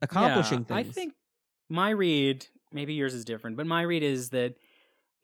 [0.03, 0.89] accomplishing yeah, things.
[0.89, 1.13] I think
[1.67, 4.55] my read, maybe yours is different, but my read is that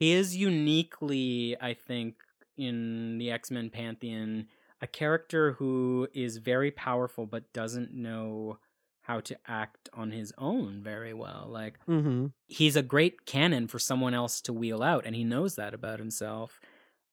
[0.04, 2.16] he is uniquely, I think,
[2.58, 4.48] in the X Men pantheon,
[4.82, 8.60] a character who is very powerful but doesn't know
[9.02, 11.48] how to act on his own very well.
[11.50, 15.56] Like hmm he's a great cannon for someone else to wheel out and he knows
[15.56, 16.60] that about himself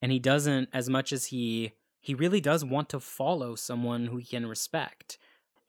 [0.03, 4.17] and he doesn't as much as he he really does want to follow someone who
[4.19, 5.19] he can respect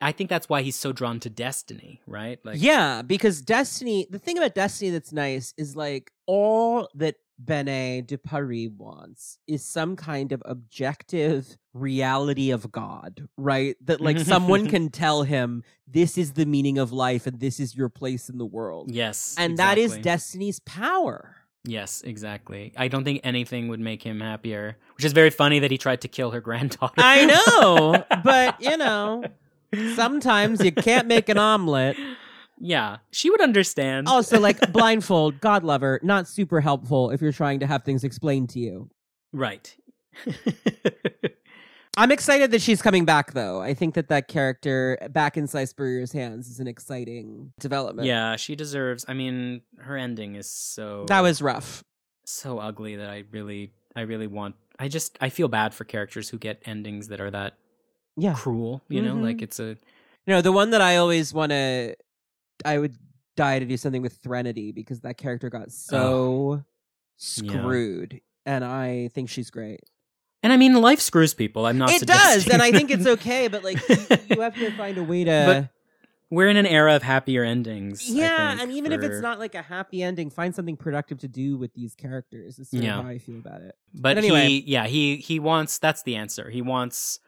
[0.02, 4.20] i think that's why he's so drawn to destiny right like yeah, because Destiny, the
[4.20, 9.96] thing about Destiny that's nice is like all that Bennet du Paris wants is some
[9.96, 13.76] kind of objective reality of God, right?
[13.86, 17.76] That like someone can tell him this is the meaning of life and this is
[17.76, 18.92] your place in the world.
[18.92, 19.98] yes And that is.
[19.98, 21.36] Destiny's power.
[21.64, 25.70] yes exactly i don't think anything would make him happier which is very funny that
[25.70, 29.24] he tried to kill her granddaughter I know, but you know,
[29.96, 31.98] sometimes you can't make an omelet.
[32.60, 37.32] yeah she would understand oh, Also, like blindfold, God lover, not super helpful if you're
[37.32, 38.90] trying to have things explained to you.
[39.32, 39.76] right
[41.98, 43.62] I'm excited that she's coming back, though.
[43.62, 48.08] I think that that character back in Si Spurrier's hands is an exciting development.
[48.08, 51.84] yeah she deserves i mean her ending is so that was rough.
[52.24, 56.30] so ugly that I really I really want I just I feel bad for characters
[56.30, 57.56] who get endings that are that
[58.18, 59.16] Yeah, cruel, you know?
[59.16, 59.24] Mhm.
[59.24, 59.70] Like it's a
[60.26, 61.96] you know the one that I always want to,
[62.66, 62.96] I would
[63.38, 66.64] die to do something with Threnody because that character got so
[67.18, 69.82] screwed, and I think she's great.
[70.44, 71.66] And I mean life screws people.
[71.68, 73.98] I'm not suggesting it does, and I think it's okay, but like you,
[74.36, 75.44] you have to find a way to.
[75.46, 75.70] But
[76.36, 78.10] We're in an era of happier endings.
[78.10, 81.20] I yeah, think, and even if it's not like a happy ending, find something productive
[81.20, 82.58] to do with these characters.
[82.58, 83.00] Is sort Yeah.
[83.00, 83.76] of how I feel about it.
[83.94, 84.48] But, But anyway.
[84.48, 85.78] he, yeah, he he wants.
[85.78, 86.50] That's the answer.
[86.50, 87.20] He wants.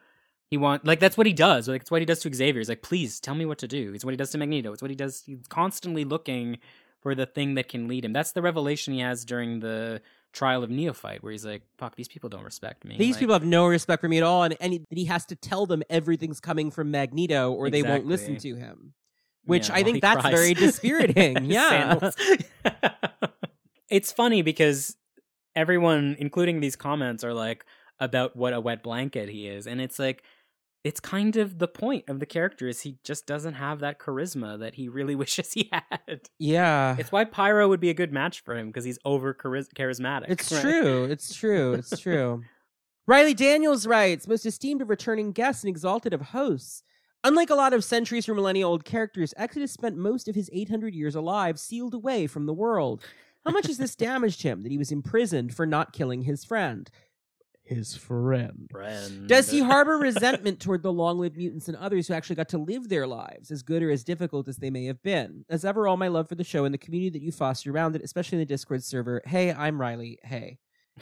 [0.53, 1.67] He want like that's what he does.
[1.67, 2.59] Like it's what he does to Xavier.
[2.59, 3.91] He's like, please tell me what to do.
[3.95, 4.71] It's what he does to Magneto.
[4.71, 5.23] It's what he does.
[5.25, 6.59] He's constantly looking
[7.01, 8.13] for the thing that can lead him.
[8.13, 9.99] That's the revelation he has during the
[10.31, 12.97] trial of Neophyte, where he's like, fuck, these people don't respect me.
[12.99, 15.25] These Like, people have no respect for me at all, and, and he, he has
[15.25, 18.93] to tell them everything's coming from Magneto, or they won't listen to him.
[19.45, 20.33] Which Yeah, I think that's cries.
[20.33, 21.45] very dispiriting.
[21.45, 22.11] yeah,
[23.89, 24.95] it's funny because
[25.55, 27.65] everyone, including these comments, are like
[27.99, 30.23] about what a wet blanket he is, and it's like
[30.83, 34.59] it's kind of the point of the character is he just doesn't have that charisma
[34.59, 36.29] that he really wishes he had.
[36.39, 36.95] yeah.
[36.99, 40.25] It's why Pyro would be a good match for him because he's over chariz- charismatic.
[40.29, 40.61] It's right?
[40.61, 41.03] true.
[41.05, 41.73] It's true.
[41.73, 42.43] It's true.
[43.07, 46.83] Riley Daniels writes, most esteemed of returning guests and exalted of hosts.
[47.25, 50.93] Unlike a lot of centuries or millennia old characters, Exodus spent most of his 800
[50.93, 53.01] years alive sealed away from the world.
[53.45, 56.89] How much has this damaged him that he was imprisoned for not killing his friend?
[57.65, 58.67] His friend.
[58.69, 59.27] Friend.
[59.27, 62.57] Does he harbor resentment toward the long lived mutants and others who actually got to
[62.57, 65.45] live their lives, as good or as difficult as they may have been?
[65.49, 67.95] As ever, all my love for the show and the community that you foster around
[67.95, 69.21] it, especially in the Discord server.
[69.25, 70.19] Hey, I'm Riley.
[70.23, 70.57] Hey.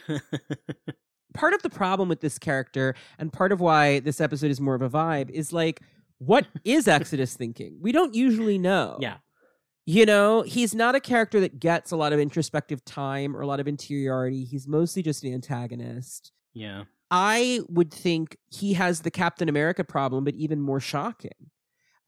[1.34, 4.76] Part of the problem with this character, and part of why this episode is more
[4.76, 5.82] of a vibe, is like,
[6.18, 7.78] what is Exodus thinking?
[7.82, 8.98] We don't usually know.
[9.00, 9.18] yeah.
[9.88, 13.48] You know, he's not a character that gets a lot of introspective time or a
[13.48, 14.44] lot of interiority.
[14.44, 16.32] He's mostly just an antagonist.
[16.54, 16.84] Yeah.
[17.10, 21.50] I would think he has the Captain America problem, but even more shocking.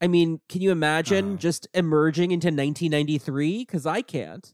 [0.00, 1.36] I mean, can you imagine Uh.
[1.36, 3.58] just emerging into 1993?
[3.64, 4.52] Because I can't.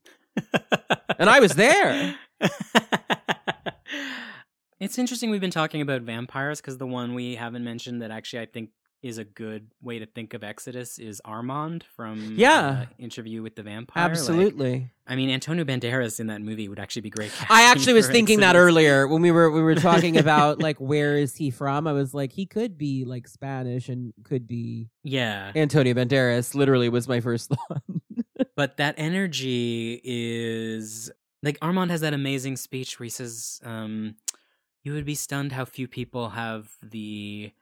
[1.18, 2.16] And I was there.
[4.80, 8.40] it's interesting we've been talking about vampires because the one we haven't mentioned that actually
[8.40, 8.70] I think
[9.02, 12.84] is a good way to think of Exodus is Armand from Yeah.
[12.90, 14.02] uh, Interview with the Vampire.
[14.04, 14.90] Like, Absolutely.
[15.06, 17.32] I mean, Antonio Banderas in that movie would actually be great.
[17.50, 21.16] I actually was thinking that earlier when we were we were talking about like where
[21.16, 21.86] is he from?
[21.86, 26.54] I was like, he could be like Spanish and could be Yeah, Antonio Banderas.
[26.54, 27.82] Literally was my first thought.
[28.54, 31.10] but that energy is
[31.42, 34.16] like Armand has that amazing speech where he says, um,
[34.84, 37.52] "You would be stunned how few people have the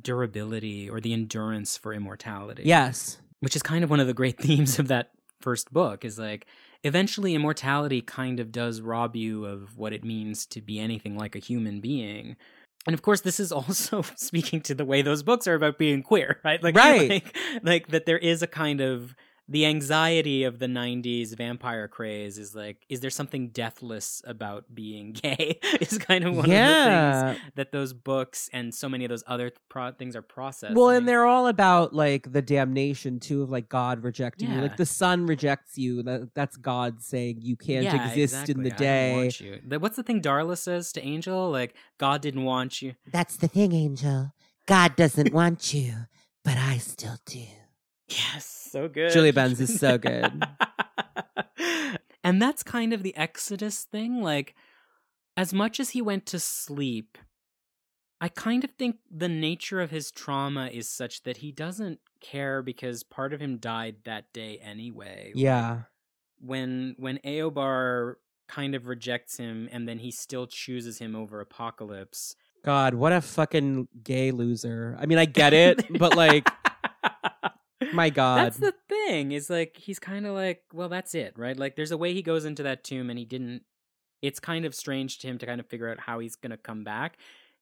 [0.00, 2.62] durability or the endurance for immortality.
[2.64, 3.18] Yes.
[3.40, 6.46] which is kind of one of the great themes of that first book is like
[6.84, 11.34] eventually immortality kind of does rob you of what it means to be anything like
[11.34, 12.36] a human being
[12.86, 16.02] and of course this is also speaking to the way those books are about being
[16.02, 17.10] queer right like Right.
[17.10, 19.16] like, like that there is a kind of
[19.52, 25.12] the anxiety of the 90s vampire craze is like is there something deathless about being
[25.24, 26.56] gay is kind of one of the
[27.34, 30.88] things that those books and so many of those other pro- things are processed Well,
[30.88, 34.60] and they're all about like the damnation too of like God rejecting you.
[34.62, 36.02] Like the sun rejects you.
[36.02, 38.64] That that's God saying you can't Yeah, exist in exactly.
[38.64, 39.12] the I don't day.
[39.12, 39.78] want you.
[39.78, 41.50] What's the thing Darla says to Angel?
[41.50, 42.94] Like, God didn't want you.
[43.12, 44.32] That's the thing, Angel.
[44.66, 45.92] God doesn't want you,
[46.44, 47.44] but I still do.
[48.16, 49.12] Yes, so good.
[49.12, 50.44] Julie Benz is so good.
[52.24, 54.22] and that's kind of the Exodus thing.
[54.22, 54.54] Like,
[55.36, 57.18] as much as he went to sleep,
[58.20, 62.62] I kind of think the nature of his trauma is such that he doesn't care
[62.62, 65.32] because part of him died that day anyway.
[65.34, 65.82] Yeah.
[66.40, 68.14] when when Eobar
[68.48, 72.36] kind of rejects him and then he still chooses him over Apocalypse.
[72.64, 74.96] God, what a fucking gay loser.
[75.00, 76.48] I mean, I get it, but like,
[77.92, 78.38] my God.
[78.38, 79.32] That's the thing.
[79.32, 81.56] Is like he's kind of like, well, that's it, right?
[81.56, 83.62] Like there's a way he goes into that tomb and he didn't
[84.20, 86.56] it's kind of strange to him to kind of figure out how he's going to
[86.56, 87.16] come back.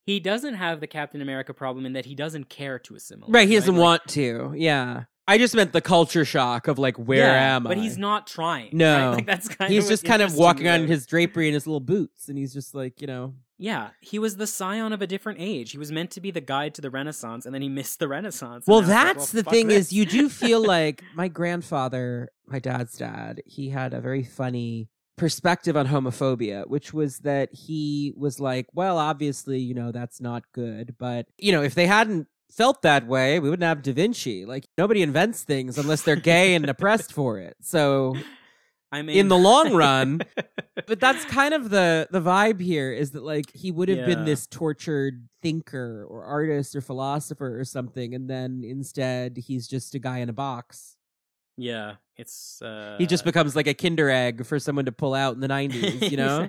[0.04, 3.34] He doesn't have the Captain America problem in that he doesn't care to assimilate.
[3.34, 3.48] right.
[3.48, 4.52] He doesn't Like, want to.
[4.56, 5.04] Yeah.
[5.26, 7.70] I just meant the culture shock of like, where yeah, am I?
[7.70, 8.64] But he's not trying.
[8.64, 8.74] right?
[8.74, 9.12] No.
[9.14, 11.80] Like that's kind He's just kind of walking on about- his drapery in his little
[11.80, 15.38] boots, and he's just like, you know, Yeah, he was the scion of a different
[15.38, 15.72] age.
[15.72, 18.08] He was meant to be the guide to the Renaissance, and then he missed the
[18.08, 18.66] Renaissance.
[18.66, 22.58] Well, it's like, that's well, the thing is you do feel like my grandfather, my
[22.58, 28.40] dad's dad, he had a very funny perspective on homophobia, which was that he was
[28.40, 32.80] like, well, obviously, you know, that's not good, but you know, if they hadn't felt
[32.80, 34.46] that way, we wouldn't have Da Vinci.
[34.46, 37.56] Like nobody invents things unless they're gay and oppressed for it.
[37.60, 38.16] So,
[38.92, 40.22] I mean, in the long run,
[40.86, 44.24] but that's kind of the the vibe here is that like he would have been
[44.24, 49.98] this tortured thinker or artist or philosopher or something and then instead he's just a
[49.98, 50.96] guy in a box
[51.60, 55.34] yeah, it's uh, he just becomes like a kinder egg for someone to pull out
[55.34, 56.48] in the 90s you know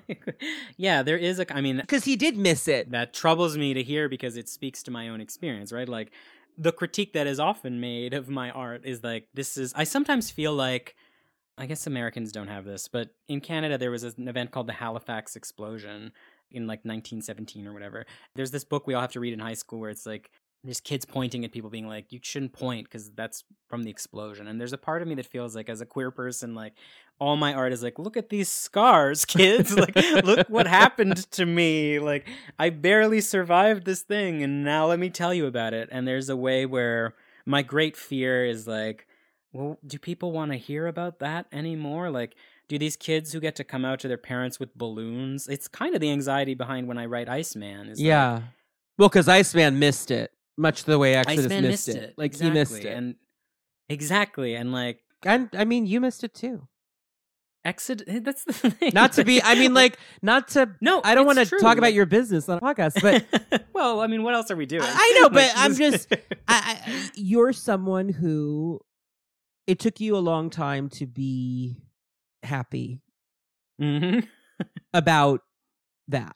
[0.78, 1.54] yeah, there is a.
[1.54, 4.82] I mean, because he did miss it that troubles me to hear because it speaks
[4.84, 5.88] to my own experience, right?
[5.90, 6.12] Like
[6.58, 10.32] the critique that is often made of my art is like this is I sometimes
[10.32, 10.96] feel like
[11.62, 14.74] I guess Americans don't have this, but in Canada there was an event called the
[14.74, 16.12] Halifax explosion
[16.50, 18.08] in like 1917 or whatever.
[18.34, 20.32] There's this book we all have to read in high school where it's like
[20.64, 24.48] there's kids pointing at people being like you shouldn't point because that's from the explosion.
[24.48, 26.74] And there's a part of me that feels like as a queer person like
[27.20, 29.78] all my art is like look at these scars kids.
[29.78, 32.00] Like look what happened to me.
[32.00, 35.90] Like i barely survived this thing and now let me tell you about it.
[35.92, 37.14] And there's a way where
[37.46, 39.06] my great fear is like
[39.54, 42.10] well do people want to hear about that anymore?
[42.10, 42.36] Like
[42.68, 45.94] do these kids who get to come out to their parents with balloons it's kind
[45.94, 48.42] of the anxiety behind when i write iceman is like, yeah.
[48.98, 52.04] Well because iceman missed it much the way exodus iceman missed, missed it.
[52.04, 52.14] it.
[52.18, 52.86] Like he missed it.
[52.86, 53.16] and
[53.90, 56.68] exactly and like and i mean you missed it too.
[57.64, 61.14] Exit eh, that's the thing not to be i mean like not to no i
[61.14, 64.34] don't want to talk about your business on a podcast but well, I mean, what
[64.34, 64.84] else are we doing?
[64.84, 66.12] I- I know, but I'm just-
[66.48, 68.80] I, I, you're someone who
[69.68, 71.78] it took you a long time to be
[72.44, 73.02] happy
[73.82, 74.28] Mhm.
[74.94, 75.42] about
[76.08, 76.36] that.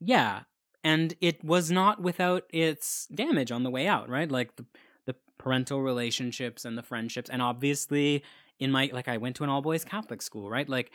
[0.00, 0.42] Yeah,
[0.84, 4.30] and it was not without its damage on the way out, right?
[4.30, 4.66] Like the
[5.06, 8.22] the parental relationships and the friendships, and obviously
[8.58, 10.68] in my like I went to an all boys Catholic school, right?
[10.68, 10.92] Like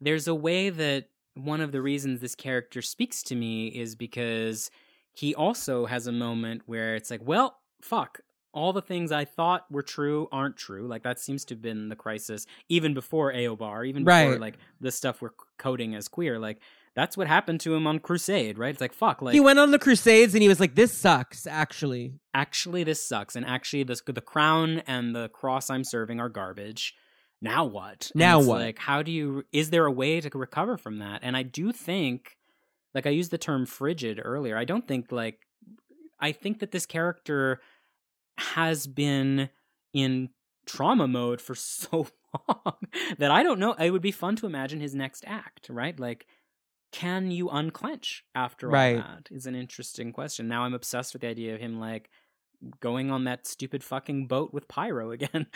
[0.00, 4.70] there's a way that one of the reasons this character speaks to me is because
[5.14, 8.20] he also has a moment where it's like, well, fuck.
[8.56, 10.88] All the things I thought were true aren't true.
[10.88, 14.40] Like that seems to have been the crisis even before Eobar, even before Right.
[14.40, 16.38] like the stuff we're coding as queer.
[16.38, 16.58] Like
[16.94, 18.70] that's what happened to him on Crusade, right?
[18.70, 21.46] It's like fuck, like he went on the Crusades and he was like, "This sucks."
[21.46, 26.30] Actually, actually this sucks, and actually this the crown and the cross I'm serving are
[26.30, 26.94] garbage.
[27.42, 28.10] Now what?
[28.14, 28.60] And Now what?
[28.62, 29.44] Like how do you?
[29.52, 31.20] Is there a way to recover from that?
[31.22, 32.38] And I do think,
[32.94, 34.56] like I used the term frigid earlier.
[34.56, 35.40] I don't think like
[36.18, 37.60] I think that this character
[38.38, 39.50] has been
[39.92, 40.30] in
[40.66, 42.06] trauma mode for so
[42.48, 42.76] long
[43.18, 43.72] that I don't know.
[43.72, 45.98] It would be fun to imagine his next act, right?
[45.98, 46.26] Like,
[46.92, 48.96] can you unclench after all Right.
[48.96, 49.28] that?
[49.30, 50.48] Is an interesting question.
[50.48, 52.10] Now I'm obsessed with the idea of him like
[52.80, 55.46] going on that stupid fucking boat with Pyro again.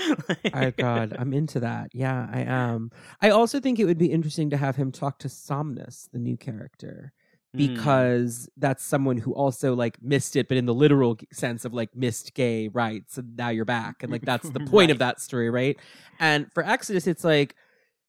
[0.53, 1.89] oh god, I'm into that.
[1.95, 2.91] Yeah, I am.
[3.23, 6.37] I also think it would be interesting to have him talk to Somnus, the new
[6.37, 7.13] character,
[7.57, 7.75] Mm.
[7.75, 11.95] because that's someone who also like missed it, but in the literal sense of like
[11.97, 15.51] missed gay rights, and now you're back, and like that's the point of that story,
[15.51, 15.77] right?
[16.21, 17.57] And for Exodus, it's like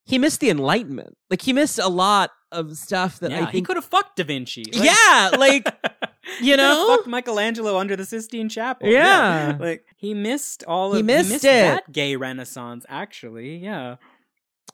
[0.04, 3.52] he missed the Enlightenment, like he missed a lot of stuff that yeah, I he
[3.52, 3.66] think.
[3.66, 4.64] could have fucked Da Vinci.
[4.72, 5.66] Like- yeah, like
[6.42, 6.86] you know?
[6.96, 8.88] fucked Michelangelo under the Sistine Chapel.
[8.88, 9.56] Yeah.
[9.58, 11.48] like he missed all He of missed missed it.
[11.48, 12.84] that gay renaissance.
[12.88, 13.96] Actually, yeah,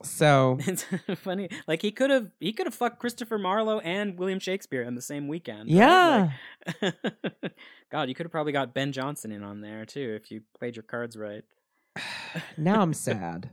[0.02, 0.84] so it's
[1.16, 1.48] funny.
[1.66, 5.02] Like he could have he could have fucked Christopher Marlowe and William Shakespeare on the
[5.02, 5.70] same weekend.
[5.70, 6.30] yeah.
[6.82, 6.94] Like-
[7.90, 10.76] God, you could have probably got Ben Jonson in on there too if you played
[10.76, 11.42] your cards right.
[12.56, 13.50] now I'm sad.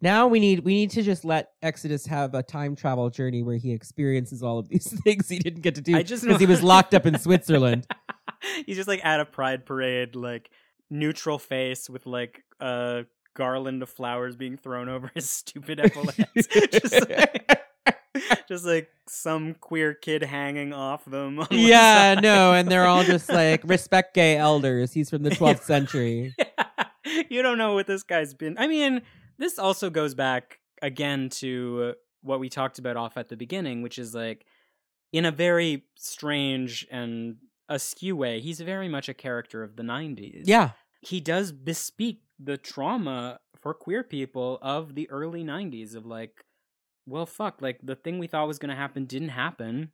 [0.00, 3.56] Now we need we need to just let Exodus have a time travel journey where
[3.56, 6.92] he experiences all of these things he didn't get to do because he was locked
[6.92, 7.86] up in Switzerland.
[8.66, 10.50] He's just like at a pride parade, like
[10.90, 16.16] neutral face with like a garland of flowers being thrown over his stupid epaulets.
[16.72, 17.60] just, like,
[18.48, 21.38] just like some queer kid hanging off them.
[21.40, 24.92] on yeah, no, and they're all just like respect gay elders.
[24.92, 26.34] He's from the 12th century.
[27.28, 28.56] you don't know what this guy's been.
[28.58, 29.02] I mean,
[29.38, 33.98] this also goes back again to what we talked about off at the beginning, which
[33.98, 34.46] is like
[35.12, 37.36] in a very strange and
[37.68, 40.42] askew way, he's very much a character of the 90s.
[40.44, 46.44] Yeah, He does bespeak the trauma for queer people of the early 90s of like,
[47.06, 49.92] well, fuck, like the thing we thought was going to happen didn't happen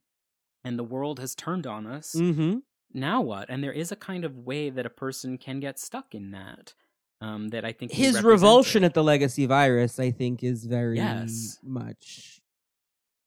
[0.65, 2.59] and the world has turned on us mm-hmm.
[2.93, 3.49] now what?
[3.49, 6.75] And there is a kind of way that a person can get stuck in that.
[7.23, 11.59] Um, that I think His revulsion at the legacy virus, I think, is very Yes.
[11.63, 12.41] much.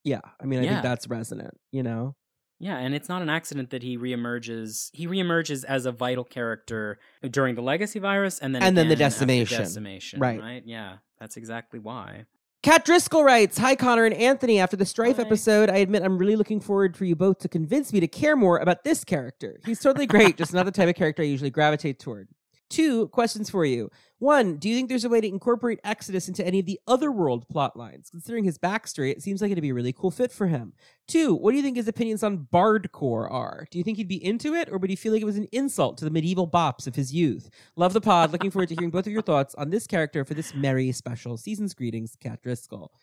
[0.03, 0.69] Yeah, I mean, I Yeah.
[0.71, 1.59] think that's resonant.
[1.71, 2.15] You know,
[2.63, 4.89] yeah, and it's not an accident that he reemerges.
[4.93, 6.97] He reemerges as a vital character
[7.29, 9.57] during the legacy virus, and then And then the decimation.
[9.59, 10.39] decimation, Right.
[10.39, 10.63] Right?
[10.65, 12.25] Yeah, that's exactly why.
[12.61, 14.57] Kat Driscoll writes, Hi, Connor and Anthony.
[14.59, 15.23] After the Stryfe Hi.
[15.23, 18.37] episode, I admit I'm really looking forward for you both to convince me to care
[18.37, 19.59] more about this character.
[19.65, 22.29] He's totally great, just not the type of character I usually gravitate toward.
[22.69, 23.89] Two questions for you.
[24.23, 27.45] One, do you think there's a way to incorporate Exodus into any of the otherworld
[27.49, 28.09] plot lines?
[28.09, 30.71] Considering his backstory, it seems like it'd be a really cool fit for him.
[31.09, 33.67] Two, what do you think his opinions on Bardcore are?
[33.69, 35.49] Do you think he'd be into it, or would he feel like it was an
[35.51, 37.49] insult to the medieval bops of his youth?
[37.75, 38.31] Love the pod.
[38.31, 41.35] Looking forward to hearing both of your thoughts on this character for this merry special.
[41.35, 42.93] Season's greetings, Kat Driscoll.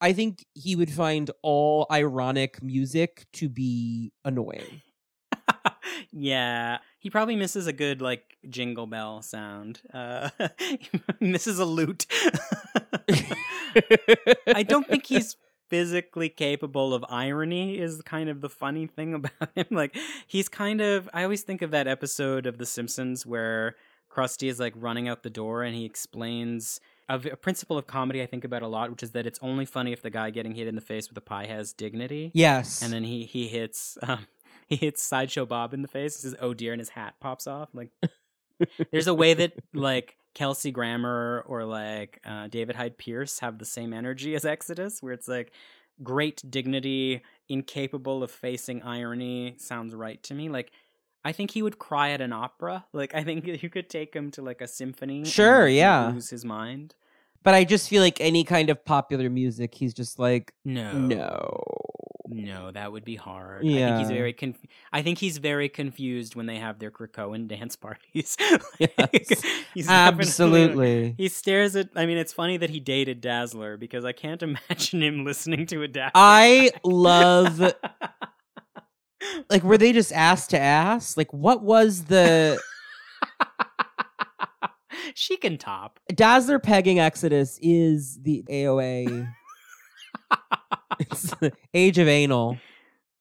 [0.00, 4.82] I think he would find all ironic music to be annoying.
[6.12, 9.80] yeah, he probably misses a good like jingle bell sound.
[9.92, 10.30] Uh,
[11.20, 12.06] misses a lute.
[14.54, 15.36] I don't think he's
[15.68, 19.66] physically capable of irony is kind of the funny thing about him.
[19.70, 19.96] Like
[20.26, 23.76] he's kind of I always think of that episode of The Simpsons where
[24.10, 28.22] Krusty is like running out the door and he explains a, a principle of comedy
[28.22, 30.54] I think about a lot, which is that it's only funny if the guy getting
[30.54, 32.30] hit in the face with a pie has dignity.
[32.34, 32.82] yes.
[32.82, 34.26] And then he he hits um,
[34.68, 36.16] he hits sideshow Bob in the face.
[36.16, 37.68] He says, "Oh dear," and his hat pops off.
[37.74, 37.90] Like
[38.90, 43.64] there's a way that like Kelsey Grammer or like uh, David Hyde Pierce have the
[43.64, 45.52] same energy as Exodus, where it's like
[46.02, 49.54] great dignity, incapable of facing irony.
[49.58, 50.48] Sounds right to me.
[50.48, 50.70] Like
[51.24, 52.84] I think he would cry at an opera.
[52.92, 55.18] Like I think you could take him to like a symphony.
[55.18, 56.10] and, Sure, like, yeah.
[56.12, 56.94] lose his mind.
[57.42, 61.64] but I just feel like any kind of popular music, he's just like, No, no.
[62.30, 63.64] No, that would be hard.
[63.64, 63.86] Yeah.
[63.86, 67.48] I think he's very conf- I think he's very confused when they have their Krakoan
[67.48, 68.36] dance parties.
[68.78, 69.42] Yes.
[69.74, 71.14] He's Absolutely.
[71.16, 75.02] He stares at I mean it's funny that he dated Dazzler because I can't imagine
[75.02, 76.12] him listening to a Dazzler.
[76.14, 77.74] I love
[79.50, 81.16] like were they just ass to ass?
[81.16, 82.60] Like what was the
[85.14, 86.00] she can top.
[86.14, 89.32] Dazzler pegging Exodus is the AOA
[91.10, 91.34] it's
[91.74, 92.58] age of anal.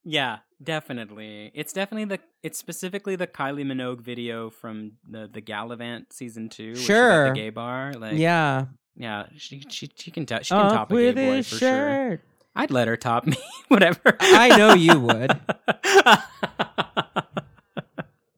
[0.03, 1.51] Yeah, definitely.
[1.53, 6.69] It's definitely the it's specifically the Kylie Minogue video from the the Galavant season 2
[6.69, 7.27] which is at Sure.
[7.29, 8.65] the gay bar like yeah.
[8.95, 11.55] yeah, she she she can t- she can Up top a gay with boy for
[11.55, 11.59] sure.
[11.59, 12.21] shirt.
[12.55, 14.17] I'd let her top me, whatever.
[14.19, 15.39] I know you would.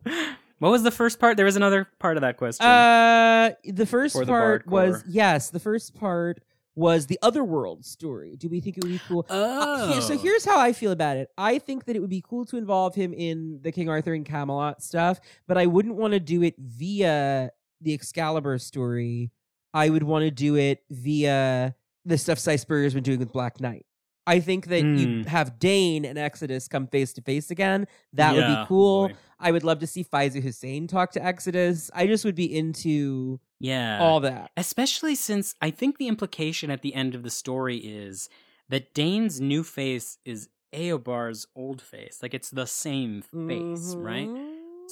[0.60, 1.38] what was the first part?
[1.38, 2.66] There was another part of that question.
[2.66, 5.50] Uh, the first the part was yes.
[5.52, 6.42] The first part
[6.80, 8.35] was the Otherworld story.
[8.38, 9.25] Do we think it would be cool?
[9.30, 10.17] Uh, so Oh.
[10.17, 11.27] here's how I feel about it.
[11.38, 14.25] I think that it would be cool to involve him in the King Arthur and
[14.25, 17.51] Camelot stuff, but I wouldn't want to do it via
[17.82, 19.32] the Excalibur story.
[19.74, 21.75] I would want to do it via
[22.06, 23.85] the stuff Si Spurrier's been doing with Black Knight.
[24.27, 25.23] I think that you Hmm.
[25.23, 27.88] have Dane and Exodus come face to face again.
[28.14, 29.07] That would be cool.
[29.09, 29.15] boy.
[29.39, 31.89] I would love to see Faiza Hussein talk to Exodus.
[31.93, 33.99] I just would be into Yeah.
[34.01, 34.51] all that.
[34.57, 38.30] Especially since I think the implication at the end of the story is
[38.67, 42.19] that Dane's new face is Eobar's old face.
[42.22, 44.30] Like it's the same face, right?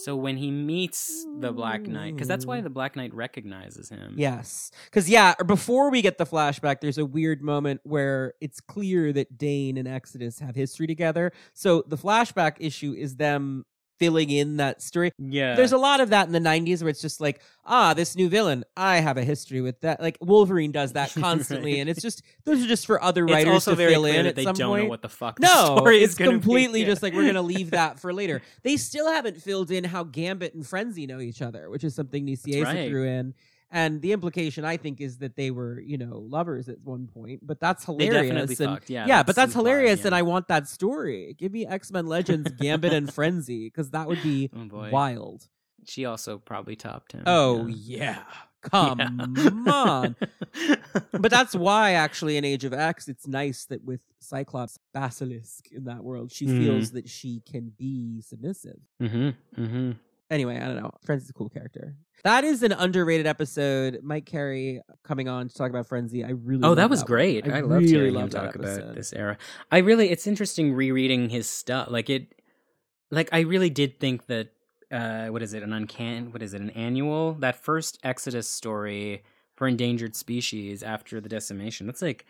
[0.06, 2.64] So when he meets the Black Knight, because that's why hmm.
[2.64, 4.14] the Black Knight recognizes him.
[4.18, 4.72] Yes.
[4.86, 9.38] Because, yeah, before we get the flashback, there's a weird moment where it's clear that
[9.38, 11.32] Dane and Exodus have history together.
[11.54, 13.66] So the flashback issue is them
[14.00, 15.12] filling in that story.
[15.18, 15.56] Yeah.
[15.56, 18.30] There's a lot of that in the 90s where it's just like, ah, this new
[18.30, 20.00] villain, I have a history with that.
[20.02, 21.74] Like Wolverine does that constantly.
[21.74, 21.80] Right.
[21.82, 24.14] and it's just, those are just for other it's writers also to very fill clear
[24.16, 24.84] in that at they don't point.
[24.84, 25.40] know what the fuck.
[25.40, 26.88] the No, story it's completely Yeah.
[26.88, 28.42] just like we're gonna leave that for later.
[28.64, 32.26] They still haven't filled in how Gambit and Frenzy know each other, which is something
[32.26, 32.90] Nicieza right.
[32.90, 33.34] threw in.
[33.70, 37.46] And the implication, I think, is that they were, you know, lovers at one point.
[37.46, 38.58] But that's hilarious.
[38.60, 38.90] and, fucked.
[38.90, 39.06] Yeah.
[39.08, 40.06] yeah, but that's hilarious, yeah.
[40.08, 41.36] and I want that story.
[41.38, 45.48] Give me X Men Legends, Gambit, and Frenzy, because that would be Oh wild.
[45.86, 47.24] She also probably topped him.
[47.26, 48.20] Oh yeah.
[48.20, 48.24] yeah,
[48.62, 50.16] come on.
[51.12, 55.86] But that's why, actually, in Age of X, it's nice that with Cyclops Basilisk in
[55.86, 56.58] that world, she Mhm.
[56.64, 58.80] feels that she can be submissive.
[59.02, 59.30] mm-hmm.
[59.62, 59.92] Mm-hmm.
[60.30, 60.92] Anyway, I don't know.
[61.06, 61.96] Frenzy's is a cool character.
[62.24, 64.00] That is an underrated episode.
[64.04, 66.24] Mike Carey coming on to talk about Frenzy.
[66.26, 67.08] I really Oh, that was one.
[67.08, 67.48] great.
[67.48, 69.38] I, loved really hearing loved that talk about this era.
[69.72, 71.90] I really, it's interesting rereading his stuff.
[71.90, 72.34] Like it,
[73.12, 74.50] like I really did think that.
[74.90, 75.64] Uh, what is it?
[75.64, 76.32] An uncan?
[76.32, 76.62] What is it?
[76.62, 77.34] An annual?
[77.34, 79.22] That first Exodus story
[79.56, 81.88] for endangered species after the decimation.
[81.88, 82.26] That's like,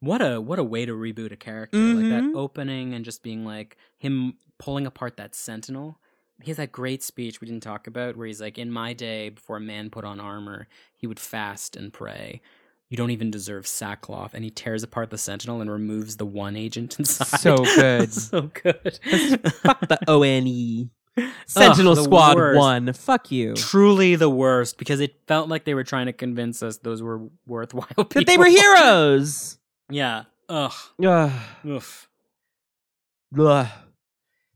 [0.00, 1.76] what a what a way to reboot a character.
[1.76, 2.32] Like Mhm.
[2.32, 6.00] that opening and just being like him pulling apart that sentinel.
[6.42, 9.30] He has that great speech we didn't talk about where he's like, In my day,
[9.30, 12.40] before a man put on armor, he would fast and pray.
[12.90, 14.32] You don't even deserve sackcloth.
[14.34, 17.40] And he tears apart the sentinel and removes the one agent inside.
[17.40, 18.12] So good.
[18.12, 19.00] so good.
[19.62, 20.90] Fuck the ONE.
[21.20, 22.58] Oh, sentinel the Squad worst.
[22.58, 22.92] 1.
[22.92, 23.54] Fuck you.
[23.54, 27.28] Truly the worst because it felt like they were trying to convince us those were
[27.46, 28.06] worthwhile people.
[28.14, 29.58] That they were heroes.
[29.90, 30.24] Yeah.
[30.48, 30.72] Ugh.
[31.04, 31.32] Ugh.
[31.66, 32.08] Oof.
[33.38, 33.66] Ugh.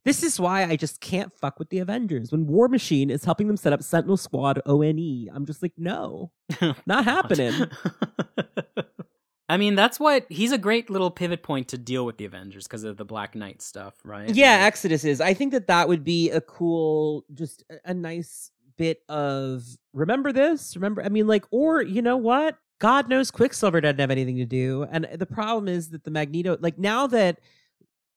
[0.05, 2.33] This is why I just can't fuck with the Avengers.
[2.33, 6.33] When War Machine is helping them set up Sentinel Squad ONE, I'm just like, no,
[6.87, 7.53] not happening.
[9.49, 12.67] I mean, that's what he's a great little pivot point to deal with the Avengers
[12.67, 14.29] because of the Black Knight stuff, right?
[14.35, 15.21] Yeah, Like- Exodus is.
[15.21, 20.33] I think that that would be a cool, just a, a nice bit of remember
[20.33, 21.03] this, remember.
[21.05, 22.57] I mean, like, or you know what?
[22.79, 26.57] God knows Quicksilver doesn't have anything to do, and the problem is that the Magneto,
[26.61, 27.39] like now that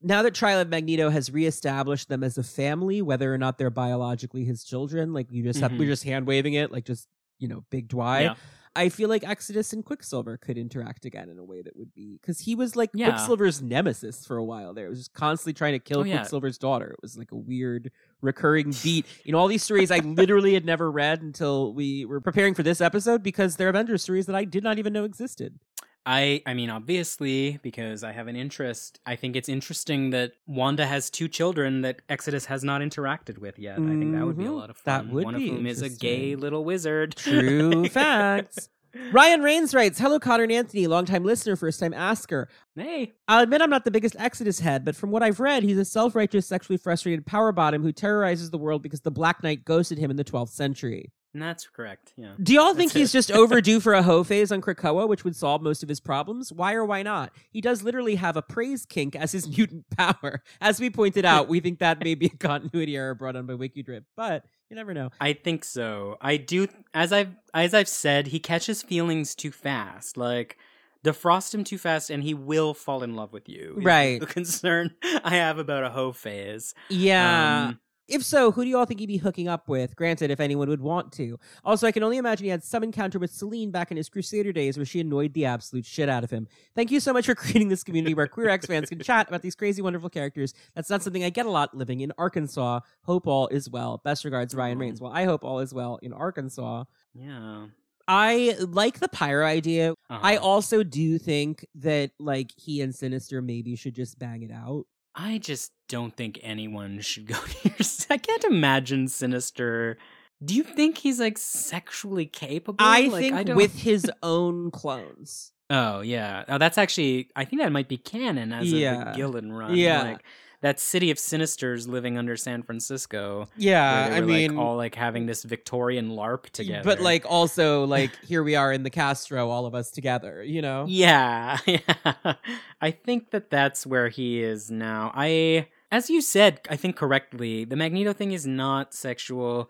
[0.06, 3.70] now that Trial of Magneto has reestablished them as a family, whether or not they're
[3.70, 5.88] biologically his children, like you just have we're Mhm.
[5.88, 7.08] just hand waving it, like just
[7.40, 8.22] you know, big Dwy.
[8.22, 8.36] Yeah.
[8.78, 12.18] I feel like Exodus and Quicksilver could interact again in a way that would be
[12.22, 13.10] because he was like Yeah.
[13.10, 14.86] Quicksilver's nemesis for a while there.
[14.88, 16.18] It was just constantly trying to kill Oh, yeah.
[16.18, 16.92] Quicksilver's daughter.
[16.92, 20.92] It was like a weird recurring beat in all these stories I literally had never
[20.92, 24.64] read until we were preparing for this episode because they're Avengers stories that I did
[24.64, 25.58] not even know existed.
[26.06, 29.00] I I mean obviously because I have an interest.
[29.06, 33.58] I think it's interesting that Wanda has two children that Exodus has not interacted with
[33.58, 33.80] yet.
[33.80, 34.58] I think that would be a Mhm.
[34.58, 35.08] lot of fun.
[35.08, 37.16] That would One be of whom is a gay little wizard.
[37.16, 38.70] True facts.
[39.12, 42.48] Ryan Rains writes, Hello, Connor and Anthony, longtime listener, first time asker.
[42.78, 43.12] Hey.
[43.28, 45.84] I'll admit I'm not the biggest Exodus head, but from what I've read, he's a
[45.84, 49.98] self righteous, sexually frustrated power bottom who terrorizes the world because the Black Knight ghosted
[49.98, 51.12] him in the 12th century.
[51.40, 52.14] That's correct.
[52.16, 52.34] Yeah.
[52.42, 53.18] Do y'all think That's he's it.
[53.18, 56.52] just overdue for a hoe phase on Krakoa, which would solve most of his problems?
[56.54, 57.34] Why or why not?
[57.52, 60.42] He does literally have a praise kink as his mutant power.
[60.62, 63.54] As we pointed out, we think that may be a continuity error brought on by
[63.54, 65.10] WikiDrip, but you never know.
[65.20, 66.18] I think so.
[66.22, 70.18] I do as I've as I've said, he catches feelings too fast.
[70.18, 70.58] Like
[71.06, 73.76] defrost him too fast and he will fall in love with you.
[73.78, 74.20] Right.
[74.20, 76.74] The concern I have about a hoe phase.
[76.90, 77.68] Yeah.
[77.68, 79.96] Um, If so, who do you all think he'd be hooking up with?
[79.96, 81.40] Granted, if anyone would want to.
[81.64, 84.52] Also, I can only imagine he had some encounter with Selene back in his Crusader
[84.54, 86.48] days where she annoyed the absolute shit out of him.
[86.76, 89.42] Thank you so much for creating this community where queer X fans can chat about
[89.42, 90.54] these crazy, wonderful characters.
[90.76, 92.82] That's not something I get a lot living in Arkansas.
[93.04, 94.02] Hope all is well.
[94.04, 94.82] Best regards, Ryan Aw.
[94.82, 95.02] Rains.
[95.02, 96.84] Well, I hope all is well in Arkansas.
[97.14, 97.68] yeah.
[98.08, 99.96] I like the pyro idea.
[100.12, 100.46] I Uh-huh.
[100.46, 104.86] also do think that like he and Sinister maybe should just bang it out.
[105.16, 107.76] I just don't think anyone should go near.
[108.10, 109.98] I can't imagine Sinister.
[110.44, 112.84] Do you think he's like sexually capable?
[112.86, 115.52] I Like, think don't- with his own clones.
[115.70, 117.30] Oh yeah, oh, that's actually.
[117.36, 119.06] I think that might be canon as a Yeah.
[119.06, 119.76] the Gillen run.
[119.76, 120.04] Yeah.
[120.04, 120.24] like
[120.66, 123.48] that city of Sinisters living under San Francisco.
[123.56, 126.84] Yeah, they I mean, like, all like having this Victorian LARP together.
[126.84, 130.44] but like also like here we are in the Castro, all of us together.
[130.44, 130.86] You know.
[130.90, 132.34] yeah, yeah.
[132.82, 135.12] I think that that's where he is now.
[135.14, 139.70] I, as you said, I think correctly, the Magneto thing is not sexual.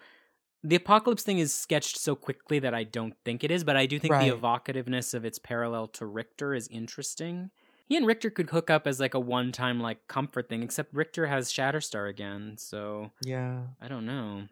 [0.64, 3.86] The apocalypse thing is sketched so quickly that I don't think it is, but I
[3.86, 4.32] do think Right.
[4.32, 7.52] the evocativeness of its parallel to Rictor is interesting.
[7.88, 10.94] He and Rictor could hook up as like a one time like comfort thing, except
[10.94, 13.62] Rictor has Shatterstar again, so Yeah.
[13.82, 14.48] I don't know.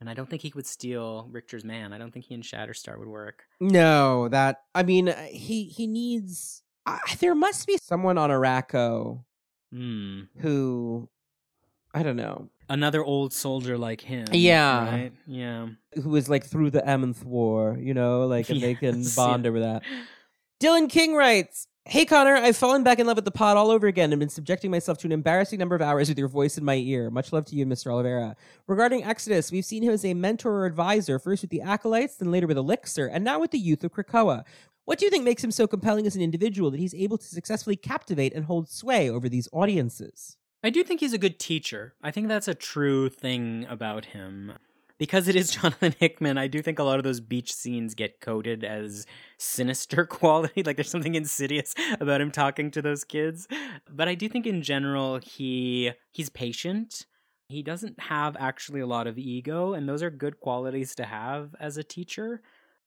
[0.00, 1.92] And I don't think he would steal Rictor's man.
[1.92, 3.44] I don't think he and Shatterstar would work.
[3.60, 6.62] No, that I mean, uh, he he needs.
[6.86, 9.24] Uh, there must be someone on Arakko
[9.70, 10.22] Hmm.
[10.38, 11.08] who,
[11.94, 14.26] I don't know, Another old soldier like him.
[14.32, 14.88] Yeah.
[14.90, 15.12] Right?
[15.26, 15.68] Yeah.
[16.02, 19.48] who is like through the Emmons War, you know, like and they can bond yeah.
[19.48, 19.82] over that.
[20.62, 23.86] Dylan King writes, Hey Connor, I've fallen back in love with the pod all over
[23.86, 26.64] again and been subjecting myself to an embarrassing number of hours with your voice in
[26.64, 27.10] my ear.
[27.10, 27.90] Much love to you, Mr.
[27.90, 28.36] Oliveira.
[28.66, 32.30] Regarding Exodus, we've seen him as a mentor or advisor, first with the Acolytes, then
[32.30, 34.44] later with Elixir, and now with the youth of Krakoa.
[34.84, 37.26] What do you think makes him so compelling as an individual that he's able to
[37.26, 40.36] successfully captivate and hold sway over these audiences?
[40.62, 41.94] I do think he's a good teacher.
[42.02, 44.52] I think that's a true thing about him.
[45.00, 48.20] Because it is Jonathan Hickman, I do think a lot of those beach scenes get
[48.20, 49.06] coded as
[49.38, 50.62] sinister quality.
[50.62, 53.48] Like there's something insidious about him talking to those kids.
[53.90, 57.06] But I do think in general he he's patient.
[57.48, 61.56] He doesn't have actually a lot of ego, and those are good qualities to have
[61.58, 62.42] as a teacher.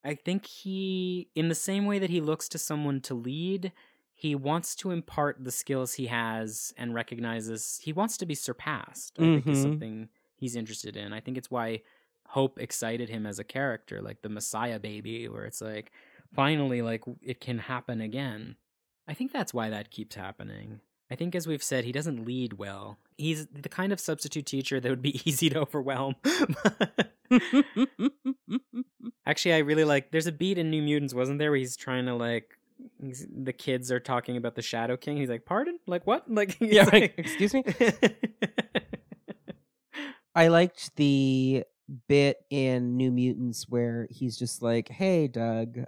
[0.06, 3.74] I think he, in the same way that he looks to someone to lead,
[4.16, 9.18] he wants to impart the skills he has and recognizes he wants to be surpassed.
[9.20, 9.64] I think is Mhm.
[9.64, 11.12] something he's interested in.
[11.12, 11.82] I think it's why
[12.34, 15.92] Hope excited him as a character, like the Messiah baby, where it's like
[16.34, 18.56] finally like it can happen again.
[19.08, 20.80] I think that's why that keeps happening.
[21.12, 22.98] I think as we've said, he doesn't lead well.
[23.18, 26.16] He's the kind of substitute teacher that would be easy to overwhelm.
[29.28, 30.12] Actually, I really like.
[30.12, 32.58] There's a beat in New Mutants, wasn't there, where he's trying to like.
[33.00, 35.18] The kids are talking about the Shadow King.
[35.18, 35.78] He's like, "Pardon?
[35.86, 36.24] Like what?
[36.30, 37.64] Like yeah, like- excuse me?
[40.36, 41.64] I liked the
[42.08, 45.80] bit in New Mutants where he's just like, "Hey, Doug,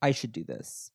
[0.00, 0.90] I should do this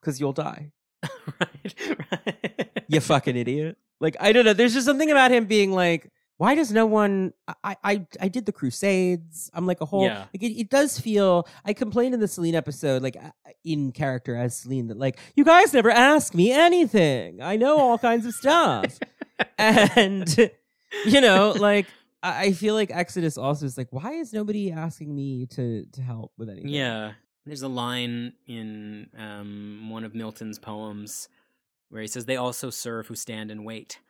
[0.00, 0.72] because you'll die,
[1.40, 2.84] right, right.
[2.88, 4.52] you fucking idiot." Like, I don't know.
[4.52, 7.32] There's just something about him being like, "Why does no one?"
[7.64, 9.50] I I I did the Crusades.
[9.54, 10.04] I'm like a whole.
[10.04, 10.26] Yeah.
[10.34, 11.48] Like it, it does feel.
[11.64, 13.30] I complained in the Selene episode, like uh,
[13.64, 17.40] in character as Selene, that like you guys never ask me anything.
[17.40, 18.98] I know all kinds of stuff,
[19.58, 20.50] and
[21.06, 21.86] you know, like
[22.26, 26.02] I I feel like Exodus also is like, why is nobody asking me to to
[26.02, 26.70] help with anything?
[26.70, 27.12] Yeah.
[27.44, 31.28] There's a line in um, one of Milton's poems
[31.90, 34.00] where he says, They also serve who stand and wait.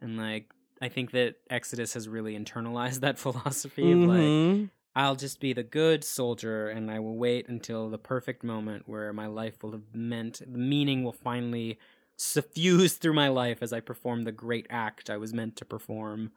[0.00, 0.50] And, like,
[0.82, 4.70] I think that Exodus has really internalized that philosophy of, like.
[4.96, 9.12] I'll just be the good soldier and I will wait until the perfect moment where
[9.12, 11.78] my life will have meant, the meaning will finally
[12.16, 16.32] suffuse through my life as I perform the great act I was meant to perform.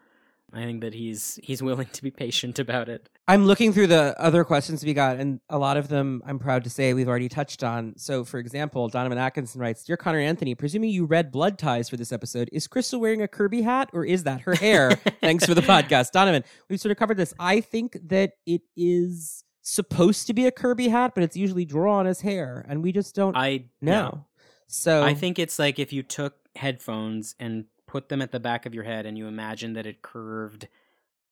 [0.52, 3.10] I think that he's he's willing to be patient about it.
[3.28, 6.64] I'm looking through the other questions we got, and a lot of them I'm proud
[6.66, 7.94] to say we've already touched on.
[7.98, 11.98] So, for example, Donovan Atkinson writes Dear Connor Anthony, presuming you read Blood Ties for
[11.98, 14.92] this episode, is Crystal wearing a Kirby hat or is that her hair?
[15.22, 16.12] Thanks for the podcast.
[16.12, 17.34] Donovan, we've sort of covered this.
[17.40, 22.06] I think that it is supposed to be a Kirby hat, but it's usually drawn
[22.06, 24.26] as hair, and we just don't I know.
[24.68, 28.66] So, I think it's like if you took headphones and put them at the back
[28.66, 30.68] of your head and you imagine that it curved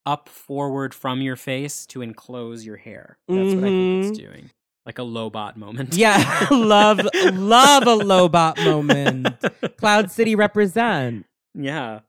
[0.06, 3.18] up forward from your face to enclose your hair.
[3.28, 4.32] That's what I think it's mm-hmm.
[4.32, 4.52] doing.
[4.86, 5.96] Like a Lobot moment.
[5.96, 9.44] yeah, love, love a Lobot moment.
[9.78, 11.26] Cloud City represent.
[11.56, 12.02] yeah.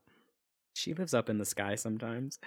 [0.75, 2.37] She lives up in the sky sometimes.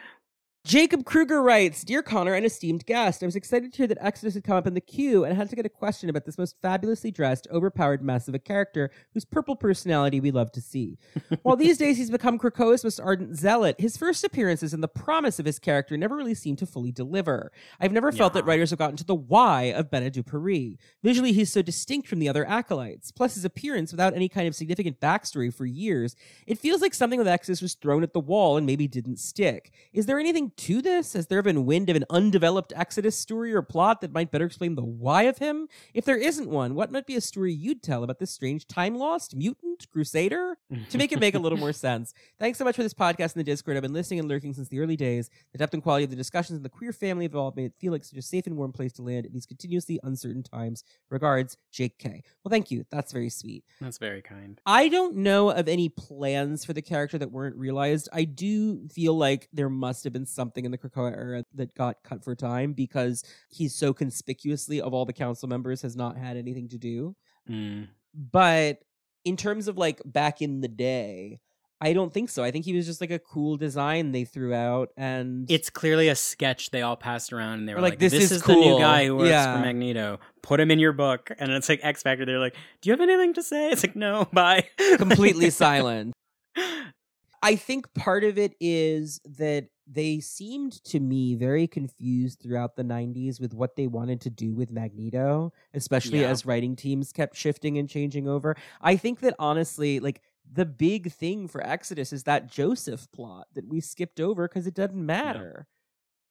[0.66, 4.34] Jacob Kruger writes, Dear Connor an esteemed guest, I was excited to hear that Exodus
[4.34, 6.56] had come up in the queue and had to get a question about this most
[6.60, 10.98] fabulously dressed, overpowered mess of a character whose purple personality we love to see.
[11.42, 15.38] While these days he's become Krakoa's most ardent zealot, his first appearances and the promise
[15.38, 17.52] of his character never really seemed to fully deliver.
[17.78, 20.74] I've never felt that writers have gotten to the why of Bennet du Paris.
[21.00, 23.12] Visually, he's so distinct from the other acolytes.
[23.12, 27.20] Plus, his appearance without any kind of significant backstory for years, it feels like something
[27.20, 29.72] with Exodus was thrown at the wall and maybe didn't stick.
[29.92, 31.12] Is there anything to this?
[31.12, 34.74] Has there been wind of an undeveloped Exodus story or plot that might better explain
[34.74, 35.68] the why of him?
[35.94, 38.96] If there isn't one, what might be a story you'd tell about this strange time
[38.96, 40.56] lost mutant crusader?
[40.90, 42.12] to make it make a little more sense.
[42.38, 43.76] Thanks so much for this podcast in the Discord.
[43.76, 45.30] I've been listening and lurking since the early days.
[45.52, 47.92] The depth and quality of the discussions and the queer family involved made it feel
[47.92, 50.82] like such a safe and warm place to land in these continuously uncertain times.
[51.10, 52.22] Regards, Jake K.
[52.44, 52.84] Well, thank you.
[52.90, 53.64] That's very sweet.
[53.80, 54.60] That's very kind.
[54.66, 58.08] I don't know of any plans for the character that weren't realized.
[58.12, 61.96] I do feel like there must have been something in the Krakoa era that got
[62.04, 66.36] cut for time because he's so conspicuously, of all the council members, has not had
[66.36, 67.16] anything to do
[67.50, 67.88] Mm.
[68.14, 68.78] but
[69.24, 71.40] in terms of like back in the day
[71.78, 72.42] I don't think so.
[72.42, 76.08] I think he was just like a cool design they threw out, and It's clearly
[76.08, 78.42] a sketch they all passed around, and they were like, like, "This "This, is is,
[78.44, 79.54] the new guy who works Yeah.
[79.54, 80.18] for Magneto.
[80.40, 82.24] Put him in your book." And it's like X Factor.
[82.24, 84.66] They're like, "Do you have anything to say?" It's like, "No, bye."
[84.96, 86.14] completely silent.
[87.42, 92.82] I think part of it is that they seemed to me very confused throughout the
[92.82, 96.30] 90s with what they wanted to do with Magneto, especially Yeah.
[96.30, 98.56] as writing teams kept shifting and changing over.
[98.80, 103.66] I think that honestly, like the big thing for Exodus is that Joseph plot that
[103.68, 105.66] we skipped over because it doesn't matter.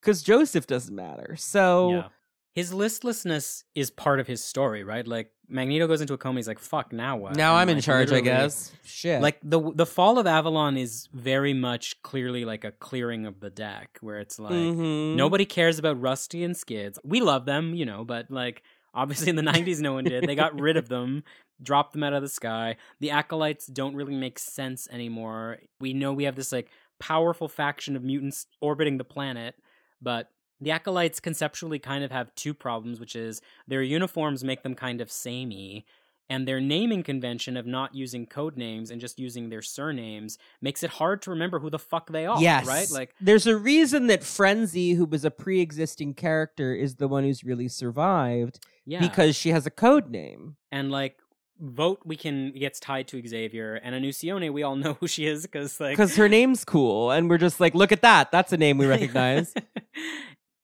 [0.02, 1.36] Because Joseph doesn't matter.
[1.38, 2.08] So Yeah.
[2.56, 5.06] His listlessness is part of his story, right?
[5.06, 6.40] Like Magneto goes into a coma.
[6.40, 8.72] He's like, "Fuck, now what?" now And, I'm in charge, I guess.
[8.86, 9.22] Shit.
[9.22, 13.50] Like the the fall of Avalon is very much clearly like a clearing of the
[13.50, 15.16] deck, where it's like Mhm.
[15.18, 16.98] nobody cares about Rusty and Skids.
[17.04, 20.24] We love them, you know, but like obviously in the '90s, no one did.
[20.26, 21.26] They got rid of them,
[21.62, 22.78] dropped them out of the sky.
[23.02, 25.58] The acolytes don't really make sense anymore.
[25.82, 26.70] We know we have this like
[27.02, 29.56] powerful faction of mutants orbiting the planet,
[30.02, 30.30] but
[30.62, 35.02] the acolytes conceptually kind of have two problems, which is their uniforms make them kind
[35.02, 35.86] of samey,
[36.30, 40.82] and their naming convention of not using code names and just using their surnames makes
[40.82, 42.42] it hard to remember who the fuck they are.
[42.42, 42.66] yes.
[42.66, 42.90] right?
[42.90, 47.44] Like, there's a reason that Frenzy, who was a pre-existing character, is the one who's
[47.44, 50.56] really survived yeah, because she has a code name.
[50.72, 51.18] and like
[51.64, 55.44] Voght we can gets tied to Xavier and Unuscione we all know who she is
[55.44, 58.32] because like Because her name's cool, and we're just like, look at that.
[58.32, 59.54] That's a name we recognize.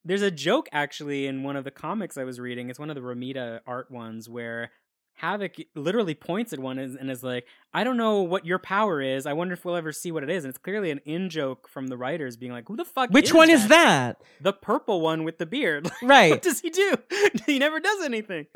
[0.03, 2.69] There's a joke actually in one of the comics I was reading.
[2.69, 4.71] It's one of the Romita art ones where
[5.15, 9.27] Havoc literally points at one and is like, "I don't know what your power is.
[9.27, 11.67] I wonder if we'll ever see what it is." And it's clearly an in joke
[11.67, 13.11] from the writers being like, "Who the fuck?
[13.11, 14.19] Which one is that?
[14.39, 15.85] The purple one with the beard.
[16.01, 16.31] Like, Right.
[16.31, 16.95] what does he do?
[17.45, 18.47] he never does anything."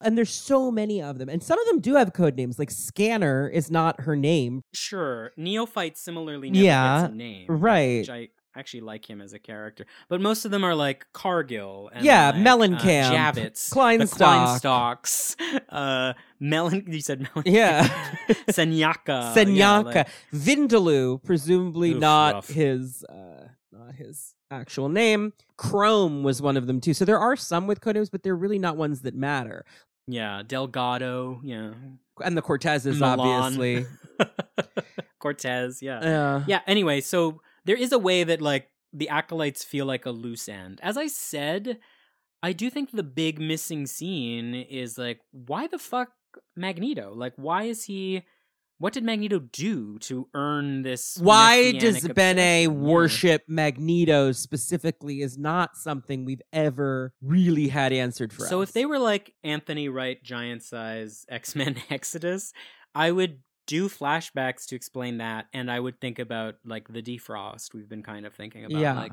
[0.00, 2.58] And there's so many of them, and some of them do have code names.
[2.58, 7.98] Like Scanner is not her name, Sure, Neophyte similarly never Yeah, name, right.
[8.00, 11.90] Which I actually like him as a character, but most of them are like Cargill,
[11.92, 14.60] and Yeah, like, Mellencamp, uh, Javitz, Kleinstock.
[14.60, 16.84] Kleinstocks, uh, Melon.
[16.88, 17.86] You said Melon, Yeah.
[18.48, 22.48] Senyaka, Senyaka, yeah, like- Vindaloo, presumably Oof, not rough.
[22.48, 25.32] his, uh, not his actual name.
[25.58, 26.94] Chrome was one of them too.
[26.94, 29.64] So there are some with code names, but they're really not ones that matter.
[30.06, 31.72] yeah, Delgado, yeah,
[32.24, 33.20] And the Cortezes, Milan.
[33.20, 33.86] obviously.
[35.18, 36.60] Cortez, yeah, Uh, yeah.
[36.66, 40.80] Anyway, so there is a way that like the acolytes feel like a loose end.
[40.82, 41.78] As I said,
[42.42, 46.10] I do think the big missing scene is like, why the fuck
[46.54, 47.12] Magneto?
[47.14, 48.22] Like, why is he?
[48.78, 51.16] What did Magneto do to earn this?
[51.18, 58.44] Why does Bene worship Magneto specifically is not something we've ever really had answered for
[58.46, 58.68] So us.
[58.68, 62.52] if they were like Anthony Wright, giant size X Men Exodus,
[62.94, 67.74] I would do flashbacks to explain that, and I would think about like the defrost
[67.74, 68.78] we've been kind of thinking about.
[68.80, 68.94] Yeah.
[68.94, 69.12] Like,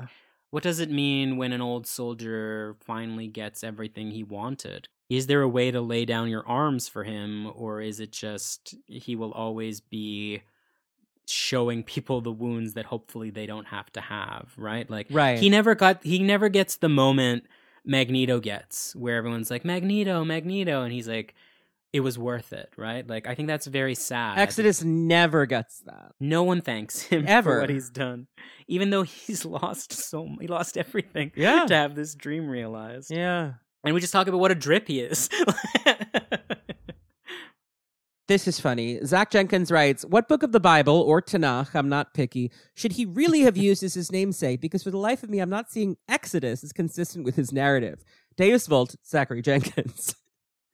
[0.50, 4.88] what does it mean when an old soldier finally gets everything he wanted?
[5.10, 8.74] Is there a way to lay down your arms for him, or is it just
[8.86, 10.42] he will always be
[11.26, 14.88] showing people the wounds that hopefully they don't have to have, right?
[14.88, 15.38] Like Right.
[15.38, 17.44] he never got he never gets the moment
[17.84, 21.34] Magneto gets where everyone's like Magneto, Magneto and he's like
[21.94, 23.08] it was worth it, right?
[23.08, 24.36] Like I think that's very sad.
[24.38, 26.10] Exodus never gets that.
[26.20, 27.52] no one thanks him Ever.
[27.54, 28.26] for what he's done.
[28.66, 31.66] Even though he's lost so he lost everything Yeah.
[31.66, 33.10] to have this dream realized.
[33.10, 33.52] Yeah.
[33.84, 35.30] And we just talk about what a drip he is.
[38.26, 39.00] This is funny.
[39.04, 43.04] Zach Jenkins writes, What book of the Bible or Tanakh, I'm not picky, should he
[43.04, 44.62] really have used as his namesake?
[44.62, 48.02] Because for the life of me, I'm not seeing Exodus as consistent with his narrative.
[48.38, 50.14] Deus Vult, Zachary Jenkins.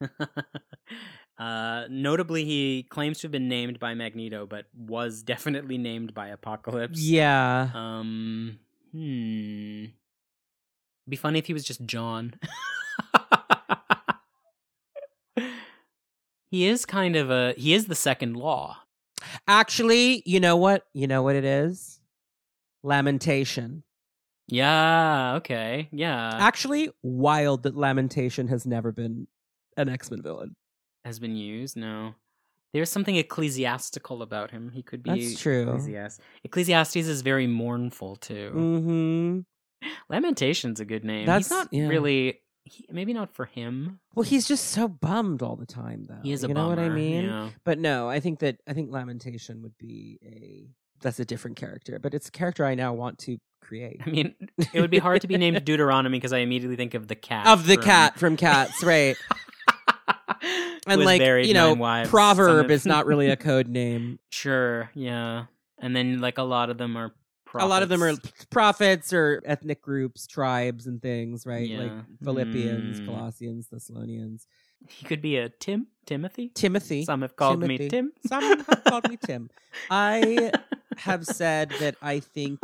[1.38, 6.28] uh, notably, he claims to have been named by Magneto, but was definitely named by
[6.28, 7.00] Apocalypse.
[7.00, 7.70] yeah.
[7.74, 8.58] Um,
[8.92, 9.84] hmm.
[11.08, 12.34] Be funny if he was just John.
[16.50, 18.76] he is kind of a he is the second law.
[19.48, 20.86] Actually, you know what?
[20.92, 22.00] You know what it is?
[22.82, 23.82] Lamentation.
[24.50, 25.88] Yeah, okay.
[25.92, 26.36] Yeah.
[26.40, 29.28] Actually, wild that Lamentation has never been
[29.80, 30.54] an X Men villain.
[31.04, 32.14] Has been used, no.
[32.72, 34.70] There's something ecclesiastical about him.
[34.72, 35.62] He could be That's true.
[35.62, 36.20] Ecclesiastes.
[36.44, 38.52] Ecclesiastes is very mournful too.
[38.54, 39.40] Mm-hmm.
[40.08, 41.26] Lamentation's a good name.
[41.26, 41.88] That's- He's not yeah.
[41.88, 44.00] really he, maybe not for him.
[44.14, 46.18] Well, he's just so bummed all the time, though.
[46.22, 47.24] He is a you know what I mean?
[47.24, 47.48] yeah.
[47.64, 50.68] But no, I think that I think Lamentation would be a
[51.02, 54.00] that's a different character, but it's a character I now want to create.
[54.06, 54.34] I mean,
[54.74, 57.46] it would be hard to be named Deuteronomy because I immediately think of the cat.
[57.46, 59.16] of the from- cat from Cats, right?
[60.86, 62.08] And like you know, wives.
[62.10, 64.18] Proverb is not really a code name.
[64.30, 65.44] Sure, yeah.
[65.78, 67.12] And then like a lot of them are
[67.54, 68.44] A lot of them are prophets.
[68.50, 71.70] prophets or ethnic groups, tribes, and things, right?
[71.70, 71.92] Like
[72.24, 73.06] Philippians, Mm.
[73.06, 74.46] Colossians, Thessalonians,
[74.88, 76.50] He could be a Tim, Timothy.
[76.54, 77.04] Timothy.
[77.04, 78.12] Some have called me Tim.
[78.26, 79.50] Some have called me Tim.
[79.90, 80.52] I
[80.98, 82.60] have said that I think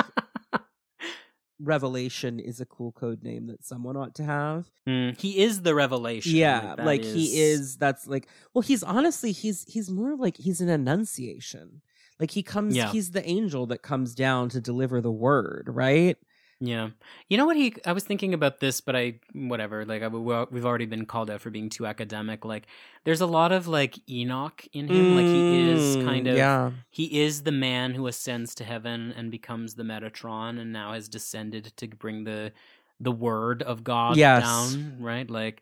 [1.58, 4.66] Revelation is a cool code name that someone ought to have.
[4.88, 6.36] Mm, he is the revelation.
[6.36, 7.76] yeah, that like he is.
[7.76, 8.28] That's like.
[8.52, 11.82] Well, he's honestly he's he's more like he's an annunciation.
[12.20, 12.76] Like he comes.
[12.76, 12.90] Yeah.
[12.90, 15.68] He's the angel that comes down to deliver the word.
[15.70, 16.16] Right.
[16.58, 16.88] Yeah.
[17.28, 20.46] You know what he I was thinking about this but I whatever like I, we-
[20.50, 22.66] we've already been called out for being too academic like
[23.04, 26.70] there's a lot of like Enoch in him like he is Mm, kind of Yeah.
[26.90, 31.08] he is the man who ascends to heaven and becomes the Metatron and now has
[31.08, 32.52] descended to bring the
[33.00, 34.42] the word of God Yes.
[34.42, 35.28] down, right?
[35.30, 35.60] Like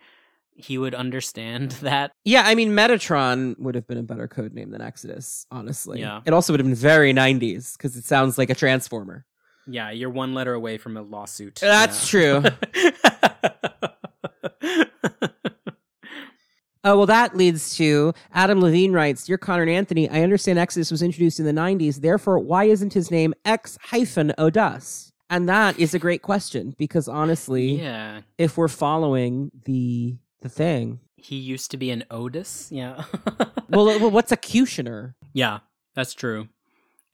[0.57, 2.13] he would understand that.
[2.25, 5.99] Yeah, I mean, Metatron would have been a better code name than Exodus, honestly.
[5.99, 6.21] Yeah.
[6.25, 9.27] It also would have been very 90s because it sounds like a transformer.
[9.67, 11.57] Yeah, you're one letter away from a lawsuit.
[11.57, 12.43] That's Yeah.
[16.85, 20.91] Oh, well, that leads to Adam Levine writes Dear Connor and Anthony, I understand Exodus
[20.91, 22.01] was introduced in the 90s.
[22.01, 25.13] Therefore, why isn't his name X hyphen Odus?
[25.31, 28.21] And that is a great question because honestly, yeah.
[28.39, 32.69] if we're following the the thing, He used to be an Otis.
[32.71, 33.05] Yeah.
[33.71, 35.15] well, well what's a cutioner?
[35.33, 35.61] yeah,
[35.95, 36.49] that's true.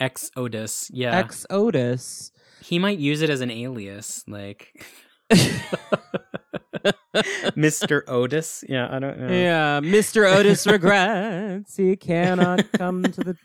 [0.01, 0.91] Ex Otis.
[0.93, 1.17] Yeah.
[1.17, 2.33] X Otis.
[2.63, 4.85] He might use it as an alias, like
[7.57, 8.03] Mr.
[8.09, 8.65] Otis.
[8.69, 9.29] Yeah, I don't know.
[9.33, 10.31] Yeah, Mr.
[10.33, 13.37] Otis regrets he cannot come to the.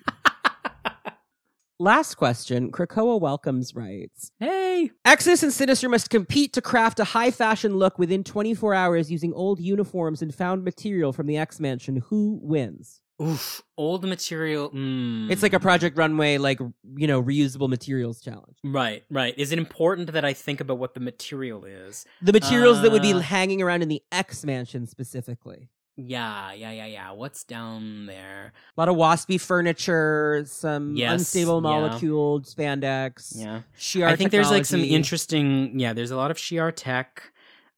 [1.77, 2.71] Last question.
[2.71, 4.91] Krakoa Welcomes writes Hey.
[5.03, 9.33] Exodus and Sinister must compete to craft a high fashion look within 24 hours using
[9.33, 11.97] old uniforms and found material from the X Mansion.
[12.07, 13.01] Who wins?
[13.21, 13.61] Oof.
[13.77, 14.69] Old material.
[14.71, 15.31] Mm.
[15.31, 16.59] It's like a Project Runway, like,
[16.97, 18.57] you know, reusable materials challenge.
[18.63, 19.33] Right, right.
[19.37, 22.05] Is it important that I think about what the material is?
[22.21, 23.19] The materials that would be Uh.
[23.19, 25.69] hanging around in the X Mansion specifically.
[25.97, 27.11] Yeah, yeah, yeah, yeah.
[27.11, 28.51] What's down there?
[28.77, 31.97] A lot of waspy furniture, some Yes, unstable yeah.
[32.45, 33.33] spandex.
[33.39, 33.61] Yeah.
[33.79, 37.31] Shi'ar I think there's like some interesting yeah, there's a lot of Shi'ar tech.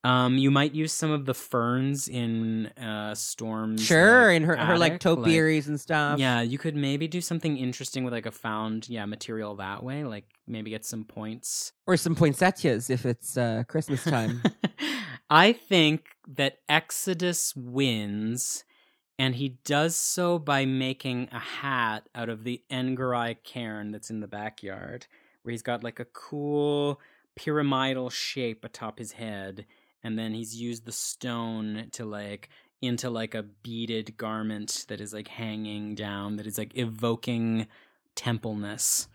[0.03, 3.83] Um, you might use some of the ferns in uh storms.
[3.83, 6.19] Sure, like, and her, her like topiaries and stuff.
[6.19, 10.03] Yeah, you could maybe do something interesting with like a found yeah material that way.
[10.03, 11.73] Like maybe get some points.
[11.87, 14.43] Or some poinsettias if it's uh, Christmas time.
[15.29, 18.63] I think that Exodus wins,
[19.19, 24.21] and he does so by making a hat out of the N'Garai cairn that's in
[24.21, 25.07] the backyard,
[25.43, 27.01] where he's got like a cool
[27.35, 29.65] pyramidal shape atop his head,
[30.03, 32.49] and then he's used the stone to like
[32.81, 37.67] into like a beaded garment that is like hanging down, that is like evoking
[38.15, 39.07] templeness.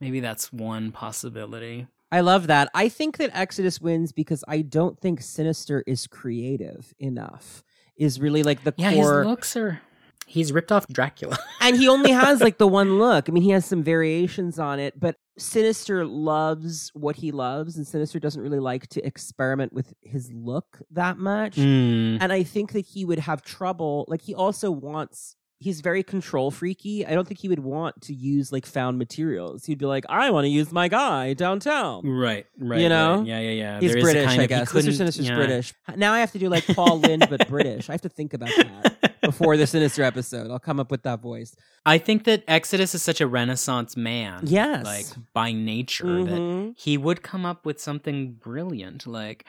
[0.00, 1.86] Maybe that's one possibility.
[2.12, 2.70] I love that.
[2.74, 7.64] I think that Exodus wins because I don't think Sinister is creative enough.
[7.96, 9.18] Is really like the Yeah, core.
[9.20, 9.80] his looks are.
[10.28, 11.38] He's ripped off Dracula.
[11.60, 13.28] and he only has like the one look.
[13.28, 17.86] I mean, he has some variations on it, but Sinister loves what he loves, and
[17.86, 21.56] Sinister doesn't really like to experiment with his look that much.
[21.56, 22.18] Mm.
[22.20, 24.04] And I think that he would have trouble.
[24.08, 25.36] Like, he also wants.
[25.58, 27.06] He's very control freaky.
[27.06, 29.64] I don't think he would want to use like found materials.
[29.64, 32.80] He'd be like, "I want to use my guy downtown." Right, right.
[32.80, 33.18] You know?
[33.18, 33.26] right.
[33.26, 33.80] Yeah, yeah, yeah.
[33.80, 34.72] He's There British, kind I of- guess.
[34.72, 34.94] Mr.
[34.94, 35.34] Sinister's yeah.
[35.34, 35.72] British.
[35.96, 37.88] Now I have to do like Paul Lynde, but British.
[37.88, 40.50] I have to think about that before the Sinister episode.
[40.50, 41.54] I'll come up with that voice.
[41.84, 44.40] I think that Exodus is such a renaissance man.
[44.44, 44.84] Yes.
[44.84, 46.74] Like by nature that Mhm.
[46.78, 49.06] he would come up with something brilliant.
[49.06, 49.44] Like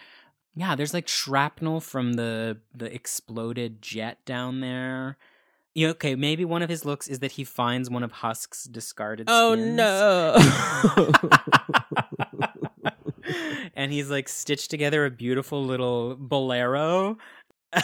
[0.56, 5.18] yeah, there's like shrapnel from the the exploded jet down there.
[5.76, 9.28] Yeah, okay, maybe one of his looks is that he finds one of Husk's discarded
[9.30, 9.76] Oh skins.
[9.78, 10.36] no.
[13.76, 17.18] and he's like stitched together a beautiful little bolero.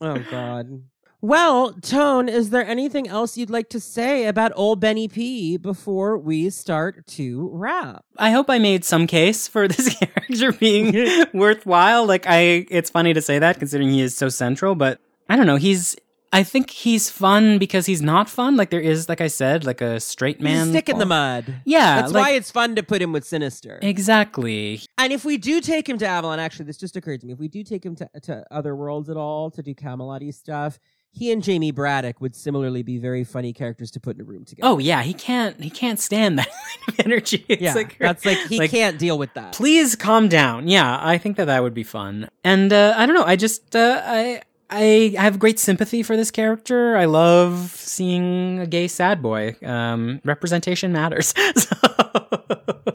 [0.00, 0.82] oh god.
[1.20, 6.16] Well, Tone, is there anything else you'd like to say about old Benny P before
[6.16, 8.04] we start to wrap?
[8.16, 12.06] I hope I made some case for this character being worthwhile.
[12.06, 15.46] Like I it's funny to say that considering he is so central, but I don't
[15.46, 15.96] know, he's
[16.32, 18.56] I think he's fun because he's not fun.
[18.56, 20.66] Like there is, like I said, like a straight man.
[20.66, 21.62] He's stick in the mud.
[21.64, 23.78] Yeah, That's like- why it's fun to put him with Sinister.
[23.82, 24.82] Exactly.
[24.98, 27.32] And if we do take him to Avalon, actually, this just occurred to me.
[27.32, 30.78] If we do take him to, to other worlds at all to do Camelot stuff,
[31.10, 34.44] he and Jamie Braddock would similarly be very funny characters to put in a room
[34.44, 34.68] together.
[34.68, 37.44] Oh yeah, he can't he can't stand that kind of energy.
[37.48, 37.74] It's yeah.
[37.74, 39.54] like that's like he like, can't deal with that.
[39.54, 40.68] Please calm down.
[40.68, 42.28] Yeah, I think that that would be fun.
[42.44, 43.24] And uh, I don't know.
[43.24, 46.96] I just uh, I I have great sympathy for this character.
[46.96, 49.56] I love seeing a gay sad boy.
[49.64, 51.32] Um, representation matters.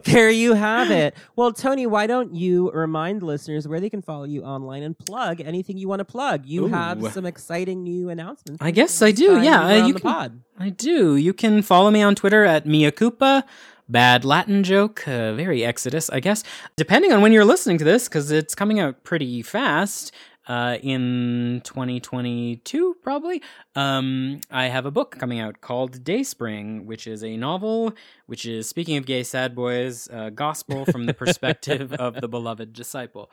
[0.03, 1.15] There you have it.
[1.35, 5.39] Well, Tony, why don't you remind listeners where they can follow you online and plug
[5.39, 6.45] anything you want to plug?
[6.45, 8.61] You have some exciting new announcements.
[8.61, 9.41] I guess I do.
[9.41, 10.41] Yeah, you uh, you can- pod.
[10.59, 11.15] I do.
[11.15, 13.43] You can follow me on Twitter at Mia Koopa.
[13.89, 16.43] Bad Latin joke, uh, very Exodus, I guess.
[16.75, 20.13] Depending on when you're listening to this, because it's coming out pretty fast.
[20.45, 23.41] Uh, in 2022, probably.
[23.75, 27.93] Um, I have a book coming out called Dayspring, which is a novel,
[28.25, 32.73] which is speaking of gay sad boys, uh, gospel from the perspective of the beloved
[32.73, 33.31] disciple.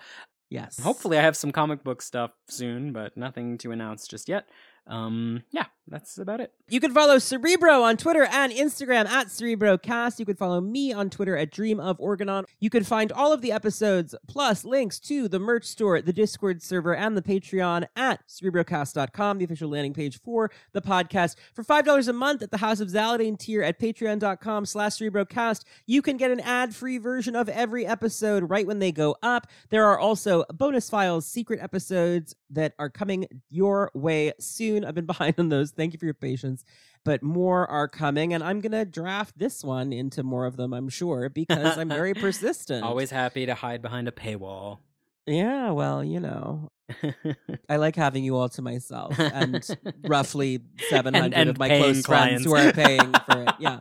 [0.51, 0.81] Yes.
[0.81, 4.49] Hopefully, I have some comic book stuff soon, but nothing to announce just yet.
[4.87, 6.53] Um, yeah, that's about it.
[6.69, 10.21] You can follow Cerebro on Twitter and Instagram at CerebroCast.
[10.21, 12.45] You can follow me on Twitter at Dream of Organon.
[12.61, 16.63] You can find all of the episodes plus links to the merch store, the Discord
[16.63, 21.35] server, and the Patreon at cerebrocast.com, the official landing page for the podcast.
[21.55, 26.03] For $5 a month at the House of Zaladane tier at patreon.com slash cerebrocast, you
[26.03, 29.49] can get an ad-free version of every episode right when they go up.
[29.71, 34.85] There are also bonus files, secret episodes that are coming your way soon.
[34.85, 35.73] I've been behind on those.
[35.81, 36.63] Thank you for your patience.
[37.07, 40.75] But more are coming, and I'm going to draft this one into more of them,
[40.75, 42.85] I'm sure, because I'm very persistent.
[42.85, 44.81] Always happy to hide behind a paywall.
[45.27, 46.69] Yeah, well, you know,
[47.71, 49.67] I like having you all to myself and
[50.05, 50.61] roughly
[50.91, 53.55] 700 and of my close friends who are paying for it.
[53.59, 53.79] Yeah.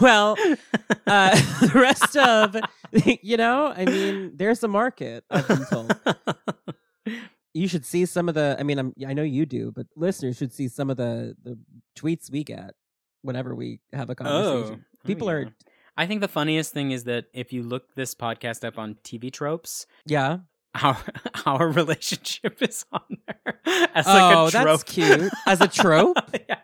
[0.00, 0.36] Well,
[1.06, 2.56] uh, the rest of,
[3.22, 5.94] you know, I mean, there's a market, I've been told.
[7.54, 10.36] You should see some of the i mean I'm, i know you do but listeners
[10.36, 11.58] should see some of the the
[11.98, 12.72] tweets we get
[13.22, 15.46] whenever we have a oh, conversation Oh, people oh, are.
[15.96, 19.32] I think the funniest thing is that if you look this podcast up on TV
[19.32, 20.38] tropes, yeah
[20.74, 20.96] our
[21.46, 23.60] our relationship is on there
[23.94, 24.86] as like oh a that's trope.
[24.86, 26.16] cute as a trope
[26.48, 26.56] yeah.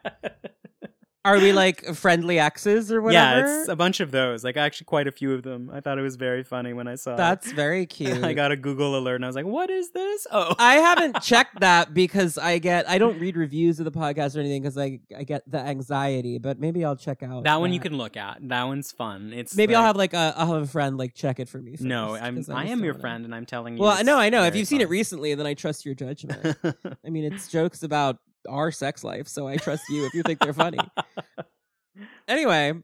[1.26, 4.44] Are we like friendly exes or whatever yeah, it's a bunch of those.
[4.44, 5.70] Like actually, quite a few of them.
[5.72, 7.14] I thought it was very funny when I saw.
[7.14, 7.16] it.
[7.16, 10.26] that's very cute I got a Google alert and I was like, "What is this?"
[10.30, 14.36] Oh, I haven't checked that because I get I don't read reviews of the podcast
[14.36, 16.38] or anything because I I get the anxiety.
[16.38, 18.38] But maybe I'll check out that one you can look at.
[18.48, 19.32] That one's fun.
[19.34, 21.76] It's Maybe I'll have like a I'll have a friend like check it for me.
[21.80, 23.82] No, I'm I am your friend, and I'm telling you.
[23.82, 24.44] Well, no, I know.
[24.44, 26.56] If you've seen it recently, then I trust your judgment.
[27.04, 30.40] I mean, it's jokes about our sex life, so I trust you if you think
[30.40, 30.78] they're funny.
[32.28, 32.74] Anyway,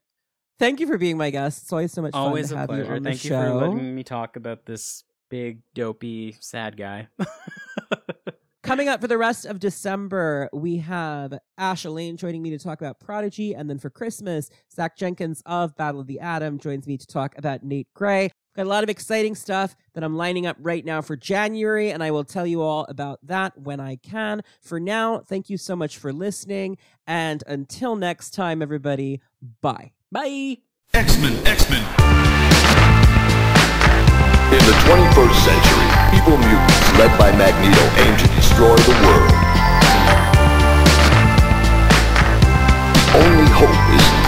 [0.59, 1.63] thank you for being my guest.
[1.65, 2.85] It's always so much Always fun to a have pleasure.
[2.85, 3.43] you on Thank you show.
[3.61, 7.09] for letting me talk about this big, dopey, sad guy.
[8.63, 12.81] Coming up for the rest of December, we have Ash Elaine joining me to talk
[12.81, 13.55] about Prodigy.
[13.55, 17.37] And then for Christmas, Zach Jenkins of Battle of the Atom joins me to talk
[17.37, 18.31] about Nate Gray.
[18.55, 22.03] Got a lot of exciting stuff that I'm lining up right now for January, and
[22.03, 24.43] I will tell you all about that when I can.
[24.61, 26.77] For now, thank you so much for listening.
[27.07, 29.23] And until next time, everybody,
[29.63, 29.93] bye.
[30.11, 30.59] Bye.
[30.93, 31.81] X-Men, X-Men.
[34.53, 39.33] In the 21st century, evil mutants led by Magneto aim to destroy the world.
[42.93, 44.22] The only hope is